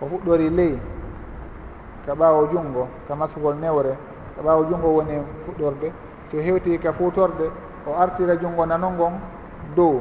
O 0.00 0.06
fuɗɗori 0.06 0.50
ley 0.50 0.78
ka 2.06 2.14
ɓaawo 2.14 2.46
junngo 2.52 2.88
ka 3.08 3.14
masugol 3.14 3.54
newre 3.56 3.96
ka 4.36 4.42
ɓaawo 4.42 4.64
junngo 4.70 4.88
woni 4.88 5.14
fuɗɗorde. 5.46 5.92
So 6.30 6.38
hewti 6.38 6.78
ka 6.78 6.92
fuutorde 6.92 7.50
o 7.86 7.92
artira 7.98 8.36
junngo 8.36 8.64
nano 8.66 8.90
ngon 8.90 9.12
dow 9.76 10.00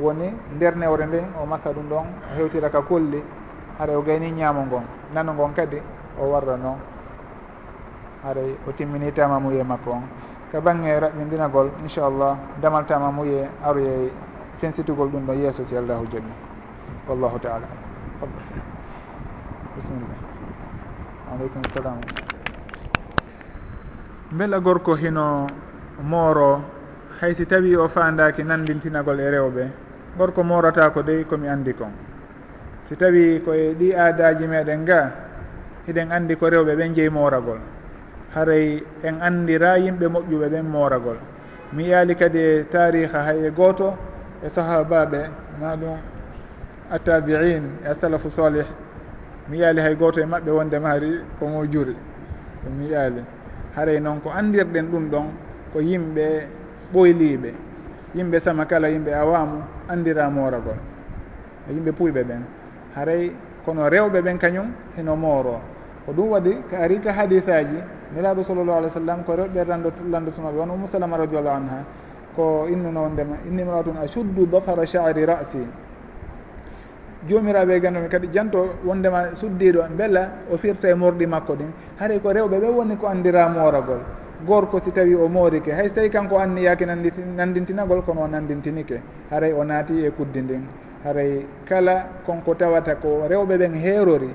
woni 0.00 0.34
nder 0.56 0.76
newre 0.76 1.06
nden 1.06 1.24
o 1.42 1.46
masa 1.46 1.70
ɗum 1.72 1.88
ɗon 1.88 2.06
o 2.06 2.34
hewtira 2.36 2.68
ka 2.70 2.82
kolli 2.82 3.22
haɗa 3.78 3.98
o 3.98 4.02
gayni 4.02 4.30
ñaamo 4.32 4.62
ngon 4.66 4.84
nano 5.14 5.32
ngon 5.32 5.52
kadi 5.54 5.80
o 6.20 6.24
warra 6.30 6.56
noon. 6.56 6.78
Haɗay 8.24 8.56
o 8.68 8.72
timmini 8.72 9.12
tamamuye 9.12 9.62
makko 9.64 9.90
on. 9.90 10.02
Ka 10.52 10.60
bange 10.60 10.98
raɓɓindinagol 11.00 11.70
inchallah 11.82 12.36
damal 12.60 12.84
tamamuye 12.86 13.48
aroye 13.64 14.12
fensitugol 14.62 15.08
ɗum 15.10 15.26
ɗo 15.26 15.32
yeeso 15.34 15.64
si 15.64 15.74
allahu 15.76 16.06
jaggi 16.06 16.32
wallahu 17.08 17.38
taala 17.42 17.66
bisimillah 19.74 20.21
aleykum 21.32 21.62
salam. 21.74 22.00
Beela 24.32 24.60
gorko 24.60 24.96
hino 24.96 25.46
mooro 26.02 26.64
hay 27.20 27.34
si 27.34 27.46
tawi 27.46 27.76
o 27.76 27.88
fandaki 27.88 28.42
nandintinagol 28.44 29.20
e 29.20 29.30
rewɓe 29.30 29.64
gorko 30.18 30.42
morata 30.44 30.90
ko 30.90 31.02
dey 31.02 31.24
komi 31.24 31.48
andi 31.48 31.72
kon. 31.74 31.92
Si 32.88 32.96
tawi 32.96 33.40
koye 33.44 33.74
ɗi 33.74 33.94
aadaji 33.94 34.46
meɗen 34.46 34.84
ga 34.84 35.10
hiɗen 35.86 36.12
andi 36.12 36.36
ko 36.36 36.46
rewɓe 36.48 36.76
ɓen 36.76 36.94
jeeyi 36.94 37.08
moragol 37.10 37.58
haray 38.34 38.82
en 39.02 39.20
andira 39.20 39.76
yimɓe 39.78 40.06
moƴƴuɓe 40.08 40.46
ɓen 40.48 40.66
moragol 40.66 41.16
mi 41.72 41.88
yaali 41.88 42.14
kadi 42.16 42.38
e 42.38 42.64
tariha 42.70 43.24
hay 43.24 43.46
e 43.46 43.50
goto 43.50 43.96
e 44.44 44.48
sahabaɓe 44.48 45.30
na 45.60 45.76
ɗum 45.76 45.98
attabiin 46.90 47.64
e 47.84 47.88
asalafu 47.88 48.30
salih 48.30 48.66
mi 49.52 49.58
yaali 49.60 49.80
hay 49.84 49.94
goto 49.94 50.18
e 50.20 50.24
maɓɓe 50.24 50.50
wonde 50.50 50.76
hari 50.80 51.20
komo 51.38 51.66
juri. 51.66 51.94
Ɗum 52.64 52.72
mi 52.78 52.86
yaali 52.88 53.20
haray 53.76 54.00
noon 54.00 54.20
ko 54.20 54.30
andirɗen 54.30 54.86
ɗum 54.90 55.10
ɗon 55.10 55.26
ko 55.72 55.78
yimɓe 55.80 56.46
ɓoyliɓe 56.92 57.50
yimɓe 58.14 58.40
sama 58.40 58.64
kala 58.64 58.88
yimɓe 58.88 59.12
awamu 59.12 59.60
andira 59.88 60.30
moragol 60.30 60.78
e 61.68 61.72
yimɓe 61.74 61.92
puyɓe 61.92 62.22
ɓen. 62.24 62.42
Haray 62.96 63.32
kono 63.64 63.88
rewɓe 63.90 64.22
ɓen 64.22 64.38
kañum 64.38 64.72
heno 64.96 65.16
mooro. 65.16 65.60
Ko 66.06 66.12
ɗum 66.12 66.28
waɗi 66.30 66.52
ko 66.70 66.76
ari 66.80 66.98
ka 67.00 67.12
hadisaji 67.12 67.76
niraɗo 68.14 68.44
sallllahu 68.44 68.78
alih 68.78 68.88
w 68.88 68.94
sallam 68.94 69.22
ko 69.24 69.32
rewɓe 69.36 69.64
landotunoɓe 70.10 70.56
won 70.58 70.70
ummu 70.70 70.86
salama 70.88 71.16
radiallahu 71.18 71.56
anha 71.56 71.84
ko 72.36 72.66
innunowndema 72.72 73.36
innimratun 73.46 73.96
ashuddu 74.00 74.46
dafara 74.46 74.86
chari 74.86 75.26
rasi. 75.26 75.60
jomiraɓe 77.28 77.74
e 77.76 77.80
gandomi 77.80 78.08
kadi 78.08 78.28
janto 78.32 78.74
wondema 78.84 79.34
suddiɗo 79.34 79.82
beela 79.96 80.30
o 80.50 80.56
firta 80.56 80.88
e 80.88 80.94
morɗi 80.94 81.26
makko 81.26 81.54
ɗin. 81.54 81.70
Haray 81.98 82.20
ko 82.20 82.32
rewɓe 82.32 82.58
ɓe 82.60 82.68
woni 82.68 82.96
ko 82.96 83.06
andira 83.06 83.48
moragol 83.48 84.00
gorko 84.46 84.80
si 84.82 84.90
tawi 84.90 85.14
o 85.14 85.28
moorike 85.28 85.70
hay 85.72 85.88
so 85.88 85.94
tawi 85.94 86.10
kanko 86.10 86.38
anni 86.38 86.62
yaake 86.62 86.84
nandintinagol 86.84 88.02
kono 88.02 88.22
o 88.22 88.26
nandintinike 88.26 89.00
haray 89.30 89.52
o 89.52 89.62
naati 89.64 90.04
e 90.04 90.10
kuddi 90.10 90.40
ndin. 90.42 90.66
Haray 91.04 91.46
kala 91.64 92.06
konko 92.26 92.54
tawata 92.54 92.96
ko 92.96 93.26
rewɓe 93.28 93.56
ɓen 93.58 93.74
heerori 93.74 94.30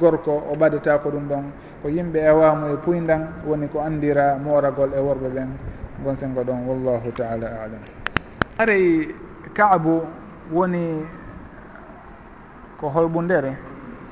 gorko 0.00 0.42
o 0.52 0.56
ɓadata 0.56 0.98
ko 1.02 1.10
ɗum 1.10 1.28
ɗon. 1.28 1.44
Ko 1.82 1.88
yimɓe 1.88 2.18
ewamo 2.18 2.68
e, 2.68 2.72
e 2.72 2.76
puyndan 2.76 3.28
woni 3.46 3.68
ko 3.68 3.80
andira 3.80 4.36
moragol 4.38 4.90
e 4.96 5.00
worɓe 5.00 5.28
ɓen. 5.34 5.48
Gonsengo 6.04 6.42
ɗon 6.44 6.66
wallahu 6.68 7.12
taala 7.12 7.46
alam 7.64 7.80
haray 8.58 9.08
kaabu 9.52 10.00
woni 10.52 11.04
ko 12.80 12.88
holɓundere 12.88 13.52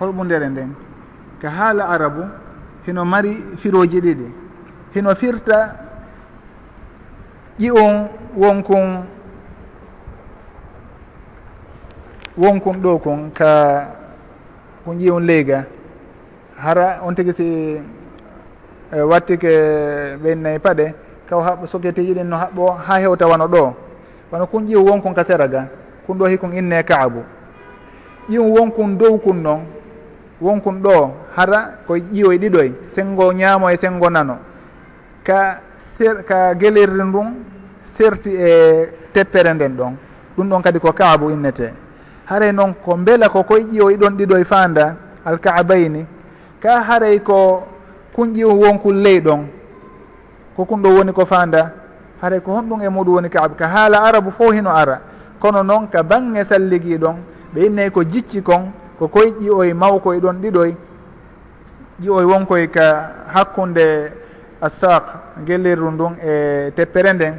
holɓundere 0.01 0.49
nden. 0.49 0.71
Ko 1.41 1.49
haala 1.49 1.85
arabu 1.89 2.23
hino 2.87 3.05
mari 3.05 3.33
firoji 3.57 4.01
ɗiɗi. 4.01 4.27
Hino 4.95 5.15
firta 5.15 5.77
ƴiwon 7.61 8.09
wonkon 8.37 9.05
wonkon 12.37 12.77
ɗo 12.83 12.99
kon 12.99 13.31
ka 13.33 13.51
kon 14.85 14.97
ƴiwon 14.99 15.21
leyga. 15.27 15.65
Hara 16.57 17.01
on 17.03 17.15
tigi 17.15 17.33
si 17.37 17.47
e, 18.93 19.01
watti 19.01 19.37
ke 19.39 19.53
ɓennayi 20.23 20.59
paɗe 20.59 20.95
kaw 21.29 21.41
haɓɓo 21.41 21.67
soketeji 21.67 22.15
ɗin 22.15 22.25
no 22.29 22.37
haɓɓo 22.37 22.71
ha 22.87 22.99
hewta 23.01 23.27
wano 23.27 23.47
ɗo. 23.47 23.75
Wono 24.33 24.47
kun 24.47 24.67
ƴiw 24.67 24.83
wonkon 24.89 25.15
ka 25.15 25.25
sera 25.25 25.49
ga 25.49 25.67
kun 26.07 26.19
ɗo 26.19 26.27
hikon 26.27 26.53
inne 26.57 26.83
kaabu. 26.83 27.23
ƴiwum 28.29 28.51
wonkun 28.59 28.97
dow 28.99 29.19
kun 29.19 29.43
noon 29.43 29.61
wonkun 30.41 30.83
ɗo 30.83 31.11
hara 31.37 31.79
ko 31.87 31.95
ƴiwoye 31.97 32.39
ɗiɗoy 32.39 32.73
sengo 32.95 33.33
ñaamo 33.33 33.71
e 33.71 33.77
sengo 33.77 34.11
nano. 34.11 34.39
Ka 35.25 35.61
ser, 35.99 36.25
ka 36.25 36.55
gelirri 36.55 37.03
ndun 37.05 37.35
serti 37.97 38.31
e 38.37 38.89
teppere 39.13 39.53
nden 39.55 39.77
ɗon. 39.77 39.93
Ɗum 40.37 40.49
ɗon 40.51 40.63
kadi 40.63 40.79
ko 40.81 40.93
kaabu 40.93 41.31
innete. 41.31 41.73
Haray 42.27 42.53
noon 42.53 42.75
ko 42.85 42.97
beela 42.97 43.29
ko 43.29 43.43
koye 43.43 43.65
ƴiwoye 43.73 43.97
ɗon 43.97 44.17
ɗiɗoye 44.17 44.45
fanda 44.45 44.97
alkaabayni 45.25 46.07
ka 46.61 46.81
haray 46.83 47.19
ko 47.21 47.63
kun 48.15 48.35
ƴiwu 48.35 48.61
wonkun 48.61 49.03
ley 49.03 49.21
ɗon 49.21 49.47
ko 50.57 50.65
kun 50.65 50.83
ɗo 50.83 50.89
woni 50.97 51.13
ko 51.13 51.25
fanda 51.27 51.73
haray 52.23 52.41
ko 52.41 52.53
honɗum 52.53 52.83
e 52.83 52.89
muɗum 52.89 53.15
woni 53.15 53.29
kaabu. 53.29 53.55
Ka 53.57 53.69
haala 53.69 54.03
arabu 54.03 54.31
fo 54.31 54.51
hino 54.53 54.71
ara. 54.71 55.01
Kono 55.41 55.63
noon 55.63 55.89
ka 55.89 56.03
bange 56.03 56.45
salligui 56.45 56.99
ɗon 56.99 57.17
ɓe 57.55 57.67
innayi 57.67 57.91
ko 57.91 58.03
jicci 58.05 58.43
kon 58.43 58.73
ko 58.99 59.09
koye 59.09 59.31
ƴiyoye 59.41 59.75
mawkoye 59.75 60.21
ɗon 60.21 60.37
ɗiɗoy 60.43 60.75
ƴiyoye 62.01 62.25
wonkoye 62.27 62.67
ka 62.71 63.11
hakkude 63.35 64.13
assaq 64.61 65.05
gellirru 65.47 65.91
ndun 65.91 66.17
e 66.23 66.71
teppere 66.77 67.13
nden 67.13 67.35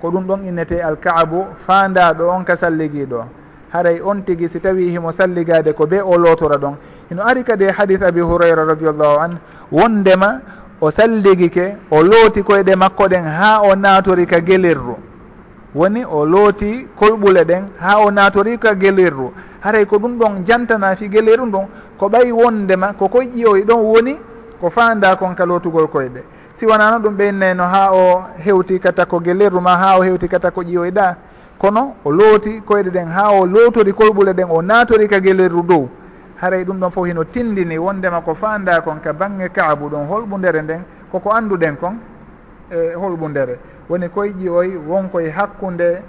ko 0.00 0.10
ɗum 0.10 0.24
ɗon 0.26 0.46
innete 0.48 0.80
alkaabu 0.82 1.44
fandaɗo 1.66 2.28
on 2.30 2.44
ka 2.44 2.56
salligiɗo. 2.56 3.24
Haray 3.72 4.00
on 4.00 4.22
tigui 4.22 4.48
si 4.48 4.60
tawi 4.60 4.88
himo 4.90 5.12
salligade 5.12 5.72
ko 5.74 5.86
be 5.86 6.00
o 6.00 6.16
lotora 6.16 6.56
ɗon. 6.56 6.74
Ino 7.10 7.22
ari 7.22 7.42
kadi 7.44 7.64
e 7.64 7.70
hadis 7.72 8.00
abi 8.02 8.20
hurayra 8.20 8.64
radiallahu 8.64 9.20
an 9.20 9.38
wondema 9.72 10.40
o 10.80 10.90
salligike 10.90 11.76
o 11.90 12.02
looti 12.02 12.42
koyeɗe 12.42 12.76
makko 12.76 13.08
ɗen 13.08 13.24
ha 13.24 13.60
o 13.62 13.74
natori 13.74 14.26
ka 14.26 14.40
gelirru 14.40 14.96
woni 15.78 16.04
o 16.04 16.24
looti 16.26 16.86
kolɓule 16.98 17.44
ɗen 17.44 17.62
ha 17.80 17.98
o 18.04 18.10
natori 18.10 18.58
ka 18.58 18.74
gelirru 18.74 19.32
haray 19.60 19.84
ko 19.86 19.96
ɗum 19.98 20.18
ɗon 20.18 20.44
jantana 20.44 20.96
fi 20.96 21.08
gelirru 21.08 21.46
ndun 21.46 21.66
ko 21.98 22.08
ɓay 22.08 22.32
wondema 22.32 22.92
ko 22.98 23.06
koyƴi 23.08 23.30
ƴiyoy 23.34 23.62
ɗon 23.64 23.80
woni 23.82 24.16
ko 24.60 24.70
fanda 24.70 25.16
kon 25.16 25.34
ka 25.34 25.44
lootugol 25.46 25.86
koyɗe. 25.86 26.22
Si 26.56 26.66
wonano 26.66 26.98
ɗum 26.98 27.14
ɓeynnayno 27.16 27.62
ha 27.62 27.92
o 27.92 28.22
hewti 28.44 28.78
kata 28.80 29.06
ko 29.06 29.20
gelirru 29.20 29.60
ma 29.60 29.76
ha 29.76 29.98
o 29.98 30.02
hewti 30.02 30.28
kata 30.28 30.50
ko 30.50 30.62
ƴiyoyɗa 30.62 31.14
kono 31.58 31.94
o 32.04 32.10
looti 32.10 32.60
koyɗe 32.66 32.90
ɗen 32.90 33.08
ha 33.10 33.30
o 33.32 33.46
lootori 33.46 33.92
kolɓule 33.92 34.32
ɗen 34.32 34.48
o 34.50 34.62
natori 34.62 35.06
ka 35.08 35.20
gelirru 35.20 35.62
dow. 35.62 35.88
Haray 36.40 36.64
ɗum 36.64 36.78
ɗon 36.80 36.90
fof 36.90 37.06
hino 37.06 37.24
tindini 37.24 37.78
wondema 37.78 38.20
ko 38.20 38.34
fanda 38.34 38.80
kon 38.80 38.98
ka 39.00 39.12
bangge 39.12 39.48
kaabu 39.52 39.88
ɗon 39.88 40.06
holɓundere 40.08 40.62
nden 40.62 40.82
koko 41.12 41.30
anduɗen 41.30 41.76
kon 41.76 41.98
e 42.70 42.76
eh, 42.76 42.94
holɓundere. 42.96 43.58
woni 43.88 44.08
koye 44.08 44.32
ƴiyoy 44.32 44.76
wonkoye 44.88 45.30
hakkunde 45.30 46.02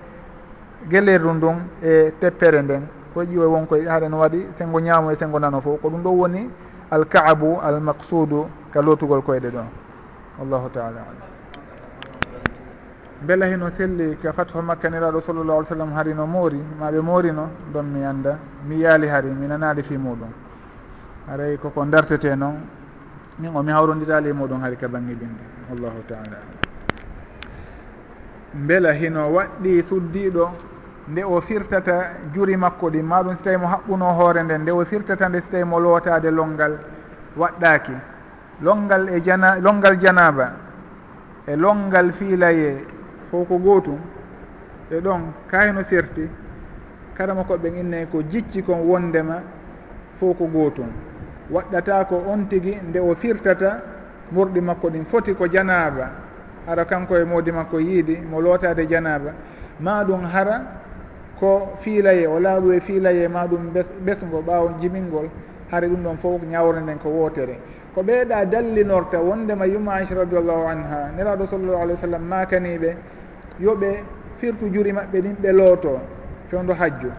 gellerdu 0.89 1.34
ndun 1.34 1.56
e 1.84 2.11
teppere 2.19 2.61
nden. 2.61 2.81
Koye 3.14 3.27
ƴiyoy 3.27 3.45
wonkoye 3.47 3.85
haɗen 3.88 4.14
waɗi 4.14 4.47
sengo 4.57 4.80
ñaamo 4.80 5.11
e 5.11 5.15
sengo 5.15 5.39
nano 5.39 5.61
fof 5.61 5.81
ko 5.81 5.89
ɗum 5.89 6.01
ɗo 6.03 6.10
woni 6.11 6.49
alkaabu 6.91 7.60
almaqsudu 7.61 8.47
ka 8.73 8.81
lotugol 8.81 9.22
koyɗe 9.22 9.49
ɗon 9.49 9.68
wallahu 10.39 10.69
taala 10.69 10.99
alam. 11.01 11.27
Beela 13.22 13.45
hino 13.47 13.69
selli 13.77 14.18
ka 14.22 14.31
fatho 14.34 14.61
makka 14.61 14.89
niraɗo 14.89 15.19
sallallah 15.22 15.56
alih 15.57 15.68
sallam 15.68 15.91
hari 15.93 16.14
no 16.14 16.26
moori 16.26 16.60
maɓe 16.80 17.01
moorino 17.01 17.49
ɗon 17.73 17.84
mi 17.85 18.03
anda 18.06 18.38
mi 18.65 18.77
yaali 18.80 19.07
hari 19.07 19.30
mi 19.30 19.47
nanaali 19.47 19.84
fi 19.84 19.97
muɗum 19.97 20.31
haray 21.27 21.57
koko 21.57 21.84
dartete 21.85 22.35
noon 22.35 22.56
min 23.39 23.51
o 23.56 23.61
mi 23.64 23.72
hawrodiraali 23.72 24.30
e 24.30 24.34
muɗum 24.34 24.61
hari 24.61 24.76
ka 24.77 24.88
bange 24.88 25.14
binde. 25.15 25.43
Wallahu 25.69 26.01
taala 26.07 26.38
alam. 26.38 26.59
beela 28.53 28.93
hino 28.93 29.30
waɗɗi 29.34 29.84
suddiɗo 29.84 30.49
nde 31.07 31.23
o 31.23 31.41
firtata 31.41 32.11
juri 32.34 32.57
makko 32.57 32.89
ɗi 32.89 33.01
maɗum 33.01 33.35
so 33.35 33.43
tawi 33.43 33.57
mo 33.57 33.67
haɓɓuno 33.67 34.05
hoore 34.13 34.43
nden 34.43 34.61
nde 34.61 34.71
o 34.71 34.85
firtata 34.85 35.30
nde 35.30 35.41
so 35.41 35.51
tawi 35.51 35.63
mo 35.63 35.80
lootade 35.80 36.31
longal 36.31 36.77
waɗɗaki 37.38 37.93
longal 38.61 39.09
e 39.09 39.21
jana 39.21 39.55
longal 39.59 39.97
janaba 39.99 40.53
e 41.47 41.55
longal 41.55 42.11
fiilaye 42.11 42.85
fof 43.31 43.47
ko 43.47 43.57
gootum 43.57 43.99
e 44.91 44.99
ɗon 44.99 45.21
kayno 45.47 45.84
serti 45.84 46.30
kala 47.13 47.34
mo 47.34 47.43
koɓe 47.43 47.67
innayi 47.67 48.05
ko 48.11 48.21
jicci 48.23 48.63
kon 48.63 48.80
wondema 48.88 49.41
fof 50.19 50.38
ko 50.38 50.45
gootum. 50.45 50.88
Waɗɗata 51.51 52.05
ko 52.05 52.23
on 52.27 52.47
tigi 52.47 52.77
nde 52.89 52.99
o 52.99 53.15
firtata 53.15 53.81
murɗi 54.31 54.61
makko 54.61 54.89
ɗin 54.89 55.05
foti 55.05 55.34
ko 55.34 55.47
janaba 55.47 56.09
ara 56.69 56.85
kanko 56.85 57.17
e 57.17 57.23
moodi 57.23 57.51
makko 57.51 57.79
yiidi 57.79 58.17
mo 58.29 58.39
lootade 58.41 58.85
janaba 58.87 59.33
ma 59.79 60.03
ɗum 60.03 60.23
hara 60.23 60.61
ko 61.39 61.73
fiilaye 61.81 62.27
o 62.27 62.39
laaɓu 62.39 62.71
e 62.73 62.79
fiilaye 62.79 63.27
ma 63.27 63.47
ɗum 63.47 63.71
ɓesgo 64.05 64.41
ɓaawo 64.45 64.69
jimingol 64.81 65.29
hara 65.71 65.87
ɗum 65.87 66.03
ɗon 66.03 66.17
fof 66.21 66.41
ñawre 66.43 66.79
nden 66.81 66.97
ko 66.99 67.09
wootere. 67.09 67.57
Ko 67.95 68.01
ɓeeɗa 68.03 68.45
dallinorta 68.45 69.19
wondema 69.19 69.65
yumma 69.65 69.93
aicha 69.93 70.15
radiallahu 70.15 70.67
anha 70.67 71.11
neraɗo 71.17 71.47
sallllahu 71.47 71.81
alih 71.81 71.93
w 71.95 71.97
sallam 72.01 72.21
makaniɓe 72.29 72.95
yoɓe 73.59 74.03
firtu 74.37 74.69
juri 74.71 74.91
maɓɓe 74.93 75.21
ɗin 75.21 75.35
ɓe 75.41 75.51
looto 75.51 75.99
fewndo 76.49 76.73
hajju. 76.73 77.09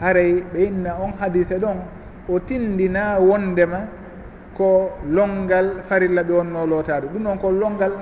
Haray 0.00 0.44
ɓe 0.52 0.58
inna 0.64 0.96
on 1.02 1.12
hadise 1.20 1.58
ɗon 1.58 1.76
o 2.28 2.38
tindina 2.40 3.18
wondema 3.20 3.80
ko 4.56 4.90
longal 5.10 5.82
farilla 5.88 6.22
ɓe 6.22 6.32
wonno 6.32 6.66
lootade 6.66 7.06
ɗum 7.12 7.22
ɗon 7.24 7.38
ko 7.38 7.50
longal 7.50 7.92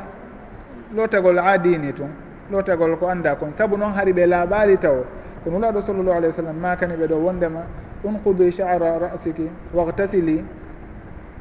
lotagol 0.94 1.38
aadini 1.38 1.92
tun 1.92 2.10
lotagol 2.50 2.96
ko 2.98 3.06
anda 3.08 3.34
kon. 3.36 3.52
Saabu 3.52 3.76
noon 3.76 3.92
hari 3.92 4.12
ɓe 4.12 4.26
laaɓali 4.26 4.78
taw 4.78 5.04
ko 5.44 5.50
nulaɗo 5.50 5.82
sallllahu 5.82 6.16
alayhi 6.16 6.32
wa 6.36 6.38
sallam 6.42 6.56
makani 6.60 6.94
ɓe 6.96 7.06
ɗo 7.08 7.16
wondema 7.16 7.62
unqudi 8.04 8.52
chara 8.52 8.98
rasiki 8.98 9.48
wahtasili 9.74 10.44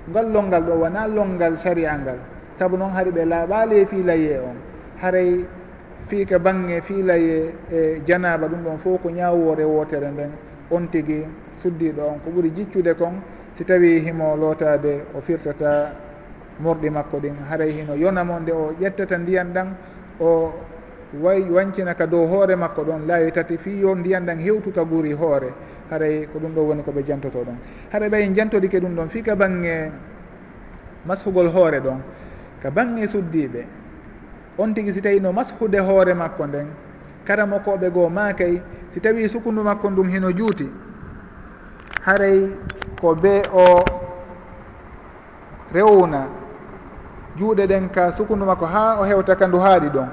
ngol 0.09 0.31
longal 0.31 0.63
ɗo 0.63 0.73
wona 0.81 1.07
longal 1.07 1.57
sharia 1.57 1.97
ngal. 1.97 2.17
Saabu 2.57 2.77
noon 2.77 2.91
hari 2.91 3.11
ɓe 3.11 3.25
laaɓali 3.25 3.75
e 3.75 3.85
fiilaye 3.85 4.39
on. 4.39 4.55
Haray 5.01 5.45
fiika 6.07 6.39
bange 6.39 6.81
fiilaye 6.81 7.53
e 7.71 8.01
janaba 8.05 8.47
ɗum 8.47 8.63
ɗon 8.63 8.77
fof 8.79 9.01
ko 9.01 9.09
ñawwore 9.09 9.63
wotere 9.63 10.07
nden 10.11 10.31
on 10.71 10.87
tigui 10.89 11.25
suddiɗo 11.61 12.01
on. 12.01 12.19
Ko 12.23 12.31
ɓuuri 12.31 12.51
jiccude 12.55 12.93
kon 12.97 13.21
si 13.57 13.65
tawi 13.65 13.99
himo 13.99 14.35
lotade 14.35 15.03
o 15.13 15.21
firtata 15.21 15.91
morɗi 16.61 16.89
makko 16.89 17.17
ɗin 17.19 17.35
haray 17.49 17.71
hino. 17.71 17.93
Yonamo 17.95 18.39
nde 18.39 18.51
o 18.51 18.73
ƴettata 18.79 19.17
ndiyan 19.17 19.53
ɗan 19.53 19.67
o 20.19 20.53
way 21.21 21.41
wancina 21.49 21.93
ka 21.95 22.05
dow 22.07 22.27
hoore 22.27 22.55
makko 22.55 22.83
ɗon 22.83 23.07
laawi 23.07 23.31
tati 23.31 23.57
fi 23.57 23.79
yo 23.79 23.95
ndiyan 23.95 24.25
ɗan 24.25 24.39
hewtuka 24.39 24.83
guuri 24.85 25.11
hoore. 25.13 25.53
Haray 25.89 26.27
ko 26.31 26.39
ɗum 26.39 26.53
ɗo 26.55 26.61
woni 26.67 26.81
koɓe 26.83 27.03
jantoto 27.05 27.39
ɗon. 27.43 27.57
Haɗa 27.91 28.09
ɓay 28.09 28.33
jantoɗike 28.35 28.79
ɗum 28.79 28.95
ɗon 28.95 29.09
fii 29.09 29.21
ka 29.23 29.35
bange 29.35 29.91
mashugol 31.05 31.49
hoore 31.49 31.79
ɗon 31.79 31.99
ka 32.61 32.69
bange 32.71 33.07
suddiɓe 33.07 33.65
on 34.57 34.73
tigui 34.73 34.93
si 34.93 35.01
tawi 35.01 35.19
no 35.19 35.31
mashude 35.33 35.79
hoore 35.79 36.13
makko 36.13 36.45
nden 36.47 36.67
karamo 37.25 37.59
koɓe 37.59 37.89
goo 37.91 38.09
makay 38.09 38.61
si 38.93 38.99
tawi 38.99 39.27
sukundu 39.29 39.63
makko 39.63 39.89
ndum 39.89 40.07
hino 40.07 40.31
juuti 40.31 40.69
haray 42.05 42.49
ko 43.01 43.15
be 43.15 43.41
o 43.53 43.83
rewna. 45.73 46.40
juuɗe 47.37 47.67
ɗen 47.67 47.89
ka 47.89 48.11
sukundu 48.13 48.45
makko 48.45 48.65
ha 48.65 48.97
o 48.99 49.03
hewta 49.05 49.35
ka 49.35 49.47
ndu 49.47 49.59
haaɗi 49.59 49.89
ɗon. 49.89 50.07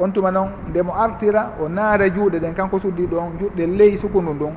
On 0.00 0.10
tuma 0.12 0.30
noon 0.30 0.48
nde 0.68 0.82
mo 0.82 0.92
artira 0.94 1.50
o 1.60 1.68
naara 1.68 2.08
juuɗe 2.08 2.38
ɗen 2.38 2.54
kanko 2.54 2.78
suddi 2.80 3.06
ɗon 3.06 3.38
juɗɗe 3.40 3.66
ley 3.66 3.96
sukundu 3.96 4.32
ndun. 4.34 4.52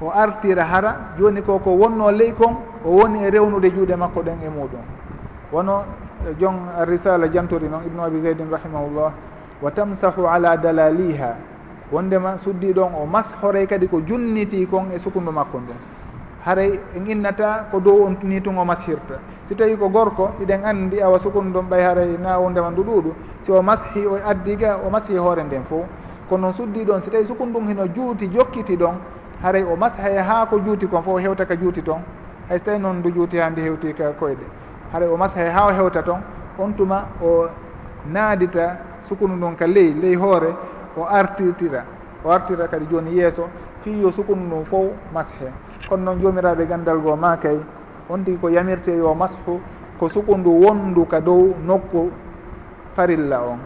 O 0.00 0.10
artira 0.10 0.64
hara 0.64 0.96
joni 1.18 1.42
ko 1.42 1.58
ko 1.58 1.70
wonno 1.70 2.10
ley 2.10 2.32
kon 2.32 2.56
o 2.84 2.90
woni 2.90 3.24
e 3.24 3.30
rewnude 3.30 3.70
juuɗe 3.70 3.96
makko 3.96 4.22
ɗen 4.22 4.38
e 4.44 4.48
muɗum. 4.48 4.80
Wono 5.52 5.84
eh, 6.26 6.34
jon 6.38 6.54
risala 6.86 7.28
jantori 7.32 7.68
noon 7.68 7.82
ibnu 7.86 8.02
abi 8.02 8.20
zeydin 8.22 8.46
rahimahullah 8.50 9.12
wa 9.62 9.70
tamsahu 9.70 10.26
ala 10.26 10.56
dalaliha. 10.56 11.34
Wondema 11.92 12.38
suddi 12.38 12.72
ɗon 12.72 12.90
o 13.02 13.06
mashoray 13.06 13.66
kadi 13.66 13.88
ko 13.88 14.00
junniti 14.00 14.66
kon 14.66 14.90
e 14.94 14.98
sukundu 14.98 15.30
makko 15.32 15.58
ndun. 15.58 15.76
Haray 16.44 16.78
en 16.96 17.06
innata 17.10 17.66
ko 17.70 17.80
dow 17.80 18.06
on 18.06 18.16
ni 18.22 18.40
tun 18.40 18.56
o 18.58 18.64
mashirta 18.64 19.18
si 19.48 19.54
tawi 19.54 19.76
ko 19.76 19.88
gorko 19.88 20.30
iɗen 20.42 20.64
anndi 20.64 21.00
awa 21.00 21.18
sukun 21.18 21.52
ɗum 21.52 21.66
ɓay 21.68 21.82
haray 21.82 22.14
e 22.14 22.18
nawundema 22.18 22.70
ndu 22.70 22.82
ɗuuɗu 22.82 23.12
si 23.44 23.52
o 23.52 23.62
mashi 23.62 24.06
o 24.06 24.18
addiga 24.24 24.78
o 24.84 24.90
mashi 24.90 25.16
hoore 25.16 25.42
nden 25.44 25.64
fo 25.68 25.84
kono 26.28 26.42
noon 26.46 26.54
suddi 26.54 26.84
ɗon 26.84 27.02
si 27.02 27.10
tawi 27.10 27.26
sukundum 27.26 27.68
hino 27.68 27.86
juuti 27.86 28.28
jokkiti 28.28 28.76
ɗon 28.76 28.94
haray 29.42 29.62
o 29.62 29.76
mashaye 29.76 30.18
ha 30.18 30.46
ko 30.46 30.58
juuti 30.58 30.86
kon 30.86 31.02
fo 31.02 31.12
o 31.12 31.18
hewta 31.18 31.46
ka 31.46 31.54
juuti 31.56 31.82
toon 31.82 32.02
hay 32.48 32.58
so 32.58 32.64
tawi 32.64 32.78
noon 32.78 32.98
ndu 32.98 33.10
juuti 33.10 33.38
ha 33.38 33.50
ndi 33.50 33.62
hewti 33.62 33.92
ka 33.94 34.12
koyɗe. 34.18 34.46
Haray 34.92 35.08
o 35.08 35.16
mashay 35.16 35.46
e 35.46 35.50
ha 35.50 35.66
o 35.66 35.70
hewta 35.72 36.02
toon 36.02 36.20
on 36.58 36.72
tuma 36.74 37.06
o 37.22 37.48
naadita 38.06 38.76
sukundu 39.08 39.36
ɗum 39.46 39.56
ka 39.56 39.66
ley 39.66 39.94
ley 39.94 40.14
hoore 40.14 40.54
o 40.96 41.04
artirtira. 41.04 41.84
O 42.24 42.30
artira 42.30 42.68
kadi 42.68 42.86
joni 42.90 43.16
yeeso 43.18 43.48
fiyo 43.84 44.10
sukundu 44.12 44.56
ɗum 44.56 44.64
fof 44.64 44.92
mashe 45.12 45.52
kono 45.88 46.04
noon 46.04 46.20
jomiraɓe 46.20 46.62
e 46.62 46.66
gandal 46.66 46.98
goo 46.98 47.16
ma 47.16 47.36
kay 47.36 47.58
on 48.08 48.24
tigi 48.24 48.38
ko 48.38 48.48
yamirte 48.50 48.88
yo 48.96 49.14
mashu 49.14 49.60
ko 49.98 50.08
sukundu 50.08 50.50
wondu 50.50 51.04
ka 51.06 51.20
dow 51.20 51.54
nokku 51.66 52.10
farilla 52.96 53.40
on. 53.42 53.58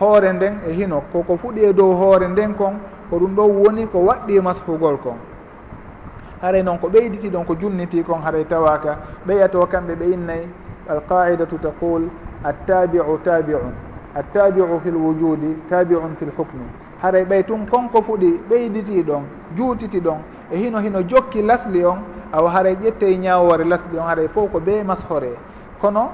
Hoore 0.00 0.32
nden 0.32 0.60
e 0.68 0.72
hino 0.72 1.00
koko 1.12 1.36
fuɗi 1.36 1.60
e 1.68 1.72
dow 1.72 1.94
hoore 1.94 2.28
nden 2.28 2.54
kon 2.54 2.74
ko 3.10 3.16
ɗum 3.18 3.34
ɗon 3.34 3.50
woni 3.50 3.86
ko 3.86 3.98
waɗɗi 3.98 4.40
mashugol 4.40 4.96
kon. 4.98 5.16
Haray 6.42 6.62
noon 6.62 6.78
ko 6.78 6.88
ɓeyditi 6.88 7.30
ɗon 7.30 7.44
ko 7.44 7.54
junniti 7.60 8.02
kon 8.02 8.22
haray 8.22 8.44
tawaka. 8.44 8.98
Ɓeyato 9.26 9.66
kamɓe 9.66 9.94
ɓe 9.94 10.04
innayi 10.12 10.48
alqaidatu 10.88 11.58
taqul 11.58 12.08
attabiu 12.44 13.18
tabiun. 13.24 13.72
Attabiu 14.14 14.80
fi 14.82 14.90
lwujudi 14.90 15.56
tabiun 15.68 16.16
fi 16.18 16.24
lhukmi 16.24 16.88
haray 17.02 17.24
ɓay 17.24 17.42
tun 17.44 17.66
konko 17.70 18.02
fuɗi 18.02 18.40
ɓeyditi 18.50 19.02
ɗon 19.02 19.22
juutiti 19.56 20.00
ɗon 20.00 20.18
e 20.50 20.56
hino 20.56 20.78
hino 20.80 21.02
jokki 21.02 21.42
lasli 21.42 21.84
on 21.84 21.98
awa 22.32 22.50
haray 22.50 22.74
ƴettoye 22.76 23.16
ñawore 23.18 23.64
lasɓi 23.64 23.98
on 23.98 24.06
haray 24.06 24.28
fof 24.28 24.50
ko 24.52 24.58
ɓe 24.60 24.84
mashore 24.84 25.30
kono 25.80 26.10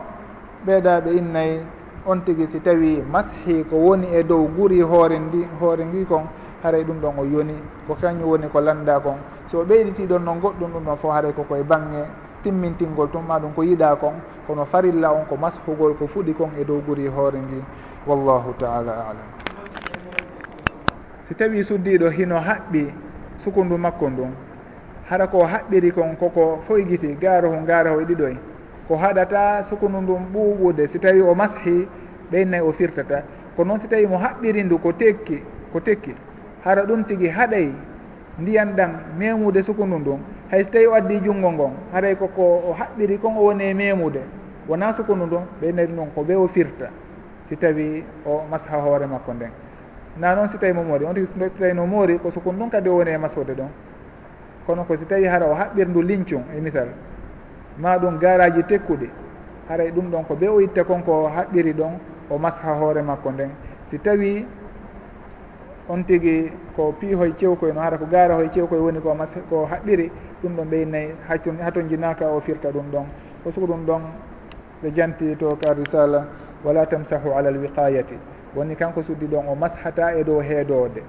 ɓeeɗaɓe 0.66 1.10
innayi 1.18 1.60
on 2.06 2.20
tigi 2.24 2.46
si 2.52 2.60
tawi 2.60 3.02
mashi 3.12 3.64
ko 3.70 3.76
woni 3.76 4.06
e 4.12 4.22
dow 4.22 4.46
guri 4.56 4.80
hoore 4.80 5.18
ndi 5.18 5.46
hoore 5.60 5.84
ndi 5.84 6.04
kon 6.04 6.24
haray 6.62 6.84
ɗum 6.84 7.00
ɗon 7.00 7.14
o 7.18 7.24
yoni 7.24 7.54
ko 7.86 7.94
kañum 8.00 8.28
woni 8.28 8.48
ko 8.48 8.60
landa 8.60 9.00
kon. 9.00 9.16
So 9.50 9.64
ɓeyditi 9.64 10.06
ɗon 10.06 10.24
noon 10.24 10.40
goɗɗum 10.40 10.70
ɗum 10.72 10.84
ɗon 10.84 10.96
fof 10.96 11.12
haray 11.12 11.32
kokoye 11.32 11.60
e 11.60 11.64
bange 11.64 12.04
timmintingol 12.42 13.08
tum 13.10 13.24
ma 13.26 13.38
ɗum 13.38 13.52
ko 13.54 13.62
yiiɗa 13.62 13.96
kon 13.96 14.14
kono 14.46 14.64
farilla 14.64 15.12
on 15.12 15.24
ko 15.26 15.36
mashugol 15.36 15.94
ko 15.98 16.06
fuɗi 16.06 16.34
kon 16.34 16.50
e 16.60 16.64
dow 16.64 16.80
guri 16.86 17.06
hoore 17.08 17.36
ndi 17.38 17.62
wallahu 18.06 18.52
taala 18.58 18.92
alam. 18.92 19.28
Si 21.28 21.34
tawi 21.34 21.64
suddiɗo 21.64 22.10
hino 22.10 22.36
haɓɓi 22.36 22.92
sukundu 23.44 23.78
makko 23.78 24.08
ndun 24.10 24.32
hara 25.08 25.26
ko 25.26 25.44
haɓɓiri 25.44 25.92
kon 25.92 26.16
koko 26.16 26.60
foygiti 26.66 27.16
gaarahu 27.20 27.64
gaaraho 27.66 28.00
e 28.00 28.04
ɗiɗoy 28.04 28.36
ko 28.88 28.96
haɗata 28.96 29.64
sukunu 29.64 30.00
ndun 30.00 30.22
ɓuuɓude 30.32 30.86
si 30.88 30.98
tawi 30.98 31.20
o 31.20 31.34
mashi 31.34 31.88
ɓeynayi 32.30 32.62
o 32.62 32.72
firtata. 32.72 33.22
Ko 33.56 33.64
noon 33.64 33.80
si 33.80 33.88
tawi 33.88 34.06
mo 34.06 34.16
haɓɓiri 34.18 34.64
ndu 34.64 34.78
ko 34.78 34.92
tekki 34.92 35.42
ko 35.72 35.80
tekki. 35.80 36.14
Hara 36.64 36.82
ɗum 36.84 37.04
tigi 37.04 37.28
haɗay 37.28 37.72
ndiyan 38.38 38.74
ɗan 38.76 38.90
memude 39.18 39.62
sukundu 39.62 39.98
ndun. 39.98 40.20
Hay 40.50 40.64
so 40.64 40.70
tawi 40.70 40.86
o 40.86 40.94
addi 40.94 41.20
junngo 41.24 41.52
ngon 41.52 41.72
haray 41.92 42.14
koko 42.16 42.42
o 42.42 42.74
haɓɓiri 42.74 43.18
kon 43.18 43.36
o 43.36 43.44
woni 43.44 43.64
e 43.64 43.74
memude 43.74 44.20
wona 44.68 44.92
sukundu 44.92 45.26
ndun 45.26 45.44
ɓeynayi 45.60 45.88
ɗum 45.88 45.96
ɗon 45.96 46.08
ko 46.14 46.22
ɓe 46.22 46.34
o 46.36 46.48
firta 46.48 46.90
si 47.48 47.56
tawi 47.56 48.04
o 48.26 48.42
masha 48.50 48.76
hoore 48.80 49.06
makko 49.06 49.32
nden. 49.32 49.50
Na 50.16 50.34
noon 50.34 50.48
si 50.48 50.58
tawi 50.58 50.72
mo 50.72 50.82
moori 50.82 51.04
on 51.04 51.14
tigi 51.14 51.26
so 51.26 51.48
tawi 51.58 51.74
no 51.74 51.86
moori 51.86 52.18
ko 52.18 52.30
sukundu 52.30 52.60
ɗum 52.64 52.70
kadi 52.70 52.88
o 52.88 52.96
woni 52.96 53.10
e 53.10 53.18
masude 53.18 53.54
ɗon. 53.54 53.68
kono 54.66 54.84
ko 54.84 54.96
si 54.96 55.04
tawi 55.06 55.24
hara 55.26 55.46
o 55.46 55.54
haɓɓirdu 55.54 56.02
lincum 56.02 56.42
e 56.56 56.60
misal 56.60 56.88
ma 57.78 57.98
ɗum 57.98 58.18
garaji 58.18 58.62
tekkuɗi 58.62 59.10
haray 59.68 59.90
ɗum 59.90 60.10
ɗon 60.10 60.24
ko 60.24 60.34
ɓe 60.34 60.48
o 60.48 60.60
itta 60.60 60.84
konko 60.84 61.28
haɓɓiri 61.28 61.72
ɗon 61.72 61.98
o 62.30 62.38
masha 62.38 62.74
hoore 62.74 63.02
makko 63.02 63.30
nden. 63.32 63.50
Si 63.90 63.98
tawi 63.98 64.46
on 65.88 66.02
tigi 66.04 66.50
ko 66.76 66.92
piihoye 67.00 67.32
cewkoye 67.36 67.72
no 67.72 67.80
hara 67.80 67.98
ko 67.98 68.06
gara 68.06 68.34
hoye 68.34 68.48
cewkoye 68.48 68.80
woni 68.80 69.00
ko 69.00 69.14
mas 69.14 69.34
ko 69.50 69.66
haɓɓiri 69.66 70.10
ɗum 70.42 70.56
ɗon 70.56 70.64
ɓeynayyi 70.70 71.14
haccun 71.28 71.58
hato 71.60 71.82
jinaka 71.82 72.26
o 72.28 72.40
firta 72.40 72.70
ɗum 72.70 72.90
ɗon. 72.92 73.06
O 73.46 73.50
sugo 73.50 73.66
ɗum 73.66 73.84
ɗon 73.86 74.02
ɓe 74.82 74.92
janti 74.94 75.36
to 75.36 75.56
ka 75.56 75.74
risala 75.74 76.26
wala 76.64 76.86
tamsahu 76.86 77.32
ala 77.36 77.48
alwiqayati 77.48 78.16
woni 78.56 78.76
kanko 78.76 79.02
suddi 79.02 79.26
ɗon 79.26 79.48
o 79.48 79.54
mashata 79.54 80.14
e 80.16 80.24
dow 80.24 80.40
heedode. 80.40 81.02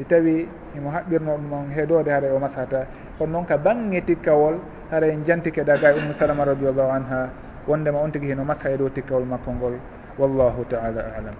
si 0.00 0.06
tawi 0.08 0.48
imo 0.76 0.88
haɓɓirno 0.90 1.36
ɗum 1.36 1.52
on 1.52 1.68
heedode 1.76 2.08
haara 2.08 2.32
o 2.32 2.38
masata. 2.38 2.86
Kono 3.18 3.32
noon 3.32 3.44
ka 3.44 3.58
bange 3.58 4.00
tikkawol 4.00 4.56
haara 4.90 5.06
en 5.06 5.24
jantike 5.26 5.62
daga 5.62 5.92
e 5.92 5.98
ummu 6.00 6.14
salama 6.14 6.44
radiallahu 6.44 6.90
anha 6.90 7.28
wondema 7.68 8.00
on 8.00 8.10
tigui 8.10 8.32
hino 8.32 8.44
masa 8.44 8.70
e 8.72 8.78
dow 8.78 8.88
tikkawol 8.88 9.24
makko 9.28 9.52
ngol. 9.52 9.74
Wallahu 10.18 10.64
taala 10.70 11.04
alam. 11.18 11.36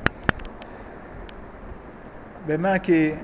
Ɓe 2.47 2.57
maki 2.59 3.15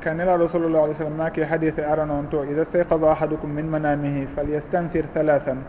ka 0.00 0.14
nelaɗo 0.14 0.48
sallllahu 0.48 0.84
alih 0.84 0.94
w 0.96 0.98
sallam 1.04 1.16
maki 1.20 1.44
hadise 1.44 1.84
arana 1.84 2.14
on 2.14 2.28
to 2.30 2.40
ida 2.44 2.64
stayqada 2.64 3.12
ahadukum 3.12 3.52
min 3.52 3.68
manamihi 3.68 4.26
falyastanfir 4.34 5.04
halathan 5.14 5.60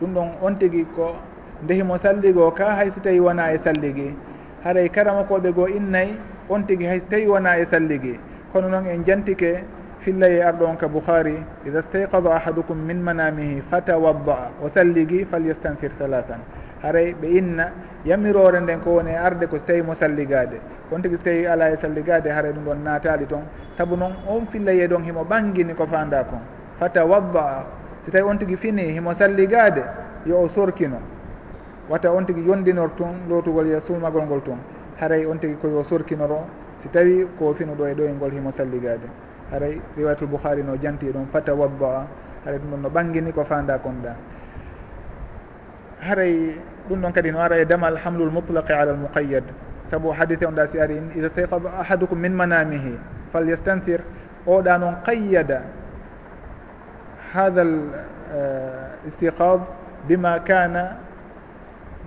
ɗum 0.00 0.12
ɗon 0.12 0.28
on 0.42 0.58
tigui 0.58 0.84
ko 0.94 1.16
ndehimo 1.64 1.96
salligo 1.96 2.50
ka 2.52 2.76
hay 2.76 2.90
so 2.90 3.00
tawi 3.00 3.18
wona 3.18 3.54
e 3.54 3.58
salligi. 3.58 4.12
Haray 4.62 4.90
karama 4.90 5.24
koɓe 5.24 5.54
goo 5.54 5.68
innayyi 5.68 6.16
on 6.50 6.66
tigui 6.66 6.84
hay 6.86 7.00
so 7.00 7.06
tawi 7.08 7.26
wona 7.26 7.56
e 7.56 7.64
salligi. 7.64 8.20
hono 8.54 8.68
noon 8.68 8.86
en 8.86 9.04
jantike 9.04 9.64
fillaye 10.00 10.42
arɗo 10.42 10.64
on 10.66 10.76
ka 10.76 10.88
bouhari 10.88 11.36
ida 11.66 11.82
stayqada 11.82 12.34
ahadukum 12.34 12.76
min 12.76 13.02
manamihi 13.02 13.62
fatawadda 13.70 14.50
o 14.62 14.68
salligi 14.68 15.24
falyastanfir 15.24 15.92
halatan 15.98 16.40
haray 16.82 17.14
ɓe 17.14 17.26
inna 17.38 17.70
yamirore 18.04 18.60
nden 18.60 18.80
ko 18.80 18.90
woni 18.96 19.10
e 19.10 19.16
arde 19.16 19.46
ko 19.46 19.58
so 19.58 19.64
tawi 19.64 19.82
mo 19.82 19.94
salligade. 19.94 20.60
Kono 20.90 21.02
tigui 21.02 21.16
so 21.18 21.24
tawi 21.24 21.46
ala 21.46 21.70
e 21.70 21.76
salligade 21.76 22.26
haray 22.28 22.52
ɗum 22.52 22.64
ɗon 22.64 22.82
natali 22.82 23.26
toon. 23.26 23.42
Saabu 23.76 23.96
noon 23.96 24.12
on 24.28 24.46
fillaye 24.50 24.88
ɗon 24.88 25.02
himo 25.04 25.24
ɓangini 25.24 25.74
ko 25.74 25.86
fanda 25.86 26.24
kon. 26.24 26.40
Fatawadda 26.80 27.64
so 28.04 28.10
tawi 28.10 28.28
on 28.28 28.38
tigui 28.38 28.56
fini 28.56 28.92
himo 28.92 29.14
salligade 29.14 29.84
yo 30.26 30.42
o 30.42 30.48
sorkino. 30.48 30.98
Wata 31.88 32.10
on 32.12 32.24
tigui 32.26 32.44
yondinor 32.44 32.90
tun 32.96 33.28
lotugol 33.28 33.66
yo 33.66 33.80
sumagol 33.80 34.24
ngol 34.26 34.42
tun 34.42 34.58
haray 34.98 35.24
on 35.24 35.38
tigui 35.38 35.56
koyo 35.56 35.84
sorkinoro 35.84 36.46
si 36.82 36.88
tawi 36.88 37.26
ko 37.38 37.54
finuɗo 37.54 37.86
e 37.86 37.94
ɗo 37.94 38.02
e 38.04 38.12
ngol 38.12 38.30
himo 38.32 38.50
salligade 38.50 39.06
haray 39.50 39.80
riwayatul 39.96 40.28
bouhari 40.28 40.62
no 40.62 40.76
janti 40.76 41.06
e 41.06 41.12
ɗum 41.12 41.26
fata 41.32 41.54
wabba 41.54 42.06
haray 42.44 42.58
ɗum 42.58 42.70
ɗon 42.70 42.80
no 42.82 42.88
ɓangini 42.90 43.32
ko 43.32 43.44
fanda 43.44 43.78
konɗa 43.78 44.16
haray 46.00 46.56
ɗum 46.88 47.00
ɗon 47.00 47.12
kadi 47.12 47.30
no 47.30 47.38
ara 47.38 47.58
e 47.58 47.64
damal 47.64 47.96
hamlul 47.96 48.30
mutlaqi 48.30 48.72
ala 48.72 48.92
almuqayyad 48.92 49.44
saabu 49.90 50.10
hadise 50.10 50.44
on 50.46 50.54
ɗa 50.54 50.66
si 50.72 50.78
ari 50.80 50.98
ida 51.14 51.30
tayqaba 51.30 51.70
ahadukum 51.80 52.18
min 52.18 52.32
manamihi 52.34 52.98
falyastanthir 53.32 54.00
oɗa 54.46 54.78
noon 54.78 54.96
qayyada 55.06 55.62
hada 57.32 57.62
l 57.64 57.72
eh, 58.34 59.08
istiqab 59.08 59.60
bima 60.08 60.40
kana 60.40 60.98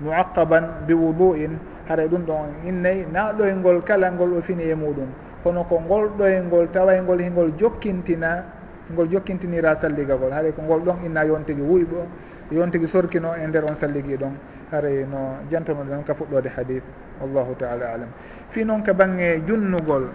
muaqaban 0.04 0.86
bi 0.88 0.94
wudu'in 0.94 1.58
haray 1.88 2.08
ɗum 2.08 2.26
ɗon 2.26 2.50
innayi 2.66 3.06
na 3.12 3.32
ɗoyngol 3.34 3.84
kala 3.84 4.12
ngol 4.12 4.34
o 4.38 4.42
fini 4.42 4.64
e 4.64 4.76
muɗum. 4.76 5.08
Kono 5.44 5.64
ko 5.64 5.80
ngol 5.80 6.10
ɗoyngol 6.18 6.68
tawaygol 6.72 7.20
hingol 7.22 7.52
jokkintina 7.58 8.44
ngol 8.92 9.08
jokkintinira 9.10 9.76
salligagol. 9.76 10.32
Haray 10.32 10.52
ko 10.52 10.62
ngol 10.62 10.82
ɗon 10.82 11.06
inna 11.06 11.24
yon 11.26 11.44
tigui 11.46 11.62
wuyɓo 11.64 12.06
yon 12.52 12.72
tigui 12.72 12.88
sorkino 12.88 13.36
e 13.36 13.48
nder 13.48 13.64
on 13.66 13.76
salligui 13.76 14.18
ɗon. 14.18 14.34
Haray 14.72 15.06
no 15.06 15.38
jantonoɗe 15.50 15.90
noon 15.90 16.04
ka 16.04 16.14
fuɗɗode 16.14 16.50
hadith. 16.56 16.84
Wallahu 17.22 17.56
taala 17.58 17.94
alam. 17.94 18.10
Fi 18.50 18.64
noon 18.66 18.82
ka 18.82 18.94
banggue 18.94 19.44
junnugol 19.46 20.10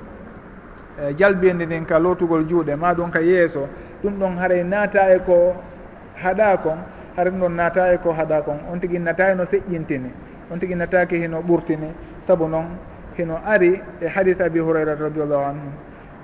e 0.99 1.15
jalbinde 1.17 1.67
ndin 1.67 1.85
ka 1.85 1.99
lotugol 1.99 2.45
juuɗe 2.49 2.75
ma 2.77 2.93
ɗum 2.95 3.11
ka 3.11 3.21
yeeso 3.21 3.69
ɗum 4.03 4.19
ɗon 4.19 4.37
haray 4.39 4.65
naata 4.65 5.15
e 5.15 5.21
ko 5.21 5.55
haɗa 6.17 6.57
kon 6.63 6.79
haray 7.17 7.31
ɗum 7.31 7.41
ɗon 7.41 7.55
naata 7.55 7.93
e 7.95 7.99
ko 7.99 8.11
haɗa 8.13 8.43
kon. 8.43 8.59
On 8.73 8.79
tigui 8.81 8.99
naata 8.99 9.35
no 9.37 9.45
feƴƴintini. 9.45 10.11
on 10.51 10.59
tigui 10.59 10.75
nataki 10.75 11.17
hino 11.17 11.41
ɓurtini 11.43 11.93
saabu 12.27 12.49
noon 12.49 12.67
hino 13.17 13.37
ari 13.45 13.81
e 14.01 14.07
hadith 14.09 14.41
abi 14.41 14.59
hurairata 14.59 15.05
radiallahu 15.05 15.43
anhu. 15.45 15.71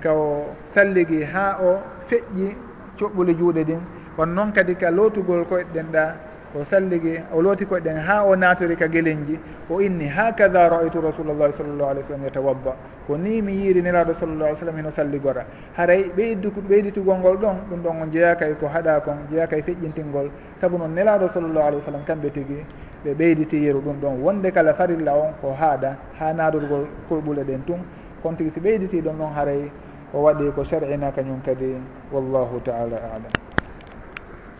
Ka 0.01 0.13
o 0.13 0.53
salligi 0.75 1.23
ha 1.23 1.57
o 1.61 1.79
feƴƴi 2.09 2.55
coɓɓuli 2.99 3.33
juuɗe 3.37 3.63
ɗin 3.63 3.79
won 4.17 4.27
noon 4.33 4.51
kadi 4.51 4.75
ka 4.75 4.91
lootugol 4.91 5.45
koyeɗen 5.45 5.91
ɗa 5.91 6.15
o 6.55 6.63
salligi 6.63 7.19
o 7.33 7.41
looti 7.41 7.65
koyeɗen 7.65 7.97
ha 7.97 8.23
o 8.23 8.35
natori 8.35 8.75
ka 8.75 8.87
guelenji 8.87 9.39
o 9.69 9.79
inni 9.81 10.07
ha 10.07 10.31
kada 10.33 10.69
raitu 10.69 11.01
rasulullahi 11.01 11.51
sallllahu 11.57 11.89
alih 11.89 12.01
w 12.01 12.07
sallam 12.07 12.23
yatawabba. 12.23 12.75
Ko 13.07 13.15
ni 13.17 13.41
mi 13.41 13.53
yiiri 13.53 13.81
nelaɗo 13.81 14.13
sallllah 14.19 14.47
alih 14.47 14.57
sallam 14.57 14.77
hino 14.77 14.91
salligora 14.91 15.45
haray 15.75 16.11
ɓeydu 16.15 16.51
ɓeyditugol 16.69 17.17
ngol 17.19 17.37
ɗon 17.37 17.55
ɗum 17.69 17.79
ɗon 17.83 18.01
on 18.01 18.09
jeeyakay 18.11 18.53
ko 18.59 18.67
haɗa 18.67 19.01
kon 19.01 19.17
jeeyakay 19.29 19.61
feƴƴintingol. 19.61 20.29
Saabu 20.61 20.77
noon 20.77 20.93
nelaɗo 20.95 21.29
sallllahu 21.33 21.67
alih 21.67 21.77
w 21.77 21.81
sallam 21.85 22.03
kamɓe 22.05 22.29
tigui 22.31 22.65
ɓe 23.03 23.13
ɓeyditi 23.13 23.57
yeru 23.63 23.81
ɗum 23.81 23.99
ɗon. 24.01 24.15
Wonde 24.21 24.51
kala 24.51 24.73
farilla 24.73 25.13
on 25.15 25.33
ko 25.41 25.53
haaɗa 25.53 25.95
ha 26.19 26.33
nadorgol 26.33 26.85
kurɓule 27.07 27.43
ɗen 27.43 27.63
tun 27.65 27.79
kon 28.23 28.35
tigui 28.35 28.51
si 28.51 28.59
ɓeyditi 28.59 29.01
ɗon 29.01 29.13
noon 29.17 29.33
haray 29.33 29.71
o 30.13 30.21
waɗi 30.21 30.51
ko 30.55 30.63
sharina 30.63 31.11
kañum 31.11 31.41
kadi 31.43 31.75
wallahu 32.11 32.59
taala 32.63 32.97
alam. 32.97 33.33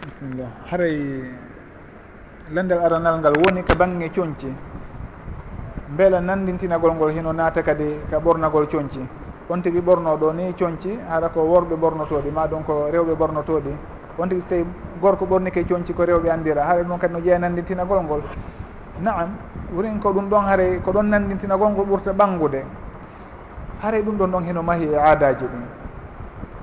Bisimillah 0.05 0.49
haray 0.69 1.23
landal 2.53 2.79
aranal 2.85 3.19
ngal 3.19 3.33
woni 3.35 3.63
ka 3.63 3.73
banggue 3.75 4.09
coñci 4.13 4.47
beela 5.97 6.19
nandintinagol 6.21 6.93
ngol 6.93 7.11
hino 7.11 7.31
naata 7.33 7.63
kadi 7.63 7.99
ka 8.09 8.19
ɓornagol 8.19 8.67
coñci 8.69 8.99
on 9.49 9.61
tigui 9.61 9.81
ɓornoɗo 9.81 10.33
ni 10.35 10.53
coñci 10.53 10.99
hara 11.09 11.29
ko 11.29 11.41
worɓe 11.41 11.75
ɓornotoɗi 11.75 12.29
ma 12.31 12.45
ɗon 12.47 12.63
ko 12.63 12.89
rewɓe 12.91 13.15
ɓornotoɗi 13.15 13.71
on 14.19 14.27
tigui 14.29 14.41
so 14.41 14.47
tawi 14.49 14.65
gorko 15.01 15.25
ɓornike 15.25 15.63
coñci 15.67 15.93
ko 15.93 16.03
rewɓe 16.03 16.29
andira 16.29 16.63
haare 16.63 16.83
ɗum 16.83 16.97
kadi 16.99 17.13
no 17.13 17.19
jeeya 17.19 17.39
nandintinagol 17.39 18.03
ngol 18.03 18.21
naam 19.01 19.29
wurin 19.73 19.99
ko 19.99 20.11
ɗum 20.11 20.29
ɗon 20.29 20.43
haare 20.45 20.79
ko 20.83 20.91
ɗon 20.91 21.09
nandintinagol 21.09 21.69
ngol 21.71 21.85
ɓurta 21.85 22.13
ɓanngude 22.13 22.63
haare 23.81 24.01
ɗum 24.01 24.17
ɗon 24.17 24.31
ɗon 24.31 24.43
hino 24.43 24.63
mahi 24.63 24.85
e 24.85 24.95
aadaji 24.97 25.45
ɗin. 25.45 25.65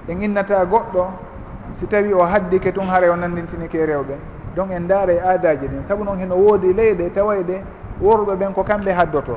En 0.09 0.23
innata 0.23 0.65
goɗɗo 0.65 1.07
si 1.79 1.87
tawi 1.87 2.13
o 2.13 2.23
haddike 2.25 2.73
tun 2.73 2.87
haare 2.89 3.09
o 3.09 3.17
nandintinike 3.17 3.87
rewɓe. 3.87 4.15
Donc 4.57 4.71
en 4.71 4.81
ndaara 4.85 5.13
e, 5.13 5.17
e 5.17 5.21
aadaji 5.21 5.67
ɗin. 5.69 5.83
Sabu 5.89 6.05
noon 6.05 6.19
hino 6.19 6.35
woodi 6.37 6.73
leyɗe 6.73 7.11
tawayde 7.15 7.63
worɓe 8.01 8.37
ɓen 8.37 8.53
ko 8.53 8.63
kamɓe 8.65 8.93
haddoto. 8.93 9.37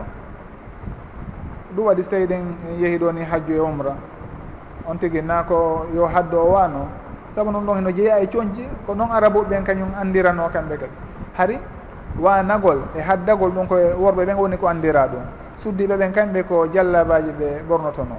Ɗum 1.75 1.85
waɗi 1.85 2.03
so 2.03 2.09
tawi 2.09 2.25
ɗen 2.27 2.43
yehi 2.79 2.97
ɗo 2.97 3.11
ni 3.13 3.23
hajju 3.23 3.53
e 3.53 3.59
umra. 3.59 3.95
On 4.87 4.95
tigi 4.97 5.21
na 5.21 5.43
ko 5.43 5.85
yo 5.93 6.07
haddo 6.07 6.39
o 6.41 6.51
waano 6.53 6.87
saabu 7.37 7.51
noon 7.51 7.65
ɗon 7.65 7.75
heno 7.75 7.91
jeeya 7.91 8.19
e 8.19 8.27
coñci 8.27 8.63
ko 8.87 8.95
noon 8.95 9.11
arabuɓe 9.11 9.45
ɓen 9.49 9.63
kañum 9.63 9.89
andirano 10.01 10.49
kamɓe 10.49 10.75
kadi. 10.77 10.91
Hari 11.37 11.59
wanagol 12.19 12.79
e 12.97 12.99
haddagol 13.01 13.51
ɗum 13.51 13.67
koye 13.67 13.93
worɓe 13.93 14.25
ɓen 14.25 14.37
woni 14.37 14.57
ko 14.57 14.67
andira 14.67 15.07
ɗum. 15.07 15.21
Suddiɓe 15.61 15.97
ɓen 15.97 16.11
kamɓe 16.13 16.43
ko 16.47 16.65
jallabaji 16.73 17.31
ɓe 17.39 17.61
ɓornotono 17.69 18.15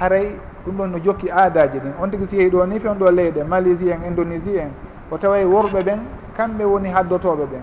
haray 0.00 0.36
ɗum 0.64 0.76
ɗon 0.76 0.86
no 0.92 0.98
jokki 0.98 1.28
aadaji 1.30 1.78
ɗin. 1.78 1.92
On 2.00 2.08
tigui 2.08 2.26
si 2.26 2.36
yehi 2.36 2.48
ɗo 2.50 2.64
ni 2.66 2.80
fewn 2.80 2.96
ɗo 2.98 3.10
leyɗe 3.10 3.44
malaisie 3.44 3.92
en 3.92 4.00
indonésie 4.08 4.58
en 4.60 4.70
ko 5.10 5.18
taway 5.18 5.44
worɓe 5.44 5.82
ɓen 5.84 5.98
kamɓe 6.36 6.64
woni 6.64 6.88
haddotoɓe 6.88 7.44
ɓen. 7.44 7.62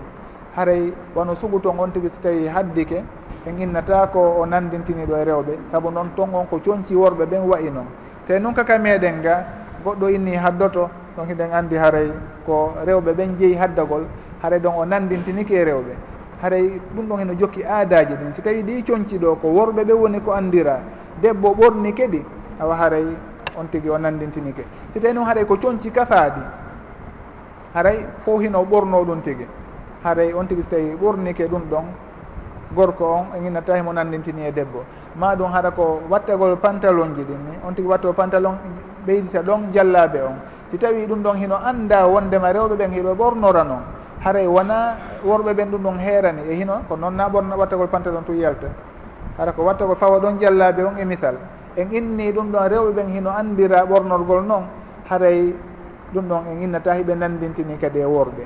Haray 0.54 0.92
wano 1.16 1.34
sugu 1.34 1.58
ton 1.60 1.74
on 1.80 1.90
tigui 1.90 2.10
so 2.14 2.20
tawi 2.22 2.46
haddike 2.46 3.02
en 3.46 3.58
innata 3.58 4.06
ko 4.12 4.36
o 4.38 4.46
nandintini 4.46 5.04
ɗo 5.04 5.16
e 5.16 5.24
rewɓe. 5.24 5.58
Saabu 5.72 5.90
noon 5.90 6.10
ton 6.14 6.28
on 6.32 6.46
ko 6.46 6.60
coñci 6.64 6.94
worɓe 6.94 7.26
ɓen 7.26 7.42
wayi 7.42 7.70
noon. 7.72 7.86
Te 8.28 8.38
noon 8.38 8.54
kaka 8.54 8.78
meɗen 8.78 9.20
ga 9.20 9.61
goɗɗo 9.84 10.08
inni 10.08 10.36
haddoto 10.36 10.90
donc 11.16 11.28
hiɗen 11.28 11.52
andi 11.52 11.76
haray 11.76 12.10
ko 12.46 12.74
rewɓe 12.86 13.12
ɓen 13.12 13.36
jeeyi 13.38 13.54
haddagol 13.56 14.06
haray 14.42 14.58
ɗon 14.60 14.74
o 14.76 14.84
nandintiniki 14.84 15.54
e 15.54 15.64
rewɓe. 15.64 15.94
Haray 16.42 16.80
ɗum 16.94 17.06
ɗon 17.08 17.18
heno 17.18 17.34
jokki 17.38 17.62
aadaji 17.64 18.14
ɗin. 18.14 18.34
Si 18.34 18.42
tawi 18.42 18.62
ɗi 18.62 18.82
coñci 18.82 19.18
ɗo 19.18 19.36
ko 19.36 19.48
worɓe 19.48 19.84
ɓe 19.84 19.92
woni 19.92 20.20
ko 20.20 20.32
andira 20.32 20.80
debbo 21.20 21.54
ɓorni 21.54 21.92
keɗi 21.92 22.24
awa 22.60 22.74
haray 22.76 23.06
on 23.58 23.66
tigui 23.70 23.90
o 23.90 23.98
nandintinike 23.98 24.64
si 24.92 25.00
tawi 25.00 25.14
noon 25.14 25.26
haray 25.26 25.44
ko 25.44 25.56
coñci 25.56 25.90
kafaɗi 25.90 26.40
haray 27.74 28.06
fo 28.24 28.38
hino 28.40 28.64
ɓorno 28.64 29.04
ɗum 29.04 29.22
tigui 29.22 29.46
haray 30.02 30.32
on 30.32 30.46
tigui 30.46 30.64
so 30.64 30.70
tawi 30.70 30.96
ɓornike 31.00 31.46
ɗum 31.48 31.62
ɗon 31.70 31.84
gorko 32.74 33.04
on 33.04 33.26
e 33.36 33.40
ginnata 33.42 33.76
himo 33.76 33.92
nandintini 33.92 34.46
e 34.46 34.52
debbo. 34.52 34.84
Ma 35.14 35.34
ɗum 35.36 35.52
haɗa 35.52 35.70
ko 35.70 36.00
wattagol 36.08 36.56
pantalon 36.56 37.14
ji 37.14 37.22
ɗin 37.22 37.38
ni 37.50 37.58
on 37.66 37.74
tigi 37.74 37.86
watto 37.86 38.12
pantalon 38.12 38.56
ɓeydita 39.06 39.42
ɗon 39.42 39.72
jallaɓe 39.72 40.20
on. 40.22 40.36
Si 40.70 40.78
tawi 40.78 41.06
ɗum 41.06 41.22
ɗon 41.22 41.36
hino 41.36 41.56
annda 41.64 42.06
wondema 42.06 42.52
rewɓe 42.52 42.76
ɓen 42.76 42.90
hiɗo 42.92 43.14
ɓornora 43.14 43.64
noon 43.64 43.82
haray 44.24 44.46
wona 44.46 44.96
worɓe 45.24 45.52
ɓen 45.54 45.70
ɗum 45.70 45.82
ɗon 45.82 45.98
heerani. 45.98 46.42
E 46.50 46.54
hino 46.54 46.82
ko 46.88 46.96
noon 46.96 47.14
na 47.16 47.28
ɓorna 47.28 47.56
wattagol 47.56 47.88
pantalon 47.88 48.24
tu 48.24 48.32
yalta 48.34 48.68
hara 49.38 49.52
ko 49.52 49.62
wattagol 49.64 49.96
fawa 49.96 50.18
ɗon 50.20 50.38
jallaɓe 50.40 50.82
on 50.84 50.98
e 50.98 51.04
misal. 51.04 51.34
En 51.76 51.88
inni 51.92 52.32
ɗum 52.32 52.50
ɗon 52.52 52.68
rewɓe 52.68 52.92
ɓen 52.92 53.08
hino 53.08 53.30
andira 53.30 53.84
ɓornorgol 53.84 54.44
noon 54.46 54.64
haray 55.10 55.54
ɗum 56.14 56.24
ɗon 56.28 56.42
en 56.52 56.62
innata 56.62 56.94
hiɓe 56.94 57.14
nandintini 57.14 57.76
kadi 57.78 57.98
e 58.00 58.04
worɓe. 58.04 58.44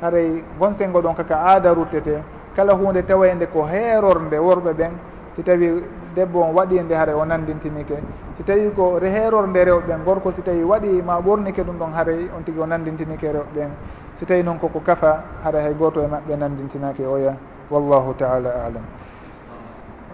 Haray 0.00 0.42
gonsengo 0.58 1.00
ɗon 1.00 1.14
kaka 1.16 1.34
aada 1.36 1.74
ruttete 1.74 2.22
kala 2.54 2.72
hunde 2.74 3.02
tawa 3.04 3.26
nde 3.34 3.46
ko 3.52 3.64
heerorde 3.66 4.38
worɓe 4.38 4.72
ɓen. 4.72 4.92
Si 5.36 5.42
tawi 5.42 5.82
debbo 6.16 6.40
on 6.40 6.54
waɗi 6.54 6.78
e 6.78 6.82
nde 6.82 6.94
haare 6.94 7.12
o 7.12 7.24
nandintinike. 7.24 8.00
Si 8.36 8.42
tawi 8.42 8.72
ko 8.74 8.98
heerorde 8.98 9.64
ɓen 9.86 10.02
gorko 10.04 10.32
si 10.32 10.42
tawi 10.42 10.62
waɗi 10.62 11.02
ma 11.04 11.20
ɓornike 11.20 11.62
ɗum 11.62 11.76
ɗon 11.78 11.92
haaray 11.92 12.30
on 12.34 12.42
tigui 12.42 12.62
o 12.62 12.66
nandintinike 12.66 13.28
ɓen 13.54 13.70
si 14.18 14.24
tawi 14.24 14.42
noon 14.42 14.58
koko 14.58 14.80
kafa 14.80 15.22
hara 15.44 15.60
hay 15.60 15.74
goto 15.74 16.00
e 16.02 16.06
maɓɓe 16.06 16.36
nandintinaki 16.36 17.04
oya 17.04 17.36
wallahu 17.70 18.14
taala 18.16 18.48
alam. 18.64 18.84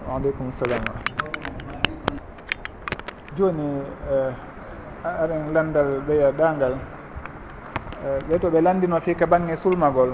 Waaleykum 0.09 0.51
salam 0.51 0.83
joni 3.37 3.81
eh, 4.11 4.33
aren 5.03 5.53
landal 5.53 6.01
ɓeya 6.07 6.31
ɗangal. 6.31 6.73
Eh, 8.05 8.19
ɓe 8.29 8.39
to 8.39 8.49
ɓe 8.49 8.61
landino 8.61 8.99
fi 8.99 9.15
ka 9.15 9.25
bange 9.25 9.55
sulmagol. 9.55 10.11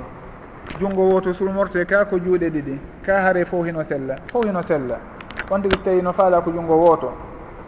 Junngo 0.80 1.02
woto 1.10 1.34
sulmorte 1.34 1.84
ka 1.86 2.06
ko 2.06 2.18
juuɗe 2.20 2.50
ɗiɗi. 2.50 2.80
Ka 3.04 3.22
haare 3.22 3.44
fo 3.46 3.64
hino 3.64 3.84
sella. 3.84 4.16
Fo 4.32 4.42
hino 4.44 4.62
sella. 4.62 5.00
on 5.52 5.62
tigi 5.62 5.76
so 5.78 5.84
tawi 5.84 6.02
no 6.02 6.14
faala 6.14 6.42
ko 6.42 6.52
junngo 6.52 6.76
wooto 6.76 7.12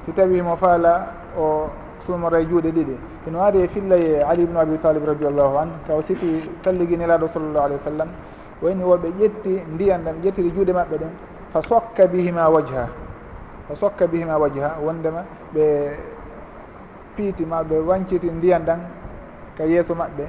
si 0.06 0.12
tawi 0.14 0.42
mo 0.42 0.56
faala 0.56 1.14
o 1.38 1.70
sumora 2.06 2.40
e 2.40 2.46
juuɗe 2.46 2.72
ɗiɗi. 2.72 2.98
Ino 3.28 3.42
ari 3.42 3.62
e 3.62 3.68
fillaye 3.68 4.22
ali 4.24 4.44
ibnu 4.44 4.58
abi 4.60 4.78
talib 4.80 5.06
radiallahu 5.06 5.58
an 5.58 5.70
taw 5.88 6.02
sifi 6.02 6.50
salliginiraɗo 6.64 7.28
sallllahu 7.34 7.66
alih 7.66 7.78
wa 7.78 7.84
sallam 7.86 8.10
wayni 8.62 8.84
woɓe 8.84 9.08
ƴetti 9.20 9.62
ndiyan 9.74 10.02
ɗam 10.04 10.16
ƴettiri 10.24 10.52
juuɗe 10.54 10.74
maɓɓe 10.74 10.98
ɗen 10.98 11.10
fa 11.54 11.62
sokka 11.62 12.08
bihima 12.08 12.50
wajha 12.50 12.88
fa 13.68 13.76
sokka 13.76 14.08
bihima 14.08 14.38
wajha 14.38 14.78
wondema 14.84 15.24
ɓe 15.54 15.64
piiti 17.16 17.46
ma 17.46 17.64
ɓe 17.64 17.78
wanciti 17.86 18.30
ndiyan 18.30 18.64
ɗan 18.66 18.80
ka 19.58 19.64
yeeso 19.66 19.94
maɓɓe. 19.96 20.26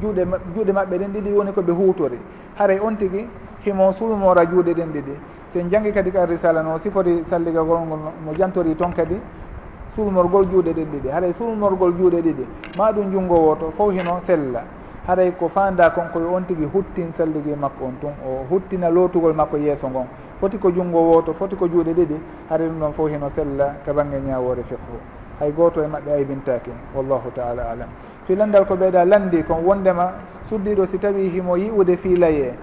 Juuɗe 0.00 0.24
juuɗe 0.54 0.72
maɓɓe 0.72 0.98
ɗen 0.98 1.12
ɗiɗi 1.12 1.32
woni 1.32 1.52
koɓe 1.52 1.72
huutori. 1.72 2.18
Haray 2.58 2.78
on 2.80 2.96
tigi 2.96 3.26
himo 3.64 3.92
sulmora 3.98 4.44
juuɗe 4.46 4.74
ɗen 4.74 4.92
ɗiɗi. 4.92 5.14
sen 5.52 5.68
jangi 5.68 5.92
kadi 5.92 6.10
ka 6.10 6.24
risala 6.26 6.62
no 6.62 6.78
sifori 6.78 7.24
salligagol 7.28 7.84
ngol 7.86 7.98
mo 8.24 8.32
jantori 8.32 8.74
toon 8.74 8.92
kadi 8.92 9.20
sulmorgol 9.94 10.46
juuɗe 10.48 10.72
ɗiɗɗiɗi 10.72 11.08
haɗay 11.08 11.32
sulmorgol 11.38 11.92
juuɗe 11.98 12.20
ɗiɗi 12.22 12.46
ma 12.76 12.92
ɗum 12.92 13.12
junngo 13.12 13.34
woto 13.34 13.72
fof 13.76 13.90
hino 13.92 14.20
sella. 14.26 14.64
Haɗay 15.06 15.32
ko 15.36 15.48
fanda 15.48 15.90
kon 15.90 16.08
koye 16.12 16.24
on 16.24 16.42
tigui 16.46 16.66
huttin 16.72 17.12
salligui 17.12 17.54
makko 17.56 17.84
on 17.84 17.94
tun 18.00 18.14
o 18.24 18.46
huttina 18.48 18.88
lootugol 18.88 19.34
makko 19.34 19.56
yeeso 19.58 19.88
ngon. 19.88 20.06
Foti 20.40 20.58
ko 20.58 20.70
junngo 20.70 20.98
woto 21.00 21.34
foti 21.34 21.56
ko 21.56 21.66
juuɗe 21.66 21.92
ɗiɗi 21.92 22.16
haɗa 22.48 22.64
ɗum 22.64 22.78
ɗon 22.80 22.92
fof 22.92 23.10
hino 23.10 23.28
sella 23.34 23.74
ka 23.84 23.92
bangge 23.92 24.20
ñawore 24.24 24.62
fiqhu. 24.62 24.96
Hay 25.40 25.52
goto 25.52 25.82
e 25.82 25.86
maɓɓe 25.86 26.12
aybintaki 26.12 26.70
wallahu 26.94 27.30
taala 27.34 27.70
alam 27.72 27.88
filandal 28.26 28.64
ko 28.64 28.74
ɓeyɗa 28.74 29.04
landi 29.04 29.42
kon 29.42 29.64
wondema 29.64 30.12
suddiɗo 30.48 30.86
si 30.86 30.98
tawi 30.98 31.28
himo 31.28 31.56
yi'ude 31.56 31.96
fiilaye 31.96 32.54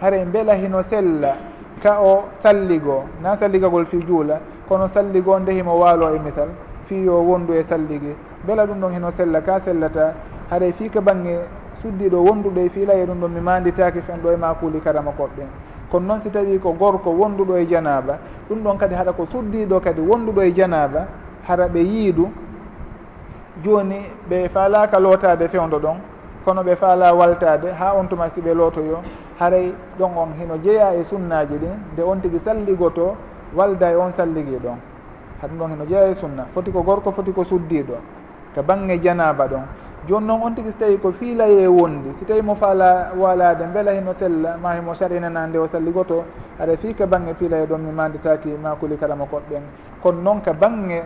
haray 0.00 0.24
beela 0.24 0.54
hino 0.54 0.82
sella 0.88 1.49
ka 1.82 2.00
o 2.00 2.24
salligo 2.42 3.04
na 3.22 3.36
salligagol 3.36 3.86
fi 3.86 3.98
juula 4.06 4.40
kono 4.68 4.88
salligoo 4.88 5.38
ndehimo 5.38 5.74
waalo 5.78 6.14
e 6.14 6.18
misal 6.18 6.48
fi 6.86 6.94
fiyo 6.94 7.22
wondu 7.22 7.54
e 7.54 7.64
sallige 7.68 8.14
beela 8.44 8.66
ɗum 8.66 8.80
ɗon 8.80 8.92
heno 8.92 9.10
sella 9.16 9.40
ka 9.40 9.60
sellata 9.60 10.14
haɗa 10.50 10.72
fi 10.78 10.88
ka 10.90 11.00
bange 11.00 11.38
suddiɗo 11.82 12.18
wonduɗo 12.24 12.60
e 12.60 12.68
fiilaye 12.68 13.06
ɗum 13.06 13.20
ɗon 13.20 13.28
mi 13.32 13.40
manditaki 13.40 14.00
fen 14.00 14.20
ɗo 14.22 14.32
e 14.32 14.36
ma 14.36 14.54
kuuli 14.54 14.80
karama 14.80 15.10
koɓɓen 15.10 15.48
kono 15.90 16.06
noon 16.06 16.22
si 16.22 16.30
tawi 16.30 16.58
ko 16.58 16.72
gorko 16.72 17.10
wonduɗo 17.10 17.56
e 17.56 17.66
janaba 17.66 18.18
ɗum 18.48 18.62
ɗon 18.62 18.76
kadi 18.78 18.94
haɗa 18.94 19.12
ko 19.12 19.26
suddiɗo 19.32 19.80
kadi 19.80 20.00
wonduɗo 20.00 20.42
e 20.42 20.52
janaba 20.52 21.06
hara 21.48 21.66
ɓe 21.68 21.80
yiidu 21.80 22.30
joni 23.64 24.06
ɓe 24.28 24.48
faalaka 24.48 24.98
lootade 25.00 25.48
fewdo 25.48 25.78
ɗon 25.78 25.96
kono 26.44 26.62
ɓe 26.62 26.76
faala 26.76 27.14
waltade 27.14 27.72
ha 27.72 27.94
on 27.94 28.06
tuma 28.08 28.30
si 28.34 28.40
ɓe 28.40 28.54
lootoyo 28.54 28.98
haray 29.40 29.72
ɗon 29.98 30.12
on 30.16 30.30
hino 30.38 30.58
jeeya 30.62 30.92
e 30.92 31.04
sunnaji 31.04 31.56
ɗin 31.56 31.76
nde 31.92 32.02
on 32.02 32.20
tigi 32.20 32.38
salligoto 32.44 33.16
walda 33.56 33.90
e 33.90 33.96
on 33.96 34.12
salligi 34.12 34.56
ɗon. 34.60 34.76
Haɗum 35.40 35.58
ɗon 35.58 35.70
hino 35.70 35.84
jeeya 35.88 36.08
e 36.10 36.14
sunna 36.14 36.46
foti 36.52 36.70
ko 36.70 36.82
gorko 36.82 37.10
foti 37.12 37.32
ko 37.32 37.42
suddiɗo 37.44 37.96
to 38.54 38.62
bangge 38.62 39.00
janaba 39.00 39.46
ɗon. 39.48 39.64
Joni 40.08 40.26
noon 40.26 40.42
on 40.42 40.54
tigi 40.54 40.70
so 40.72 40.78
tawi 40.84 40.98
ko 40.98 41.12
fiilaye 41.12 41.66
wondi 41.66 42.12
si 42.18 42.24
tawi 42.26 42.42
mo 42.42 42.54
faala 42.54 43.12
walade 43.16 43.64
beela 43.72 43.92
hino 43.92 44.12
sella 44.18 44.56
ma 44.60 44.74
himo 44.74 44.94
sarinana 44.94 45.46
nde 45.46 45.56
o 45.58 45.66
salligoto 45.68 46.24
aɗa 46.60 46.76
fi 46.76 46.94
ka 46.94 47.06
bangge 47.06 47.34
fiilaye 47.38 47.64
ɗon 47.66 47.78
mi 47.80 47.92
manditaki 47.92 48.50
makuli 48.62 48.96
karama 48.98 49.24
koɗɗen. 49.24 49.62
Kono 50.02 50.20
noon 50.20 50.40
ka 50.42 50.52
bangge 50.52 51.02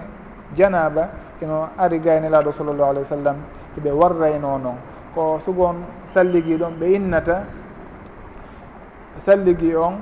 janaba 0.56 1.08
ino 1.40 1.68
ari 1.78 2.00
gaynelaɗo 2.00 2.52
sallllahu 2.52 2.90
alayhi 2.90 3.06
wa 3.10 3.16
sallam 3.16 3.36
eɓe 3.78 3.90
warrayno 3.92 4.58
noon. 4.58 4.78
Ko 5.14 5.38
sugon 5.44 5.86
salligi 6.12 6.56
ɗon 6.58 6.74
ɓe 6.80 6.86
innata 6.94 7.42
salligi 9.26 9.74
on 9.76 10.00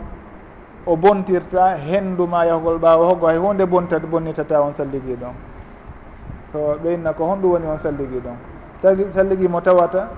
o 0.86 0.96
bontirta 0.96 1.76
henduma 1.76 2.44
yahgol 2.46 2.78
ɓaawa 2.78 3.06
hoggo 3.08 3.26
hay 3.26 3.36
hunde 3.38 3.66
bontata 3.66 4.06
bonnitata 4.06 4.60
on 4.62 4.72
salligi 4.72 5.14
ɗon. 5.14 5.34
To 6.52 6.58
ɓeynna 6.82 7.12
ko 7.12 7.24
honɗum 7.24 7.50
woni 7.52 7.66
on 7.66 7.78
salligi 7.78 8.18
ɗon. 8.20 8.36
Salligi 9.14 9.48
mo 9.48 9.60
tawata 9.60 10.08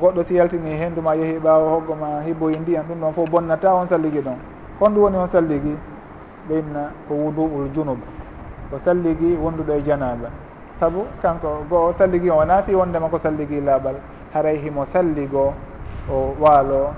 goɗɗo 0.00 0.24
si 0.24 0.34
yaltini 0.34 0.76
henduma 0.76 1.14
yeehi 1.14 1.38
ɓaawa 1.38 1.70
hoggo 1.70 1.94
ma 1.94 2.20
hiboyi 2.26 2.54
e 2.56 2.58
ndiyam 2.60 2.84
ɗum 2.88 3.00
ɗon 3.00 3.12
fof 3.14 3.30
bonnata 3.30 3.74
on 3.74 3.86
salligi 3.86 4.20
ɗon. 4.20 4.36
Honɗum 4.80 5.02
woni 5.02 5.16
on 5.16 5.28
salligi? 5.28 5.76
Ɓeynna 6.48 6.90
ko 7.08 7.14
wudu'ul 7.14 7.70
junub 7.74 7.98
ko 8.70 8.78
salligi 8.78 9.36
wonduɗo 9.36 9.72
e 9.78 9.82
janaba. 9.82 10.28
Saabu 10.80 11.04
kanko 11.22 11.64
goo 11.68 11.92
salligi 11.92 12.30
o 12.30 12.36
wona 12.36 12.62
fi 12.62 12.74
wondema 12.74 13.08
ko 13.08 13.18
salligi 13.18 13.60
laaɓal 13.60 13.96
haray 14.32 14.58
himo 14.62 14.86
salligo 14.86 15.52
o 16.10 16.34
waalo 16.40 16.94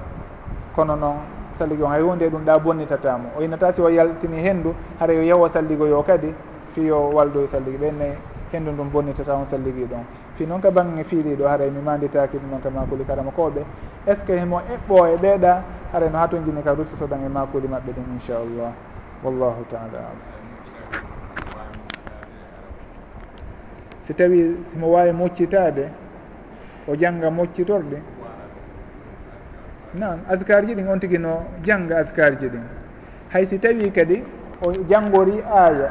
kono 0.77 0.97
noon 0.97 1.17
salligo 1.59 1.87
hay 1.87 2.03
hunde 2.03 2.29
ɗum 2.29 2.45
ɗa 2.45 2.59
bonnitatamo 2.59 3.31
o 3.39 3.43
innata 3.43 3.73
si 3.73 3.81
o 3.81 3.89
yaltini 3.89 4.43
henndu 4.43 4.75
haara 4.99 5.13
yo 5.15 5.23
yawo 5.23 5.49
salligoyo 5.49 6.03
kadi 6.03 6.35
fiyo 6.75 7.11
waldoye 7.11 7.49
salligi 7.49 7.79
ɓenne 7.79 8.17
henndu 8.53 8.73
ndum 8.73 8.91
bonnitata 8.91 9.35
on 9.35 9.47
salligi 9.47 9.85
ɗon. 9.85 10.05
Fi 10.37 10.47
noon 10.47 10.61
ka 10.61 10.71
bange 10.71 11.05
fiiliɗo 11.05 11.47
haray 11.49 11.71
mi 11.71 11.81
manditaki 11.81 12.37
ɗum 12.39 12.51
noon 12.51 12.61
ka 12.63 12.71
makuli 12.71 13.05
karama 13.05 13.31
koɓe 13.31 13.65
est 14.07 14.17
ce 14.17 14.25
que 14.25 14.39
himo 14.39 14.61
eɓɓo 14.61 15.07
e 15.15 15.17
ɓeeɗa 15.17 15.63
haara 15.93 16.09
no 16.09 16.19
haton 16.19 16.45
jini 16.45 16.63
ka 16.63 16.73
ruttotoɗan 16.75 17.25
e 17.25 17.29
makuli 17.29 17.69
maɓɓe 17.69 17.93
ɗum 17.93 18.05
inchallah. 18.15 18.73
Wallahu 19.23 19.65
taala 19.71 19.99
alam. 19.99 20.19
Si 24.07 24.15
tawi 24.15 24.57
himo 24.75 24.91
wawi 24.93 25.13
moccitade 25.13 25.89
o 26.89 26.97
jangga 26.97 27.31
moccitorde 27.31 28.03
nan 29.95 30.21
afkar 30.29 30.65
ji 30.67 30.75
ɗin 30.75 30.89
on 30.89 30.99
tigui 30.99 31.19
no 31.19 31.45
jangga 31.63 31.99
afkar 32.01 32.39
ji 32.39 32.49
ɗin. 32.49 32.65
Hay 33.33 33.47
si 33.47 33.59
tawi 33.59 33.91
kadi 33.91 34.23
o 34.61 34.73
janggori 34.89 35.43
aya 35.45 35.91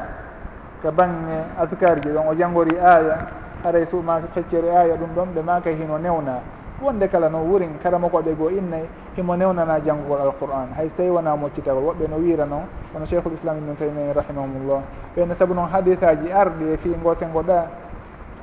ka 0.82 0.90
bange 0.90 1.44
afkar 1.58 2.00
ji 2.00 2.08
ɗon 2.10 2.26
o 2.28 2.34
janggori 2.34 2.76
aya 2.78 3.26
haray 3.62 3.86
suma 3.86 4.20
feccere 4.34 4.70
aya 4.70 4.96
ɗum 4.96 5.14
ɗon 5.14 5.28
ɓe 5.34 5.42
maka 5.42 5.70
hino 5.70 5.98
newna 5.98 6.40
wonde 6.82 7.08
kala 7.08 7.28
no 7.28 7.38
wurin 7.46 7.78
karama 7.82 8.08
koɓe 8.08 8.34
goo 8.34 8.48
innayi 8.50 8.88
himo 9.16 9.36
newnana 9.36 9.78
janggugol 9.84 10.20
alqur'an 10.20 10.74
hay 10.76 10.88
so 10.88 10.94
tawi 10.96 11.10
wona 11.10 11.36
moccitagol 11.36 11.84
woɓɓe 11.94 12.08
no 12.10 12.16
wiira 12.16 12.44
noon 12.44 12.66
wono 12.92 13.06
cheikhul 13.06 13.32
islam 13.34 13.58
ibnu 13.58 13.76
taymin 13.78 14.12
rahimahumullah 14.12 14.82
ɓenne 15.16 15.34
saabu 15.38 15.54
noon 15.54 15.68
hadisaji 15.70 16.32
arɗi 16.32 16.64
e 16.74 16.76
fi 16.76 16.88
ngo 16.88 17.14
sengo 17.14 17.42
ɗa 17.42 17.66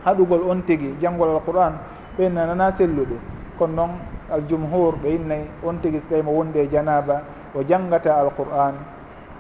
haɗugol 0.06 0.42
on 0.50 0.62
tigui 0.66 0.96
janggol 1.02 1.30
alqur'an 1.36 1.74
ɓenne 2.18 2.46
nana 2.48 2.72
selluɗe. 2.78 3.39
kono 3.60 3.74
noon 3.76 3.92
aljumhur 4.32 4.96
ɓe 5.04 5.10
innayi 5.16 5.46
on 5.64 5.80
tigi 5.82 6.00
so 6.00 6.08
tawi 6.10 6.22
mo 6.24 6.32
wondi 6.32 6.60
e 6.60 6.70
janaba 6.72 7.22
o 7.54 7.62
janggata 7.62 8.16
alqur'an 8.16 8.74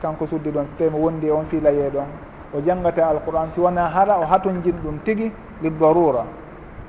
kanko 0.02 0.28
suddi 0.28 0.52
ɗon 0.52 0.66
so 0.68 0.76
tawi 0.78 0.90
mo 0.91 0.98
wondi 1.00 1.28
e 1.28 1.32
on 1.32 1.46
filaye 1.46 1.90
ɗon 1.90 2.08
o 2.54 2.62
janggata 2.62 3.08
alqur'an 3.08 3.50
si 3.54 3.60
wona 3.60 3.88
hara 3.88 4.20
o 4.20 4.26
hatonjin 4.26 4.76
ɗum 4.84 5.00
tigi 5.04 5.32
li 5.62 5.70
darura 5.72 6.26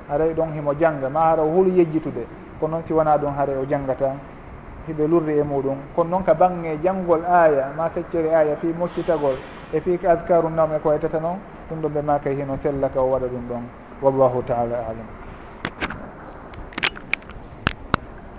haray 0.09 0.31
e 0.31 0.33
ɗon 0.33 0.51
himo 0.53 0.73
jangga 0.75 1.09
ma 1.09 1.21
hara 1.31 1.41
o 1.43 1.47
huuli 1.47 1.79
yejjitude 1.79 2.27
kono 2.59 2.75
noon 2.77 2.83
si 2.85 2.93
wona 2.93 3.17
ɗum 3.17 3.33
haray 3.37 3.55
o 3.57 3.65
janggata 3.65 4.11
hiɓe 4.87 5.07
lurri 5.07 5.37
e 5.39 5.43
muɗum. 5.43 5.77
Kono 5.95 6.09
noon 6.09 6.23
ka 6.23 6.33
bange 6.33 6.79
janngol 6.83 7.23
aya 7.25 7.71
ma 7.77 7.89
feccere 7.89 8.33
aya 8.33 8.55
fi 8.55 8.73
moccitagol 8.73 9.35
e 9.71 9.79
fi 9.79 9.99
adkaru 10.05 10.49
nawme 10.49 10.79
ko 10.81 10.89
waytata 10.89 11.19
noon 11.19 11.37
ɗum 11.69 11.81
ɗon 11.81 11.91
ɓe 11.93 12.01
makay 12.01 12.35
hino 12.35 12.57
sella 12.57 12.89
ka 12.89 13.01
o 13.01 13.09
waɗa 13.11 13.27
ɗum 13.27 13.47
ɗon. 13.49 13.63
Wallahu 14.01 14.41
taala 14.43 14.75
alam. 14.89 15.20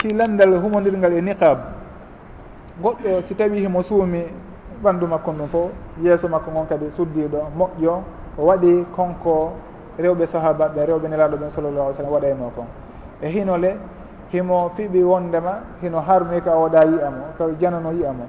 fi 0.03 0.11
landal 0.11 0.59
humodirngal 0.59 1.15
e 1.15 1.23
niqab 1.23 1.59
goɗɗo 2.83 3.23
si 3.29 3.35
tawi 3.35 3.61
himo 3.63 3.83
suumi 3.83 4.27
ɓanndu 4.83 5.07
makko 5.07 5.33
ndum 5.33 5.47
fof 5.49 5.71
yeeso 6.03 6.29
makko 6.29 6.51
ngon 6.51 6.67
kadi 6.67 6.91
suddiɗo 6.91 7.39
moƴƴo 7.57 7.95
o 8.39 8.43
waɗi 8.47 8.85
konko 8.97 9.53
rewɓe 9.99 10.27
sahaba 10.27 10.67
ɓe 10.75 10.87
rewɓe 10.87 11.09
nelaɗo 11.09 11.37
ɓen 11.37 11.51
sallallah 11.55 11.85
alih 11.87 11.97
sallam 11.97 12.13
waɗayno 12.13 12.51
kon 12.57 12.67
e 13.23 13.29
hino 13.29 13.57
le 13.57 13.77
himo 14.33 14.73
fiɓi 14.77 15.03
wondema 15.05 15.63
hino 15.83 16.01
harmi 16.01 16.41
ka 16.41 16.51
oɗa 16.51 16.85
yiya 16.85 17.11
mo 17.11 17.25
ka 17.39 17.45
janano 17.61 17.93
yiya 17.93 18.13
mo. 18.13 18.27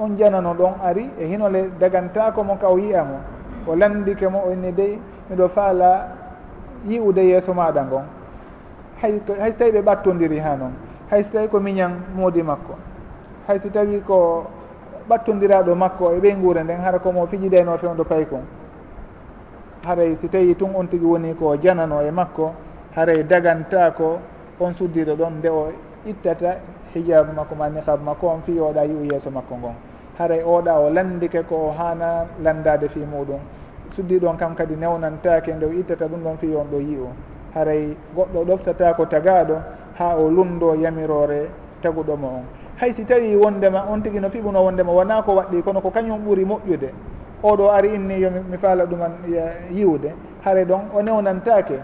On 0.00 0.16
janano 0.16 0.54
ɗon 0.54 0.74
ari 0.82 1.10
e 1.20 1.26
hino 1.26 1.48
le 1.48 1.70
dagantako 1.78 2.42
mo 2.42 2.56
ka 2.56 2.66
o 2.66 2.78
yiya 2.78 3.04
mo. 3.04 3.20
O 3.68 3.76
landike 3.76 4.26
mo 4.26 4.42
onni 4.50 4.72
dey 4.72 4.98
miɗo 5.30 5.48
faala 5.48 6.08
yi'ude 6.84 7.22
yeeso 7.22 7.52
maɗa 7.54 7.84
ngon. 7.84 8.02
Hay 9.02 9.20
hay 9.38 9.52
so 9.52 9.58
tawi 9.58 9.70
ɓe 9.70 9.82
ɓattodiri 9.82 10.38
ha 10.40 10.56
noon 10.56 10.72
hayso 11.14 11.30
tawi 11.30 11.48
ko 11.48 11.60
miñan 11.60 12.10
moodi 12.14 12.42
makko. 12.42 12.74
Hayso 13.46 13.70
tawi 13.70 14.00
ko 14.02 14.46
ɓattodiraɗo 15.08 15.74
makko 15.74 16.12
e 16.12 16.18
ɓey 16.20 16.34
guure 16.34 16.62
nden 16.62 16.80
hara 16.80 16.98
komo 16.98 17.26
fijidayno 17.26 17.74
e 17.74 17.78
fewdo 17.78 18.04
pay 18.04 18.26
kon. 18.26 18.42
Haray 19.86 20.16
si 20.20 20.28
tawi 20.28 20.54
tun 20.56 20.74
on 20.74 20.88
tigi 20.88 21.04
woni 21.04 21.34
ko 21.34 21.56
janano 21.56 22.00
e 22.02 22.10
makko 22.10 22.52
haray 22.96 23.22
daganta 23.22 23.90
ko 23.94 24.18
on 24.60 24.74
suddiɗo 24.74 25.14
ɗon 25.16 25.32
nde 25.38 25.48
o 25.48 25.72
ittata 26.06 26.56
hijabu 26.94 27.32
makko 27.32 27.54
ma 27.54 27.68
niqab 27.68 28.02
makko 28.02 28.26
on 28.28 28.42
fi 28.42 28.58
oɗa 28.58 28.84
yi'u 28.84 29.04
yeeso 29.12 29.30
makko 29.30 29.54
ngon. 29.56 29.74
Haray 30.18 30.42
oɗa 30.42 30.78
o 30.80 30.90
landike 30.90 31.42
ko 31.46 31.68
o 31.68 31.70
hana 31.70 32.26
landade 32.42 32.88
fi 32.88 33.00
muɗum. 33.00 33.40
Suddiɗon 33.94 34.36
kam 34.36 34.54
kadi 34.54 34.74
newnantake 34.74 35.54
nde 35.54 35.64
o 35.66 35.72
ittata 35.72 36.06
ɗum 36.08 36.22
ɗon 36.24 36.36
fi 36.38 36.54
on 36.54 36.66
ɗo 36.72 36.78
yi'u. 36.80 37.08
Haray 37.54 37.96
goɗɗo 38.16 38.44
ɗoftata 38.44 38.94
ko 38.96 39.04
tagaɗo 39.06 39.56
ha 39.98 40.16
o 40.16 40.28
lundo 40.30 40.74
yamirore 40.74 41.48
taguɗomo 41.82 42.26
on. 42.26 42.44
Hay 42.76 42.92
si 42.92 43.04
tawi 43.04 43.36
wondema 43.36 43.86
on 43.90 44.02
tigui 44.02 44.20
no 44.20 44.28
fiɓuno 44.28 44.64
wondema 44.64 44.92
wona 44.92 45.22
ko 45.22 45.34
waɗɗi 45.34 45.62
kono 45.62 45.80
ko 45.80 45.90
kañum 45.90 46.24
ɓuuri 46.24 46.44
moƴƴude. 46.44 46.90
Oɗo 47.42 47.70
ari 47.70 47.94
inni 47.94 48.20
yomi 48.20 48.58
faala 48.60 48.84
ɗuman 48.86 49.12
yiwde 49.70 50.12
haare 50.44 50.64
ɗon 50.64 50.80
o 50.94 51.02
newnantake 51.02 51.78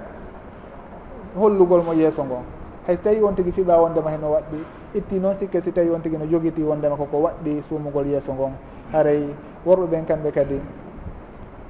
hollugol 1.38 1.82
mo 1.84 1.92
yeeso 1.92 2.24
ngon 2.24 2.44
hay 2.86 2.96
so 2.96 3.02
tawi 3.02 3.22
on 3.22 3.34
tigui 3.34 3.52
fiɓa 3.52 3.76
wondema 3.80 4.10
heno 4.10 4.32
waɗɗi 4.32 4.58
itti 4.94 5.18
noon 5.20 5.34
sikke 5.34 5.60
si 5.60 5.72
tawi 5.72 5.90
on 5.90 6.00
tigui 6.02 6.18
no 6.18 6.26
joguiti 6.26 6.62
wondema 6.62 6.96
koko 6.96 7.18
waɗɗi 7.22 7.62
suumugol 7.68 8.06
yeeso 8.06 8.32
ngon 8.34 8.52
haray 8.92 9.28
worɓe 9.66 9.86
ɓen 9.86 10.04
kamɓe 10.06 10.30
kadi 10.32 10.60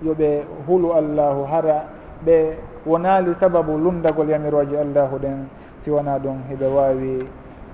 yoɓe 0.03 0.45
hulu 0.67 0.93
allahu 0.93 1.45
hara 1.45 1.85
ɓe 2.25 2.57
wonali 2.87 3.35
sababu 3.41 3.79
lundagol 3.79 4.29
yamiroji 4.29 4.77
allahu 4.77 5.19
ɗen. 5.19 5.60
si 5.83 5.91
wona 5.91 6.19
ɗum 6.19 6.39
heɓe 6.49 6.67
wawi 6.77 7.11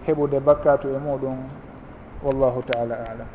heɓude 0.06 0.40
bakkatu 0.40 0.88
e 0.94 0.98
muɗum 0.98 1.38
wallahu 2.24 2.62
taala 2.62 2.94
alam. 3.10 3.28